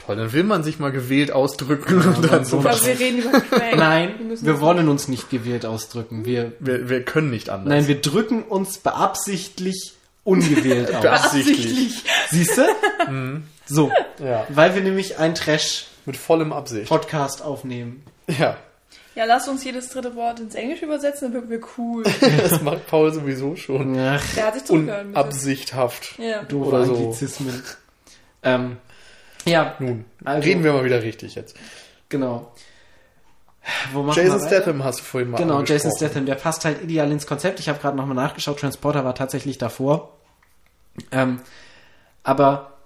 Toll, 0.09 0.17
dann 0.17 0.33
will 0.33 0.43
man 0.45 0.63
sich 0.65 0.79
mal 0.81 0.91
gewählt 0.91 1.31
ausdrücken 1.31 2.01
und 2.03 2.31
dann 2.33 2.45
so. 2.45 2.59
Aber 2.59 2.71
wir 2.85 2.99
reden 2.99 3.19
über 3.21 3.41
Crank. 3.51 3.77
Nein, 3.77 4.15
wir 4.41 4.53
das- 4.55 4.61
wollen 4.61 4.89
uns 4.89 5.07
nicht 5.09 5.31
gewählt 5.31 5.65
ausdrücken. 5.67 6.25
Wir, 6.25 6.53
Wir, 6.61 6.89
wir 6.89 7.05
können 7.05 7.31
nicht 7.31 7.51
anders. 7.51 7.69
nein, 7.69 7.87
wir 7.89 8.01
drücken 8.01 8.43
uns 8.43 8.79
beabsichtlich 8.79 9.95
ungewählt 10.25 10.95
aus. 10.95 11.03
Beabsichtlich. 11.03 12.05
Siehst 12.31 12.59
du? 12.59 13.43
So. 13.67 13.91
Ja. 14.23 14.47
Weil 14.49 14.75
wir 14.75 14.83
nämlich 14.83 15.19
einen 15.19 15.35
Trash-Podcast 15.35 16.07
Mit 16.07 16.17
vollem 16.17 16.53
Absicht. 16.53 16.91
aufnehmen. 17.43 18.03
Ja. 18.27 18.57
Ja, 19.15 19.25
lasst 19.25 19.49
uns 19.49 19.65
jedes 19.65 19.89
dritte 19.91 20.15
Wort 20.15 20.39
ins 20.39 20.55
Englische 20.55 20.85
übersetzen, 20.85 21.33
dann 21.33 21.35
wirken 21.35 21.51
wir 21.51 21.61
cool. 21.77 22.05
Das 22.41 22.63
macht 22.63 22.87
Paul 22.87 23.13
sowieso 23.13 23.57
schon. 23.57 23.95
Der 23.95 24.21
Ach, 24.23 24.37
hat 24.43 24.55
sich 24.55 24.65
zurückgehalten. 24.65 25.09
bitte. 25.13 25.21
Unabsichthaft. 25.21 26.19
Ja. 26.19 26.43
doofe 26.45 26.69
Oder 26.69 26.85
so. 26.85 26.95
Anglizismen. 26.95 27.63
Ähm, 28.45 28.77
ja, 29.45 29.75
Nun, 29.79 30.05
Also- 30.25 30.47
reden 30.47 30.65
wir 30.65 30.73
mal 30.73 30.85
wieder 30.85 31.03
richtig 31.03 31.35
jetzt. 31.35 31.57
genau. 32.09 32.53
Wo 33.93 34.11
Jason? 34.13 34.41
Statham 34.41 34.83
hast 34.83 35.01
du 35.01 35.05
vorhin 35.05 35.31
mal 35.31 35.37
Genau, 35.37 35.63
Jason. 35.63 35.93
Statham, 35.95 36.25
der 36.25 36.37
passt 36.37 36.65
halt 36.65 36.83
ideal 36.83 37.11
ins 37.13 37.27
Konzept. 37.27 37.61
Ich 37.61 37.69
habe 37.69 37.79
gerade 37.79 37.97
nochmal 37.99 38.15
nachgeschaut, 38.17 38.59
Transporter 38.61 39.05
war 39.05 39.15
tatsächlich 39.15 39.59
davor. 39.59 40.17
Ähm, 41.13 41.41
aber 42.23 42.79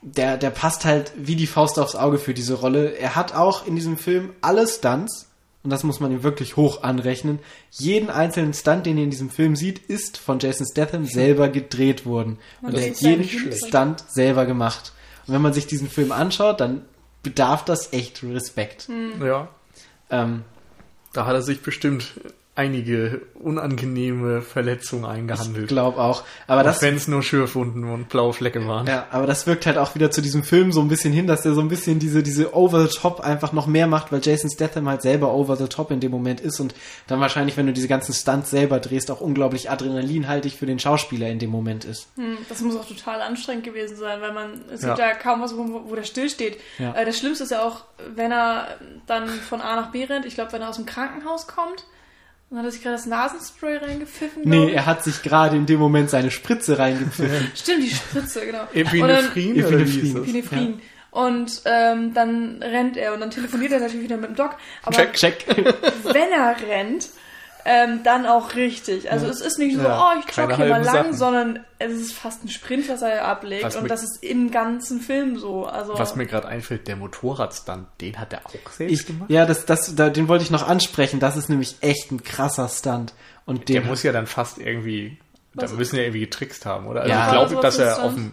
der, 0.00 0.38
der 0.38 0.48
passt 0.50 0.86
halt 0.86 1.12
wie 1.16 1.36
die 1.36 1.46
Faust 1.46 1.78
aufs 1.78 1.94
Auge 1.94 2.18
für 2.18 2.32
diese 2.32 2.54
Rolle. 2.54 2.96
Er 2.96 3.16
hat 3.16 3.34
auch 3.34 3.66
in 3.66 3.76
diesem 3.76 3.98
Film 3.98 4.30
alle 4.40 4.66
Stunts, 4.66 5.26
und 5.62 5.68
das 5.68 5.84
muss 5.84 6.00
man 6.00 6.10
ihm 6.10 6.22
wirklich 6.22 6.56
hoch 6.56 6.82
anrechnen. 6.84 7.38
Jeden 7.70 8.08
einzelnen 8.08 8.54
Stunt, 8.54 8.86
den 8.86 8.96
ihr 8.96 9.04
in 9.04 9.10
diesem 9.10 9.28
Film 9.28 9.56
sieht, 9.56 9.78
ist 9.90 10.16
von 10.16 10.38
Jason 10.38 10.66
Statham 10.66 11.04
selber 11.04 11.50
gedreht 11.50 12.06
worden. 12.06 12.38
Und 12.62 12.72
Das 12.72 12.80
er 12.82 12.90
hat 12.92 13.00
jeden. 13.26 13.52
Stunt 13.52 14.04
selber 14.08 14.46
gemacht. 14.46 14.92
Und 15.30 15.34
wenn 15.36 15.42
man 15.42 15.52
sich 15.52 15.68
diesen 15.68 15.88
Film 15.88 16.10
anschaut, 16.10 16.60
dann 16.60 16.82
bedarf 17.22 17.64
das 17.64 17.92
echt 17.92 18.24
Respekt. 18.24 18.88
Ja, 19.22 19.46
Ähm, 20.10 20.42
da 21.12 21.24
hat 21.24 21.34
er 21.34 21.42
sich 21.42 21.62
bestimmt 21.62 22.14
einige 22.60 23.22
unangenehme 23.34 24.42
Verletzungen 24.42 25.06
eingehandelt. 25.06 25.68
glaub 25.68 25.96
auch. 25.96 26.24
Aber 26.46 26.62
das, 26.62 26.82
Wenn 26.82 26.96
es 26.96 27.08
nur 27.08 27.22
Schürfwunden 27.22 27.84
und 27.90 28.08
blaue 28.10 28.32
Flecke 28.34 28.66
waren. 28.68 28.86
Ja, 28.86 29.06
aber 29.10 29.26
das 29.26 29.46
wirkt 29.46 29.64
halt 29.64 29.78
auch 29.78 29.94
wieder 29.94 30.10
zu 30.10 30.20
diesem 30.20 30.42
Film 30.42 30.72
so 30.72 30.80
ein 30.82 30.88
bisschen 30.88 31.12
hin, 31.12 31.26
dass 31.26 31.42
der 31.42 31.54
so 31.54 31.60
ein 31.60 31.68
bisschen 31.68 31.98
diese, 31.98 32.22
diese 32.22 32.54
over 32.54 32.86
the 32.86 32.94
top 32.94 33.20
einfach 33.20 33.52
noch 33.52 33.66
mehr 33.66 33.86
macht, 33.86 34.12
weil 34.12 34.20
Jason 34.22 34.50
Statham 34.50 34.88
halt 34.88 35.00
selber 35.02 35.32
over 35.32 35.56
the 35.56 35.68
top 35.68 35.90
in 35.90 36.00
dem 36.00 36.10
Moment 36.10 36.40
ist 36.40 36.60
und 36.60 36.74
dann 37.06 37.18
wahrscheinlich, 37.20 37.56
wenn 37.56 37.66
du 37.66 37.72
diese 37.72 37.88
ganzen 37.88 38.12
Stunts 38.12 38.50
selber 38.50 38.78
drehst, 38.78 39.10
auch 39.10 39.20
unglaublich 39.22 39.70
adrenalinhaltig 39.70 40.56
für 40.56 40.66
den 40.66 40.78
Schauspieler 40.78 41.28
in 41.28 41.38
dem 41.38 41.50
Moment 41.50 41.84
ist. 41.86 42.08
Hm, 42.16 42.36
Das 42.50 42.60
muss 42.60 42.76
auch 42.76 42.86
total 42.86 43.22
anstrengend 43.22 43.64
gewesen 43.64 43.96
sein, 43.96 44.20
weil 44.20 44.32
man, 44.32 44.60
es 44.72 44.82
gibt 44.82 44.98
Ja. 44.98 45.08
ja 45.08 45.14
kaum 45.14 45.40
was, 45.40 45.56
wo, 45.56 45.82
wo 45.88 45.94
der 45.94 46.04
stillsteht. 46.04 46.58
Ja. 46.78 46.92
Äh, 46.94 47.06
Das 47.06 47.18
Schlimmste 47.18 47.44
ist 47.44 47.50
ja 47.50 47.62
auch, 47.62 47.84
wenn 48.14 48.30
er 48.32 48.68
dann 49.06 49.28
von 49.28 49.60
A 49.62 49.76
nach 49.76 49.90
B 49.92 50.04
rennt, 50.04 50.26
ich 50.26 50.34
glaube, 50.34 50.52
wenn 50.52 50.60
er 50.62 50.68
aus 50.68 50.76
dem 50.76 50.86
Krankenhaus 50.86 51.46
kommt, 51.46 51.84
und 52.50 52.58
hat 52.58 52.64
er 52.64 52.70
sich 52.72 52.82
gerade 52.82 52.96
das 52.96 53.06
Nasenspray 53.06 53.76
reingepfiffen. 53.76 54.42
Nee, 54.44 54.72
er 54.72 54.86
hat 54.86 55.04
sich 55.04 55.22
gerade 55.22 55.56
in 55.56 55.66
dem 55.66 55.78
Moment 55.78 56.10
seine 56.10 56.30
Spritze 56.30 56.78
reingepfiffen. 56.78 57.52
Stimmt, 57.54 57.84
die 57.84 57.90
Spritze, 57.90 58.44
genau. 58.44 58.64
Epinephrin 58.74 59.56
Epinephrin. 59.56 60.14
dann, 60.14 60.14
das? 60.14 60.22
Epinephrin. 60.22 60.80
Und 61.12 61.62
ähm, 61.64 62.14
dann 62.14 62.62
rennt 62.62 62.96
er 62.96 63.14
und 63.14 63.20
dann 63.20 63.30
telefoniert 63.30 63.72
er 63.72 63.80
natürlich 63.80 64.04
wieder 64.04 64.16
mit 64.16 64.30
dem 64.30 64.36
Doc. 64.36 64.56
Aber 64.84 64.94
Check. 64.94 65.14
Check. 65.14 65.46
wenn 66.04 66.30
er 66.30 66.56
rennt, 66.68 67.08
ähm, 67.64 68.00
dann 68.04 68.26
auch 68.26 68.54
richtig. 68.54 69.10
Also 69.10 69.26
Ja. 69.26 69.32
es 69.32 69.40
ist 69.40 69.58
nicht 69.58 69.76
so, 69.76 69.82
Ja, 69.82 70.12
oh, 70.14 70.18
ich 70.26 70.36
jogge 70.36 70.56
hier 70.56 70.66
mal 70.66 70.82
lang, 70.82 70.94
Sachen. 70.94 71.12
sondern 71.14 71.60
es 71.78 71.92
ist 71.92 72.12
fast 72.12 72.44
ein 72.44 72.48
Sprint, 72.48 72.88
was 72.88 73.02
er 73.02 73.24
ablegt. 73.26 73.64
Was 73.64 73.76
und 73.76 73.88
das 73.90 74.02
ist 74.02 74.22
im 74.22 74.50
ganzen 74.50 75.00
Film 75.00 75.38
so. 75.38 75.66
Also 75.66 75.98
Was 75.98 76.16
mir 76.16 76.26
gerade 76.26 76.48
einfällt, 76.48 76.88
der 76.88 76.96
Motorradstand, 76.96 77.86
den 78.00 78.18
hat 78.18 78.32
er 78.32 78.40
auch 78.46 78.50
selbst 78.70 78.80
Ich, 79.00 79.06
gemacht. 79.06 79.30
ja, 79.30 79.46
das, 79.46 79.66
das, 79.66 79.94
da, 79.94 80.10
den 80.10 80.28
wollte 80.28 80.44
ich 80.44 80.50
noch 80.50 80.66
ansprechen. 80.68 81.20
Das 81.20 81.36
ist 81.36 81.48
nämlich 81.48 81.76
echt 81.80 82.10
ein 82.12 82.22
krasser 82.22 82.68
Stunt. 82.68 83.14
Und 83.46 83.68
Der 83.68 83.80
muss 83.82 84.02
ja 84.02 84.12
dann 84.12 84.26
fast 84.26 84.58
irgendwie, 84.58 85.18
da 85.54 85.62
Was- 85.62 85.72
müssen 85.72 85.96
ja 85.96 86.02
irgendwie 86.02 86.20
getrickst 86.20 86.66
haben, 86.66 86.86
oder? 86.86 87.00
Also 87.02 87.12
Ja. 87.12 87.26
ich 87.26 87.32
glaube, 87.32 87.62
dass 87.62 87.78
er 87.78 88.02
auf 88.02 88.14
dem, 88.14 88.32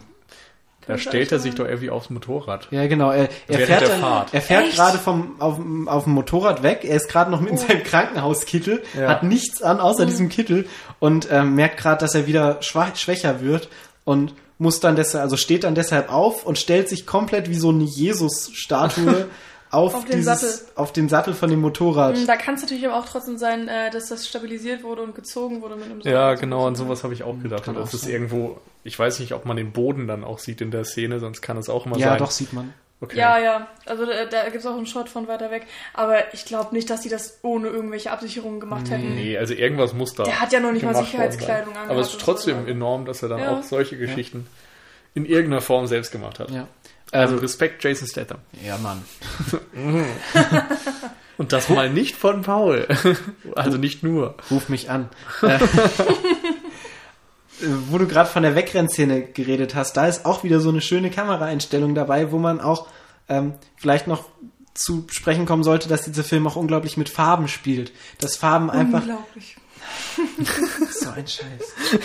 da 0.88 0.98
stellt 0.98 1.30
er 1.30 1.38
sich 1.38 1.54
doch 1.54 1.64
irgendwie 1.66 1.90
aufs 1.90 2.10
Motorrad. 2.10 2.66
ja, 2.72 2.86
genau. 2.88 3.12
Er, 3.12 3.28
er 3.46 3.58
fährt, 3.60 3.88
dann- 3.88 4.24
er 4.32 4.42
fährt 4.42 4.72
gerade 4.74 4.98
vom 4.98 5.40
auf, 5.40 5.54
dem- 5.56 5.86
auf 5.88 6.04
dem 6.04 6.14
Motorrad 6.14 6.62
weg. 6.64 6.80
Er 6.82 6.96
ist 6.96 7.08
gerade 7.08 7.30
noch 7.30 7.40
mit 7.40 7.52
Oh. 7.52 7.56
seinem 7.56 7.84
Krankenhauskittel, 7.84 8.82
Ja. 8.98 9.08
hat 9.08 9.22
nichts 9.22 9.62
an 9.62 9.78
außer 9.78 10.04
Mhm. 10.04 10.08
diesem 10.08 10.28
Kittel 10.28 10.66
und 10.98 11.28
ähm, 11.30 11.54
merkt 11.54 11.76
gerade, 11.78 12.00
dass 12.00 12.14
er 12.16 12.26
wieder 12.26 12.60
schwach, 12.62 12.96
schwächer 12.96 13.40
wird 13.40 13.68
und 14.04 14.34
muss 14.58 14.80
dann 14.80 14.96
deshalb, 14.96 15.22
also 15.22 15.36
steht 15.36 15.62
dann 15.62 15.76
deshalb 15.76 16.12
auf 16.12 16.44
und 16.44 16.58
stellt 16.58 16.88
sich 16.88 17.06
komplett 17.06 17.48
wie 17.48 17.54
so 17.54 17.68
eine 17.68 17.84
Jesus-Statue 17.84 19.26
auf, 19.70 19.94
Auf 19.94 20.04
den 20.06 20.16
dieses, 20.16 20.40
Sattel. 20.40 20.72
auf 20.76 20.92
den 20.92 21.08
Sattel 21.08 21.34
von 21.34 21.50
dem 21.50 21.60
Motorrad. 21.60 22.16
Mm, 22.16 22.26
Da 22.26 22.36
kann 22.36 22.54
es 22.54 22.62
natürlich 22.62 22.86
aber 22.86 22.96
auch 22.98 23.04
trotzdem 23.06 23.36
sein, 23.36 23.68
äh, 23.68 23.90
dass 23.90 24.08
das 24.08 24.26
stabilisiert 24.26 24.82
wurde 24.82 25.02
und 25.02 25.14
gezogen 25.14 25.60
wurde 25.62 25.76
mit 25.76 25.84
einem 25.84 26.00
Ja, 26.00 26.28
Seil. 26.30 26.38
genau, 26.38 26.66
an 26.66 26.74
sowas 26.74 27.04
habe 27.04 27.12
ich 27.14 27.22
auch 27.22 27.38
gedacht. 27.42 27.64
Kann 27.64 27.76
Und 27.76 27.82
das 27.82 27.92
ist 27.94 28.08
irgendwo, 28.08 28.58
ich 28.88 28.98
weiß 28.98 29.20
nicht, 29.20 29.32
ob 29.32 29.44
man 29.44 29.56
den 29.56 29.70
Boden 29.72 30.06
dann 30.08 30.24
auch 30.24 30.38
sieht 30.40 30.60
in 30.60 30.70
der 30.72 30.84
Szene, 30.84 31.20
sonst 31.20 31.40
kann 31.42 31.56
es 31.56 31.68
auch 31.68 31.86
immer 31.86 31.96
Ja, 31.98 32.08
sein. 32.08 32.18
doch, 32.18 32.30
sieht 32.32 32.52
man. 32.52 32.74
Okay. 33.00 33.16
Ja, 33.16 33.38
ja. 33.38 33.68
Also 33.86 34.04
da, 34.06 34.24
da 34.24 34.44
gibt 34.46 34.56
es 34.56 34.66
auch 34.66 34.76
einen 34.76 34.86
Shot 34.86 35.08
von 35.08 35.28
weiter 35.28 35.52
weg. 35.52 35.66
Aber 35.94 36.34
ich 36.34 36.44
glaube 36.46 36.74
nicht, 36.74 36.90
dass 36.90 37.02
die 37.02 37.08
das 37.08 37.38
ohne 37.42 37.68
irgendwelche 37.68 38.10
Absicherungen 38.10 38.58
gemacht 38.58 38.90
hätten. 38.90 39.14
Nee, 39.14 39.38
also 39.38 39.54
irgendwas 39.54 39.92
muss 39.94 40.14
da. 40.14 40.24
Der 40.24 40.40
hat 40.40 40.52
ja 40.52 40.58
noch 40.58 40.72
nicht 40.72 40.82
mal 40.84 40.96
Sicherheitskleidung 40.96 41.68
angehabt 41.68 41.90
Aber 41.92 42.00
es 42.00 42.08
ist 42.08 42.14
so, 42.14 42.18
trotzdem 42.18 42.62
oder? 42.62 42.68
enorm, 42.72 43.04
dass 43.04 43.22
er 43.22 43.28
dann 43.28 43.38
Ja. 43.38 43.52
auch 43.56 43.62
solche 43.62 43.96
Geschichten 43.96 44.48
in 45.14 45.26
irgendeiner 45.26 45.60
Form 45.60 45.86
selbst 45.86 46.10
gemacht 46.10 46.40
hat. 46.40 46.50
Ja. 46.50 46.66
Also 47.12 47.34
Ähm, 47.34 47.40
Respekt 47.40 47.84
Jason 47.84 48.08
Statham. 48.08 48.38
ja, 48.66 48.76
Mann. 48.78 49.04
Und 51.38 51.52
das 51.52 51.68
mal 51.68 51.88
nicht 51.88 52.16
von 52.16 52.42
Paul. 52.42 52.88
also 53.54 53.78
nicht 53.78 54.02
nur. 54.02 54.34
Ruf 54.50 54.68
mich 54.68 54.90
an. 54.90 55.08
Wo 57.88 57.98
du 57.98 58.06
gerade 58.06 58.28
von 58.28 58.42
der 58.42 58.54
Wegrennszene 58.54 59.22
geredet 59.22 59.74
hast, 59.74 59.96
da 59.96 60.06
ist 60.06 60.24
auch 60.24 60.44
wieder 60.44 60.60
so 60.60 60.68
eine 60.68 60.80
schöne 60.80 61.10
Kameraeinstellung 61.10 61.94
dabei, 61.94 62.30
wo 62.30 62.38
man 62.38 62.60
auch 62.60 62.86
ähm, 63.28 63.54
vielleicht 63.76 64.06
noch 64.06 64.24
zu 64.74 65.06
sprechen 65.10 65.44
kommen 65.44 65.64
sollte, 65.64 65.88
dass 65.88 66.02
dieser 66.04 66.24
Film 66.24 66.46
auch 66.46 66.56
unglaublich 66.56 66.96
mit 66.96 67.08
Farben 67.08 67.48
spielt. 67.48 67.92
Dass 68.20 68.36
Farben 68.36 68.70
einfach 68.70 69.00
Unglaublich. 69.00 69.56
so 70.90 71.10
ein 71.10 71.26
Scheiß. 71.26 71.98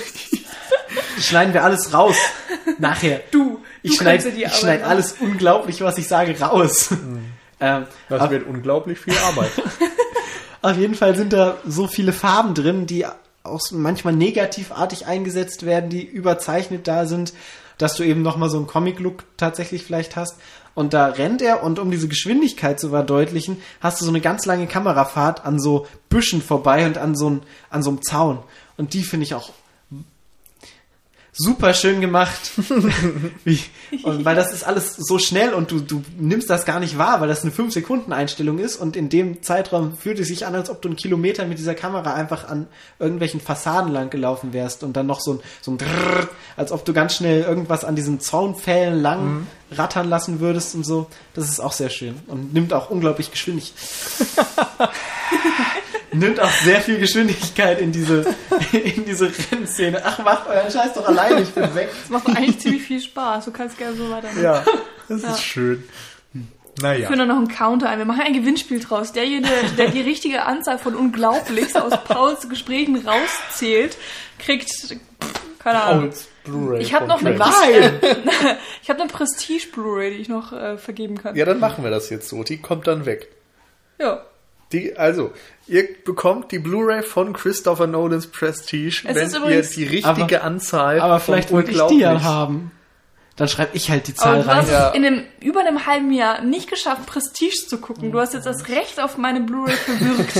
Schneiden 1.20 1.54
wir 1.54 1.64
alles 1.64 1.94
raus. 1.94 2.16
Nachher. 2.80 3.22
Du, 3.32 3.62
Ich 3.82 3.92
du 3.92 3.98
schneide 3.98 4.24
kannst 4.24 4.28
dir 4.28 4.32
die 4.32 4.42
ich 4.42 4.48
Arbeit 4.48 4.60
schneid 4.60 4.84
alles 4.84 5.16
unglaublich, 5.20 5.82
was 5.82 5.98
ich 5.98 6.08
sage, 6.08 6.40
raus. 6.40 6.90
ähm, 7.60 7.86
Das 8.10 8.30
wird 8.30 8.48
unglaublich 8.48 9.00
viel 9.00 9.16
Arbeit. 9.18 9.52
Auf 10.62 10.78
jeden 10.78 10.96
Fall 10.96 11.16
sind 11.16 11.34
da 11.34 11.58
so 11.66 11.88
viele 11.88 12.14
Farben 12.14 12.54
drin, 12.54 12.86
die 12.86 13.06
auch 13.44 13.60
manchmal 13.72 14.14
negativartig 14.14 15.06
eingesetzt 15.06 15.66
werden, 15.66 15.90
die 15.90 16.04
überzeichnet 16.04 16.88
da 16.88 17.06
sind, 17.06 17.34
dass 17.78 17.96
du 17.96 18.04
eben 18.04 18.22
nochmal 18.22 18.50
so 18.50 18.58
einen 18.58 18.68
Comic-Look 18.68 19.24
tatsächlich 19.38 19.84
vielleicht 19.84 20.16
hast. 20.16 20.38
Und 20.76 20.94
da 20.94 21.08
rennt 21.08 21.42
er 21.42 21.64
und 21.64 21.78
um 21.78 21.92
diese 21.92 22.08
Geschwindigkeit 22.08 22.80
zu 22.80 22.90
verdeutlichen, 22.90 23.62
hast 23.80 24.02
du 24.02 24.06
so 24.06 24.12
eine 24.12 24.22
ganz 24.22 24.46
lange 24.46 24.66
Kamerafahrt 24.66 25.46
an 25.46 25.60
so 25.60 25.86
Büschen 26.10 26.42
vorbei 26.42 26.86
und 26.86 26.98
an 26.98 27.16
so, 27.16 27.30
ein, 27.30 27.42
an 27.70 27.84
so 27.84 27.92
einem 27.92 28.02
Zaun. 28.02 28.40
Und 28.78 28.94
die 28.94 29.04
finde 29.04 29.26
ich 29.26 29.36
auch 29.36 29.52
super 31.34 31.74
schön 31.74 32.00
gemacht. 32.00 32.52
Wie, 33.44 33.60
und 34.04 34.24
weil 34.24 34.36
das 34.36 34.54
ist 34.54 34.64
alles 34.64 34.96
so 34.96 35.18
schnell 35.18 35.54
und 35.54 35.72
du, 35.72 35.80
du 35.80 36.04
nimmst 36.18 36.50
das 36.50 36.66
gar 36.66 36.80
nicht 36.80 36.98
wahr, 36.98 37.22
weil 37.22 37.28
das 37.28 37.42
eine 37.42 37.52
5-Sekunden-Einstellung 37.52 38.60
ist 38.60 38.78
und 38.78 38.96
in 38.96 39.10
dem 39.10 39.42
Zeitraum 39.42 39.98
fühlt 39.98 40.20
es 40.20 40.28
sich 40.28 40.46
an, 40.46 40.54
als 40.54 40.70
ob 40.70 40.82
du 40.82 40.90
einen 40.90 40.96
Kilometer 40.96 41.46
mit 41.46 41.58
dieser 41.58 41.74
Kamera 41.74 42.14
einfach 42.14 42.48
an 42.48 42.68
irgendwelchen 43.00 43.42
Fassaden 43.42 43.92
lang 43.92 44.12
gelaufen 44.12 44.54
wärst 44.54 44.84
und 44.84 44.94
dann 44.94 45.08
noch 45.08 45.20
so 45.20 45.34
ein, 45.34 45.40
so 45.62 45.72
ein 45.72 45.80
Drrrr, 45.80 46.30
als 46.56 46.72
ob 46.72 46.86
du 46.86 46.94
ganz 46.94 47.16
schnell 47.16 47.42
irgendwas 47.42 47.84
an 47.84 47.96
diesen 47.96 48.20
Zaunpfählen 48.20 49.02
lang 49.02 49.48
rattern 49.72 50.10
lassen 50.10 50.40
würdest 50.40 50.76
und 50.76 50.86
so. 50.86 51.08
Das 51.34 51.50
ist 51.50 51.60
auch 51.60 51.74
sehr 51.74 51.90
schön 51.90 52.16
und 52.28 52.54
nimmt 52.54 52.74
auch 52.74 52.92
unglaublich 52.92 53.32
Geschwindigkeit. 53.32 53.74
nimmt 56.14 56.40
auch 56.40 56.50
sehr 56.52 56.82
viel 56.82 57.00
Geschwindigkeit 57.00 57.80
in 57.82 57.92
diese, 57.92 58.26
in 58.72 59.06
diese 59.06 59.32
Rennszene. 59.52 60.02
Ach, 60.04 60.20
macht 60.24 60.48
euren 60.48 60.72
Scheiß 60.72 60.94
doch 60.94 61.08
alleine, 61.08 61.42
ich 61.42 61.50
bin 61.50 61.74
weg. 61.76 61.90
Das 62.02 62.10
macht 62.10 62.28
eigentlich 62.38 62.60
ziemlich 62.60 62.84
viel 62.84 63.02
Spaß. 63.02 63.46
Du 63.46 63.52
kannst 63.52 63.78
gerne 63.78 63.96
so 63.96 64.10
weitermachen. 64.10 64.44
ja, 64.44 64.64
das 65.10 65.22
Ja. 65.24 65.32
ist 65.32 65.44
schön. 65.44 65.84
Ich 66.76 66.82
Naja. 66.82 67.08
führe 67.08 67.28
noch 67.28 67.36
einen 67.38 67.48
Counter 67.50 67.88
ein. 67.90 68.00
Wir 68.00 68.06
machen 68.06 68.22
ein 68.22 68.34
Gewinnspiel 68.34 68.80
draus. 68.80 69.12
Derjenige, 69.12 69.54
der 69.78 69.90
die 69.90 70.02
richtige 70.02 70.44
Anzahl 70.46 70.80
von 70.80 70.96
Unglaublichs 70.96 71.76
aus 71.76 71.94
Pauls 72.04 72.50
Gesprächen 72.50 72.96
rauszählt, 73.08 73.96
kriegt, 74.40 74.72
keine 75.60 75.82
Ahnung. 75.84 76.06
Pauls 76.10 76.28
Blu-ray 76.46 76.82
Ich 76.82 76.94
habe 76.96 77.06
noch 77.08 77.22
eine. 77.24 77.36
Nein! 77.38 78.00
ich 78.82 78.90
habe 78.90 79.02
eine 79.02 79.10
Prestige 79.12 79.68
Blu-ray, 79.72 80.16
die 80.16 80.18
ich 80.22 80.30
noch 80.30 80.52
äh, 80.52 80.78
vergeben 80.80 81.18
kann. 81.22 81.36
Ja, 81.36 81.46
dann 81.46 81.60
machen 81.60 81.84
wir 81.84 81.92
das 81.92 82.10
jetzt 82.10 82.28
so. 82.28 82.44
Die 82.44 82.58
kommt 82.58 82.88
dann 82.88 83.06
weg. 83.06 83.28
Ja. 84.00 84.24
Die, 84.74 84.98
also, 84.98 85.32
ihr 85.68 85.88
bekommt 86.04 86.52
die 86.52 86.60
Blu-ray 86.60 87.04
von 87.04 87.32
Christopher 87.34 87.88
Nolans 87.88 88.28
Prestige, 88.28 89.04
Es 89.08 89.16
wenn 89.16 89.28
ist 89.28 89.38
übrigens- 89.38 89.78
ihr 89.78 89.88
die 89.88 89.96
richtige 89.96 90.42
Aber- 90.42 90.44
Anzahl 90.48 91.00
Aber 91.00 91.20
von 91.20 91.36
vielleicht 91.36 91.52
wollte 91.52 91.72
ich 91.72 91.82
die 91.84 92.00
ja 92.00 92.22
haben. 92.24 92.72
Dann 93.36 93.48
schreibe 93.48 93.76
ich 93.76 93.90
halt 93.90 94.08
die 94.08 94.14
Zahl 94.14 94.36
Aber 94.36 94.44
du 94.44 94.50
rein. 94.50 94.66
hast 94.70 94.96
in 94.96 95.06
einem, 95.06 95.24
über 95.42 95.62
einem 95.62 95.88
halben 95.88 96.12
Jahr 96.12 96.42
nicht 96.42 96.70
geschafft, 96.70 97.08
Prestige 97.08 97.66
zu 97.68 97.80
gucken. 97.80 98.12
Du 98.12 98.20
hast 98.20 98.34
jetzt 98.36 98.46
das 98.46 98.68
Recht 98.70 99.00
auf 99.00 99.18
meine 99.18 99.42
Blu-ray 99.42 99.74
verwirkt. 99.76 100.36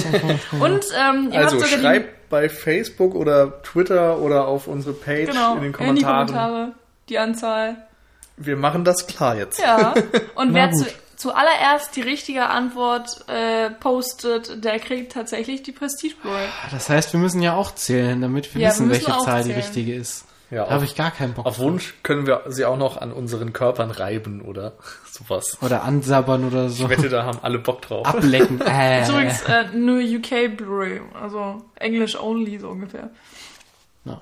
Und 0.60 0.86
ähm, 0.96 1.30
ihr 1.32 1.40
Also 1.40 1.58
habt 1.60 1.70
sogar 1.70 1.80
schreibt 1.84 2.30
bei 2.30 2.50
Facebook 2.50 3.16
oder 3.16 3.64
Twitter 3.64 4.20
oder 4.20 4.48
auf 4.48 4.68
unsere 4.68 4.94
Page 4.94 5.22
die, 5.22 5.32
genau, 5.32 5.56
in 5.56 5.62
den 5.62 5.66
in 5.66 5.72
die 5.72 5.78
Kommentaren. 6.04 6.28
Kommentare 6.28 6.72
die 7.10 7.18
Anzahl. 7.18 7.78
Wir 8.38 8.58
machen 8.58 8.84
das 8.84 9.08
klar 9.08 9.38
jetzt. 9.38 9.60
Ja. 9.60 9.94
Und 10.36 10.54
wer 10.54 10.72
zu, 10.72 10.86
zuallererst 11.24 11.96
die 11.96 12.02
richtige 12.02 12.48
Antwort 12.50 13.28
äh, 13.30 13.70
postet, 13.72 14.64
der 14.64 14.78
kriegt 14.80 15.14
tatsächlich 15.14 15.64
die 15.64 15.72
Prestige 15.72 16.16
Blu-ray. 16.22 16.48
Das 16.72 16.90
heißt, 16.90 17.14
wir 17.14 17.20
müssen 17.20 17.42
ja 17.42 17.56
auch 17.56 17.74
zählen, 17.74 18.20
damit 18.22 18.54
wir 18.54 18.62
Ja, 18.62 18.68
wir 18.68 18.72
wissen, 18.74 18.88
müssen 18.90 19.08
welche 19.08 19.20
Zahl 19.24 19.44
die 19.44 19.50
zählen. 19.50 19.62
richtige 19.62 19.96
ist. 19.96 20.26
Ja, 20.52 20.66
Da 20.66 20.72
habe 20.72 20.84
auf, 20.84 20.90
ich 20.92 20.96
gar 20.96 21.10
keinen 21.12 21.34
Bock 21.34 21.46
auf 21.46 21.56
drauf. 21.56 21.66
Wunsch 21.66 21.96
können 22.04 22.28
wir 22.28 22.44
sie 22.48 22.66
auch 22.66 22.78
noch 22.78 22.98
an 23.02 23.12
unseren 23.12 23.54
Körpern 23.54 23.90
reiben 23.90 24.42
oder 24.42 24.74
sowas. 25.12 25.58
Oder 25.62 25.84
ansabbern 25.84 26.46
oder 26.46 26.70
so. 26.70 26.84
Ich 26.84 26.90
wette, 26.90 27.08
da 27.10 27.24
haben 27.26 27.40
alle 27.42 27.58
Bock 27.60 27.82
drauf. 27.82 28.06
Ablecken. 28.06 28.60
Äh. 28.68 29.02
Ist 29.02 29.10
übrigens 29.10 29.42
äh, 29.44 29.64
nur 29.74 30.00
UK 30.00 30.56
Blu-ray, 30.58 31.02
also 31.20 31.64
English 31.76 32.16
only 32.20 32.60
so 32.60 32.68
ungefähr. 32.70 33.10
Ja. 34.06 34.22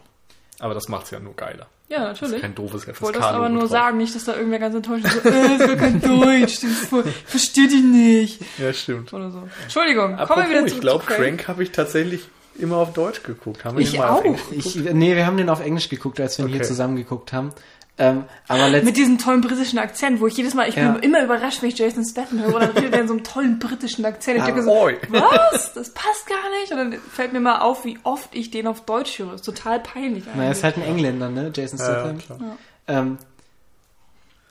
Aber 0.62 0.74
das 0.74 0.88
macht's 0.88 1.12
ja 1.12 1.20
nur 1.20 1.36
geiler. 1.36 1.68
Ja, 1.90 2.06
Das 2.10 2.14
ist 2.14 2.22
natürlich. 2.22 2.42
kein 2.42 2.56
doofes 2.56 2.88
Ich 2.88 3.02
wollte 3.02 3.20
das 3.20 3.28
aber 3.28 3.50
nur 3.50 3.64
drauf. 3.64 3.72
sagen, 3.72 3.98
nicht, 3.98 4.16
dass 4.16 4.24
da 4.24 4.36
irgendwer 4.36 4.60
ganz 4.60 4.76
enttäuscht 4.76 5.04
ist. 5.06 5.24
So, 5.24 5.30
äh, 5.30 5.32
das 5.58 5.62
ist 5.62 5.68
gar 5.68 5.76
kein 5.76 6.00
Deutsch, 6.02 6.54
das 6.62 6.64
ist 6.64 6.86
voll, 6.90 7.04
versteh 7.26 7.68
dich 7.68 7.84
nicht. 7.84 8.42
Ja, 8.58 8.72
stimmt. 8.72 9.12
Oder 9.12 9.30
so. 9.32 9.44
Entschuldigung, 9.64 10.06
kommen 10.12 10.20
Apropos, 10.20 10.44
wir 10.44 10.50
wieder 10.52 10.60
zurück 10.62 10.74
ich 10.76 10.80
glaube, 10.82 11.06
zu 11.06 11.12
Crank 11.14 11.48
habe 11.50 11.64
ich 11.64 11.72
tatsächlich 11.72 12.22
immer 12.60 12.78
auf 12.78 12.94
Deutsch 12.94 13.24
geguckt. 13.24 13.66
Haben 13.66 13.78
wir 13.78 13.84
Ich 13.84 13.92
den 13.92 14.00
mal 14.00 14.10
auf 14.10 14.20
auch. 14.20 14.24
Englisch 14.24 14.42
Ich, 14.52 14.76
nee, 14.76 15.16
wir 15.16 15.26
haben 15.26 15.36
den 15.38 15.50
auf 15.50 15.62
Englisch 15.62 15.90
geguckt, 15.90 16.20
als 16.22 16.38
wir 16.38 16.46
ihn 16.46 16.52
hier 16.54 16.64
zusammen 16.64 16.96
geguckt 16.96 17.34
haben. 17.34 17.52
Ähm, 18.04 18.24
aber 18.48 18.70
Mit 18.82 18.98
diesem 18.98 19.20
tollen 19.20 19.42
britischen 19.42 19.78
Akzent, 19.78 20.20
wo 20.22 20.26
ich 20.26 20.36
jedes 20.36 20.56
Mal, 20.56 20.68
ich 20.68 20.76
Ja. 20.76 20.92
bin 20.94 21.04
immer 21.04 21.24
überrascht, 21.24 21.62
wenn 21.62 21.70
ich 21.70 21.78
Jason 21.78 22.04
Statham 22.04 22.40
höre, 22.42 22.56
und 22.56 22.62
dann 22.62 22.72
redet 22.72 22.94
er 22.94 23.02
in 23.02 23.08
so 23.08 23.14
einem 23.14 23.24
tollen 23.24 23.60
britischen 23.60 24.04
Akzent. 24.06 24.38
Ich 24.38 24.44
Ah, 24.44 24.48
denke 24.48 24.64
so, 24.64 24.72
Oi. 24.72 24.98
was? 25.10 25.74
Das 25.74 25.92
passt 25.92 26.26
gar 26.28 26.50
nicht. 26.60 26.72
Und 26.72 26.78
dann 26.78 26.94
fällt 27.14 27.32
mir 27.32 27.40
mal 27.42 27.60
auf, 27.60 27.86
wie 27.86 28.00
oft 28.04 28.30
ich 28.34 28.50
den 28.50 28.66
auf 28.66 28.82
Deutsch 28.86 29.20
höre. 29.20 29.36
ist 29.36 29.46
total 29.46 29.80
peinlich 29.80 30.24
Na, 30.26 30.32
er 30.32 30.40
eigentlich. 30.46 30.58
ist 30.58 30.64
halt 30.64 30.78
ein 30.78 30.84
Engländer, 30.84 31.30
ne? 31.30 31.52
Jason 31.56 31.78
Ja, 31.78 31.86
Statham. 31.86 32.18
klar. 32.18 32.58
ähm, 32.88 33.18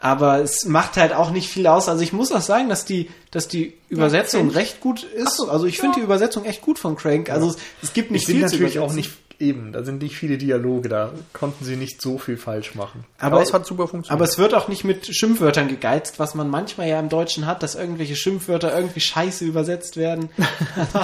aber 0.03 0.39
es 0.39 0.65
macht 0.65 0.97
halt 0.97 1.13
auch 1.13 1.31
nicht 1.31 1.51
viel 1.51 1.67
aus. 1.67 1.89
Also 1.89 2.03
ich 2.03 2.13
muss 2.13 2.33
auch 2.33 2.41
sagen, 2.41 2.69
dass 2.69 2.85
die, 2.85 3.11
dass 3.33 3.49
die 3.49 3.75
Übersetzung 3.91 4.45
Crank. 4.45 4.57
recht 4.57 4.81
gut 4.81 5.03
ist. 5.03 5.37
So, 5.37 5.51
also 5.51 5.67
ich 5.67 5.77
finde 5.79 5.97
ja. 5.97 6.01
die 6.01 6.05
Übersetzung 6.05 6.45
echt 6.45 6.63
gut 6.63 6.79
von 6.79 6.97
Crank. 6.97 7.29
Also 7.31 7.49
es, 7.49 7.57
es 7.83 7.93
gibt 7.93 8.11
nicht 8.11 8.23
Ich 8.29 8.35
viel 8.35 8.47
zu 8.47 8.55
natürlich 8.55 8.79
auch 8.79 8.93
nicht 8.93 9.11
eben, 9.41 9.73
da 9.73 9.83
sind 9.83 10.03
nicht 10.03 10.17
viele 10.17 10.37
Dialoge, 10.39 10.89
da 10.89 11.13
konnten 11.33 11.65
sie 11.65 11.77
nicht 11.77 12.01
so 12.03 12.19
viel 12.19 12.37
falsch 12.37 12.75
machen. 12.75 13.05
Aber- 13.19 13.41
es 13.43 13.53
hat 13.55 13.67
super 13.67 13.89
funktioniert. 13.89 14.13
Aber 14.13 14.25
es 14.25 14.39
wird 14.39 14.55
auch 14.55 14.69
nicht 14.69 14.85
mit 14.85 15.07
Schimpfwörtern 15.15 15.69
gegeizt, 15.69 16.19
was 16.19 16.35
man 16.35 16.49
manchmal 16.51 16.89
ja 16.89 17.01
im 17.01 17.09
Deutschen 17.09 17.47
hat, 17.47 17.63
dass 17.63 17.75
irgendwelche 17.75 18.17
Schimpfwörter 18.17 18.75
irgendwie 18.77 19.01
scheiße 19.01 19.45
übersetzt 19.45 19.97
werden. 19.97 20.29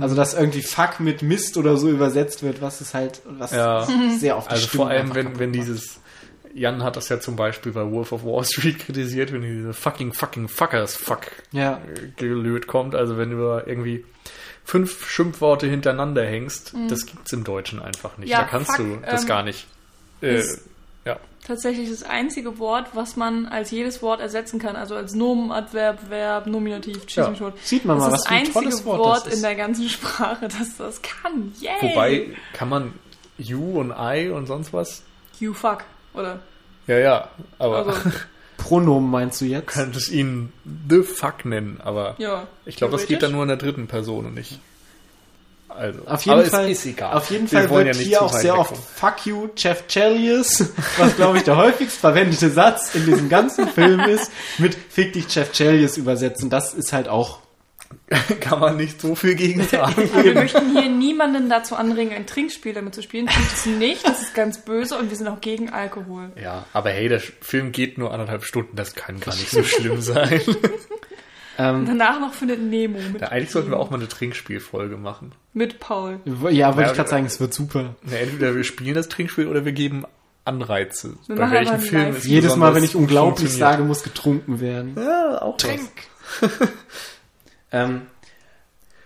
also 0.00 0.14
dass 0.14 0.34
irgendwie 0.34 0.62
Fuck 0.62 1.00
mit 1.00 1.22
Mist 1.22 1.56
oder 1.56 1.76
so 1.76 1.88
übersetzt 1.88 2.42
wird, 2.42 2.60
was 2.60 2.80
ist 2.80 2.94
halt, 2.94 3.20
was 3.26 3.52
Ja. 3.52 3.86
sehr 4.18 4.36
oft 4.36 4.50
also 4.50 4.66
vor 4.68 4.88
allem, 4.88 5.14
wenn, 5.14 5.38
wenn 5.38 5.52
dieses, 5.52 6.00
Jan 6.54 6.82
hat 6.82 6.96
das 6.96 7.08
ja 7.08 7.20
zum 7.20 7.36
Beispiel 7.36 7.72
bei 7.72 7.90
Wolf 7.90 8.12
of 8.12 8.24
Wall 8.24 8.44
Street 8.44 8.78
kritisiert, 8.86 9.32
wenn 9.32 9.42
diese 9.42 9.72
fucking 9.72 10.12
fucking 10.12 10.48
fuckers 10.48 10.96
fuck 10.96 11.22
Ja. 11.52 11.80
gelöt 12.16 12.66
kommt, 12.66 12.94
also 12.94 13.16
wenn 13.18 13.32
über 13.32 13.66
irgendwie 13.66 14.04
fünf 14.68 15.08
Schimpfworte 15.08 15.66
hintereinander 15.66 16.24
hängst, 16.26 16.74
das 16.90 17.06
gibt's 17.06 17.32
im 17.32 17.42
Deutschen 17.42 17.80
einfach 17.80 18.18
nicht. 18.18 18.28
Mhm. 18.28 18.32
Ja, 18.32 18.40
da 18.42 18.44
kannst 18.48 18.72
fuck, 18.76 18.78
du 18.84 18.96
das 19.04 19.22
ähm, 19.22 19.28
gar 19.28 19.42
nicht. 19.42 19.66
Äh, 20.20 20.36
ist- 20.40 20.64
ja. 21.06 21.16
Tatsächlich 21.46 21.88
das 21.88 22.02
einzige 22.02 22.58
Wort, 22.58 22.88
was 22.92 23.16
man 23.16 23.46
als 23.46 23.70
jedes 23.70 24.02
Wort 24.02 24.20
ersetzen 24.20 24.58
kann. 24.58 24.76
Also 24.76 24.94
als 24.94 25.14
Nomen, 25.14 25.50
Adverb, 25.52 26.10
Verb, 26.10 26.46
Nominativ, 26.46 26.98
Ja. 27.12 27.28
tot. 27.30 27.54
Sieht 27.64 27.86
man 27.86 27.96
mal, 27.96 28.10
das 28.10 28.20
was 28.20 28.26
für 28.26 28.34
ein 28.34 28.44
tolles 28.52 28.66
einzige 28.74 28.84
Wort 28.84 28.98
Wort, 29.00 29.16
das 29.20 29.26
ist. 29.28 29.36
in 29.36 29.42
der 29.42 29.54
ganzen 29.54 29.88
Sprache, 29.88 30.48
das 30.48 30.76
das 30.76 31.00
kann. 31.00 31.52
Yay! 31.60 31.70
Wobei, 31.80 32.26
kann 32.52 32.68
man 32.68 32.92
you 33.38 33.80
und 33.80 33.94
I 33.98 34.28
und 34.28 34.46
sonst 34.46 34.74
was? 34.74 35.02
You 35.40 35.54
fuck, 35.54 35.84
oder? 36.12 36.40
Ja, 36.86 36.98
ja, 36.98 37.28
aber 37.58 37.86
Also, 37.86 37.92
Pronomen 38.58 39.10
meinst 39.10 39.40
du 39.40 39.46
jetzt? 39.46 39.68
könntest 39.68 40.10
ihn 40.10 40.52
the 40.90 41.02
fuck 41.02 41.46
nennen, 41.46 41.80
aber 41.82 42.16
ja. 42.18 42.46
ich 42.66 42.76
glaube, 42.76 42.92
das 42.92 43.06
geht 43.06 43.22
dann 43.22 43.32
nur 43.32 43.42
in 43.42 43.48
der 43.48 43.56
dritten 43.56 43.86
Person 43.86 44.26
und 44.26 44.34
nicht. 44.34 44.60
Also, 45.68 46.00
Auf 46.06 46.22
jeden 46.26 46.40
aber 46.40 46.48
Fall, 46.48 46.70
es 46.70 46.80
ist 46.80 46.86
egal. 46.86 47.14
auf 47.14 47.30
jeden 47.30 47.50
Wir 47.50 47.60
Fall 47.60 47.70
wollen 47.70 47.86
wird 47.86 47.96
ja 47.96 48.02
hier 48.02 48.22
auch 48.22 48.32
sehr 48.32 48.58
oft. 48.58 48.76
Fuck 48.76 49.26
you, 49.26 49.48
Jeff 49.56 49.86
Chelios, 49.86 50.64
was 50.96 51.14
glaube 51.14 51.38
ich 51.38 51.44
der 51.44 51.56
häufigst 51.56 51.98
verwendete 51.98 52.50
Satz 52.50 52.94
in 52.94 53.06
diesem 53.06 53.28
ganzen 53.28 53.68
Film 53.68 54.00
ist, 54.00 54.32
mit 54.58 54.74
Fick 54.74 55.12
dich 55.12 55.32
Jeff 55.32 55.52
Chelios 55.52 55.96
übersetzen. 55.96 56.50
Das 56.50 56.74
ist 56.74 56.92
halt 56.92 57.08
auch. 57.08 57.40
Kann 58.40 58.60
man 58.60 58.76
nicht 58.76 59.00
so 59.00 59.14
viel 59.14 59.34
gegen 59.34 59.62
sagen. 59.64 59.94
Wir 60.22 60.34
möchten 60.34 60.70
hier 60.78 60.88
niemanden 60.90 61.48
dazu 61.50 61.74
anregen, 61.76 62.12
ein 62.12 62.26
Trinkspiel 62.26 62.72
damit 62.74 62.94
zu 62.94 63.02
spielen. 63.02 63.26
Tut 63.26 63.44
es 63.52 63.66
nicht, 63.66 64.06
das 64.06 64.22
ist 64.22 64.34
ganz 64.34 64.58
böse 64.64 64.96
und 64.98 65.10
wir 65.10 65.16
sind 65.16 65.28
auch 65.28 65.40
gegen 65.40 65.70
Alkohol. 65.70 66.30
ja, 66.42 66.64
aber 66.72 66.90
hey, 66.90 67.08
der 67.08 67.20
Film 67.20 67.72
geht 67.72 67.98
nur 67.98 68.12
anderthalb 68.12 68.44
Stunden, 68.44 68.76
das 68.76 68.94
kann 68.94 69.20
gar 69.20 69.34
nicht 69.34 69.50
so 69.50 69.62
schlimm 69.64 70.00
sein. 70.00 70.40
Ähm, 71.60 71.86
Danach 71.86 72.20
noch 72.20 72.32
findet 72.34 72.60
Nemo 72.62 72.98
mit, 73.12 73.20
Ja, 73.20 73.28
eigentlich 73.28 73.50
sollten 73.50 73.70
wir 73.70 73.78
auch 73.80 73.90
mal 73.90 73.96
eine 73.96 74.06
Trinkspielfolge 74.08 74.96
machen. 74.96 75.32
mit 75.54 75.80
Paul. 75.80 76.20
ja, 76.24 76.40
wollte 76.40 76.54
Ja, 76.56 76.86
ich 76.86 76.92
gerade 76.96 77.08
sagen, 77.10 77.26
es 77.26 77.40
wird 77.40 77.52
super. 77.52 77.96
Na, 78.02 78.16
entweder 78.16 78.54
wir 78.54 78.62
spielen 78.64 78.94
das 78.94 79.08
Trinkspiel 79.08 79.48
oder 79.48 79.64
wir 79.64 79.72
geben 79.72 80.04
Anreize. 80.44 81.14
Wir 81.26 81.34
Bei 81.36 81.42
machen 81.42 81.52
welchem 81.54 81.68
aber 81.68 81.76
ein 81.78 81.80
Film 81.82 82.02
Live- 82.04 82.18
es 82.18 82.24
Jedes 82.24 82.56
Mal, 82.56 82.74
wenn 82.74 82.84
ich 82.84 82.94
unglaublich 82.94 83.52
sage, 83.52 83.82
muss 83.82 84.02
getrunken 84.04 84.60
werden. 84.60 84.94
Ja, 84.96 85.42
auch 85.42 85.56
Trink. 85.56 85.90
Ähm, 87.72 88.06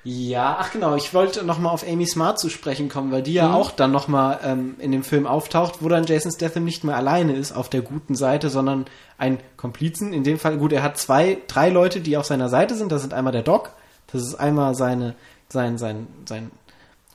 ja, 0.04 0.56
ach 0.58 0.72
genau, 0.72 0.96
ich 0.96 1.14
wollte 1.14 1.44
nochmal 1.44 1.72
auf 1.72 1.86
Amy 1.86 2.06
Smart 2.06 2.40
zu 2.40 2.48
sprechen 2.48 2.88
kommen, 2.88 3.12
weil 3.12 3.22
die 3.22 3.34
ja 3.34 3.54
auch 3.54 3.70
dann 3.70 3.92
nochmal 3.92 4.40
ähm, 4.42 4.74
in 4.78 4.90
dem 4.90 5.04
Film 5.04 5.28
auftaucht, 5.28 5.76
wo 5.80 5.88
dann 5.88 6.06
Jason 6.06 6.32
Statham 6.32 6.64
nicht 6.64 6.82
mehr 6.82 6.96
alleine 6.96 7.34
ist 7.34 7.52
auf 7.52 7.68
der 7.68 7.82
guten 7.82 8.16
Seite, 8.16 8.50
sondern 8.50 8.86
ein 9.16 9.38
Komplizen. 9.56 10.12
In 10.12 10.24
dem 10.24 10.40
Fall, 10.40 10.56
gut, 10.56 10.72
er 10.72 10.82
hat 10.82 10.98
zwei, 10.98 11.38
drei 11.46 11.68
Leute, 11.68 12.00
die 12.00 12.16
auf 12.16 12.26
seiner 12.26 12.48
Seite 12.48 12.74
sind. 12.74 12.90
Das 12.90 13.02
sind 13.02 13.14
einmal 13.14 13.32
der 13.32 13.42
Doc, 13.42 13.70
das 14.10 14.22
ist 14.22 14.34
einmal 14.34 14.74
seine, 14.74 15.14
sein, 15.48 15.78
sein, 15.78 16.08
sein 16.28 16.50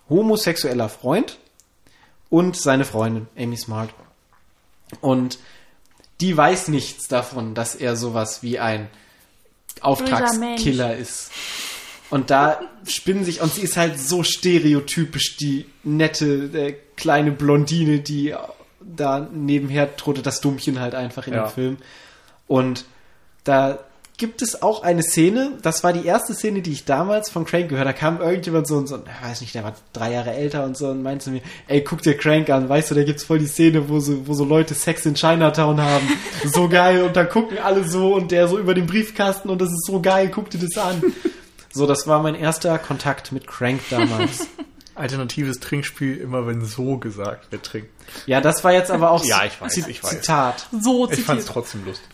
homosexueller 0.09 0.87
Freund 0.87 1.39
und 2.29 2.55
seine 2.55 2.85
Freundin, 2.85 3.27
Amy 3.37 3.57
Smart. 3.57 3.89
Und 5.01 5.39
die 6.21 6.37
weiß 6.37 6.69
nichts 6.69 7.09
davon, 7.09 7.53
dass 7.53 7.75
er 7.75 7.97
sowas 7.97 8.43
wie 8.43 8.59
ein 8.59 8.87
Auftragskiller 9.83 10.95
ist. 10.95 11.31
Und 12.09 12.29
da 12.29 12.59
spinnen 12.87 13.25
sich, 13.25 13.41
und 13.41 13.53
sie 13.53 13.61
ist 13.61 13.75
halt 13.75 13.99
so 13.99 14.23
stereotypisch, 14.23 15.35
die 15.37 15.65
nette, 15.83 16.49
äh, 16.53 16.75
kleine 16.95 17.31
Blondine, 17.31 17.99
die 17.99 18.33
da 18.79 19.27
nebenher 19.33 19.97
trottet, 19.97 20.25
das 20.25 20.39
Dummchen 20.39 20.79
halt 20.79 20.95
einfach 20.95 21.27
in 21.27 21.33
Ja. 21.33 21.47
dem 21.47 21.51
Film. 21.51 21.77
Und 22.47 22.85
da 23.43 23.79
gibt 24.17 24.41
es 24.41 24.63
auch 24.63 24.81
eine 24.81 25.03
Szene, 25.03 25.51
das 25.61 25.83
war 25.83 25.93
die 25.93 26.05
erste 26.05 26.33
Szene, 26.33 26.61
die 26.63 26.71
ich 26.71 26.85
damals 26.85 27.29
von 27.29 27.45
Crank 27.45 27.69
gehört 27.69 27.87
habe. 27.87 27.93
Da 27.93 27.99
kam 27.99 28.19
irgendjemand 28.19 28.67
so 28.67 28.75
und 28.77 28.87
so, 28.87 28.95
ich 28.97 29.27
weiß 29.29 29.41
nicht, 29.41 29.53
der 29.53 29.63
war 29.63 29.75
drei 29.93 30.11
Jahre 30.13 30.31
älter 30.33 30.63
und 30.65 30.75
so 30.75 30.87
und 30.89 31.03
meinte 31.03 31.25
zu 31.25 31.29
mir, 31.31 31.41
ey, 31.67 31.83
guck 31.83 32.01
dir 32.01 32.17
Crank 32.17 32.49
an, 32.49 32.67
weißt 32.67 32.89
du, 32.91 32.95
da 32.95 33.03
gibt's 33.03 33.23
voll 33.25 33.37
die 33.39 33.45
Szene, 33.47 33.89
wo 33.89 33.99
so, 33.99 34.27
wo 34.27 34.33
so 34.33 34.43
Leute 34.43 34.73
Sex 34.73 35.05
in 35.05 35.13
Chinatown 35.13 35.79
haben. 35.81 36.07
So 36.45 36.67
geil 36.69 37.03
und 37.03 37.15
da 37.15 37.25
gucken 37.25 37.57
alle 37.59 37.83
so 37.87 38.13
und 38.15 38.31
der 38.31 38.47
so 38.47 38.57
über 38.59 38.73
den 38.73 38.85
Briefkasten 38.87 39.49
und 39.49 39.59
das 39.61 39.69
ist 39.69 39.85
so 39.87 39.99
geil, 40.01 40.29
guck 40.33 40.49
dir 40.49 40.59
das 40.59 40.77
an. 40.77 41.01
So, 41.71 41.85
das 41.85 42.07
war 42.07 42.21
mein 42.23 42.35
erster 42.35 42.77
Kontakt 42.79 43.31
mit 43.31 43.45
Crank 43.47 43.81
damals. 43.89 44.47
Alternatives 44.95 45.59
Trinkspiel, 45.59 46.17
immer 46.17 46.47
wenn 46.47 46.65
so 46.65 46.97
gesagt 46.97 47.51
wird, 47.51 47.63
trinken. 47.63 47.89
Ja, 48.25 48.41
das 48.41 48.63
war 48.63 48.73
jetzt 48.73 48.89
aber 48.89 49.11
auch 49.11 49.23
Ja, 49.25 49.45
ich 49.45 49.59
weiß, 49.61 49.73
Zi- 49.73 49.83
ich 49.87 50.03
weiß. 50.03 50.09
Zitat. 50.09 50.67
So 50.79 51.07
Ich 51.11 51.21
fand's 51.23 51.43
zitiert. 51.45 51.53
trotzdem 51.53 51.85
lustig. 51.85 52.09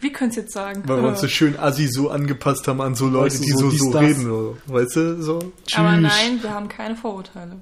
Wir 0.00 0.12
können 0.12 0.30
es 0.30 0.36
jetzt 0.36 0.52
sagen. 0.52 0.82
Weil 0.86 1.02
wir 1.02 1.08
uns 1.08 1.20
so 1.20 1.28
schön 1.28 1.58
assi 1.58 1.88
so 1.88 2.10
angepasst 2.10 2.66
haben 2.68 2.80
an 2.80 2.94
so 2.94 3.06
Leute, 3.06 3.34
Weißt 3.34 3.40
du, 3.40 3.44
die 3.46 3.50
so 3.52 3.58
so, 3.58 3.70
dies, 3.70 3.80
so 3.80 3.92
das. 3.92 4.02
reden. 4.02 4.22
So. 4.24 4.56
Weißt 4.66 4.96
du, 4.96 5.22
so. 5.22 5.34
Aber 5.38 5.50
Tschüss. 5.66 6.02
nein, 6.02 6.38
wir 6.42 6.50
haben 6.54 6.68
keine 6.68 6.96
Vorurteile. 6.96 7.52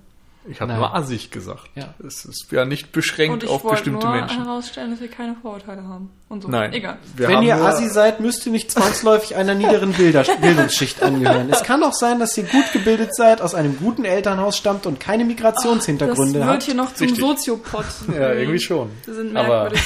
Ich 0.49 0.61
habe 0.61 0.75
nur 0.75 0.95
assig 0.95 1.33
gesagt. 1.33 1.63
Ja. 1.75 1.95
Es 2.07 2.25
ist 2.25 2.47
ja 2.53 2.65
nicht 2.65 2.93
beschränkt 2.93 3.33
Und 3.35 3.43
ich 3.43 3.51
auf 3.51 3.65
wollte 3.65 3.79
bestimmte 3.91 4.07
nur 4.07 4.15
Menschen. 4.15 4.45
herausstellen, 4.45 4.93
dass 4.93 5.01
wir 5.01 5.09
keine 5.09 5.35
Vorurteile 5.43 5.83
haben. 5.83 6.11
Und 6.29 6.45
so. 6.45 6.49
Nein. 6.49 6.73
Egal. 6.73 6.99
Wir 7.17 7.27
Wenn 7.27 7.43
ihr 7.43 7.57
nur- 7.57 7.67
Assi 7.67 7.89
seid, 7.89 8.21
müsst 8.21 8.47
ihr 8.47 8.53
nicht 8.53 8.71
zwangsläufig 8.71 9.35
einer 9.35 9.55
niederen 9.55 9.93
Bildungsschicht 9.93 11.03
angehören. 11.03 11.49
Es 11.51 11.65
kann 11.65 11.83
auch 11.83 11.95
sein, 11.95 12.21
dass 12.21 12.39
ihr 12.39 12.45
gut 12.45 12.71
gebildet 12.73 13.17
seid, 13.17 13.41
aus 13.43 13.57
einem 13.57 13.77
guten 13.77 14.05
Elternhaus 14.05 14.57
stammt 14.57 14.87
und 14.87 15.01
keine 15.01 15.25
Das 15.25 15.29
Migrationshintergründe 15.33 16.35
wird 16.39 16.45
habt. 16.49 16.63
hier 16.63 16.75
noch 16.75 16.95
zum 16.95 17.09
Richtig. 17.09 17.25
Soziopod. 17.25 17.85
Ja, 18.15 18.33
irgendwie 18.33 18.61
schon. 18.61 18.91
Wir 19.05 19.15
sind 19.15 19.37
Aber 19.37 19.49
merkwürdig. 19.71 19.83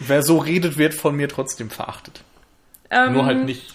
Wer 0.00 0.22
so 0.22 0.38
redet, 0.38 0.76
wird 0.76 0.94
von 0.94 1.14
mir 1.14 1.28
trotzdem 1.28 1.70
verachtet. 1.70 2.22
Ähm, 2.90 3.12
Nur 3.12 3.24
halt 3.24 3.44
nicht. 3.44 3.74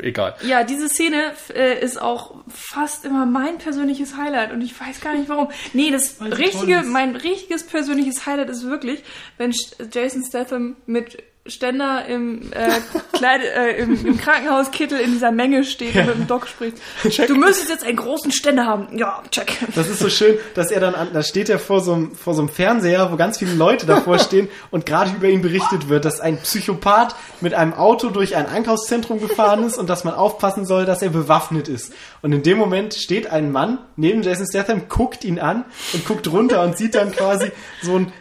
Egal. 0.00 0.34
Ja, 0.44 0.64
diese 0.64 0.88
Szene 0.88 1.32
äh, 1.54 1.80
ist 1.80 2.00
auch 2.00 2.34
fast 2.48 3.04
immer 3.04 3.24
mein 3.24 3.58
persönliches 3.58 4.16
Highlight 4.16 4.52
und 4.52 4.60
ich 4.60 4.78
weiß 4.78 5.00
gar 5.00 5.14
nicht 5.14 5.28
warum. 5.28 5.48
Nee, 5.72 5.90
das 5.90 6.20
richtige, 6.20 6.82
mein 6.82 7.14
richtiges 7.14 7.64
persönliches 7.64 8.26
Highlight 8.26 8.50
ist 8.50 8.64
wirklich, 8.64 9.04
wenn 9.38 9.54
Jason 9.92 10.24
Statham 10.24 10.76
mit 10.86 11.22
Ständer 11.48 12.06
im, 12.06 12.52
äh, 12.52 12.80
Kleid, 13.12 13.40
äh, 13.42 13.76
im, 13.78 14.06
im 14.06 14.18
Krankenhauskittel 14.18 14.98
in 15.00 15.12
dieser 15.12 15.30
Menge 15.30 15.64
steht 15.64 15.94
und 15.96 16.06
mit 16.06 16.16
dem 16.16 16.26
Doc 16.26 16.48
spricht. 16.48 16.76
Check. 17.08 17.28
Du 17.28 17.34
müsstest 17.36 17.70
jetzt 17.70 17.84
einen 17.84 17.96
großen 17.96 18.32
Ständer 18.32 18.66
haben. 18.66 18.96
Ja, 18.96 19.22
check. 19.30 19.58
Das 19.74 19.88
ist 19.88 20.00
so 20.00 20.08
schön, 20.08 20.38
dass 20.54 20.70
er 20.70 20.80
dann 20.80 20.94
an, 20.94 21.08
da 21.12 21.22
steht 21.22 21.48
er 21.48 21.58
vor 21.58 21.80
so 21.80 21.94
einem, 21.94 22.14
vor 22.14 22.34
so 22.34 22.42
einem 22.42 22.48
Fernseher, 22.48 23.10
wo 23.12 23.16
ganz 23.16 23.38
viele 23.38 23.54
Leute 23.54 23.86
davor 23.86 24.18
stehen 24.18 24.48
und 24.70 24.86
gerade 24.86 25.10
über 25.16 25.28
ihn 25.28 25.42
berichtet 25.42 25.88
wird, 25.88 26.04
dass 26.04 26.20
ein 26.20 26.38
Psychopath 26.38 27.14
mit 27.40 27.54
einem 27.54 27.74
Auto 27.74 28.10
durch 28.10 28.36
ein 28.36 28.46
Einkaufszentrum 28.46 29.20
gefahren 29.20 29.64
ist 29.64 29.78
und 29.78 29.88
dass 29.88 30.04
man 30.04 30.14
aufpassen 30.14 30.66
soll, 30.66 30.84
dass 30.84 31.02
er 31.02 31.10
bewaffnet 31.10 31.68
ist. 31.68 31.92
Und 32.22 32.32
in 32.32 32.42
dem 32.42 32.58
Moment 32.58 32.94
steht 32.94 33.30
ein 33.30 33.52
Mann 33.52 33.78
neben 33.96 34.22
Jason 34.22 34.46
Statham, 34.46 34.88
guckt 34.88 35.24
ihn 35.24 35.38
an 35.38 35.64
und 35.92 36.04
guckt 36.06 36.30
runter 36.30 36.62
und 36.62 36.76
sieht 36.76 36.94
dann 36.94 37.12
quasi 37.12 37.50
so 37.82 37.96
ein 37.96 38.12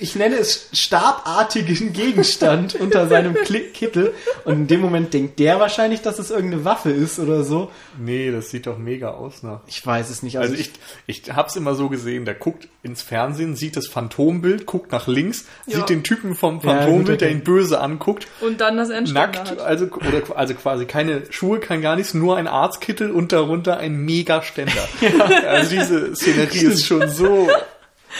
ich 0.00 0.14
nenne 0.16 0.36
es 0.36 0.68
stabartigen 0.72 1.92
Gegenstand 1.92 2.74
unter 2.80 3.06
seinem 3.08 3.34
Kittel 3.34 4.14
und 4.44 4.52
in 4.54 4.66
dem 4.66 4.80
Moment 4.80 5.12
denkt 5.12 5.38
der 5.38 5.60
wahrscheinlich, 5.60 6.00
dass 6.02 6.18
es 6.18 6.30
irgendeine 6.30 6.64
Waffe 6.64 6.90
ist 6.90 7.18
oder 7.18 7.44
so. 7.44 7.70
Nee, 7.98 8.30
das 8.30 8.50
sieht 8.50 8.66
doch 8.66 8.78
mega 8.78 9.10
aus 9.10 9.42
nach. 9.42 9.60
Ich 9.66 9.84
weiß 9.84 10.10
es 10.10 10.22
nicht. 10.22 10.38
Also 10.38 10.54
ich, 10.54 10.70
ich 11.06 11.22
hab's 11.34 11.56
immer 11.56 11.74
so 11.74 11.88
gesehen, 11.88 12.24
der 12.24 12.34
guckt 12.34 12.68
ins 12.82 13.02
Fernsehen, 13.02 13.56
sieht 13.56 13.76
das 13.76 13.86
Phantombild, 13.86 14.66
guckt 14.66 14.92
nach 14.92 15.06
links, 15.06 15.44
Ja. 15.66 15.76
sieht 15.78 15.88
den 15.88 16.02
Typen 16.04 16.34
vom 16.34 16.56
Ja, 16.56 16.60
Phantombild, 16.62 17.06
gut, 17.08 17.20
der 17.20 17.30
ihn 17.30 17.44
böse 17.44 17.80
anguckt, 17.80 18.26
Und 18.40 18.60
dann 18.60 18.76
das 18.76 18.90
Endständer 18.90 19.20
nackt, 19.26 19.50
hat. 19.50 19.60
also, 19.60 19.86
oder, 19.86 20.36
also 20.36 20.54
quasi 20.54 20.84
keine 20.86 21.22
Schuhe, 21.30 21.60
kein 21.60 21.82
gar 21.82 21.96
nichts, 21.96 22.14
nur 22.14 22.36
ein 22.36 22.46
Arztkittel 22.48 23.10
und 23.10 23.32
darunter 23.32 23.78
ein 23.78 23.96
Mega-Ständer. 23.96 24.72
Also 25.46 25.70
diese 25.70 26.14
Szenerie 26.14 26.66
ist 26.66 26.86
schon 26.86 27.08
so... 27.08 27.48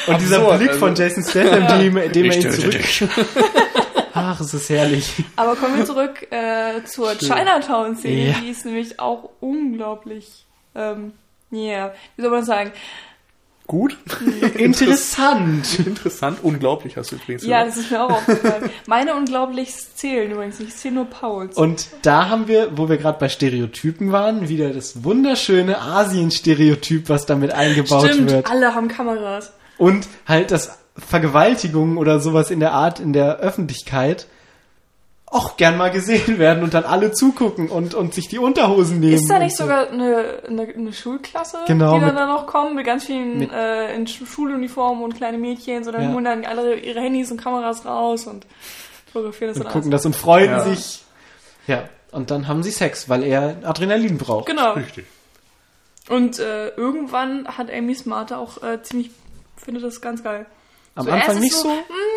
Und 0.07 0.20
dieser 0.20 0.57
Blick 0.57 0.68
also- 0.70 0.80
von 0.80 0.95
Jason 0.95 1.22
Statham, 1.24 1.66
dem, 1.80 1.95
dem 2.12 2.24
er 2.30 2.36
Ich 2.38 2.45
ihn 2.45 2.53
zurück... 2.53 2.74
Ach, 4.16 4.40
es 4.40 4.55
ist 4.55 4.68
herrlich. 4.70 5.12
Aber 5.34 5.57
kommen 5.57 5.76
wir 5.76 5.84
zurück 5.84 6.30
äh, 6.30 6.84
zur 6.84 7.14
Chinatown-Szene, 7.18 8.28
Ja. 8.28 8.34
die 8.40 8.51
ist 8.51 8.64
nämlich 8.64 9.01
auch 9.01 9.30
unglaublich, 9.40 10.47
ähm, 10.76 11.12
yeah, 11.53 11.92
wie 12.16 12.22
soll 12.22 12.30
man 12.30 12.45
sagen? 12.45 12.70
Gut. 13.66 13.97
Interessant. 14.57 15.78
Interessant, 15.80 16.38
unglaublich 16.42 16.97
hast 16.97 17.11
du 17.12 17.16
übrigens 17.16 17.45
Ja, 17.45 17.64
gesagt. 17.64 17.78
das 17.78 17.84
ist 17.84 17.90
mir 17.90 18.05
auch 18.05 18.11
aufgefallen. 18.11 18.70
Meine 18.86 19.14
unglaublichst 19.14 19.99
zählen 19.99 20.30
übrigens 20.30 20.59
nicht, 20.61 20.68
ich 20.68 20.76
zähle 20.76 20.95
nur 20.97 21.07
Pauls. 21.07 21.57
Und 21.57 21.88
da 22.03 22.28
haben 22.28 22.47
wir, 22.47 22.76
wo 22.76 22.88
wir 22.88 22.99
gerade 22.99 23.18
bei 23.18 23.28
Stereotypen 23.28 24.12
waren, 24.12 24.49
wieder 24.49 24.70
das 24.70 25.03
wunderschöne 25.03 25.80
Asien-Stereotyp, 25.80 27.09
was 27.09 27.26
damit 27.26 27.53
eingebaut 27.53 28.11
Stimmt, 28.12 28.30
wird. 28.30 28.51
alle 28.51 28.74
haben 28.74 28.88
Kameras. 28.88 29.53
Und 29.79 30.07
halt 30.27 30.51
das 30.51 30.79
Vergewaltigungen 30.97 31.99
oder 31.99 32.20
sowas 32.20 32.51
in 32.51 32.61
der 32.61 32.72
Art 32.72 33.01
in 33.01 33.12
der 33.12 33.39
Öffentlichkeit 33.39 34.27
auch 35.27 35.57
gern 35.57 35.77
mal 35.77 35.91
gesehen 35.91 36.39
werden 36.39 36.62
und 36.62 36.75
dann 36.75 36.85
alle 36.85 37.11
zugucken 37.11 37.68
und, 37.68 37.95
und 37.95 38.14
sich 38.14 38.29
die 38.29 38.39
Unterhosen 38.39 39.01
nehmen. 39.01 39.14
Ist 39.14 39.29
da 39.29 39.37
und 39.37 39.43
nicht 39.43 39.57
so. 39.57 39.64
sogar 39.64 39.89
eine, 39.91 40.43
eine, 40.47 40.62
eine 40.72 40.93
Schulklasse, 40.93 41.59
Genau, 41.66 41.95
die 41.95 42.01
dann 42.01 42.11
mit- 42.11 42.18
da 42.18 42.27
noch 42.27 42.47
kommen, 42.47 42.77
mit 42.77 42.87
ganz 42.87 43.05
vielen 43.07 43.39
mit- 43.39 43.51
äh, 43.53 43.93
in 43.97 44.07
Sch- 44.07 44.25
Schuluniformen 44.27 45.03
und 45.03 45.16
kleine 45.16 45.39
Mädchen, 45.39 45.83
so 45.83 45.91
dann 45.91 46.03
Ja. 46.05 46.12
holen 46.12 46.25
dann 46.25 46.45
alle 46.45 46.77
ihre 46.77 47.01
Handys 47.01 47.33
und 47.33 47.41
Kameras 47.43 47.85
raus 47.85 48.29
und 48.29 48.47
fotografieren 49.12 49.49
das 49.51 49.57
und 49.59 49.64
dann 49.64 49.72
gucken 49.72 49.91
alles. 49.91 50.03
das 50.03 50.07
und 50.07 50.14
freuen 50.16 50.51
Ja. 50.51 50.61
sich. 50.61 51.03
Ja, 51.66 51.89
und 52.12 52.31
dann 52.31 52.47
haben 52.47 52.62
sie 52.62 52.70
Sex, 52.70 53.09
weil 53.09 53.25
er 53.25 53.57
Adrenalin 53.64 54.18
braucht. 54.18 54.47
Genau. 54.47 54.75
Richtig. 54.75 55.07
Und 56.09 56.39
äh, 56.39 56.68
irgendwann 56.77 57.49
hat 57.49 57.72
Amy 57.72 57.95
Smarter 57.97 58.39
auch 58.39 58.62
äh, 58.62 58.81
ziemlich, 58.83 59.11
findet 59.57 59.84
das 59.84 60.00
ganz 60.00 60.22
geil. 60.22 60.46
Am 60.96 61.07
So, 61.07 61.11
Anfang 61.11 61.40
nicht 61.40 61.55
so. 61.55 61.68
"Mm, 61.68 61.72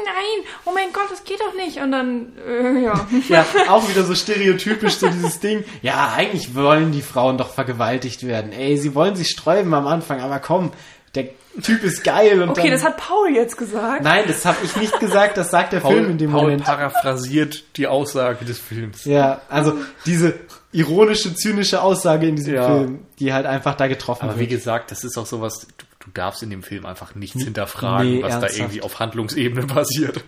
nein, 0.05 0.45
oh 0.65 0.71
mein 0.73 0.93
Gott, 0.93 1.05
das 1.09 1.23
geht 1.23 1.39
doch 1.41 1.55
nicht. 1.55 1.77
Und 1.79 1.91
dann, 1.91 2.33
äh, 2.47 2.83
ja. 2.83 3.07
Ja, 3.27 3.45
auch 3.69 3.89
wieder 3.89 4.03
so 4.03 4.13
stereotypisch, 4.13 4.95
so 4.97 5.07
dieses 5.07 5.39
Ding. 5.41 5.63
Ja, 5.81 6.13
eigentlich 6.15 6.53
wollen 6.53 6.91
die 6.91 7.01
Frauen 7.01 7.37
doch 7.39 7.51
vergewaltigt 7.53 8.27
werden. 8.27 8.51
Ey, 8.51 8.77
sie 8.77 8.93
wollen 8.93 9.15
sich 9.15 9.29
sträuben 9.29 9.73
am 9.73 9.87
Anfang, 9.87 10.21
aber 10.21 10.37
komm, 10.39 10.71
der 11.15 11.29
Typ 11.63 11.83
ist 11.83 12.03
geil 12.03 12.39
und 12.43 12.49
Okay, 12.51 12.61
dann, 12.63 12.71
das 12.73 12.83
hat 12.83 12.97
Paul 12.97 13.29
jetzt 13.33 13.57
gesagt. 13.57 14.03
Nein, 14.03 14.25
das 14.27 14.45
habe 14.45 14.57
ich 14.63 14.75
nicht 14.75 14.99
gesagt, 14.99 15.37
das 15.37 15.49
sagt 15.49 15.73
der 15.73 15.79
Paul, 15.79 15.93
Film 15.95 16.11
in 16.11 16.17
dem 16.19 16.29
Paul 16.31 16.43
Moment. 16.43 16.63
paraphrasiert 16.63 17.63
die 17.77 17.87
Aussage 17.87 18.45
des 18.45 18.59
Films. 18.59 19.05
Ja, 19.05 19.41
also 19.49 19.73
diese 20.05 20.35
ironische, 20.71 21.33
zynische 21.33 21.81
Aussage 21.81 22.27
in 22.27 22.35
diesem 22.35 22.53
Ja. 22.53 22.67
Film, 22.67 22.99
die 23.17 23.33
halt 23.33 23.47
einfach 23.47 23.73
da 23.73 23.87
getroffen 23.87 24.25
Aber 24.29 24.35
wie 24.35 24.41
wird. 24.41 24.51
gesagt, 24.51 24.91
das 24.91 25.03
ist 25.03 25.17
auch 25.17 25.25
sowas, 25.25 25.61
du, 25.61 25.85
du 26.07 26.11
darfst 26.13 26.41
in 26.43 26.49
dem 26.49 26.63
Film 26.63 26.85
einfach 26.85 27.15
nichts 27.15 27.43
hinterfragen, 27.43 28.11
nee, 28.11 28.23
was 28.23 28.31
ernsthaft. 28.33 28.53
da 28.55 28.63
irgendwie 28.63 28.81
auf 28.81 28.99
Handlungsebene 28.99 29.67
passiert. 29.67 30.23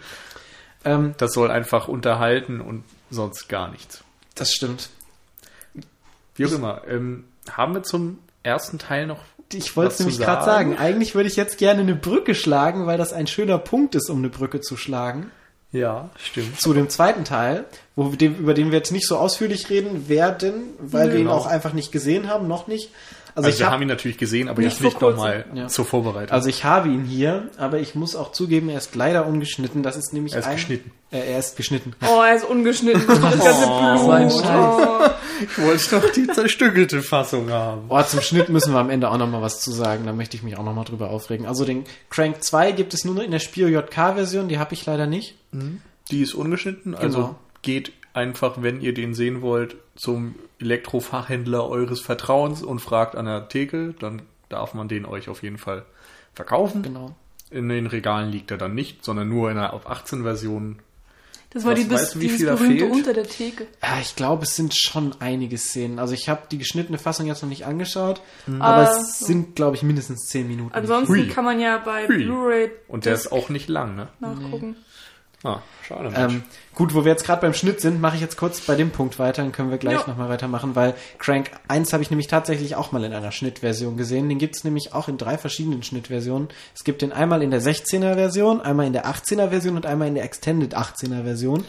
Ähm, 0.86 1.16
Das 1.18 1.34
soll 1.34 1.52
einfach 1.52 1.88
unterhalten 1.88 2.62
und 2.62 2.84
sonst 3.10 3.50
gar 3.50 3.70
nichts. 3.72 4.04
das 4.36 4.52
stimmt. 4.54 4.90
Wie 6.36 6.46
auch 6.46 6.52
immer. 6.52 6.82
Ähm, 6.88 7.26
haben 7.52 7.74
wir 7.74 7.84
zum 7.84 8.20
ersten 8.44 8.80
Teil 8.80 9.08
noch 9.08 9.20
Ich 9.52 9.76
wollte 9.76 9.94
es 9.94 10.00
nämlich 10.00 10.20
gerade 10.20 10.46
sagen. 10.46 10.78
Eigentlich 10.78 11.16
würde 11.16 11.28
ich 11.28 11.36
jetzt 11.36 11.58
gerne 11.58 11.82
eine 11.82 11.96
Brücke 11.96 12.34
schlagen, 12.36 12.86
weil 12.88 12.98
das 12.98 13.12
ein 13.12 13.28
schöner 13.28 13.58
Punkt 13.58 13.96
ist, 13.96 14.10
um 14.10 14.20
eine 14.20 14.30
Brücke 14.30 14.62
zu 14.62 14.78
schlagen. 14.78 15.32
Ja, 15.72 16.10
stimmt. 16.18 16.60
Zu 16.60 16.74
dem 16.74 16.90
zweiten 16.90 17.26
Teil, 17.26 17.66
wo 17.96 18.08
dem, 18.10 18.36
über 18.38 18.54
den 18.56 18.72
wir 18.72 18.78
jetzt 18.80 18.92
nicht 18.92 19.06
so 19.08 19.18
ausführlich 19.18 19.70
reden 19.70 20.08
werden, 20.10 20.64
weil 20.80 21.10
wir 21.12 21.18
ihn 21.20 21.26
Genau. 21.26 21.36
auch 21.36 21.46
einfach 21.46 21.74
nicht 21.74 21.92
gesehen 21.92 22.28
haben, 22.30 22.48
noch 22.48 22.68
nicht. 22.68 22.90
Also, 23.36 23.48
Also, 23.48 23.50
ich 23.50 23.60
wir 23.60 23.66
hab, 23.68 23.74
haben 23.74 23.82
ihn 23.84 23.88
natürlich 23.88 24.18
gesehen, 24.18 24.48
aber 24.50 24.62
Nicht 24.62 24.74
jetzt 24.74 24.84
nicht 24.84 25.02
nochmal 25.02 25.46
Ja. 25.54 25.68
zur 25.68 25.86
Vorbereitung. 25.86 26.32
also 26.32 26.50
ich 26.50 26.64
habe 26.66 26.90
ihn 26.90 27.04
hier, 27.06 27.50
aber 27.58 27.80
ich 27.80 27.96
muss 27.96 28.16
auch 28.16 28.32
zugeben, 28.32 28.70
er 28.70 28.78
ist 28.78 28.96
leider 28.96 29.26
ungeschnitten. 29.28 29.84
Das 29.84 29.96
ist 29.98 30.14
nämlich 30.14 30.34
Er 30.34 30.40
ist 30.40 30.46
ein, 30.48 30.56
geschnitten. 30.56 30.92
Äh, 31.12 31.32
er 31.32 31.40
ist 31.40 31.56
geschnitten. 31.58 31.94
Oh, 32.02 32.22
er 32.22 32.36
ist 32.36 32.44
ungeschnitten. 32.46 33.04
Das 33.08 33.20
ganze 33.22 33.68
Blut. 33.68 34.00
so 34.00 34.12
ein 34.12 34.30
Scheiß. 34.30 35.12
ich 35.42 35.58
wollte 35.64 36.00
doch 36.02 36.12
die 36.12 36.28
zerstückelte 36.28 37.02
Fassung 37.02 37.50
haben. 37.50 37.84
Oh, 37.90 38.02
zum 38.04 38.22
Schnitt 38.22 38.50
müssen 38.50 38.74
wir 38.74 38.80
am 38.80 38.90
Ende 38.90 39.10
auch 39.10 39.18
noch 39.18 39.30
mal 39.30 39.42
was 39.42 39.62
zu 39.62 39.72
sagen. 39.72 40.06
Da 40.06 40.14
möchte 40.14 40.36
ich 40.38 40.44
mich 40.44 40.58
auch 40.58 40.64
noch 40.64 40.74
mal 40.74 40.84
drüber 40.84 41.10
aufregen. 41.10 41.46
Also 41.46 41.66
den 41.66 41.86
Crank 42.10 42.44
2 42.44 42.72
gibt 42.74 42.94
es 42.94 43.06
nur 43.06 43.24
in 43.24 43.32
der 43.32 43.40
Spiro 43.40 43.70
JK-Version. 43.70 44.48
Die 44.50 44.60
habe 44.60 44.74
ich 44.74 44.86
leider 44.86 45.08
nicht. 45.08 45.36
Die 46.12 46.22
ist 46.22 46.34
ungeschnitten, 46.34 46.96
also 46.96 47.18
Genau. 47.18 47.36
geht 47.62 47.92
einfach, 48.14 48.62
wenn 48.62 48.82
ihr 48.82 48.94
den 48.94 49.14
sehen 49.14 49.42
wollt, 49.42 49.76
zum 49.96 50.36
Elektrofachhändler 50.60 51.68
eures 51.68 52.00
Vertrauens 52.02 52.62
und 52.64 52.80
fragt 52.80 53.16
an 53.16 53.26
der 53.26 53.50
Theke, 53.50 53.94
dann 54.00 54.22
darf 54.50 54.74
man 54.74 54.88
den 54.88 55.06
euch 55.06 55.30
auf 55.30 55.44
jeden 55.44 55.58
Fall 55.58 55.86
verkaufen. 56.34 56.82
Genau. 56.84 57.16
In 57.52 57.70
den 57.70 57.88
Regalen 57.88 58.32
liegt 58.32 58.52
er 58.52 58.58
dann 58.58 58.76
nicht, 58.76 59.04
sondern 59.04 59.28
nur 59.30 59.50
in 59.52 59.58
einer 59.58 59.74
auf 59.74 59.90
18 59.90 60.24
Version. 60.24 60.80
Das 61.52 61.66
war 61.66 61.72
Was- 61.72 61.80
die, 61.80 61.86
bis, 61.86 62.00
weißt 62.02 62.22
dieses 62.22 62.46
berühmte 62.46 62.78
fehlt? 62.86 62.92
unter 62.92 63.14
der 63.14 63.24
Theke. 63.24 63.66
Ja, 63.82 63.98
ich 64.00 64.16
glaube, 64.16 64.44
es 64.44 64.56
sind 64.56 64.76
schon 64.76 65.16
einige 65.20 65.58
Szenen. 65.58 65.98
Also 65.98 66.14
ich 66.14 66.30
habe 66.30 66.44
die 66.52 66.60
geschnittene 66.60 67.00
Fassung 67.00 67.26
jetzt 67.26 67.42
noch 67.42 67.50
nicht 67.50 67.66
angeschaut, 67.66 68.22
aber 68.60 68.88
Ah, 68.92 69.00
es 69.00 69.18
sind, 69.20 69.56
glaube 69.56 69.76
ich, 69.76 69.82
mindestens 69.82 70.28
10 70.28 70.48
Minuten. 70.48 70.76
Ansonsten 70.76 71.12
Hui. 71.16 71.28
kann 71.28 71.46
man 71.46 71.60
ja 71.60 71.80
bei. 71.80 72.06
Blu-ray 72.06 72.70
Und 72.88 73.06
der 73.06 73.16
ist 73.16 73.32
auch 73.32 73.50
nicht 73.50 73.68
lang, 73.68 73.96
ne? 73.96 74.10
nachgucken. 74.20 74.76
Ah, 75.44 75.60
schade. 75.88 76.12
Ähm, 76.16 76.44
gut, 76.76 76.94
wo 76.94 77.06
wir 77.06 77.12
jetzt 77.12 77.26
gerade 77.26 77.42
beim 77.42 77.54
Schnitt 77.54 77.80
sind, 77.80 78.02
mache 78.02 78.16
ich 78.16 78.22
jetzt 78.22 78.36
kurz 78.36 78.60
bei 78.60 78.76
dem 78.76 78.92
Punkt 78.92 79.20
weiter, 79.20 79.42
dann 79.42 79.54
können 79.54 79.72
wir 79.72 79.78
gleich 79.78 80.02
Ja. 80.02 80.08
nochmal 80.08 80.28
weitermachen, 80.28 80.76
weil 80.76 80.96
Crank 81.18 81.52
1 81.70 81.94
habe 81.94 82.04
ich 82.04 82.10
nämlich 82.10 82.28
tatsächlich 82.28 82.76
auch 82.76 82.92
mal 82.92 83.04
in 83.06 83.14
einer 83.14 83.32
Schnittversion 83.32 83.96
gesehen. 83.96 84.28
Den 84.28 84.38
gibt 84.38 84.58
es 84.58 84.66
nämlich 84.66 84.94
auch 84.94 85.08
in 85.08 85.18
drei 85.18 85.38
verschiedenen 85.38 85.82
Schnittversionen. 85.82 86.50
Es 86.76 86.84
gibt 86.84 87.02
den 87.02 87.14
einmal 87.14 87.42
in 87.42 87.52
der 87.52 87.62
16er 87.62 88.16
Version, 88.16 88.60
einmal 88.60 88.86
in 88.86 88.94
der 88.94 89.06
18er 89.06 89.50
Version 89.50 89.78
und 89.78 89.86
einmal 89.86 90.10
in 90.10 90.16
der 90.16 90.26
Extended 90.26 90.76
18er 90.76 91.24
Version. 91.24 91.64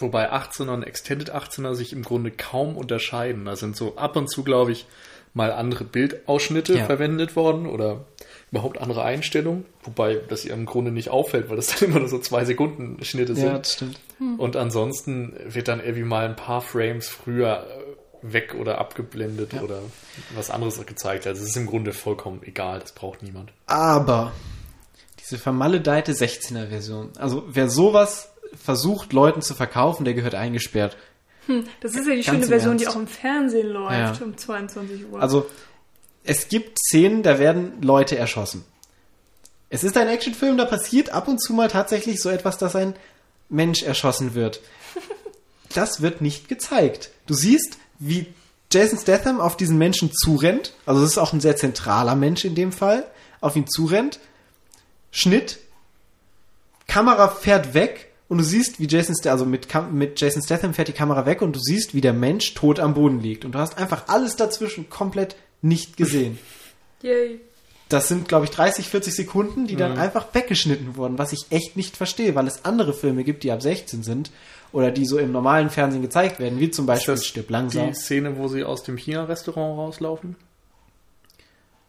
Wobei 0.00 0.30
18er 0.30 0.74
und 0.74 0.82
Extended 0.82 1.34
18er 1.34 1.74
sich 1.74 1.92
im 1.94 2.02
Grunde 2.04 2.30
kaum 2.30 2.76
unterscheiden. 2.76 3.46
Da 3.46 3.56
sind 3.56 3.74
so 3.74 3.96
ab 3.96 4.16
und 4.16 4.30
zu, 4.30 4.44
glaube 4.44 4.70
ich, 4.72 4.86
mal 5.34 5.52
andere 5.52 5.84
Bildausschnitte 5.84 6.78
Ja. 6.78 6.84
verwendet 6.86 7.36
worden 7.36 7.66
oder 7.66 8.04
überhaupt 8.50 8.80
andere 8.80 9.02
Einstellungen. 9.04 9.64
Wobei 9.82 10.20
das 10.28 10.44
ihr 10.44 10.54
im 10.54 10.66
Grunde 10.66 10.90
nicht 10.90 11.10
auffällt, 11.10 11.48
weil 11.50 11.56
das 11.56 11.66
dann 11.80 11.90
immer 11.90 12.00
nur 12.00 12.08
so 12.08 12.18
zwei 12.18 12.44
Sekunden 12.44 13.02
Schnitte 13.04 13.34
sind. 13.34 13.44
Ja, 13.46 13.58
das 13.58 13.74
stimmt. 13.74 14.00
Und 14.38 14.56
ansonsten 14.56 15.34
wird 15.46 15.68
dann 15.68 15.80
irgendwie 15.80 16.02
mal 16.04 16.24
ein 16.24 16.34
paar 16.36 16.60
Frames 16.60 17.08
früher 17.08 17.66
äh, 18.22 18.32
weg 18.34 18.56
oder 18.58 18.78
abgeblendet 18.78 19.52
Ja. 19.52 19.62
oder 19.62 19.80
was 20.34 20.50
anderes 20.50 20.84
gezeigt. 20.86 21.26
Also 21.26 21.42
es 21.42 21.50
ist 21.50 21.56
im 21.56 21.66
Grunde 21.66 21.92
vollkommen 21.92 22.40
egal, 22.44 22.80
das 22.80 22.92
braucht 22.92 23.22
niemand. 23.22 23.52
Aber 23.66 24.32
diese 25.20 25.38
vermaledeite 25.38 26.12
16er 26.12 26.68
Version, 26.68 27.10
also 27.18 27.44
wer 27.46 27.68
sowas 27.70 28.32
versucht, 28.60 29.12
Leuten 29.12 29.42
zu 29.42 29.54
verkaufen, 29.54 30.04
der 30.04 30.14
gehört 30.14 30.34
eingesperrt. 30.34 30.96
Das 31.80 31.94
ist 31.94 32.06
ja 32.06 32.14
die 32.14 32.22
schöne 32.24 32.46
Version, 32.46 32.76
die 32.78 32.84
Ernst. 32.84 32.96
auch 32.96 33.00
im 33.00 33.06
Fernsehen 33.06 33.68
läuft 33.68 34.20
Ja. 34.20 34.24
um 34.26 34.36
22 34.36 35.06
Uhr. 35.10 35.20
Also, 35.22 35.48
es 36.24 36.48
gibt 36.48 36.78
Szenen, 36.78 37.22
da 37.22 37.38
werden 37.38 37.80
Leute 37.82 38.16
erschossen. 38.18 38.64
Es 39.70 39.84
ist 39.84 39.96
ein 39.96 40.08
Actionfilm, 40.08 40.56
da 40.58 40.64
passiert 40.64 41.10
ab 41.10 41.28
und 41.28 41.38
zu 41.42 41.52
mal 41.54 41.68
tatsächlich 41.68 42.20
so 42.22 42.28
etwas, 42.30 42.58
dass 42.58 42.74
ein 42.76 42.94
Mensch 43.48 43.82
erschossen 43.82 44.34
wird. 44.34 44.60
Das 45.74 46.00
wird 46.00 46.22
nicht 46.22 46.48
gezeigt. 46.48 47.10
Du 47.26 47.34
siehst, 47.34 47.76
wie 47.98 48.26
Jason 48.72 48.98
Statham 48.98 49.38
auf 49.38 49.54
diesen 49.54 49.76
Menschen 49.76 50.10
zurennt. 50.12 50.72
Also, 50.86 51.02
es 51.02 51.10
ist 51.10 51.18
auch 51.18 51.34
ein 51.34 51.40
sehr 51.40 51.56
zentraler 51.56 52.14
Mensch 52.16 52.46
in 52.46 52.54
dem 52.54 52.72
Fall. 52.72 53.04
Auf 53.42 53.54
ihn 53.54 53.66
zurennt. 53.68 54.18
Schnitt. 55.10 55.58
Kamera 56.86 57.28
fährt 57.28 57.74
weg. 57.74 58.07
Und 58.28 58.38
du 58.38 58.44
siehst, 58.44 58.78
wie 58.78 58.86
Jason 58.86 59.14
Statham, 59.14 59.32
also 59.32 59.46
mit, 59.46 59.68
Kam 59.68 59.96
mit 59.96 60.20
Jason 60.20 60.42
Statham 60.42 60.74
fährt 60.74 60.88
die 60.88 60.92
Kamera 60.92 61.24
weg 61.24 61.40
und 61.40 61.56
du 61.56 61.60
siehst, 61.60 61.94
wie 61.94 62.02
der 62.02 62.12
Mensch 62.12 62.52
tot 62.54 62.78
am 62.78 62.94
Boden 62.94 63.20
liegt. 63.20 63.44
Und 63.44 63.52
du 63.52 63.58
hast 63.58 63.78
einfach 63.78 64.08
alles 64.08 64.36
dazwischen 64.36 64.90
komplett 64.90 65.36
nicht 65.62 65.96
gesehen. 65.96 66.38
Yay. 67.02 67.40
Das 67.88 68.08
sind, 68.08 68.28
glaube 68.28 68.44
ich, 68.44 68.50
30, 68.50 68.86
40 68.86 69.14
Sekunden, 69.14 69.66
die 69.66 69.76
dann 69.76 69.96
einfach 69.96 70.26
weggeschnitten 70.34 70.96
wurden, 70.96 71.16
was 71.16 71.32
ich 71.32 71.46
echt 71.48 71.74
nicht 71.74 71.96
verstehe, 71.96 72.34
weil 72.34 72.46
es 72.46 72.66
andere 72.66 72.92
Filme 72.92 73.24
gibt, 73.24 73.44
die 73.44 73.50
ab 73.50 73.62
16 73.62 74.02
sind 74.02 74.30
oder 74.72 74.90
die 74.90 75.06
so 75.06 75.16
im 75.16 75.32
normalen 75.32 75.70
Fernsehen 75.70 76.02
gezeigt 76.02 76.38
werden, 76.38 76.60
wie 76.60 76.70
zum 76.70 76.84
Beispiel 76.84 77.14
das 77.14 77.24
Stirb 77.24 77.48
langsam. 77.48 77.88
Die 77.88 77.94
Szene, 77.94 78.36
wo 78.36 78.48
sie 78.48 78.62
aus 78.62 78.82
dem 78.82 78.98
China-Restaurant 78.98 79.78
rauslaufen 79.78 80.36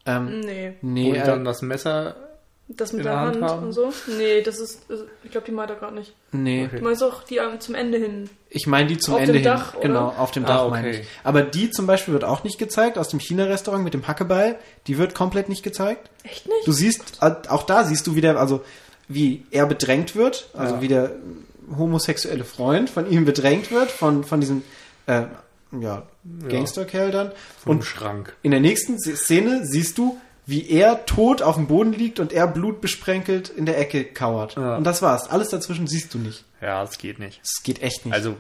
Ähm, 0.06 0.40
Nee. 0.40 0.74
nee, 0.82 1.10
und 1.10 1.16
äh, 1.18 1.26
dann 1.26 1.44
das 1.44 1.62
Messer 1.62 2.29
Das 2.72 2.94
mit 2.94 3.00
In 3.00 3.06
der 3.06 3.14
der 3.14 3.22
Hand, 3.22 3.42
Hand 3.42 3.64
und 3.64 3.72
so? 3.74 3.92
Nee, 4.18 4.42
das 4.44 4.60
ist, 4.60 4.82
also, 4.90 5.06
ich 5.24 5.32
glaube, 5.32 5.46
die 5.48 5.52
meint 5.52 5.72
er 5.72 5.76
gerade 5.78 5.96
nicht. 5.96 6.14
nee. 6.32 6.66
Okay. 6.68 6.78
Du 6.78 6.84
meinst 6.84 7.02
auch 7.04 7.24
die 7.24 7.38
ähm, 7.38 7.60
zum 7.60 7.74
Ende 7.74 7.98
hin. 7.98 8.30
Ich 8.52 8.68
meine 8.68 8.88
die 8.88 9.00
zum 9.00 9.16
Auf 9.16 9.22
Ende 9.22 9.34
dem 9.34 9.42
hin. 9.42 9.52
Dach, 9.52 9.74
oder? 9.74 9.82
Genau, 9.88 10.08
auf 10.10 10.30
dem 10.32 10.46
Ah, 10.46 10.48
Dach 10.48 10.62
okay. 10.66 10.70
meine 10.72 10.90
ich. 10.92 11.08
Aber 11.24 11.42
die 11.42 11.72
zum 11.72 11.88
Beispiel 11.88 12.14
wird 12.14 12.24
auch 12.24 12.44
nicht 12.44 12.60
gezeigt, 12.60 13.00
aus 13.00 13.10
dem 13.10 13.20
China-Restaurant 13.20 13.84
mit 13.84 13.96
dem 13.96 14.08
Hackeball. 14.08 14.56
Die 14.86 15.00
wird 15.00 15.16
komplett 15.16 15.50
nicht 15.50 15.64
gezeigt. 15.64 16.10
Echt 16.24 16.46
nicht? 16.48 16.68
Du 16.68 16.72
siehst, 16.72 17.18
äh, 17.22 17.34
auch 17.50 17.64
da 17.64 17.84
siehst 17.86 18.06
du 18.06 18.14
wieder, 18.16 18.40
also 18.40 18.62
wie 19.08 19.46
er 19.50 19.66
bedrängt 19.66 20.16
wird, 20.16 20.50
also 20.54 20.76
Ja. 20.76 20.82
wie 20.82 20.88
der 20.88 21.12
homosexuelle 21.76 22.44
Freund 22.44 22.90
von 22.90 23.10
ihm 23.10 23.26
bedrängt 23.26 23.72
wird, 23.72 23.90
von, 23.92 24.24
von 24.24 24.40
diesem 24.42 24.62
äh, 25.08 25.24
ja, 25.80 26.04
Gangsterkerl 26.48 27.12
dann. 27.12 27.32
vom 27.64 27.78
Und 27.78 27.84
Schrank. 27.84 28.36
in 28.44 28.52
der 28.52 28.60
nächsten 28.60 29.00
Szene 29.00 29.66
siehst 29.66 29.98
du, 29.98 30.18
wie 30.50 30.68
er 30.68 31.06
tot 31.06 31.42
auf 31.42 31.56
dem 31.56 31.68
Boden 31.68 31.94
liegt 31.94 32.20
und 32.20 32.34
er 32.34 32.48
blutbesprenkelt 32.48 33.50
in 33.50 33.66
der 33.66 33.78
Ecke 33.78 34.04
kauert. 34.04 34.56
Ja. 34.56 34.78
Und 34.78 34.84
das 34.84 35.02
war's. 35.02 35.30
Alles 35.30 35.50
dazwischen 35.50 35.86
siehst 35.86 36.14
du 36.14 36.18
nicht. 36.18 36.44
Ja, 36.60 36.82
das 36.82 36.98
geht 36.98 37.20
nicht. 37.20 37.40
Es 37.44 37.62
geht 37.64 37.82
echt 37.84 38.06
nicht. 38.06 38.16
Also 38.16 38.36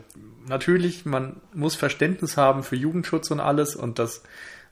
natürlich, 0.47 1.05
man 1.05 1.37
muss 1.53 1.75
Verständnis 1.75 2.35
haben 2.35 2.63
für 2.63 2.75
Jugendschutz 2.75 3.29
und 3.29 3.39
alles 3.39 3.75
und 3.75 3.99
dass 3.99 4.23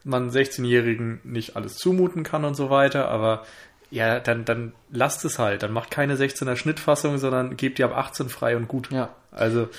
man 0.03 0.31
16-Jährigen 0.31 1.19
nicht 1.23 1.55
alles 1.55 1.75
zumuten 1.75 2.23
kann 2.23 2.43
und 2.43 2.55
so 2.55 2.69
weiter, 2.69 3.09
aber 3.09 3.45
ja, 3.91 4.19
dann, 4.19 4.43
dann 4.43 4.73
lasst 4.89 5.23
es 5.23 5.37
halt. 5.37 5.63
Dann 5.63 5.71
macht 5.71 5.91
keine 5.91 6.15
16er 6.15 6.55
Schnittfassung, 6.55 7.19
sondern 7.19 7.55
gebt 7.55 7.77
ihr 7.79 7.85
ab 7.85 7.95
18 7.95 8.29
frei 8.29 8.57
und 8.57 8.67
gut. 8.67 8.91
ja. 8.91 9.13
Also 9.31 9.69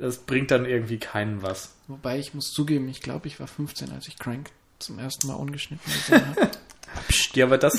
das 0.00 0.16
bringt 0.18 0.50
dann 0.50 0.64
irgendwie 0.64 0.98
keinen 0.98 1.42
was. 1.42 1.74
Wobei 1.86 2.18
ich 2.18 2.34
muss 2.34 2.50
zugeben, 2.50 2.88
ich 2.88 3.02
glaube, 3.02 3.28
ich 3.28 3.38
war 3.38 3.46
15, 3.46 3.92
als 3.92 4.08
ich 4.08 4.18
Crank 4.18 4.50
zum 4.78 4.98
ersten 4.98 5.28
Mal 5.28 5.34
ungeschnitten 5.34 5.92
gesehen 5.92 6.26
habe. 6.36 6.50
Ja, 7.34 7.46
aber 7.46 7.58
das, 7.58 7.78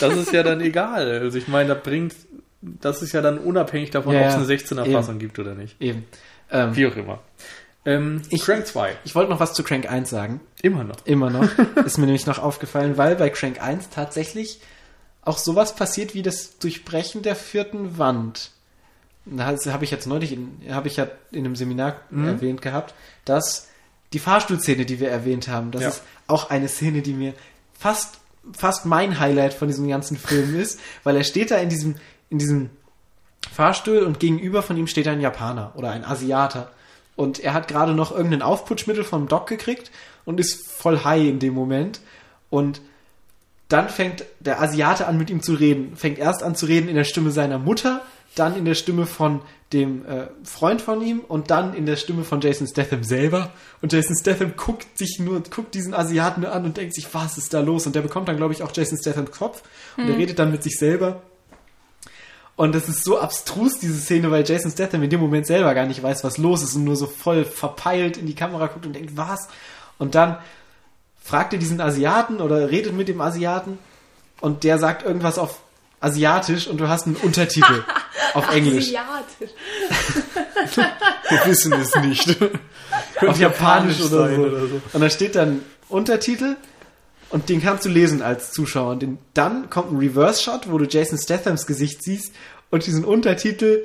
das 0.00 0.14
ist 0.16 0.32
ja 0.32 0.42
dann 0.42 0.60
egal. 0.60 1.10
Also 1.20 1.38
ich 1.38 1.48
meine, 1.48 1.74
das 1.74 1.82
bringt, 1.82 2.14
das 2.60 3.02
ist 3.02 3.12
ja 3.12 3.22
dann 3.22 3.38
unabhängig 3.38 3.90
davon, 3.90 4.14
Ja, 4.14 4.22
ob 4.22 4.26
es 4.28 4.34
eine 4.34 4.44
16er 4.46 4.84
Eben. 4.84 4.92
Fassung 4.92 5.18
gibt 5.18 5.38
oder 5.38 5.54
nicht. 5.54 5.80
Eben. 5.80 6.04
Ähm, 6.50 6.74
Wie 6.76 6.86
auch 6.86 6.96
immer. 6.96 7.20
Ähm, 7.84 8.22
Ich- 8.30 8.42
Crank 8.42 8.66
2. 8.66 8.96
ich 9.04 9.14
wollte 9.14 9.30
noch 9.30 9.40
was 9.40 9.54
zu 9.54 9.62
Crank 9.62 9.90
1 9.90 10.10
sagen. 10.10 10.40
Immer 10.62 10.84
noch. 10.84 10.96
Immer 11.04 11.30
noch. 11.30 11.48
ist 11.84 11.98
mir 11.98 12.06
nämlich 12.06 12.26
noch 12.26 12.38
aufgefallen, 12.38 12.96
weil 12.96 13.16
bei 13.16 13.30
Crank 13.30 13.62
1 13.62 13.90
tatsächlich 13.90 14.60
auch 15.22 15.38
sowas 15.38 15.74
passiert 15.76 16.14
wie 16.14 16.22
das 16.22 16.58
Durchbrechen 16.58 17.22
der 17.22 17.36
vierten 17.36 17.98
Wand. 17.98 18.50
Das 19.26 19.66
habe 19.66 19.84
ich 19.84 19.90
jetzt 19.90 20.06
neulich 20.06 20.32
in, 20.32 20.58
habe 20.70 20.88
ich 20.88 20.96
ja 20.96 21.06
in 21.32 21.44
einem 21.44 21.54
Seminar 21.54 22.00
erwähnt 22.10 22.62
gehabt, 22.62 22.94
dass 23.26 23.68
die 24.14 24.18
Fahrstuhlszene, 24.20 24.86
die 24.86 25.00
wir 25.00 25.10
erwähnt 25.10 25.48
haben, 25.48 25.70
das 25.70 25.82
Ja. 25.82 25.88
ist 25.90 26.02
auch 26.28 26.48
eine 26.48 26.66
Szene, 26.68 27.02
die 27.02 27.12
mir 27.12 27.34
fast, 27.78 28.20
fast 28.56 28.86
mein 28.86 29.18
Highlight 29.18 29.54
von 29.54 29.68
diesem 29.68 29.88
ganzen 29.88 30.16
Film 30.16 30.58
ist, 30.58 30.80
weil 31.04 31.16
er 31.16 31.24
steht 31.24 31.50
da 31.50 31.56
in 31.56 31.68
diesem, 31.68 31.96
in 32.30 32.38
diesem 32.38 32.70
Fahrstuhl 33.52 33.98
und 33.98 34.20
gegenüber 34.20 34.62
von 34.62 34.76
ihm 34.76 34.86
steht 34.86 35.08
ein 35.08 35.20
Japaner 35.20 35.72
oder 35.76 35.90
ein 35.90 36.04
Asiater. 36.04 36.70
Und 37.16 37.40
er 37.40 37.52
hat 37.52 37.68
gerade 37.68 37.94
noch 37.94 38.12
irgendein 38.12 38.42
Aufputschmittel 38.42 39.04
vom 39.04 39.26
Doc 39.26 39.48
gekriegt 39.48 39.90
und 40.24 40.38
ist 40.38 40.70
voll 40.70 41.02
high 41.02 41.26
in 41.26 41.40
dem 41.40 41.54
Moment. 41.54 42.00
Und 42.50 42.80
dann 43.68 43.88
fängt 43.88 44.24
der 44.40 44.62
Asiate 44.62 45.06
an 45.06 45.18
mit 45.18 45.28
ihm 45.28 45.42
zu 45.42 45.54
reden. 45.54 45.96
Fängt 45.96 46.18
erst 46.18 46.42
an 46.42 46.54
zu 46.54 46.66
reden 46.66 46.88
in 46.88 46.94
der 46.94 47.04
Stimme 47.04 47.30
seiner 47.30 47.58
Mutter, 47.58 48.02
dann 48.38 48.56
in 48.56 48.64
der 48.64 48.74
Stimme 48.74 49.06
von 49.06 49.40
dem 49.72 50.06
äh, 50.06 50.28
Freund 50.44 50.80
von 50.80 51.02
ihm 51.02 51.20
und 51.20 51.50
dann 51.50 51.74
in 51.74 51.84
der 51.84 51.96
Stimme 51.96 52.24
von 52.24 52.40
Jason 52.40 52.66
Statham 52.66 53.04
selber. 53.04 53.52
Und 53.82 53.92
Jason 53.92 54.16
Statham 54.16 54.54
guckt 54.56 54.86
sich 54.96 55.18
nur, 55.18 55.42
guckt 55.42 55.74
diesen 55.74 55.94
Asiaten 55.94 56.42
nur 56.42 56.52
an 56.52 56.64
und 56.64 56.76
denkt 56.76 56.94
sich, 56.94 57.12
was 57.12 57.36
ist 57.36 57.52
da 57.52 57.60
los? 57.60 57.86
Und 57.86 57.94
der 57.94 58.00
bekommt 58.00 58.28
dann, 58.28 58.36
glaube 58.36 58.54
ich, 58.54 58.62
auch 58.62 58.72
Jason 58.74 58.98
Stathams 58.98 59.30
Kopf 59.30 59.62
und 59.96 60.08
er 60.08 60.16
redet 60.16 60.38
dann 60.38 60.50
mit 60.50 60.62
sich 60.62 60.78
selber. 60.78 61.22
Und 62.56 62.74
das 62.74 62.88
ist 62.88 63.04
so 63.04 63.20
abstrus, 63.20 63.78
diese 63.78 64.00
Szene, 64.00 64.30
weil 64.30 64.44
Jason 64.44 64.72
Statham 64.72 65.02
in 65.02 65.10
dem 65.10 65.20
Moment 65.20 65.46
selber 65.46 65.74
gar 65.74 65.86
nicht 65.86 66.02
weiß, 66.02 66.24
was 66.24 66.38
los 66.38 66.62
ist 66.62 66.74
und 66.74 66.84
nur 66.84 66.96
so 66.96 67.06
voll 67.06 67.44
verpeilt 67.44 68.16
in 68.16 68.26
die 68.26 68.34
Kamera 68.34 68.66
guckt 68.66 68.84
und 68.84 68.94
denkt, 68.94 69.16
was? 69.16 69.48
Und 69.98 70.14
dann 70.14 70.38
fragt 71.22 71.52
er 71.52 71.58
diesen 71.58 71.80
Asiaten 71.80 72.40
oder 72.40 72.70
redet 72.70 72.94
mit 72.94 73.06
dem 73.06 73.20
Asiaten 73.20 73.78
und 74.40 74.64
der 74.64 74.78
sagt 74.78 75.04
irgendwas 75.04 75.38
auf 75.38 75.60
Asiatisch 76.00 76.68
und 76.68 76.78
du 76.78 76.88
hast 76.88 77.06
einen 77.06 77.16
Untertitel 77.16 77.84
auf 78.34 78.50
Englisch. 78.54 78.86
Asiatisch. 78.88 79.50
Wir 81.28 81.46
wissen 81.46 81.72
es 81.72 81.94
nicht. 81.96 82.36
auf 83.26 83.38
Japanisch 83.38 84.00
oder 84.00 84.28
sein 84.28 84.36
so. 84.36 84.42
oder 84.42 84.60
so. 84.60 84.80
Und 84.92 85.00
da 85.00 85.10
steht 85.10 85.34
dann 85.34 85.62
Untertitel 85.88 86.56
und 87.30 87.48
den 87.48 87.60
kannst 87.60 87.84
du 87.84 87.88
lesen 87.88 88.22
als 88.22 88.52
Zuschauer. 88.52 88.92
Und 88.92 89.18
dann 89.34 89.70
kommt 89.70 89.92
ein 89.92 89.98
Reverse-Shot, 89.98 90.70
wo 90.70 90.78
du 90.78 90.86
Jason 90.86 91.18
Stathams 91.18 91.66
Gesicht 91.66 92.02
siehst 92.02 92.32
und 92.70 92.86
diesen 92.86 93.04
Untertitel 93.04 93.82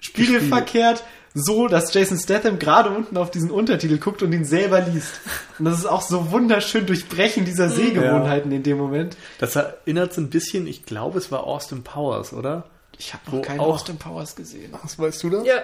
spiegelverkehrt 0.00 1.02
so, 1.34 1.66
dass 1.66 1.92
Jason 1.92 2.16
Statham 2.16 2.58
gerade 2.60 2.90
unten 2.90 3.16
auf 3.16 3.30
diesen 3.30 3.50
Untertitel 3.50 3.98
guckt 3.98 4.22
und 4.22 4.32
ihn 4.32 4.44
selber 4.44 4.80
liest. 4.80 5.20
Und 5.58 5.64
das 5.64 5.78
ist 5.80 5.86
auch 5.86 6.02
so 6.02 6.30
wunderschön 6.30 6.86
Durchbrechen 6.86 7.44
dieser 7.44 7.68
Sehgewohnheiten 7.68 8.52
in 8.52 8.62
dem 8.62 8.78
Moment. 8.78 9.16
Das 9.38 9.56
erinnert 9.56 10.14
so 10.14 10.20
ein 10.20 10.30
bisschen, 10.30 10.66
ich 10.68 10.84
glaube, 10.86 11.18
es 11.18 11.32
war 11.32 11.44
Austin 11.44 11.82
Powers, 11.82 12.32
oder? 12.32 12.64
Ich 12.98 13.12
habe 13.14 13.36
noch 13.36 13.42
keinen 13.42 13.58
auch- 13.60 13.74
Austin 13.74 13.96
Powers 13.98 14.36
gesehen. 14.36 14.72
Was 14.82 14.96
weißt 14.98 15.22
du 15.24 15.30
da? 15.30 15.42
Ja. 15.42 15.56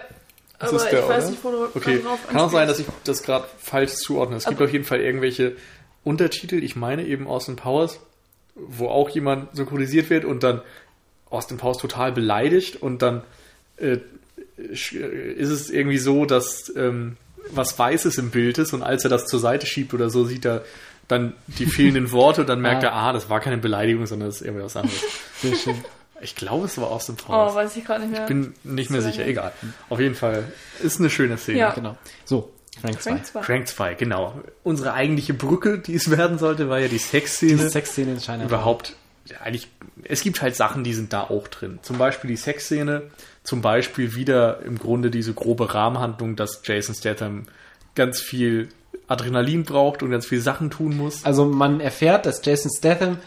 Das 0.58 0.70
Aber 0.70 0.76
ist 0.84 0.90
der, 0.90 1.00
ich 1.00 1.08
weiß 1.08 1.22
oder? 1.24 1.30
nicht, 1.30 1.44
wo 1.44 1.50
du 1.52 1.64
Okay, 1.74 2.00
drauf 2.04 2.18
kann 2.26 2.36
auch 2.40 2.50
sein, 2.50 2.68
dass 2.68 2.78
ich 2.80 2.86
das 3.04 3.22
gerade 3.22 3.46
falsch 3.58 3.92
zuordne. 3.94 4.36
Es 4.36 4.44
gibt 4.46 4.60
auf 4.60 4.70
jeden 4.72 4.84
Fall 4.84 5.00
irgendwelche 5.00 5.56
Untertitel, 6.04 6.62
ich 6.62 6.76
meine 6.76 7.06
eben 7.06 7.26
Austin 7.28 7.56
Powers, 7.56 8.00
wo 8.56 8.88
auch 8.88 9.08
jemand 9.08 9.54
synchronisiert 9.56 10.10
wird 10.10 10.24
und 10.26 10.42
dann 10.42 10.60
Austin 11.30 11.56
Powers 11.58 11.78
total 11.78 12.12
beleidigt 12.12 12.76
und 12.82 13.00
dann 13.00 13.22
äh, 13.78 13.98
ist 14.68 14.92
es 15.50 15.70
irgendwie 15.70 15.98
so, 15.98 16.24
dass 16.26 16.72
ähm, 16.76 17.16
was 17.50 17.78
Weißes 17.78 18.18
im 18.18 18.30
Bild 18.30 18.58
ist 18.58 18.72
und 18.72 18.82
als 18.82 19.04
er 19.04 19.10
das 19.10 19.26
zur 19.26 19.40
Seite 19.40 19.66
schiebt 19.66 19.94
oder 19.94 20.10
so, 20.10 20.24
sieht 20.24 20.44
er 20.44 20.62
dann 21.08 21.32
die 21.46 21.66
fehlenden 21.66 22.12
Worte 22.12 22.42
und 22.42 22.46
dann 22.48 22.60
merkt 22.60 22.84
Ah. 22.84 22.88
er, 22.88 22.92
ah, 22.94 23.12
das 23.12 23.28
war 23.30 23.40
keine 23.40 23.58
Beleidigung, 23.58 24.06
sondern 24.06 24.28
das 24.28 24.36
ist 24.36 24.42
irgendwie 24.46 24.64
was 24.64 24.76
anderes. 24.76 25.00
Sehr 25.40 25.54
schön. 25.56 25.74
Ich 26.22 26.36
glaube, 26.36 26.66
es 26.66 26.76
war 26.76 26.88
Austin 26.90 27.16
Oh, 27.22 27.26
Powers. 27.26 27.54
weiß 27.54 27.76
ich 27.76 27.84
gerade 27.84 28.02
nicht 28.02 28.12
mehr. 28.12 28.26
bin 28.26 28.52
nicht 28.62 28.90
mehr 28.90 29.00
So 29.00 29.10
sicher, 29.10 29.26
egal. 29.26 29.52
Auf 29.88 30.00
jeden 30.00 30.14
Fall 30.14 30.44
ist 30.82 31.00
eine 31.00 31.08
schöne 31.08 31.38
Szene. 31.38 31.58
Ja. 31.58 31.70
Genau. 31.70 31.96
So, 32.26 32.52
Frank 32.80 33.00
2. 33.00 33.10
Crank 33.10 33.26
2. 33.26 33.40
Crank 33.40 33.68
2, 33.68 33.94
genau. 33.94 34.40
Unsere 34.62 34.92
eigentliche 34.92 35.32
Brücke, 35.32 35.78
die 35.78 35.94
es 35.94 36.10
werden 36.10 36.38
sollte, 36.38 36.68
war 36.68 36.78
ja 36.78 36.88
die 36.88 36.92
Die 36.92 36.98
Sexszene. 36.98 37.70
Sexszene 37.70 38.12
in 38.12 38.20
China. 38.20 38.44
Überhaupt, 38.44 38.96
ja, 39.24 39.38
eigentlich, 39.40 39.68
es 40.04 40.20
gibt 40.22 40.42
halt 40.42 40.54
Sachen, 40.56 40.84
die 40.84 40.92
sind 40.92 41.14
da 41.14 41.22
auch 41.22 41.48
drin. 41.48 41.78
Zum 41.82 41.96
Beispiel 41.96 42.28
die 42.28 42.36
Sexszene, 42.36 43.02
zum 43.42 43.62
Beispiel 43.62 44.14
wieder 44.14 44.60
im 44.62 44.78
Grunde 44.78 45.10
diese 45.10 45.32
grobe 45.34 45.72
Rahmenhandlung, 45.74 46.36
dass 46.36 46.60
Jason 46.64 46.94
Statham 46.94 47.46
ganz 47.94 48.20
viel 48.20 48.68
Adrenalin 49.08 49.64
braucht 49.64 50.02
und 50.02 50.10
ganz 50.10 50.26
viele 50.26 50.40
Sachen 50.40 50.70
tun 50.70 50.96
muss. 50.96 51.24
Also 51.24 51.44
man 51.46 51.80
erfährt, 51.80 52.26
dass 52.26 52.44
Jason 52.44 52.70
Statham 52.76 53.18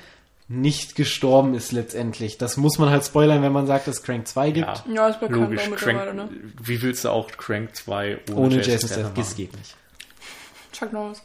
nicht 0.48 0.96
gestorben 0.96 1.56
ist 1.56 1.72
letztendlich. 1.72 2.38
Das 2.38 2.58
muss 2.58 2.78
man 2.78 2.90
halt 2.90 3.04
spoilern, 3.06 3.42
wenn 3.42 3.52
man 3.54 3.66
sagt, 3.66 3.88
dass 3.88 3.98
es 3.98 4.04
Crank 4.04 4.28
2 4.28 4.52
gibt. 4.52 4.68
Ja, 4.68 4.84
Ja, 4.94 5.08
ist 5.08 5.20
bekannt 5.20 5.42
logisch. 5.42 5.62
auch 5.66 5.70
mittlerweile, 5.72 6.12
Crank, 6.14 6.32
ne? 6.32 6.38
Wie 6.62 6.82
willst 6.82 7.06
du 7.06 7.10
auch 7.10 7.32
Crank 7.32 7.76
2 7.76 8.20
ohne, 8.30 8.40
Ohne 8.40 8.56
Jason, 8.58 8.72
Jason 8.74 8.90
Statham. 8.90 9.14
Das 9.16 9.36
geht 9.36 9.56
nicht. 9.58 9.76
Chuck 10.74 10.92
Norris. 10.94 11.22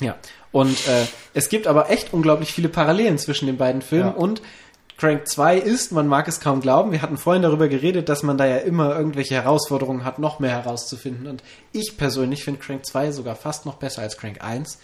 Ja. 0.00 0.16
Und 0.50 0.86
äh, 0.88 1.04
es 1.34 1.48
gibt 1.50 1.66
aber 1.66 1.90
echt 1.90 2.12
unglaublich 2.12 2.52
viele 2.52 2.68
Parallelen 2.68 3.18
zwischen 3.18 3.46
den 3.46 3.58
beiden 3.58 3.82
Filmen 3.82 4.10
Ja. 4.10 4.14
und 4.14 4.40
Crank 4.98 5.28
2 5.28 5.58
ist, 5.58 5.92
man 5.92 6.08
mag 6.08 6.26
es 6.26 6.40
kaum 6.40 6.60
glauben, 6.60 6.90
wir 6.90 7.02
hatten 7.02 7.18
vorhin 7.18 7.42
darüber 7.42 7.68
geredet, 7.68 8.08
dass 8.08 8.24
man 8.24 8.36
da 8.36 8.46
ja 8.46 8.56
immer 8.56 8.96
irgendwelche 8.96 9.36
Herausforderungen 9.36 10.04
hat, 10.04 10.18
noch 10.18 10.40
mehr 10.40 10.50
herauszufinden. 10.50 11.28
Und 11.28 11.44
ich 11.72 11.96
persönlich 11.96 12.42
finde 12.42 12.60
Crank 12.60 12.84
2 12.84 13.12
sogar 13.12 13.36
fast 13.36 13.64
noch 13.64 13.76
besser 13.76 14.02
als 14.02 14.16
Crank 14.16 14.42
1, 14.42 14.80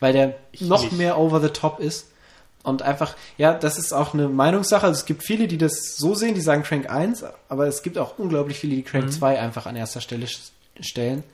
weil 0.00 0.14
der 0.14 0.36
noch 0.60 0.84
nicht. 0.84 0.96
mehr 0.96 1.18
over 1.18 1.40
the 1.40 1.50
top 1.50 1.80
ist. 1.80 2.10
Und 2.62 2.80
einfach, 2.80 3.14
ja, 3.36 3.52
das 3.52 3.78
ist 3.78 3.92
auch 3.92 4.14
eine 4.14 4.28
Meinungssache. 4.28 4.86
Also 4.86 5.00
es 5.00 5.04
gibt 5.04 5.22
viele, 5.22 5.46
die 5.46 5.58
das 5.58 5.96
so 5.96 6.14
sehen, 6.14 6.34
die 6.34 6.40
sagen 6.40 6.62
Crank 6.62 6.88
1, 6.88 7.24
aber 7.50 7.66
es 7.66 7.82
gibt 7.82 7.98
auch 7.98 8.18
unglaublich 8.18 8.58
viele, 8.58 8.74
die 8.74 8.82
Crank 8.82 9.12
2 9.12 9.38
einfach 9.38 9.66
an 9.66 9.76
erster 9.76 10.00
Stelle 10.00 10.26
stellen. 10.80 11.24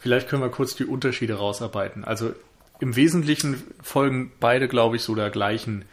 Vielleicht 0.00 0.28
können 0.28 0.42
wir 0.42 0.50
kurz 0.50 0.74
die 0.74 0.84
Unterschiede 0.84 1.34
rausarbeiten. 1.34 2.04
Also 2.04 2.32
im 2.80 2.96
Wesentlichen 2.96 3.62
folgen 3.82 4.32
beide, 4.40 4.66
glaube 4.66 4.96
ich, 4.96 5.02
so 5.02 5.14
der 5.14 5.30
gleichen 5.30 5.84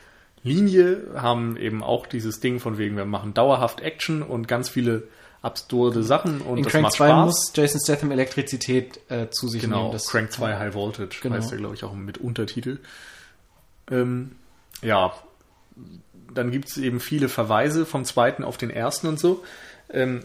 Linie, 0.46 1.02
haben 1.16 1.58
eben 1.58 1.84
auch 1.84 2.06
dieses 2.06 2.40
Ding 2.40 2.60
von 2.60 2.78
wegen, 2.78 2.96
wir 2.96 3.06
machen 3.06 3.34
dauerhaft 3.34 3.82
Action 3.82 4.22
und 4.22 4.48
ganz 4.48 4.70
viele 4.70 5.04
absurde 5.42 6.04
Sachen 6.04 6.42
und 6.42 6.58
In 6.58 6.64
das 6.64 6.72
Crank 6.72 6.84
macht 6.84 6.94
2 6.94 7.08
Spaß. 7.08 7.26
muss 7.26 7.52
Jason 7.54 7.82
Statham 7.84 8.12
Elektrizität 8.12 9.00
äh, 9.10 9.30
zu 9.30 9.48
sich 9.48 9.62
genau, 9.62 9.80
nehmen. 9.82 9.92
Das, 9.92 10.08
Crank 10.08 10.32
2 10.32 10.58
High 10.58 10.74
Voltage 10.74 11.18
Genau. 11.22 11.36
heißt 11.36 11.52
der, 11.52 11.58
glaube 11.58 11.76
ich, 11.76 11.84
auch 11.84 11.94
mit 11.94 12.18
Untertitel. 12.20 12.80
Ähm, 13.92 14.32
ja, 14.82 15.14
dann 16.34 16.52
gibt 16.52 16.70
es 16.70 16.78
eben 16.78 17.00
viele 17.00 17.28
Verweise 17.30 17.86
vom 17.86 18.06
zweiten 18.06 18.44
auf 18.44 18.58
den 18.58 18.70
ersten 18.70 19.08
und 19.08 19.20
so. 19.20 19.44
Ähm, 19.92 20.22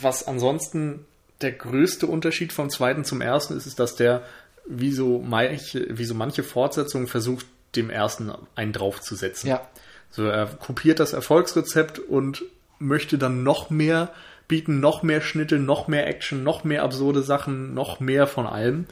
was 0.00 0.26
ansonsten 0.26 1.04
der 1.40 1.52
größte 1.52 2.06
Unterschied 2.06 2.52
vom 2.52 2.68
zweiten 2.68 3.04
zum 3.04 3.20
ersten 3.20 3.56
ist, 3.56 3.66
ist, 3.66 3.78
dass 3.78 3.96
der 3.96 4.22
wie 4.66 4.92
so 4.92 5.18
manche, 5.18 5.86
wie 5.96 6.04
so 6.04 6.14
manche 6.14 6.42
Fortsetzungen 6.42 7.06
versucht, 7.06 7.46
dem 7.76 7.90
ersten 7.90 8.32
einen 8.54 8.72
draufzusetzen. 8.72 9.48
Ja, 9.48 9.68
So, 10.10 10.26
er 10.26 10.46
kopiert 10.46 11.00
das 11.00 11.12
Erfolgsrezept 11.12 11.98
und 11.98 12.44
möchte 12.78 13.18
dann 13.18 13.42
noch 13.42 13.70
mehr 13.70 14.12
bieten, 14.46 14.80
noch 14.80 15.02
mehr 15.02 15.20
Schnitte, 15.20 15.58
noch 15.58 15.88
mehr 15.88 16.06
Action, 16.06 16.42
noch 16.42 16.64
mehr 16.64 16.82
absurde 16.82 17.22
Sachen, 17.22 17.74
noch 17.74 18.00
mehr 18.00 18.26
von 18.26 18.46
allem. 18.46 18.86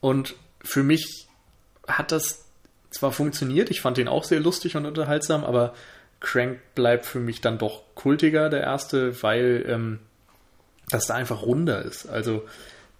Und 0.00 0.34
für 0.62 0.82
mich 0.82 1.28
hat 1.86 2.12
das 2.12 2.46
zwar 2.90 3.12
funktioniert, 3.12 3.70
ich 3.70 3.80
fand 3.80 3.96
den 3.96 4.08
auch 4.08 4.24
sehr 4.24 4.40
lustig 4.40 4.76
und 4.76 4.86
unterhaltsam, 4.86 5.44
aber 5.44 5.74
Crank 6.20 6.58
bleibt 6.74 7.04
für 7.04 7.20
mich 7.20 7.40
dann 7.40 7.58
doch 7.58 7.82
kultiger, 7.94 8.48
der 8.48 8.62
erste, 8.62 9.22
weil 9.22 9.64
ähm, 9.68 9.98
das 10.88 11.06
da 11.06 11.14
einfach 11.14 11.42
runder 11.42 11.82
ist. 11.82 12.06
Also 12.06 12.46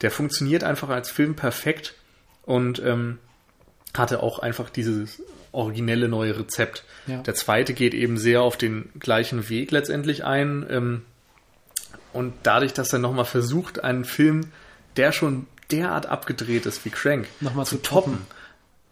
der 0.03 0.11
funktioniert 0.11 0.65
einfach 0.65 0.91
als 0.91 1.11
Film 1.11 1.37
perfekt 1.37 1.95
und 2.43 2.83
ähm, 2.85 3.19
hatte 3.97 4.23
auch 4.23 4.39
einfach 4.39 4.71
dieses 4.71 5.23
originelle 5.53 6.09
neue 6.09 6.39
Rezept. 6.39 6.85
Ja. 7.07 7.19
Der 7.23 7.35
zweite 7.35 7.75
geht 7.75 7.95
eben 7.95 8.19
sehr 8.19 8.43
auf 8.43 8.57
den 8.57 8.91
gleichen 8.99 9.49
Weg 9.49 9.71
letztendlich 9.71 10.25
ein. 10.25 10.67
Ähm, 10.69 11.03
und 12.13 12.35
dadurch, 12.43 12.73
dass 12.73 12.93
er 12.93 12.99
nochmal 12.99 13.25
versucht, 13.25 13.83
einen 13.83 14.05
Film, 14.05 14.49
der 14.97 15.13
schon 15.13 15.47
derart 15.71 16.07
abgedreht 16.07 16.67
ist 16.67 16.85
wie 16.85 16.91
Crank, 16.91 17.27
Nochmal 17.41 17.67
zu 17.67 17.77
zu 17.77 17.83
toppen, 17.83 18.13
toppen. 18.13 18.27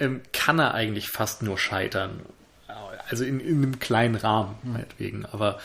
ähm, 0.00 0.20
kann 0.32 0.58
er 0.58 0.74
eigentlich 0.74 1.08
fast 1.08 1.42
nur 1.42 1.58
scheitern. 1.58 2.20
Also 3.08 3.24
in, 3.24 3.40
in 3.40 3.58
einem 3.62 3.78
kleinen 3.78 4.14
Rahmen, 4.14 4.54
meinetwegen. 4.62 5.26
Aber 5.26 5.60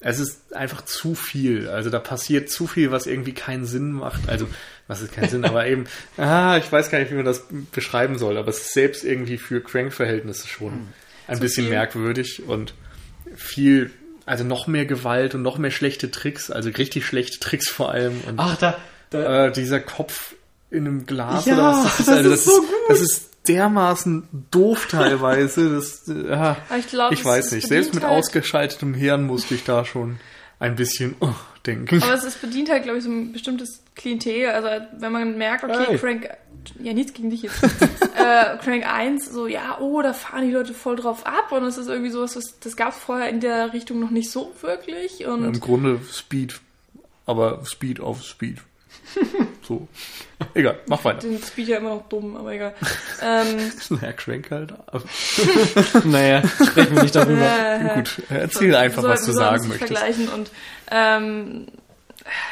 es 0.00 0.18
ist 0.20 0.54
einfach 0.54 0.84
zu 0.84 1.14
viel. 1.14 1.68
Also 1.68 1.90
da 1.90 1.98
passiert 1.98 2.50
zu 2.50 2.66
viel, 2.66 2.90
was 2.90 3.06
irgendwie 3.06 3.34
keinen 3.34 3.66
Sinn 3.66 3.92
macht. 3.92 4.28
Also, 4.28 4.46
was 4.88 5.02
ist 5.02 5.12
keinen 5.12 5.28
Sinn, 5.28 5.44
aber 5.44 5.66
eben, 5.66 5.84
ah, 6.16 6.56
ich 6.58 6.70
weiß 6.72 6.90
gar 6.90 6.98
nicht, 6.98 7.10
wie 7.12 7.14
man 7.16 7.24
das 7.24 7.44
beschreiben 7.72 8.18
soll, 8.18 8.36
aber 8.36 8.48
es 8.48 8.58
ist 8.58 8.72
selbst 8.72 9.04
irgendwie 9.04 9.38
für 9.38 9.60
Crank-Verhältnisse 9.60 10.48
schon 10.48 10.88
ein 11.28 11.36
Zu 11.36 11.40
bisschen 11.42 11.64
viel. 11.66 11.74
merkwürdig 11.74 12.42
und 12.48 12.74
viel, 13.36 13.90
also 14.26 14.44
noch 14.44 14.66
mehr 14.66 14.86
Gewalt 14.86 15.34
und 15.34 15.42
noch 15.42 15.58
mehr 15.58 15.70
schlechte 15.70 16.10
Tricks, 16.10 16.50
also 16.50 16.70
richtig 16.70 17.06
schlechte 17.06 17.38
Tricks 17.38 17.68
vor 17.68 17.90
allem. 17.92 18.20
Und 18.26 18.34
Ach, 18.38 18.56
da, 18.56 18.76
da 19.10 19.46
äh, 19.46 19.52
dieser 19.52 19.80
Kopf 19.80 20.34
in 20.70 20.86
einem 20.86 21.06
Glas 21.06 21.46
Ja, 21.46 21.54
oder 21.54 21.84
was 21.84 21.84
das 21.84 22.00
ist. 22.00 22.08
das 22.08 22.16
Also 22.16 22.30
ist 22.32 22.44
so 22.44 22.60
gut. 22.60 22.68
Das 22.88 23.00
ist 23.00 23.28
dermaßen 23.48 24.28
doof 24.50 24.88
teilweise. 24.90 25.74
Das, 25.76 26.08
äh, 26.08 26.30
Aber 26.32 26.56
ich 26.78 26.88
glaube, 26.88 27.14
ich 27.14 27.24
weiß 27.24 27.52
nicht. 27.52 27.66
Selbst 27.66 27.94
mit 27.94 28.04
ausgeschaltetem 28.04 28.92
Hirn 28.94 29.26
musste 29.26 29.54
ich 29.54 29.64
da 29.64 29.84
schon. 29.84 30.18
ein 30.58 30.76
bisschen 30.76 31.14
oh, 31.20 31.32
denken. 31.66 32.02
Aber 32.02 32.14
es 32.14 32.24
ist 32.24 32.40
bedient 32.40 32.68
halt, 32.70 32.82
glaube 32.82 32.98
ich, 32.98 33.04
so 33.04 33.10
ein 33.10 33.32
bestimmtes 33.32 33.82
Klientel. 33.98 34.48
Also 34.48 34.68
wenn 34.98 35.12
man 35.12 35.36
merkt, 35.36 35.64
okay, 35.64 35.84
Hey. 35.88 35.98
Crank, 35.98 36.30
ja 36.80 36.92
nichts 36.94 37.12
gegen 37.12 37.28
dich 37.30 37.42
jetzt. 37.42 37.62
äh, 37.62 38.56
Crank 38.62 38.86
1, 38.90 39.30
so 39.30 39.46
ja, 39.46 39.76
oh, 39.80 40.00
da 40.00 40.12
fahren 40.14 40.46
die 40.46 40.52
Leute 40.52 40.72
voll 40.72 40.96
drauf 40.96 41.26
ab 41.26 41.52
und 41.52 41.64
es 41.64 41.76
ist 41.76 41.88
irgendwie 41.88 42.10
sowas, 42.10 42.36
was, 42.36 42.58
das 42.60 42.76
gab 42.76 42.92
es 42.94 42.98
vorher 42.98 43.28
in 43.28 43.40
der 43.40 43.72
Richtung 43.74 44.00
noch 44.00 44.10
nicht 44.10 44.30
so 44.30 44.52
wirklich. 44.62 45.26
Und 45.26 45.44
Im 45.44 45.60
Grunde 45.60 46.00
Speed, 46.10 46.60
aber 47.26 47.60
Speed 47.66 48.00
auf 48.00 48.22
Speed. 48.22 48.58
so. 49.66 49.88
Egal, 50.54 50.78
mach 50.86 51.02
weiter. 51.04 51.26
den 51.26 51.42
Speed 51.42 51.68
ja 51.68 51.78
immer 51.78 51.94
noch 51.96 52.08
dumm, 52.08 52.36
aber 52.36 52.52
egal. 52.52 52.74
ähm, 53.22 53.98
Herr 54.00 54.12
Crank 54.12 54.50
halt. 54.50 54.74
Naja, 56.04 56.42
sprechen 56.46 56.94
wir 56.96 57.02
nicht 57.02 57.14
darüber. 57.14 57.40
äh, 57.40 57.94
Gut, 57.94 58.22
erzähl 58.28 58.74
einfach, 58.74 59.02
so- 59.02 59.08
was 59.08 59.24
du 59.24 59.32
sagen 59.32 59.68
möchtest. 59.68 59.92
vergleichen 59.92 60.28
und 60.28 60.50
ähm, 60.90 61.66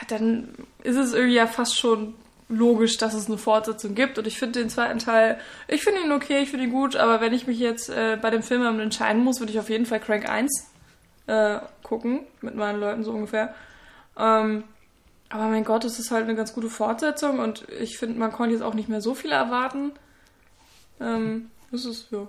dann 0.08 0.48
ist 0.82 0.96
es 0.96 1.12
irgendwie 1.12 1.34
ja 1.34 1.46
fast 1.46 1.78
schon 1.78 2.14
logisch, 2.48 2.96
dass 2.96 3.14
es 3.14 3.26
eine 3.26 3.38
Fortsetzung 3.38 3.94
gibt 3.94 4.18
und 4.18 4.26
ich 4.26 4.38
finde 4.38 4.60
den 4.60 4.70
zweiten 4.70 4.98
Teil, 4.98 5.38
ich 5.66 5.82
finde 5.82 6.02
ihn 6.02 6.12
okay, 6.12 6.38
ich 6.38 6.50
finde 6.50 6.66
ihn 6.66 6.72
gut, 6.72 6.94
aber 6.94 7.20
wenn 7.20 7.32
ich 7.32 7.46
mich 7.46 7.58
jetzt 7.58 7.88
äh, 7.88 8.16
bei 8.20 8.30
dem 8.30 8.42
Film 8.42 8.80
entscheiden 8.80 9.24
muss, 9.24 9.40
würde 9.40 9.52
ich 9.52 9.58
auf 9.58 9.68
jeden 9.68 9.86
Fall 9.86 9.98
Crank 9.98 10.28
1 10.28 10.70
äh, 11.26 11.58
gucken, 11.82 12.20
mit 12.40 12.54
meinen 12.54 12.78
Leuten 12.78 13.02
so 13.02 13.10
ungefähr. 13.10 13.54
Ähm, 14.16 14.64
aber 15.28 15.48
mein 15.48 15.64
Gott, 15.64 15.84
es 15.84 15.98
ist 15.98 16.12
halt 16.12 16.24
eine 16.24 16.36
ganz 16.36 16.54
gute 16.54 16.70
Fortsetzung 16.70 17.40
und 17.40 17.66
ich 17.80 17.98
finde, 17.98 18.18
man 18.18 18.30
konnte 18.30 18.54
jetzt 18.54 18.62
auch 18.62 18.74
nicht 18.74 18.88
mehr 18.88 19.00
so 19.00 19.16
viel 19.16 19.32
erwarten. 19.32 19.90
Ähm, 21.00 21.50
das 21.72 21.84
ist, 21.84 22.12
ja. 22.12 22.28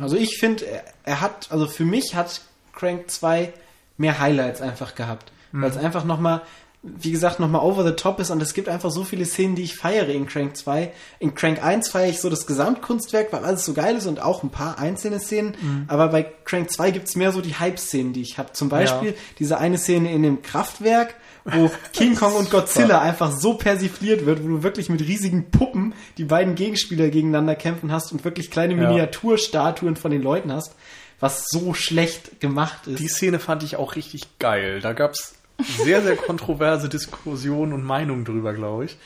Also 0.00 0.16
ich 0.16 0.38
finde, 0.38 0.66
er, 0.66 0.84
er 1.04 1.20
hat, 1.20 1.52
also 1.52 1.66
für 1.66 1.84
mich 1.84 2.14
hat 2.14 2.40
Crank 2.72 3.10
2 3.10 3.52
mehr 3.98 4.18
Highlights 4.18 4.62
einfach 4.62 4.94
gehabt. 4.94 5.30
Weil 5.52 5.70
es 5.70 5.76
einfach 5.76 6.04
nochmal, 6.04 6.40
wie 6.84 7.12
gesagt, 7.12 7.38
nochmal 7.38 7.60
over 7.62 7.84
the 7.84 7.92
top 7.94 8.18
ist 8.18 8.30
und 8.30 8.42
es 8.42 8.54
gibt 8.54 8.68
einfach 8.68 8.90
so 8.90 9.04
viele 9.04 9.24
Szenen, 9.24 9.54
die 9.54 9.62
ich 9.62 9.76
feiere 9.76 10.08
in 10.08 10.26
Crank 10.26 10.56
2. 10.56 10.92
In 11.20 11.32
Crank 11.34 11.62
1 11.62 11.88
feiere 11.88 12.08
ich 12.10 12.20
so 12.20 12.28
das 12.28 12.44
Gesamtkunstwerk, 12.46 13.32
weil 13.32 13.44
alles 13.44 13.64
so 13.64 13.72
geil 13.72 13.94
ist 13.96 14.06
und 14.08 14.20
auch 14.20 14.42
ein 14.42 14.50
paar 14.50 14.80
einzelne 14.80 15.20
Szenen. 15.20 15.84
Aber 15.86 16.08
bei 16.08 16.24
Crank 16.44 16.72
2 16.72 16.90
gibt's 16.90 17.14
mehr 17.14 17.30
so 17.30 17.40
die 17.40 17.54
Hype-Szenen, 17.54 18.12
die 18.12 18.22
ich 18.22 18.36
habe. 18.36 18.52
Zum 18.52 18.68
Beispiel 18.68 19.10
Ja. 19.10 19.16
diese 19.38 19.58
eine 19.58 19.78
Szene 19.78 20.12
in 20.12 20.24
dem 20.24 20.42
Kraftwerk, 20.42 21.14
wo 21.44 21.70
King 21.92 22.16
Kong 22.16 22.34
und 22.34 22.50
Godzilla 22.50 23.00
einfach 23.00 23.30
so 23.30 23.54
persifliert 23.54 24.26
wird, 24.26 24.42
wo 24.42 24.48
du 24.48 24.62
wirklich 24.64 24.88
mit 24.88 25.02
riesigen 25.02 25.52
Puppen 25.52 25.94
die 26.18 26.24
beiden 26.24 26.56
Gegenspieler 26.56 27.10
gegeneinander 27.10 27.54
kämpfen 27.54 27.92
hast 27.92 28.10
und 28.10 28.24
wirklich 28.24 28.50
kleine 28.50 28.74
Ja. 28.74 28.88
Miniaturstatuen 28.88 29.94
von 29.94 30.10
den 30.10 30.22
Leuten 30.22 30.52
hast, 30.52 30.74
was 31.20 31.44
so 31.48 31.74
schlecht 31.74 32.40
gemacht 32.40 32.88
ist. 32.88 32.98
Die 32.98 33.06
Szene 33.08 33.38
fand 33.38 33.62
ich 33.62 33.76
auch 33.76 33.94
richtig 33.94 34.38
geil. 34.40 34.80
Da 34.80 34.92
gab's 34.94 35.34
sehr, 35.62 36.02
sehr 36.02 36.16
kontroverse 36.16 36.88
Diskussionen 36.88 37.72
und 37.72 37.84
Meinungen 37.84 38.24
drüber, 38.24 38.52
glaube 38.52 38.86
ich. 38.86 38.96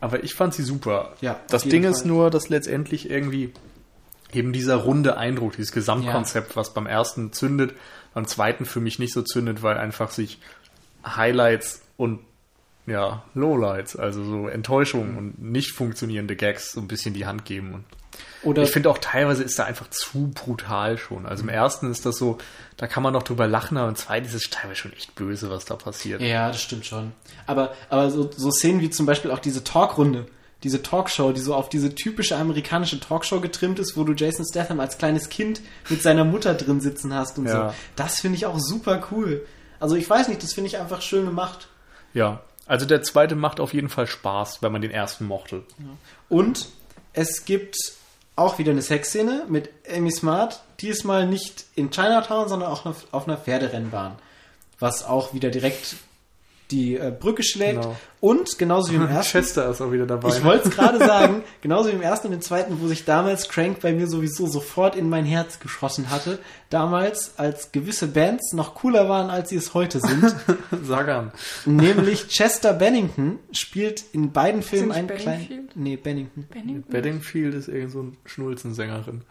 Aber 0.00 0.22
ich 0.24 0.34
fand 0.34 0.54
sie 0.54 0.62
super. 0.62 1.14
Ja, 1.20 1.40
das 1.48 1.64
Ding 1.64 1.84
ist 1.84 2.00
Fall. 2.00 2.08
nur, 2.08 2.30
dass 2.30 2.48
letztendlich 2.48 3.10
irgendwie 3.10 3.52
eben 4.32 4.52
dieser 4.52 4.76
runde 4.76 5.16
Eindruck, 5.16 5.56
dieses 5.56 5.72
Gesamtkonzept, 5.72 6.56
was 6.56 6.74
beim 6.74 6.86
ersten 6.86 7.32
zündet, 7.32 7.74
beim 8.14 8.26
zweiten 8.26 8.64
für 8.64 8.80
mich 8.80 8.98
nicht 8.98 9.12
so 9.12 9.22
zündet, 9.22 9.62
weil 9.62 9.78
einfach 9.78 10.10
sich 10.10 10.38
Highlights 11.04 11.82
und 11.96 12.20
ja, 12.86 13.22
Lowlights, 13.34 13.96
also 13.96 14.24
so 14.24 14.48
Enttäuschungen 14.48 15.16
und 15.16 15.42
nicht 15.42 15.72
funktionierende 15.72 16.36
Gags 16.36 16.72
so 16.72 16.80
ein 16.80 16.88
bisschen 16.88 17.14
die 17.14 17.26
Hand 17.26 17.44
geben. 17.44 17.74
Und 17.74 17.84
Oder 18.48 18.62
ich 18.62 18.70
finde 18.70 18.90
auch 18.90 18.98
teilweise 18.98 19.42
ist 19.42 19.58
da 19.58 19.64
einfach 19.64 19.88
zu 19.90 20.30
brutal 20.34 20.98
schon. 20.98 21.26
Also 21.26 21.42
im 21.42 21.48
ersten 21.48 21.90
ist 21.90 22.04
das 22.06 22.16
so, 22.16 22.38
da 22.76 22.86
kann 22.86 23.02
man 23.02 23.12
noch 23.12 23.22
drüber 23.22 23.46
lachen, 23.46 23.76
aber 23.76 23.88
im 23.88 23.96
zweiten 23.96 24.26
ist 24.26 24.34
es 24.34 24.50
teilweise 24.50 24.80
schon 24.80 24.92
echt 24.92 25.14
böse, 25.14 25.50
was 25.50 25.64
da 25.64 25.76
passiert. 25.76 26.20
ja, 26.20 26.48
das 26.48 26.60
stimmt 26.62 26.86
schon. 26.86 27.12
Aber, 27.46 27.72
aber 27.90 28.10
so, 28.10 28.30
so 28.34 28.50
Szenen 28.50 28.80
wie 28.80 28.90
zum 28.90 29.06
Beispiel 29.06 29.30
auch 29.30 29.38
diese 29.38 29.62
Talkrunde, 29.64 30.26
diese 30.64 30.82
Talkshow, 30.82 31.30
die 31.32 31.40
so 31.40 31.54
auf 31.54 31.68
diese 31.68 31.94
typische 31.94 32.36
amerikanische 32.36 32.98
Talkshow 32.98 33.40
getrimmt 33.40 33.78
ist, 33.78 33.96
wo 33.96 34.02
du 34.02 34.12
Jason 34.12 34.44
Statham 34.44 34.80
als 34.80 34.98
kleines 34.98 35.28
Kind 35.28 35.60
mit 35.88 36.02
seiner 36.02 36.24
Mutter 36.24 36.54
drin 36.54 36.80
sitzen 36.80 37.14
hast 37.14 37.38
und 37.38 37.46
Ja. 37.46 37.70
so. 37.70 37.74
Das 37.94 38.20
finde 38.20 38.36
ich 38.38 38.46
auch 38.46 38.58
super 38.58 39.06
cool. 39.12 39.46
Also 39.78 39.94
ich 39.94 40.10
weiß 40.10 40.26
nicht, 40.28 40.42
das 40.42 40.54
finde 40.54 40.66
ich 40.68 40.78
einfach 40.78 41.00
schön 41.02 41.26
gemacht. 41.26 41.68
Ja, 42.12 42.40
also 42.66 42.86
der 42.86 43.02
zweite 43.02 43.36
macht 43.36 43.60
auf 43.60 43.72
jeden 43.72 43.88
Fall 43.88 44.06
Spaß, 44.08 44.60
wenn 44.62 44.72
man 44.72 44.82
den 44.82 44.90
ersten 44.90 45.26
mochte. 45.26 45.62
Und 46.28 46.68
es 47.12 47.44
gibt 47.44 47.76
auch 48.38 48.58
wieder 48.58 48.72
eine 48.72 48.82
Sexszene 48.82 49.44
mit 49.48 49.70
Amy 49.90 50.12
Smart, 50.12 50.62
diesmal 50.80 51.26
nicht 51.26 51.64
in 51.74 51.90
Chinatown, 51.90 52.48
sondern 52.48 52.70
auch 52.70 52.86
auf, 52.86 53.26
einer 53.26 53.36
Pferderennbahn. 53.36 54.16
Was 54.78 55.04
auch 55.04 55.34
wieder 55.34 55.50
direkt 55.50 55.96
die 56.70 56.96
äh, 56.96 57.12
Brücke 57.18 57.42
schlägt. 57.42 57.80
Genau. 57.80 57.96
Und 58.20 58.58
genauso 58.58 58.92
wie 58.92 58.96
im 58.96 59.08
ersten. 59.08 59.38
Chester 59.38 59.70
ist 59.70 59.80
auch 59.80 59.92
wieder 59.92 60.06
dabei. 60.06 60.28
Ich 60.28 60.44
wollte 60.44 60.68
es 60.68 60.74
gerade 60.74 60.98
sagen, 60.98 61.42
genauso 61.60 61.88
wie 61.88 61.94
im 61.94 62.02
ersten 62.02 62.28
und 62.28 62.34
im 62.34 62.40
zweiten, 62.40 62.80
wo 62.80 62.88
sich 62.88 63.04
damals 63.04 63.48
Crank 63.48 63.80
bei 63.80 63.92
mir 63.92 64.06
sowieso 64.06 64.46
sofort 64.46 64.96
in 64.96 65.08
mein 65.08 65.24
Herz 65.24 65.60
geschossen 65.60 66.10
hatte. 66.10 66.38
Damals, 66.70 67.38
als 67.38 67.72
gewisse 67.72 68.08
Bands 68.08 68.52
noch 68.52 68.74
cooler 68.74 69.08
waren, 69.08 69.30
als 69.30 69.48
sie 69.48 69.56
es 69.56 69.74
heute 69.74 70.00
sind. 70.00 70.34
Sag 70.82 71.08
an. 71.08 71.32
nämlich 71.64 72.28
Chester 72.28 72.72
Bennington 72.72 73.38
spielt 73.52 74.04
in 74.12 74.32
beiden 74.32 74.62
Filmen 74.62 74.92
einen 74.92 75.08
kleinen. 75.08 75.24
Benningfield? 75.46 75.76
Nee, 75.76 75.96
Bennington. 75.96 76.42
Bennington? 76.50 76.92
Bedingfield 76.92 77.54
ist 77.54 77.68
irgend 77.68 77.92
so 77.92 78.00
eine 78.00 78.12
Schnulzensängerin. 78.24 79.22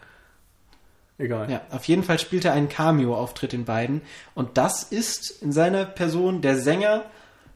Egal. 1.19 1.49
Ja, 1.49 1.61
auf 1.71 1.85
jeden 1.85 2.03
Fall 2.03 2.19
spielt 2.19 2.45
er 2.45 2.53
einen 2.53 2.69
Cameo-Auftritt 2.69 3.53
in 3.53 3.65
beiden. 3.65 4.01
Und 4.35 4.57
das 4.57 4.83
ist 4.83 5.41
in 5.41 5.51
seiner 5.51 5.85
Person 5.85 6.41
der 6.41 6.57
Sänger 6.57 7.05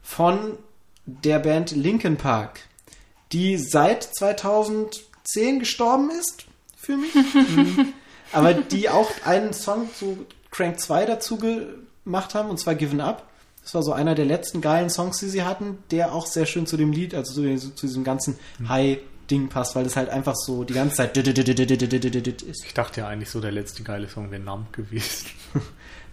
von 0.02 0.58
der 1.06 1.38
Band 1.38 1.70
Linkin 1.70 2.16
Park, 2.16 2.60
die 3.32 3.56
seit 3.56 4.02
2010 4.02 5.60
gestorben 5.60 6.10
ist, 6.10 6.46
für 6.76 6.96
mich. 6.96 7.14
Mhm. 7.34 7.94
Aber 8.34 8.54
die 8.54 8.88
auch 8.88 9.10
einen 9.26 9.52
Song 9.52 9.90
zu 9.94 10.24
Crank 10.50 10.80
2 10.80 11.04
dazu 11.04 11.36
gemacht 11.36 12.34
haben, 12.34 12.48
und 12.48 12.58
zwar 12.58 12.74
Given 12.74 13.02
Up. 13.02 13.28
Das 13.62 13.74
war 13.74 13.82
so 13.82 13.92
einer 13.92 14.14
der 14.14 14.24
letzten 14.24 14.60
geilen 14.60 14.88
Songs, 14.88 15.18
die 15.18 15.28
sie 15.28 15.42
hatten, 15.42 15.78
der 15.90 16.14
auch 16.14 16.26
sehr 16.26 16.46
schön 16.46 16.66
zu 16.66 16.76
dem 16.76 16.92
Lied, 16.92 17.14
also 17.14 17.34
zu, 17.34 17.74
zu 17.74 17.86
diesem 17.86 18.04
ganzen 18.04 18.38
High-Ding 18.66 19.50
passt, 19.50 19.76
weil 19.76 19.84
das 19.84 19.96
halt 19.96 20.08
einfach 20.08 20.34
so 20.34 20.64
die 20.64 20.72
ganze 20.74 20.96
Zeit 20.96 21.16
ist. 22.42 22.64
Ich 22.64 22.74
dachte 22.74 23.02
ja 23.02 23.08
eigentlich 23.08 23.30
so, 23.30 23.40
der 23.40 23.52
letzte 23.52 23.82
geile 23.82 24.08
Song 24.08 24.30
wäre 24.30 24.42
Numb 24.42 24.72
gewesen. 24.72 25.26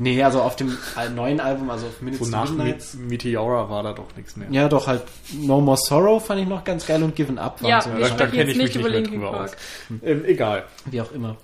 Nee, 0.01 0.23
also 0.23 0.41
auf 0.41 0.55
dem 0.55 0.77
neuen 1.13 1.39
Album, 1.41 1.69
also 1.69 1.87
auf 1.87 2.01
Minutes 2.01 2.25
So 2.25 2.31
nach 2.31 2.49
Midnights. 2.49 2.93
Me 2.95 3.07
Meteora 3.09 3.69
war 3.69 3.83
da 3.83 3.91
doch 3.93 4.15
nichts 4.15 4.35
mehr. 4.37 4.47
Ja, 4.49 4.69
doch 4.69 4.87
halt 4.87 5.03
No 5.33 5.59
More 5.59 5.77
Sorrow 5.77 6.25
fand 6.25 6.39
ich 6.41 6.47
noch 6.47 6.63
ganz 6.63 6.87
geil 6.87 7.03
und 7.03 7.15
Given 7.15 7.37
Up 7.37 7.61
waren 7.61 7.69
Ja, 7.69 7.81
so, 7.81 7.89
da, 7.91 8.07
da 8.09 8.27
kenne 8.27 8.51
ich 8.51 8.57
mich 8.57 8.73
nicht 8.75 8.81
mehr 8.81 9.01
drüber 9.01 9.31
Park. 9.31 9.41
aus. 9.51 9.99
Ähm, 10.03 10.23
egal. 10.25 10.63
wie 10.85 11.01
auch 11.01 11.11
immer. 11.11 11.35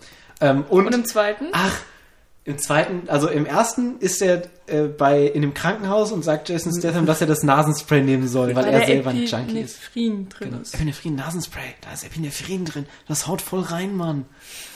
Ähm, 0.42 0.64
und, 0.70 0.88
Und 0.88 0.96
im 0.96 1.06
zweiten? 1.06 1.48
ach, 1.52 1.78
im 2.46 2.58
zweiten, 2.60 3.10
also 3.10 3.28
im 3.28 3.46
ersten 3.46 3.98
ist 4.00 4.22
er 4.22 4.44
äh, 4.68 4.84
bei 4.84 5.24
in 5.24 5.42
dem 5.42 5.54
Krankenhaus 5.54 6.12
und 6.12 6.24
sagt 6.24 6.48
Jason 6.48 6.72
Statham, 6.78 7.06
dass 7.06 7.20
er 7.20 7.28
das 7.28 7.42
Nasenspray 7.44 8.02
nehmen 8.02 8.28
soll, 8.28 8.56
weil, 8.56 8.66
er 8.66 8.72
der 8.80 8.86
selber 8.88 9.10
ein 9.10 9.26
Junkie 9.26 9.60
ist. 9.62 9.80
Epinephrin 9.90 10.30
drin 10.30 10.50
Genau. 10.52 10.62
ist. 10.62 10.76
Epinephrin, 10.76 11.16
Nasenspray, 11.16 11.74
da 11.82 11.92
ist 11.92 12.06
Epinephrin 12.06 12.64
drin. 12.66 12.86
Das 13.08 13.28
haut 13.28 13.42
voll 13.42 13.62
rein, 13.62 13.96
Mann. 13.96 14.26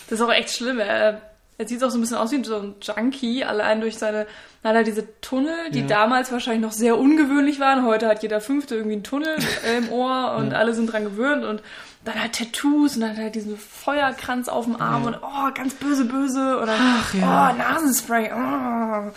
Das 0.09 0.19
ist 0.19 0.25
auch 0.25 0.31
echt 0.33 0.49
schlimm. 0.49 0.79
Er, 0.79 1.21
er 1.59 1.67
sieht 1.67 1.83
auch 1.83 1.91
so 1.91 1.97
ein 1.97 2.01
bisschen 2.01 2.17
aus 2.17 2.31
wie 2.31 2.43
so 2.43 2.55
ein 2.55 2.75
Junkie, 2.81 3.43
allein 3.43 3.81
durch 3.81 3.97
seine, 3.97 4.25
dann 4.63 4.69
hat 4.71 4.77
er 4.77 4.83
diese 4.83 5.05
Tunnel, 5.19 5.69
die 5.71 5.81
Ja. 5.81 5.87
damals 5.87 6.31
wahrscheinlich 6.31 6.61
noch 6.63 6.71
sehr 6.71 6.97
ungewöhnlich 6.97 7.59
waren. 7.59 7.85
Heute 7.85 8.07
hat 8.07 8.23
jeder 8.23 8.39
Fünfte 8.41 8.75
irgendwie 8.75 8.93
einen 8.95 9.03
Tunnel 9.03 9.35
im 9.77 9.91
Ohr 9.91 10.35
und 10.37 10.53
alle 10.53 10.73
sind 10.73 10.91
dran 10.91 11.03
gewöhnt 11.03 11.43
und 11.43 11.61
dann 12.05 12.19
halt 12.19 12.33
Tattoos 12.33 12.95
und 12.95 13.01
dann 13.01 13.17
halt 13.17 13.35
diesen 13.35 13.57
Feuerkranz 13.57 14.47
auf 14.47 14.63
dem 14.65 14.79
Arm 14.81 15.03
und 15.03 15.17
oh, 15.21 15.51
ganz 15.53 15.73
böse, 15.75 16.05
böse 16.05 16.57
und 16.59 16.67
dann 16.67 16.79
Ach, 16.79 17.13
ja. 17.13 17.51
oh, 17.53 17.57
Nasenspray. 17.57 18.31
Oh. 18.33 19.11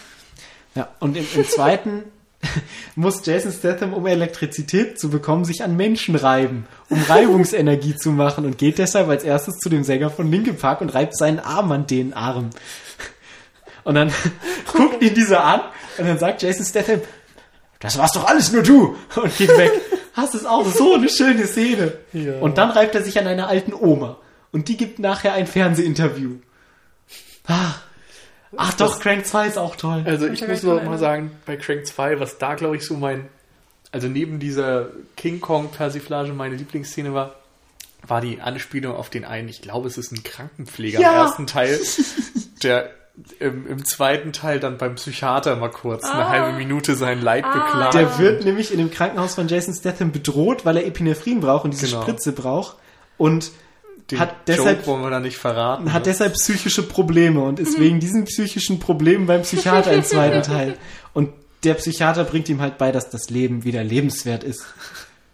Ja, 0.74 0.88
und 0.98 1.16
im, 1.16 1.24
im 1.34 1.44
zweiten 1.46 2.02
muss 2.96 3.24
Jason 3.24 3.52
Statham, 3.52 3.92
um 3.92 4.06
Elektrizität 4.06 4.98
zu 4.98 5.10
bekommen, 5.10 5.44
sich 5.44 5.62
an 5.62 5.76
Menschen 5.76 6.16
reiben, 6.16 6.66
um 6.88 7.02
Reibungsenergie 7.08 7.96
zu 7.96 8.10
machen 8.10 8.44
und 8.44 8.58
geht 8.58 8.78
deshalb 8.78 9.08
als 9.08 9.24
erstes 9.24 9.58
zu 9.58 9.68
dem 9.68 9.84
Sänger 9.84 10.10
von 10.10 10.30
Linkin 10.30 10.56
Park 10.56 10.80
und 10.80 10.90
reibt 10.90 11.16
seinen 11.16 11.38
Arm 11.38 11.72
an 11.72 11.86
den 11.86 12.12
Arm. 12.12 12.50
Und 13.84 13.96
dann 13.96 14.12
guckt 14.72 15.02
ihn 15.02 15.12
dieser 15.12 15.42
an 15.42 15.60
und 15.98 16.06
dann 16.06 16.16
sagt 16.16 16.40
Jason 16.40 16.64
Statham, 16.64 17.00
das 17.80 17.98
warst 17.98 18.14
doch 18.14 18.28
alles 18.28 18.52
nur 18.52 18.62
du 18.62 18.96
und 19.16 19.36
geht 19.36 19.48
weg. 19.58 19.72
Hast 20.12 20.36
es 20.36 20.46
auch 20.46 20.64
so 20.66 20.94
eine 20.94 21.08
schöne 21.08 21.48
Szene. 21.48 21.94
Ja. 22.12 22.38
Und 22.38 22.58
dann 22.58 22.70
reibt 22.70 22.94
er 22.94 23.02
sich 23.02 23.18
an 23.18 23.26
einer 23.26 23.48
alten 23.48 23.74
Oma 23.74 24.18
und 24.52 24.68
die 24.68 24.76
gibt 24.76 25.00
nachher 25.00 25.32
ein 25.32 25.48
Fernsehinterview. 25.48 26.36
Ach, 27.48 27.82
Ach 28.56 28.74
doch, 28.74 29.00
Crank 29.00 29.26
2 29.26 29.46
ist 29.48 29.58
auch 29.58 29.76
toll. 29.76 30.02
Also 30.06 30.26
ich 30.28 30.46
muss 30.46 30.62
noch 30.62 30.82
mal 30.84 30.98
sagen, 30.98 31.30
bei 31.46 31.56
Crank 31.56 31.86
2, 31.86 32.20
was 32.20 32.38
da 32.38 32.54
glaube 32.54 32.76
ich 32.76 32.84
so 32.86 32.94
mein, 32.94 33.26
also 33.92 34.08
neben 34.08 34.38
dieser 34.38 34.88
King 35.16 35.40
Kong 35.40 35.70
Persiflage 35.70 36.32
meine 36.32 36.56
Lieblingsszene 36.56 37.14
war, 37.14 37.36
war 38.06 38.20
die 38.20 38.40
Anspielung 38.40 38.94
auf 38.96 39.10
den 39.10 39.24
einen, 39.24 39.48
ich 39.48 39.62
glaube 39.62 39.88
es 39.88 39.96
ist 39.96 40.12
ein 40.12 40.22
Krankenpfleger 40.22 41.00
Ja. 41.00 41.10
im 41.12 41.16
ersten 41.18 41.46
Teil, 41.46 41.78
der 42.62 42.90
im, 43.38 43.66
im 43.66 43.84
zweiten 43.84 44.32
Teil 44.32 44.58
dann 44.58 44.78
beim 44.78 44.94
Psychiater 44.94 45.54
mal 45.56 45.68
kurz 45.70 46.04
eine 46.04 46.24
Ah. 46.24 46.28
halbe 46.30 46.58
Minute 46.58 46.94
sein 46.96 47.20
Leid 47.20 47.44
Ah. 47.44 47.52
beklagt. 47.52 47.94
Der 47.94 48.18
wird 48.18 48.44
nämlich 48.44 48.72
in 48.72 48.78
dem 48.78 48.90
Krankenhaus 48.90 49.34
von 49.34 49.48
Jason 49.48 49.74
Statham 49.74 50.12
bedroht, 50.12 50.64
weil 50.64 50.78
er 50.78 50.86
Epinephrin 50.86 51.40
braucht 51.40 51.64
und 51.64 51.72
diese 51.72 51.86
Genau. 51.88 52.02
Spritze 52.02 52.32
braucht. 52.32 52.76
Und 53.18 53.52
Den 54.12 54.20
hat 54.20 54.34
deshalb- 54.48 54.78
Joke 54.78 54.86
wollen 54.86 55.02
wir 55.02 55.10
da 55.10 55.20
nicht 55.20 55.36
verraten. 55.36 55.92
hat 55.92 56.02
ne? 56.06 56.12
deshalb 56.12 56.34
psychische 56.34 56.82
Probleme 56.82 57.40
und 57.42 57.58
ist 57.58 57.78
wegen 57.80 57.98
diesen 58.00 58.24
psychischen 58.24 58.78
Problemen 58.78 59.26
beim 59.26 59.42
Psychiater 59.42 59.92
im 59.92 60.04
zweiten 60.04 60.42
Teil. 60.42 60.76
Und 61.12 61.30
der 61.64 61.74
Psychiater 61.74 62.24
bringt 62.24 62.48
ihm 62.48 62.60
halt 62.60 62.78
bei, 62.78 62.92
dass 62.92 63.10
das 63.10 63.30
Leben 63.30 63.64
wieder 63.64 63.82
lebenswert 63.84 64.44
ist. 64.44 64.64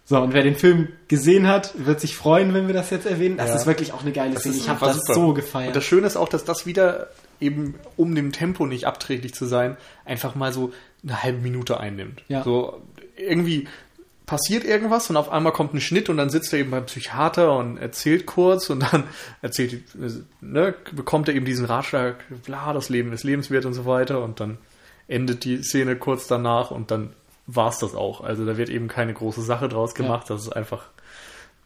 So, 0.05 0.19
und 0.21 0.33
wer 0.33 0.43
den 0.43 0.57
Film 0.57 0.89
gesehen 1.09 1.47
hat, 1.47 1.75
wird 1.77 2.01
sich 2.01 2.17
freuen, 2.17 2.55
wenn 2.55 2.67
wir 2.67 2.73
das 2.75 2.89
jetzt 2.91 3.05
erwähnen. 3.07 3.37
Das 3.37 3.49
Ja. 3.51 3.57
ist 3.57 3.67
wirklich 3.67 3.93
auch 3.93 4.01
eine 4.03 4.13
geile 4.13 4.33
Das 4.35 4.43
Szene. 4.43 4.57
Ich 4.57 4.69
habe 4.69 4.81
das 4.85 4.97
super. 4.97 5.15
so 5.15 5.27
Und 5.29 5.35
gefeiert. 5.35 5.77
das 5.77 5.85
Schöne 5.85 6.07
ist 6.07 6.17
auch, 6.17 6.29
dass 6.31 6.45
das 6.45 6.65
wieder 6.65 7.09
eben, 7.41 7.75
um 7.97 8.15
dem 8.15 8.33
Tempo 8.33 8.65
nicht 8.67 8.87
abträglich 8.87 9.35
zu 9.35 9.45
sein, 9.45 9.77
einfach 10.07 10.35
mal 10.35 10.53
so 10.53 10.73
eine 11.05 11.23
halbe 11.23 11.41
Minute 11.43 11.79
einnimmt. 11.79 12.23
Ja. 12.29 12.43
So 12.43 12.81
irgendwie 13.19 13.69
passiert 14.29 14.63
irgendwas 14.63 15.09
und 15.09 15.17
auf 15.17 15.31
einmal 15.33 15.53
kommt 15.53 15.73
ein 15.73 15.81
Schnitt 15.81 16.11
und 16.11 16.19
dann 16.19 16.29
sitzt 16.29 16.53
er 16.53 16.59
eben 16.61 16.71
beim 16.71 16.85
Psychiater 16.85 17.57
und 17.57 17.79
erzählt 17.79 18.27
kurz 18.27 18.69
und 18.69 18.81
dann 18.81 19.05
erzählt, 19.43 19.83
ne, 20.43 20.75
bekommt 20.93 21.29
er 21.29 21.35
eben 21.35 21.47
diesen 21.47 21.65
Ratschlag, 21.65 22.17
bla, 22.45 22.75
das 22.75 22.91
Leben 22.91 23.13
ist 23.13 23.25
lebenswert 23.25 23.65
und 23.65 23.73
so 23.73 23.87
weiter 23.87 24.23
und 24.23 24.39
dann 24.39 24.59
endet 25.09 25.45
die 25.45 25.63
Szene 25.63 25.97
kurz 25.97 26.27
danach 26.27 26.71
und 26.71 26.91
dann 26.91 27.15
war's 27.47 27.79
das 27.79 27.95
auch. 27.95 28.21
Also 28.21 28.45
da 28.45 28.59
wird 28.59 28.69
eben 28.69 28.87
keine 28.87 29.15
große 29.15 29.41
Sache 29.41 29.67
draus 29.71 29.95
gemacht, 29.95 30.29
das 30.29 30.43
ist 30.43 30.53
einfach 30.55 30.85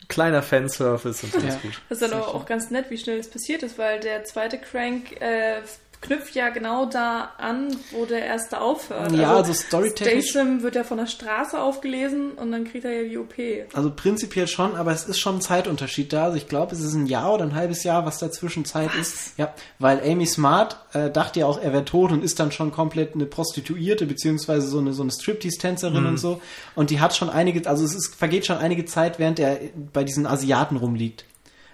kleiner 0.06 0.42
Fanservice 0.42 1.24
und 1.24 1.34
alles 1.34 1.54
Ja. 1.56 1.60
gut. 1.60 1.82
Das 1.88 2.00
ist 2.00 2.12
dann 2.12 2.20
aber 2.20 2.32
auch 2.32 2.46
ganz 2.46 2.70
nett, 2.70 2.90
wie 2.90 2.98
schnell 2.98 3.18
das 3.18 3.28
passiert 3.28 3.64
ist, 3.64 3.76
weil 3.76 3.98
der 3.98 4.22
zweite 4.24 4.58
Crank 4.58 5.20
äh, 5.20 5.62
knüpft 6.03 6.34
ja 6.34 6.50
genau 6.50 6.84
da 6.86 7.32
an, 7.38 7.74
wo 7.92 8.05
der 8.05 8.24
erste 8.26 8.61
aufhört. 8.61 9.12
Ja, 9.12 9.36
also 9.36 9.53
storytechnisch- 9.53 10.30
Statham 10.30 10.62
wird 10.62 10.74
ja 10.74 10.84
von 10.84 10.98
der 10.98 11.07
Straße 11.07 11.59
aufgelesen 11.59 12.32
und 12.32 12.53
dann 12.53 12.64
kriegt 12.64 12.84
er 12.84 13.03
ja 13.03 13.09
die 13.09 13.16
OP. 13.16 13.34
Also 13.72 13.90
prinzipiell 13.90 14.46
schon, 14.48 14.76
aber 14.76 14.92
es 14.92 15.05
ist 15.05 15.18
schon 15.18 15.36
ein 15.36 15.40
Zeitunterschied 15.40 16.12
da. 16.12 16.24
Also 16.24 16.36
ich 16.36 16.48
glaube, 16.48 16.74
es 16.74 16.80
ist 16.80 16.92
ein 16.94 17.07
Jahr 17.07 17.32
oder 17.32 17.44
ein 17.44 17.55
halbes 17.55 17.84
Jahr, 17.84 18.05
was 18.05 18.18
dazwischen 18.18 18.64
Zeit 18.64 18.90
ist. 19.00 19.38
Ja, 19.38 19.55
weil 19.78 20.03
Amy 20.05 20.26
Smart 20.26 20.76
äh, 20.92 21.11
dachte 21.11 21.40
ja 21.40 21.46
auch, 21.46 21.61
er 21.62 21.72
wäre 21.72 21.84
tot 21.84 22.12
und 22.12 22.22
ist 22.22 22.38
dann 22.40 22.53
schon 22.53 22.72
komplett 22.72 23.14
eine 23.14 23.24
Prostituierte, 23.26 24.05
beziehungsweise 24.07 24.66
so 24.66 24.78
eine, 24.78 24.92
so 24.92 25.03
eine 25.03 25.12
Striptease-Tänzerin 25.12 26.05
und 26.05 26.18
so. 26.18 26.42
Und 26.74 26.90
die 26.90 27.00
hat 27.00 27.16
schon 27.16 27.30
einige, 27.30 27.68
also 27.68 27.84
es 27.84 27.94
ist, 27.94 28.14
vergeht 28.16 28.44
schon 28.46 28.57
einige 28.59 28.84
Zeit, 28.84 29.18
während 29.18 29.38
er 29.38 29.59
bei 29.92 30.05
diesen 30.05 30.26
Asiaten 30.26 30.76
rumliegt. 30.76 31.24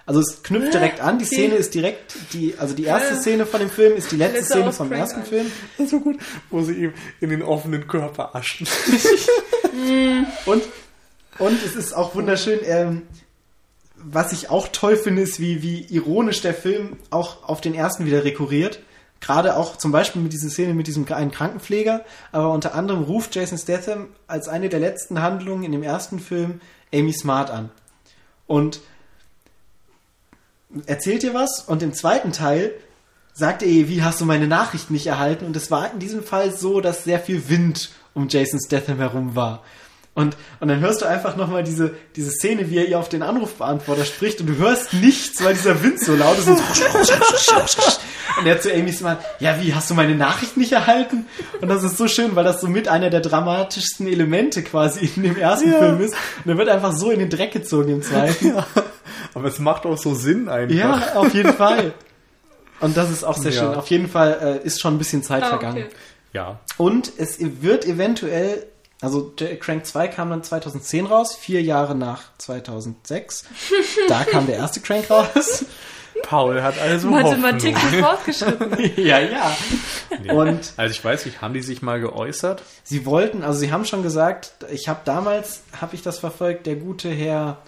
Also 0.09 0.21
es 0.21 0.43
knüpft 0.43 0.73
direkt 0.73 1.03
an, 1.03 1.19
die. 1.19 1.27
Szene 1.27 1.57
ist 1.57 1.75
direkt, 1.75 2.17
die, 2.33 2.55
also 2.57 2.75
die 2.75 2.85
erste. 2.85 3.15
Szene 3.17 3.45
von 3.45 3.61
dem 3.61 3.69
Film 3.69 3.95
ist 3.95 4.11
die 4.11 4.17
letzte 4.17 4.39
Letzte 4.39 4.55
Szene 4.55 4.73
vom 4.73 4.89
Crank 4.89 5.01
ersten 5.03 5.21
an. 5.21 5.27
Film. 5.27 5.53
Das 5.77 5.85
ist 5.85 5.91
so 5.91 6.01
gut, 6.01 6.17
wo 6.49 6.63
sie 6.63 6.73
ihm 6.73 6.93
in 7.21 7.29
den 7.29 7.43
offenen 7.43 7.87
Körper 7.87 8.35
aschen. 8.35 8.67
Und, 10.47 10.63
und 11.39 11.65
es 11.65 11.77
ist 11.77 11.93
auch 11.93 12.15
wunderschön, 12.15 12.59
ähm, 12.65 13.03
was 13.97 14.33
ich 14.33 14.51
auch 14.51 14.67
toll 14.69 14.97
finde, 14.97 15.23
ist, 15.23 15.39
wie, 15.39 15.63
wie 15.63 15.83
ironisch 15.91 16.41
der 16.41 16.55
Film 16.55 16.97
auch 17.11 17.47
auf 17.47 17.61
den 17.61 17.75
ersten 17.75 18.05
wieder 18.05 18.25
rekurriert. 18.25 18.81
Gerade 19.21 19.57
auch 19.57 19.77
zum 19.77 19.93
Beispiel 19.93 20.23
mit 20.23 20.33
dieser 20.33 20.49
Szene 20.49 20.75
mit 20.75 20.89
diesem 20.89 21.07
einen 21.13 21.31
Krankenpfleger, 21.31 22.05
aber 22.33 22.51
unter 22.53 22.75
anderem 22.75 23.05
ruft 23.05 23.37
Jason 23.37 23.59
Statham 23.59 24.09
als 24.27 24.49
eine 24.49 24.69
der 24.69 24.81
letzten 24.81 25.21
Handlungen 25.21 25.63
in 25.65 25.71
dem 25.71 25.85
ersten 25.85 26.19
Film 26.19 26.61
Amy 26.93 27.13
Smart 27.13 27.51
an. 27.51 27.71
Und 28.49 28.81
erzählt 30.87 31.25
ihr 31.25 31.35
was 31.35 31.61
und 31.61 31.83
im 31.83 31.93
zweiten 31.93 32.33
Teil 32.33 32.73
sagt 33.33 33.63
er 33.63 33.69
ihr, 33.69 33.89
wie 33.89 34.03
hast 34.03 34.21
du 34.21 34.25
meine 34.25 34.49
Nachricht 34.49 34.91
nicht 34.91 35.07
erhalten? 35.07 35.47
Und 35.47 35.57
es 35.57 35.71
war 35.71 35.93
in 35.93 36.01
diesem 36.01 36.25
Fall 36.25 36.53
so, 36.53 36.81
dass 36.81 37.05
sehr 37.05 37.21
viel 37.21 37.49
Wind 37.49 37.91
um 38.15 38.29
Jason 38.29 38.61
Statham 38.61 38.99
herum 38.99 39.37
war. 39.37 39.63
Und, 40.19 40.37
und 40.59 40.67
dann 40.67 40.81
hörst 40.81 41.01
du 41.01 41.07
einfach 41.07 41.37
nochmal 41.37 41.63
diese, 41.63 41.95
diese 42.17 42.33
Szene, 42.33 42.69
wie 42.71 42.79
er 42.79 42.89
ihr 42.89 42.99
auf 42.99 43.09
den 43.09 43.23
Anrufbeantworter 43.23 44.05
spricht 44.05 44.41
und 44.41 44.49
du 44.49 44.57
hörst 44.57 44.93
nichts, 44.95 45.45
weil 45.45 45.55
dieser 45.55 45.81
Wind 45.81 46.01
so 46.01 46.17
laut 46.17 46.37
ist. 46.37 46.49
Und, 46.49 46.59
und 48.39 48.47
er 48.47 48.61
zu 48.61 48.75
Amy 48.75 48.93
Smart, 48.93 49.21
ja, 49.39 49.63
wie, 49.63 49.73
hast 49.73 49.91
du 49.91 49.95
meine 49.95 50.17
Nachricht 50.17 50.57
nicht 50.57 50.73
erhalten? 50.73 51.27
Und 51.61 51.69
das 51.69 51.85
ist 51.85 51.97
so 51.97 52.09
schön, 52.09 52.35
weil 52.35 52.43
das 52.43 52.61
so 52.61 52.67
mit 52.67 52.89
einer 52.89 53.11
der 53.11 53.21
dramatischsten 53.21 54.09
Elemente 54.09 54.65
quasi 54.65 55.09
in 55.15 55.23
dem 55.23 55.37
ersten 55.37 55.71
Ja. 55.71 55.79
Film 55.79 56.01
ist. 56.01 56.17
Und 56.45 56.51
er 56.51 56.59
wird 56.59 56.69
einfach 56.69 56.95
so 56.95 57.13
in 57.13 57.21
den 57.21 57.31
Dreck 57.31 57.53
gezogen 57.53 57.91
im 57.91 58.03
zweiten. 58.03 58.55
Aber 59.39 59.49
es 59.49 59.59
macht 59.59 59.87
auch 59.87 59.97
so 59.99 60.15
Sinn 60.15 60.49
einfach. 60.49 60.75
Ja, 60.75 61.15
auf 61.15 61.33
jeden 61.35 61.53
Fall. 61.53 61.93
Und 62.81 62.97
das 62.97 63.11
ist 63.11 63.25
auch 63.25 63.37
sehr 63.37 63.53
Ja. 63.53 63.61
schön. 63.61 63.75
Auf 63.75 63.89
jeden 63.89 64.09
Fall 64.09 64.61
äh, 64.63 64.67
ist 64.67 64.81
schon 64.81 64.95
ein 64.95 64.99
bisschen 64.99 65.23
Zeit 65.23 65.43
Ah, 65.43 65.49
vergangen. 65.49 65.85
okay. 65.87 65.95
Ja. 66.33 66.61
Und 66.77 67.13
es 67.17 67.39
wird 67.41 67.85
eventuell, 67.87 68.67
also 69.01 69.33
Crank 69.61 69.87
2 69.87 70.09
kam 70.09 70.31
dann 70.31 70.43
2010 70.43 71.07
raus, 71.07 71.35
vier 71.37 71.63
Jahre 71.63 71.95
nach 71.95 72.23
2006. 72.39 73.45
Da 74.09 74.25
kam 74.25 74.47
der 74.47 74.57
erste 74.57 74.81
Crank 74.81 75.11
raus. 75.11 75.65
Paul 76.23 76.63
hat 76.63 76.79
also 76.81 77.09
Mathematik 77.11 77.79
fortgeschritten. 77.79 78.77
ja, 78.97 79.21
ja. 79.21 79.57
Nee. 80.23 80.33
Und 80.33 80.73
also 80.77 80.91
ich 80.91 81.05
weiß 81.05 81.27
nicht, 81.27 81.41
haben 81.41 81.55
die 81.55 81.63
sich 81.63 81.81
mal 81.83 82.01
geäußert? 82.01 82.63
sie 82.83 83.07
wollten, 83.07 83.43
also 83.45 83.59
sie 83.61 83.71
haben 83.73 83.85
schon 83.85 84.03
gesagt, 84.03 84.53
ich 84.71 84.89
habe 84.89 85.01
damals, 85.05 85.63
habe 85.81 85.95
ich 85.95 86.03
das 86.03 86.19
verfolgt, 86.19 86.67
der 86.67 86.75
gute 86.77 87.09
Herr, 87.09 87.59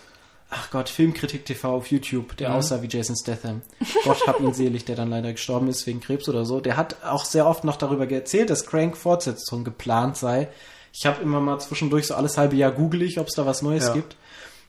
ach 0.51 0.71
Gott, 0.71 0.89
Filmkritik 0.89 1.45
TV 1.47 1.73
auf 1.75 1.87
YouTube, 1.91 2.37
der 2.37 2.55
aussah 2.55 2.83
wie 2.83 2.89
Jason 2.89 3.17
Statham. 3.17 3.63
Gott 4.05 4.27
hab 4.27 4.41
ihn 4.41 4.53
selig, 4.53 4.85
der 4.85 4.97
dann 4.97 5.11
leider 5.11 5.33
gestorben 5.33 5.69
ist 5.69 5.87
wegen 5.87 6.01
Krebs 6.01 6.29
oder 6.29 6.45
so. 6.45 6.61
Der 6.61 6.77
hat 6.77 6.97
auch 7.05 7.25
sehr 7.25 7.47
oft 7.47 7.65
noch 7.65 7.77
darüber 7.77 8.09
erzählt, 8.11 8.51
dass 8.51 8.67
Crank 8.67 8.97
Fortsetzung 8.97 9.65
geplant 9.65 10.17
sei. 10.17 10.49
Ich 10.93 11.07
habe 11.07 11.23
immer 11.23 11.41
mal 11.41 11.59
zwischendurch 11.61 12.07
so 12.09 12.15
alles 12.15 12.37
halbe 12.37 12.57
Jahr 12.57 12.73
google 12.73 13.03
ich, 13.03 13.19
ob 13.21 13.29
es 13.29 13.35
da 13.35 13.47
was 13.47 13.63
Neues 13.63 13.87
Ja. 13.87 13.93
gibt. 13.95 14.17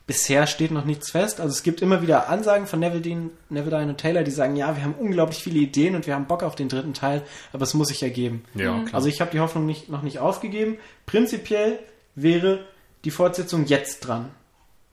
Bisher 0.08 0.46
steht 0.48 0.72
noch 0.72 0.84
nichts 0.86 1.12
fest. 1.12 1.40
Also 1.40 1.52
es 1.54 1.64
gibt 1.64 1.82
immer 1.82 2.02
wieder 2.02 2.28
Ansagen 2.28 2.68
von 2.68 2.80
Neville 2.80 3.02
Dean, 3.02 3.30
Neville 3.50 3.78
Dean 3.78 3.90
und 3.90 3.98
Taylor, 4.00 4.24
die 4.24 4.32
sagen, 4.32 4.56
ja, 4.56 4.76
wir 4.76 4.84
haben 4.84 4.96
unglaublich 5.00 5.42
viele 5.42 5.60
Ideen 5.60 5.96
und 5.96 6.06
wir 6.06 6.16
haben 6.16 6.26
Bock 6.26 6.44
auf 6.44 6.56
den 6.56 6.70
dritten 6.70 6.94
Teil, 6.94 7.22
aber 7.54 7.64
es 7.64 7.74
muss 7.74 7.88
sich 7.90 8.04
ergeben. 8.04 8.44
Ja, 8.56 8.80
klar. 8.82 8.96
Also 8.96 9.08
ich 9.08 9.22
habe 9.22 9.32
die 9.32 9.40
Hoffnung 9.40 9.66
nicht, 9.66 9.90
noch 9.90 10.02
nicht 10.02 10.20
aufgegeben. 10.20 10.78
Prinzipiell 11.06 11.80
wäre 12.16 12.66
die 13.06 13.12
Fortsetzung 13.12 13.66
jetzt 13.68 14.02
dran. 14.02 14.30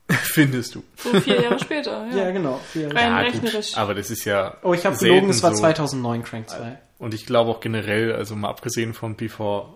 Findest 0.23 0.75
du? 0.75 0.83
So 0.97 1.21
vier 1.21 1.43
Jahre 1.43 1.59
später. 1.59 2.07
Ja, 2.11 2.17
Ja. 2.17 2.31
genau. 2.31 2.61
Vier- 2.73 2.87
Rein 2.95 2.97
Ja, 3.13 3.19
rechnerisch. 3.19 3.77
Aber 3.77 3.95
das 3.95 4.11
ist 4.11 4.25
ja. 4.25 4.57
Oh, 4.63 4.73
ich 4.73 4.87
habe 4.87 4.97
gelogen, 4.97 5.29
es 5.31 5.43
war 5.43 5.53
so. 5.55 5.61
2009 5.61 6.25
Crank 6.25 6.49
2. 6.49 6.79
Und 6.99 7.15
ich 7.15 7.27
glaube 7.27 7.51
auch 7.51 7.61
generell, 7.61 8.15
also 8.15 8.35
mal 8.35 8.49
abgesehen 8.49 8.95
von 8.95 9.17
Before 9.17 9.75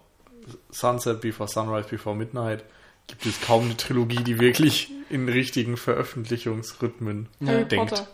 Sunset, 0.70 1.20
Before 1.20 1.48
Sunrise, 1.48 1.88
Before 1.88 2.16
Midnight, 2.16 2.64
gibt 3.06 3.26
es 3.26 3.40
kaum 3.42 3.64
eine 3.66 3.76
Trilogie, 3.76 4.22
die 4.24 4.40
wirklich 4.40 4.90
in 5.10 5.28
richtigen 5.28 5.76
Veröffentlichungsrhythmen 5.76 7.28
Harry 7.46 7.64
denkt. 7.66 8.04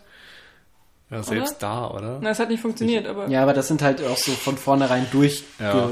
Ja, 1.09 1.23
selbst 1.23 1.57
da, 1.63 1.87
oder? 1.89 2.19
Na, 2.21 2.29
es 2.31 2.39
hat 2.39 2.49
nicht 2.49 2.61
funktioniert, 2.61 3.07
aber 3.07 3.27
Ja, 3.29 3.41
aber 3.41 3.53
das 3.53 3.67
sind 3.67 3.81
halt 3.81 4.03
auch 4.03 4.17
so 4.17 4.31
von 4.31 4.57
vornherein 4.57 5.07
Ja. 5.59 5.89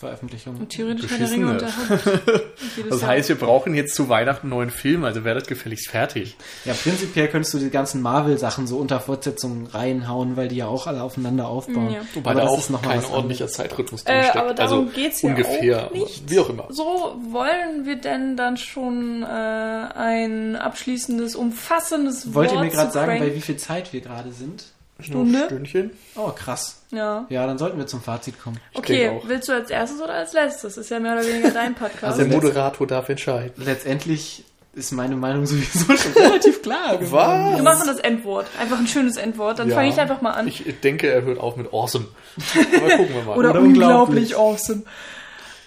Durchgescriptete 0.00 0.68
Veröffentlichungen. 0.68 0.68
theoretisch 0.68 1.10
hat 1.10 1.20
der 1.20 1.30
Ringe 1.30 1.50
und. 1.50 1.62
Hobbit. 1.62 2.42
Jedes 2.76 2.90
Das 2.90 3.00
Jahr. 3.02 3.10
heißt, 3.10 3.28
wir 3.28 3.36
brauchen 3.36 3.74
jetzt 3.74 3.94
zu 3.94 4.08
Weihnachten 4.08 4.46
einen 4.46 4.50
neuen 4.50 4.70
Film, 4.70 5.04
also 5.04 5.24
werdet 5.24 5.46
gefälligst 5.46 5.88
fertig. 5.88 6.36
Ja, 6.64 6.74
prinzipiell 6.74 7.28
könntest 7.28 7.54
du 7.54 7.58
die 7.58 7.70
ganzen 7.70 8.00
Marvel-Sachen 8.02 8.66
so 8.66 8.78
unter 8.78 9.00
Fortsetzungen 9.00 9.66
reinhauen, 9.66 10.36
weil 10.36 10.48
die 10.48 10.56
ja 10.56 10.66
auch 10.66 10.86
alle 10.86 11.02
aufeinander 11.02 11.48
aufbauen. 11.48 11.92
Ja. 11.92 12.00
Wobei 12.14 12.30
aber 12.30 12.40
da 12.40 12.46
das 12.46 12.54
auch 12.54 12.58
ist 12.58 12.70
noch 12.70 12.82
kein 12.82 13.04
ordentlicher 13.04 13.44
anderes. 13.44 13.52
Zeitrhythmus 13.52 14.02
Äh, 14.02 14.12
drinsteckt. 14.12 14.36
aber 14.36 14.54
darum 14.54 14.78
also 14.88 14.92
geht's 14.94 15.22
ja 15.22 15.28
ungefähr, 15.30 15.86
auch 15.86 15.90
nicht. 15.92 16.30
wie 16.30 16.38
auch 16.38 16.48
immer. 16.50 16.66
So 16.70 17.16
wollen 17.30 17.84
wir 17.86 17.96
denn 17.96 18.36
dann 18.36 18.56
schon 18.56 19.22
äh, 19.22 19.26
ein 19.26 20.56
abschließendes, 20.56 21.36
umfassendes 21.36 22.34
Wollt 22.34 22.50
ihr 22.50 22.56
Wort 22.56 22.64
mir 22.64 22.70
gerade 22.70 22.92
sagen, 22.92 23.18
bei 23.18 23.34
wie 23.34 23.40
viel 23.40 23.56
Zeit 23.56 23.92
wir 23.92 24.00
gerade 24.00 24.32
sind? 24.32 24.64
Stunde? 25.02 25.44
Stündchen. 25.46 25.90
Oh, 26.16 26.30
krass. 26.30 26.82
Ja. 26.90 27.26
Ja, 27.28 27.46
dann 27.46 27.58
sollten 27.58 27.78
wir 27.78 27.86
zum 27.86 28.00
Fazit 28.02 28.40
kommen. 28.42 28.58
Okay, 28.74 29.20
willst 29.24 29.48
du 29.48 29.52
als 29.52 29.70
erstes 29.70 30.00
oder 30.00 30.14
als 30.14 30.32
letztes? 30.32 30.62
Das 30.62 30.76
ist 30.76 30.90
ja 30.90 30.98
mehr 31.00 31.12
oder 31.14 31.26
weniger 31.26 31.50
dein 31.50 31.74
Podcast. 31.74 32.04
Also 32.04 32.24
Der 32.24 32.32
Moderator 32.32 32.86
darf 32.86 33.08
entscheiden. 33.08 33.52
Letztendlich 33.64 34.44
ist 34.72 34.92
meine 34.92 35.16
Meinung 35.16 35.46
sowieso 35.46 35.96
schon 35.96 36.12
relativ 36.12 36.62
klar. 36.62 36.96
geworden. 36.96 37.56
wir 37.56 37.62
machen 37.62 37.86
das 37.86 37.98
Endwort. 37.98 38.46
Einfach 38.60 38.78
ein 38.78 38.86
schönes 38.86 39.16
Endwort. 39.16 39.58
Dann 39.58 39.68
Ja. 39.68 39.74
fange 39.76 39.88
ich 39.88 39.98
einfach 40.00 40.20
mal 40.20 40.30
an. 40.32 40.46
Ich 40.48 40.64
denke, 40.80 41.08
er 41.08 41.22
hört 41.22 41.38
auf 41.40 41.56
mit 41.56 41.72
Awesome. 41.72 42.06
Aber 42.76 42.88
gucken 42.96 43.14
wir 43.14 43.22
mal. 43.24 43.36
Oder, 43.36 43.50
Oder 43.50 43.60
unglaublich 43.60 44.36
unglaublich. 44.36 44.36
awesome. 44.36 44.82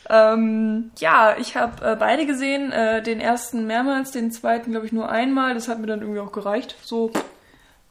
Ähm, 0.09 0.91
ja, 0.99 1.35
ich 1.39 1.55
habe 1.55 1.85
äh, 1.85 1.95
beide 1.95 2.25
gesehen. 2.25 2.71
Äh, 2.71 3.01
den 3.01 3.19
ersten 3.21 3.65
mehrmals, 3.67 4.11
den 4.11 4.31
zweiten 4.31 4.71
glaube 4.71 4.85
ich 4.85 4.91
nur 4.91 5.09
einmal. 5.09 5.53
Das 5.53 5.67
hat 5.67 5.79
mir 5.79 5.87
dann 5.87 6.01
irgendwie 6.01 6.19
auch 6.19 6.31
gereicht. 6.31 6.75
So 6.83 7.11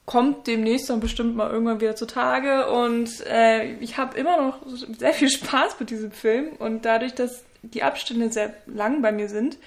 kommt 0.05 0.47
demnächst 0.47 0.91
dann 0.91 1.01
bestimmt 1.01 1.37
mal 1.37 1.51
irgendwann 1.51 1.81
wieder 1.81 1.97
zutage. 1.97 2.69
Und 2.71 3.25
äh, 3.27 3.75
ich 3.75 3.99
habe 3.99 4.19
immer 4.19 4.37
noch 4.37 4.59
sehr 4.99 5.13
viel 5.13 5.31
Spaß 5.31 5.79
mit 5.81 5.91
diesem 5.91 6.13
Film. 6.13 6.49
Und 6.59 6.85
dadurch, 6.85 7.15
dass 7.15 7.45
die 7.63 7.83
Abstände 7.83 8.31
sehr 8.31 8.55
lang 8.67 9.03
bei 9.03 9.13
mir 9.13 9.29
sind, 9.29 9.59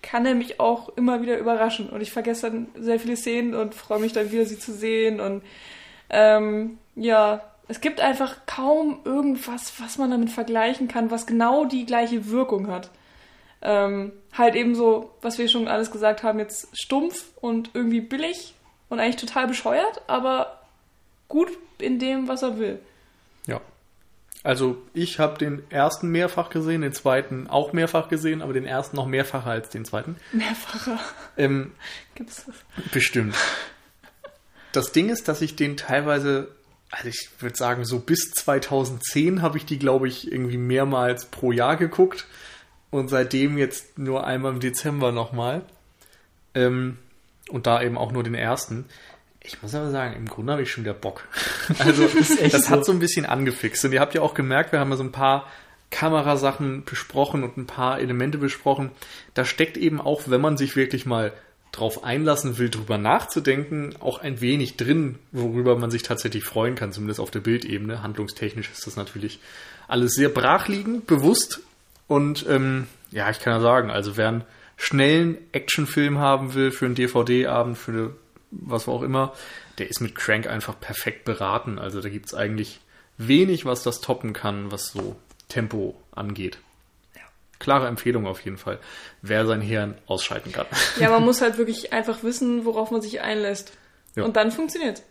kann 0.00 0.26
er 0.26 0.34
mich 0.34 0.58
auch 0.58 0.88
immer 0.96 1.22
wieder 1.22 1.38
überraschen. 1.38 1.90
Und 1.90 2.00
ich 2.00 2.10
vergesse 2.10 2.50
dann 2.50 2.68
sehr 2.78 2.98
viele 2.98 3.16
Szenen 3.16 3.54
und 3.54 3.74
freue 3.74 4.00
mich 4.00 4.12
dann 4.12 4.32
wieder, 4.32 4.46
sie 4.46 4.58
zu 4.58 4.72
sehen. 4.72 5.20
Und 5.20 5.42
ähm, 6.10 6.78
ja, 6.96 7.42
es 7.68 7.80
gibt 7.80 8.00
einfach 8.00 8.38
kaum 8.46 9.00
irgendwas, 9.04 9.74
was 9.78 9.98
man 9.98 10.10
damit 10.10 10.30
vergleichen 10.30 10.88
kann, 10.88 11.10
was 11.10 11.26
genau 11.26 11.64
die 11.64 11.86
gleiche 11.86 12.30
Wirkung 12.30 12.68
hat. 12.68 12.90
Ähm, 13.60 14.12
halt 14.36 14.56
eben 14.56 14.74
so, 14.74 15.12
was 15.20 15.38
wir 15.38 15.48
schon 15.48 15.68
alles 15.68 15.90
gesagt 15.90 16.22
haben, 16.22 16.40
jetzt 16.40 16.68
stumpf 16.76 17.26
und 17.40 17.70
irgendwie 17.74 18.00
billig 18.00 18.54
und 18.92 19.00
eigentlich 19.00 19.16
total 19.16 19.46
bescheuert, 19.48 20.02
aber 20.06 20.60
gut 21.28 21.48
in 21.78 21.98
dem, 21.98 22.28
was 22.28 22.42
er 22.42 22.58
will. 22.58 22.78
Ja. 23.46 23.62
Also 24.42 24.82
ich 24.92 25.18
habe 25.18 25.38
den 25.38 25.62
ersten 25.70 26.10
mehrfach 26.10 26.50
gesehen, 26.50 26.82
den 26.82 26.92
zweiten 26.92 27.46
auch 27.46 27.72
mehrfach 27.72 28.10
gesehen, 28.10 28.42
aber 28.42 28.52
den 28.52 28.66
ersten 28.66 28.96
noch 28.96 29.06
mehrfacher 29.06 29.50
als 29.50 29.70
den 29.70 29.86
zweiten. 29.86 30.16
Mehrfacher 30.32 31.00
Ähm, 31.38 31.72
gibt's 32.14 32.44
das. 32.44 32.54
bestimmt. 32.92 33.34
Das 34.72 34.92
Ding 34.92 35.08
ist, 35.08 35.26
dass 35.26 35.40
ich 35.40 35.56
den 35.56 35.78
teilweise, 35.78 36.48
also 36.90 37.08
ich 37.08 37.30
würde 37.38 37.56
sagen, 37.56 37.86
so 37.86 37.98
bis 37.98 38.30
2010 38.32 39.40
habe 39.40 39.56
ich 39.56 39.64
die, 39.64 39.78
glaube 39.78 40.06
ich, 40.06 40.30
irgendwie 40.30 40.58
mehrmals 40.58 41.24
pro 41.26 41.50
Jahr 41.50 41.78
geguckt 41.78 42.26
und 42.90 43.08
seitdem 43.08 43.56
jetzt 43.56 43.98
nur 43.98 44.26
einmal 44.26 44.52
im 44.52 44.60
Dezember 44.60 45.12
nochmal. 45.12 45.62
Ähm, 46.54 46.98
und 47.48 47.66
da 47.66 47.82
eben 47.82 47.98
auch 47.98 48.12
nur 48.12 48.22
den 48.22 48.34
ersten. 48.34 48.86
Ich 49.44 49.60
muss 49.62 49.74
aber 49.74 49.90
sagen, 49.90 50.14
im 50.16 50.28
Grunde 50.28 50.52
habe 50.52 50.62
ich 50.62 50.70
schon 50.70 50.84
wieder 50.84 50.94
Bock. 50.94 51.26
Also 51.78 52.06
das 52.06 52.66
so. 52.66 52.70
hat 52.70 52.84
so 52.84 52.92
ein 52.92 52.98
bisschen 52.98 53.26
angefixt. 53.26 53.84
Und 53.84 53.92
ihr 53.92 54.00
habt 54.00 54.14
ja 54.14 54.22
auch 54.22 54.34
gemerkt, 54.34 54.72
wir 54.72 54.80
haben 54.80 54.90
ja 54.90 54.96
so 54.96 55.02
ein 55.02 55.12
paar 55.12 55.46
Kamerasachen 55.90 56.84
besprochen 56.84 57.44
und 57.44 57.56
ein 57.56 57.66
paar 57.66 58.00
Elemente 58.00 58.38
besprochen. 58.38 58.90
Da 59.34 59.44
steckt 59.44 59.76
eben 59.76 60.00
auch, 60.00 60.22
wenn 60.26 60.40
man 60.40 60.56
sich 60.56 60.76
wirklich 60.76 61.06
mal 61.06 61.32
drauf 61.72 62.04
einlassen 62.04 62.58
will, 62.58 62.68
drüber 62.68 62.98
nachzudenken, 62.98 63.94
auch 63.98 64.18
ein 64.20 64.40
wenig 64.40 64.76
drin, 64.76 65.18
worüber 65.32 65.76
man 65.76 65.90
sich 65.90 66.02
tatsächlich 66.02 66.44
freuen 66.44 66.74
kann, 66.74 66.92
zumindest 66.92 67.18
auf 67.18 67.30
der 67.30 67.40
Bildebene. 67.40 68.02
Handlungstechnisch 68.02 68.70
ist 68.70 68.86
das 68.86 68.96
natürlich 68.96 69.40
alles 69.88 70.14
sehr 70.14 70.28
brachliegend, 70.28 71.06
bewusst. 71.06 71.60
Und 72.08 72.46
ähm, 72.48 72.86
ja, 73.10 73.30
ich 73.30 73.40
kann 73.40 73.54
ja 73.54 73.60
sagen, 73.60 73.90
also 73.90 74.16
wer 74.16 74.28
einen 74.28 74.44
schnellen 74.76 75.38
Actionfilm 75.52 76.18
haben 76.18 76.54
will 76.54 76.70
für 76.70 76.86
einen 76.86 76.94
DVD-Abend, 76.94 77.78
für 77.78 77.92
eine, 77.92 78.10
was 78.50 78.88
auch 78.88 79.02
immer, 79.02 79.32
der 79.78 79.88
ist 79.88 80.00
mit 80.00 80.14
Crank 80.14 80.46
einfach 80.46 80.78
perfekt 80.78 81.24
beraten. 81.24 81.78
Also 81.78 82.00
da 82.00 82.08
gibt's 82.08 82.34
eigentlich 82.34 82.80
wenig, 83.18 83.64
was 83.64 83.82
das 83.82 84.00
toppen 84.00 84.32
kann, 84.32 84.70
was 84.70 84.88
so 84.88 85.16
Tempo 85.48 85.96
angeht. 86.12 86.58
Klare 87.58 87.86
Empfehlung 87.86 88.26
auf 88.26 88.40
jeden 88.40 88.58
Fall, 88.58 88.80
wer 89.20 89.46
sein 89.46 89.60
Hirn 89.60 89.96
ausschalten 90.06 90.50
kann. 90.50 90.66
Ja, 90.98 91.10
man 91.10 91.24
muss 91.24 91.40
halt 91.40 91.58
wirklich 91.58 91.92
einfach 91.92 92.24
wissen, 92.24 92.64
worauf 92.64 92.90
man 92.90 93.00
sich 93.00 93.20
einlässt. 93.20 93.72
Ja. 94.16 94.24
Und 94.24 94.34
dann 94.34 94.50
funktioniert's. 94.50 95.04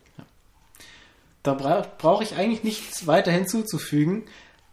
Da 1.43 1.53
bra 1.53 1.87
brauche 1.97 2.23
ich 2.23 2.35
eigentlich 2.35 2.63
nichts 2.63 3.07
weiter 3.07 3.31
hinzuzufügen. 3.31 4.23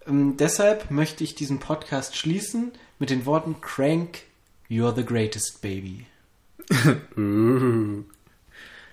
Ähm, 0.07 0.37
deshalb 0.37 0.91
möchte 0.91 1.23
ich 1.23 1.37
diesen 1.37 1.61
Podcast 1.61 2.17
schließen 2.17 2.73
mit 2.99 3.11
den 3.11 3.27
Worten 3.27 3.61
Crank, 3.61 4.23
you're 4.69 4.95
the 4.95 5.05
greatest 5.05 5.61
baby. 5.63 6.07
Uh. 7.17 8.03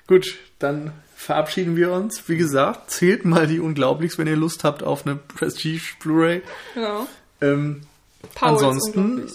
Gut, 0.07 0.37
dann 0.59 0.91
verabschieden 1.15 1.75
wir 1.75 1.91
uns. 1.91 2.27
Wie 2.29 2.37
gesagt, 2.37 2.91
zählt 2.91 3.25
mal 3.25 3.47
die 3.47 3.59
Unglaublichs, 3.59 4.17
wenn 4.17 4.27
ihr 4.27 4.35
Lust 4.35 4.63
habt 4.63 4.83
auf 4.83 5.05
eine 5.05 5.15
Prestige 5.15 5.81
Blu-ray. 5.99 6.41
Genau. 6.75 7.07
Ähm, 7.41 7.81
Paul 8.35 8.49
ansonsten 8.53 9.27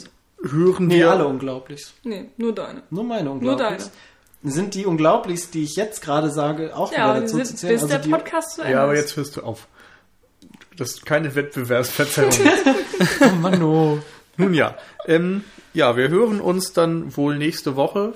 hören 0.43 0.86
Nee, 0.86 0.99
wir 0.99 1.11
alle 1.11 1.26
unglaublich. 1.26 1.86
Nee, 2.05 2.26
nur 2.36 2.55
deine. 2.55 2.82
Nur 2.91 3.05
meine 3.05 3.24
Nur 3.24 3.34
Unglaublichs. 3.34 3.91
Sind 4.43 4.74
die 4.74 4.86
Unglaublichs, 4.86 5.51
die 5.51 5.64
ich 5.64 5.76
jetzt 5.76 6.01
gerade 6.03 6.30
sage, 6.30 6.74
auch 6.74 6.93
Ja, 6.93 7.11
wieder 7.11 7.20
dazu 7.22 7.36
sind, 7.36 7.47
zu 7.47 7.57
zählen? 7.57 7.72
bis 7.74 7.82
Also 7.82 7.95
der 7.95 8.03
die, 8.03 8.11
Podcast 8.11 8.53
zu 8.55 8.62
Ende 8.62 8.72
Ja, 8.72 8.84
aber 8.84 8.97
jetzt 8.97 9.16
hörst 9.16 9.36
du 9.36 9.43
auf. 9.43 9.66
Das 10.76 10.93
ist 10.93 11.05
keine 11.05 11.34
Wettbewerbsverzerrung. 11.34 12.32
oh 13.20 13.34
Mann, 13.36 13.62
oh. 13.62 13.99
Nun 14.38 14.55
ja. 14.55 14.78
Ähm, 15.07 15.45
ja, 15.73 15.97
wir 15.97 16.09
hören 16.09 16.41
uns 16.41 16.73
dann 16.73 17.16
wohl 17.16 17.39
nächste 17.39 17.77
Woche. 17.77 18.12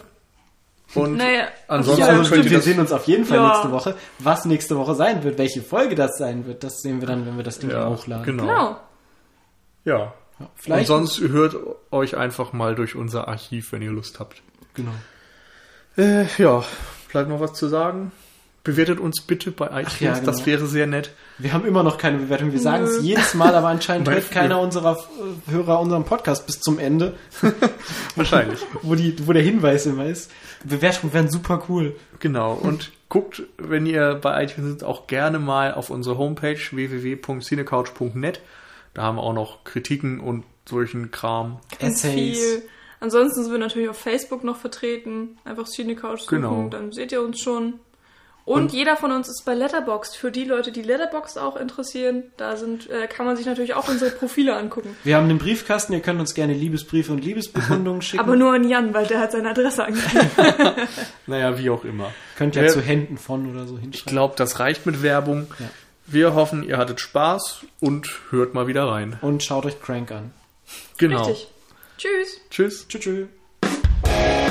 Und 0.94 1.16
Naja, 1.16 1.48
ansonsten 1.66 2.02
Ja, 2.02 2.08
also 2.08 2.24
stimmt, 2.24 2.50
wir 2.50 2.60
sehen 2.60 2.78
uns 2.78 2.92
auf 2.92 3.06
jeden 3.06 3.24
Fall 3.24 3.38
Ja. 3.38 3.48
nächste 3.48 3.70
Woche. 3.72 3.96
Was 4.18 4.44
nächste 4.44 4.76
Woche 4.76 4.94
sein 4.94 5.24
wird, 5.24 5.38
welche 5.38 5.62
Folge 5.62 5.94
das 5.94 6.18
sein 6.18 6.46
wird, 6.46 6.62
das 6.62 6.82
sehen 6.82 7.00
wir 7.00 7.08
dann, 7.08 7.26
wenn 7.26 7.36
wir 7.36 7.42
das 7.44 7.58
Ding 7.58 7.70
ja, 7.70 7.88
hochladen. 7.88 8.24
genau. 8.24 8.42
genau. 8.44 8.76
Ja. 9.84 9.96
Ja, 10.38 10.46
Und 10.46 10.48
vielleicht. 10.56 10.86
sonst 10.88 11.20
hört 11.20 11.56
euch 11.90 12.16
einfach 12.16 12.52
mal 12.52 12.74
durch 12.74 12.96
unser 12.96 13.28
Archiv, 13.28 13.72
wenn 13.72 13.82
ihr 13.82 13.92
Lust 13.92 14.20
habt. 14.20 14.42
genau. 14.74 14.92
Äh, 15.96 16.26
ja, 16.38 16.64
bleibt 17.12 17.28
noch 17.28 17.38
was 17.40 17.52
zu 17.54 17.68
sagen. 17.68 18.10
Bewertet 18.64 18.98
uns 18.98 19.20
bitte 19.20 19.50
bei 19.50 19.66
iTunes, 19.66 20.00
ja, 20.00 20.14
genau. 20.14 20.24
das 20.26 20.46
wäre 20.46 20.66
sehr 20.66 20.86
nett. 20.86 21.10
Wir 21.36 21.52
haben 21.52 21.66
immer 21.66 21.82
noch 21.82 21.98
keine 21.98 22.16
Bewertung. 22.16 22.50
Wir 22.52 22.60
sagen 22.60 22.84
es 22.84 23.02
jedes 23.02 23.34
Mal, 23.34 23.54
aber 23.54 23.68
anscheinend 23.68 24.08
hört 24.10 24.30
keiner 24.30 24.58
unserer 24.58 24.96
äh, 25.48 25.52
Hörer 25.52 25.80
unseren 25.80 26.04
Podcast 26.04 26.46
bis 26.46 26.60
zum 26.60 26.78
Ende, 26.78 27.14
Wahrscheinlich. 28.16 28.60
wo, 28.82 28.94
die, 28.94 29.14
wo 29.26 29.32
der 29.34 29.42
Hinweis 29.42 29.84
immer 29.84 30.06
ist. 30.06 30.30
Bewertungen 30.64 31.12
wären 31.12 31.30
super 31.30 31.62
cool. 31.68 31.94
genau. 32.20 32.54
Und 32.54 32.90
guckt, 33.10 33.42
wenn 33.58 33.84
ihr 33.84 34.14
bei 34.14 34.42
iTunes 34.44 34.72
seid, 34.72 34.84
auch 34.84 35.06
gerne 35.08 35.38
mal 35.38 35.74
auf 35.74 35.90
unsere 35.90 36.16
Homepage 36.16 36.58
www.cinecouch.net. 36.70 38.40
Da 38.94 39.02
haben 39.02 39.16
wir 39.16 39.22
auch 39.22 39.34
noch 39.34 39.64
Kritiken 39.64 40.20
und 40.20 40.44
solchen 40.66 41.10
Kram. 41.10 41.58
Viel. 41.78 42.62
Ansonsten 43.00 43.42
sind 43.42 43.52
wir 43.52 43.58
natürlich 43.58 43.90
auf 43.90 43.98
Facebook 43.98 44.42
noch 44.44 44.56
vertreten. 44.56 45.36
Einfach 45.44 45.66
Cinecouch 45.68 46.20
suchen, 46.20 46.36
Genau. 46.40 46.68
dann 46.70 46.92
seht 46.92 47.12
ihr 47.12 47.20
uns 47.22 47.38
schon. 47.40 47.74
Und, 48.46 48.62
Und- 48.64 48.72
jeder 48.74 48.96
von 48.96 49.10
uns 49.10 49.28
ist 49.28 49.44
bei 49.46 49.54
Letterboxd. 49.54 50.16
Für 50.16 50.30
die 50.30 50.44
Leute, 50.44 50.70
die 50.70 50.82
Letterboxd 50.82 51.38
auch 51.38 51.56
interessieren, 51.56 52.24
da 52.36 52.56
sind, 52.56 52.90
äh, 52.90 53.06
kann 53.06 53.24
man 53.24 53.36
sich 53.38 53.46
natürlich 53.46 53.72
auch 53.72 53.88
unsere 53.88 54.10
Profile 54.10 54.54
angucken. 54.56 54.94
Wir 55.04 55.16
haben 55.16 55.28
den 55.28 55.38
Briefkasten, 55.38 55.94
ihr 55.94 56.00
könnt 56.00 56.20
uns 56.20 56.34
gerne 56.34 56.52
Liebesbriefe 56.52 57.10
und 57.12 57.24
Liebesbekundungen 57.24 58.02
schicken. 58.02 58.22
Aber 58.22 58.36
nur 58.36 58.52
an 58.52 58.68
Jan, 58.68 58.92
weil 58.92 59.06
der 59.06 59.20
hat 59.20 59.32
seine 59.32 59.50
Adresse 59.50 59.84
angegeben. 59.84 60.30
Naja, 61.26 61.58
wie 61.58 61.70
auch 61.70 61.84
immer. 61.84 62.12
könnt 62.36 62.54
ihr 62.56 62.62
Wer- 62.62 62.68
zu 62.72 62.82
Händen 62.82 63.16
von 63.16 63.50
oder 63.50 63.66
so 63.66 63.76
Ich 63.76 63.80
hinschreiben. 63.82 64.12
glaube, 64.12 64.34
das 64.36 64.58
reicht 64.60 64.84
mit 64.84 65.02
Werbung. 65.02 65.46
Ja. 65.58 65.66
Wir 66.06 66.34
hoffen, 66.34 66.64
ihr 66.64 66.76
hattet 66.76 67.00
Spaß 67.00 67.60
und 67.80 68.10
hört 68.30 68.52
mal 68.52 68.66
wieder 68.66 68.86
rein. 68.86 69.18
Und 69.22 69.42
schaut 69.42 69.64
euch 69.64 69.80
Crank 69.80 70.12
an. 70.12 70.32
Genau. 70.98 71.24
Richtig. 71.24 71.48
Tschüss. 71.96 72.40
Tschüss. 72.50 72.88
Tschüss. 72.88 73.02
tschüss. 73.02 74.43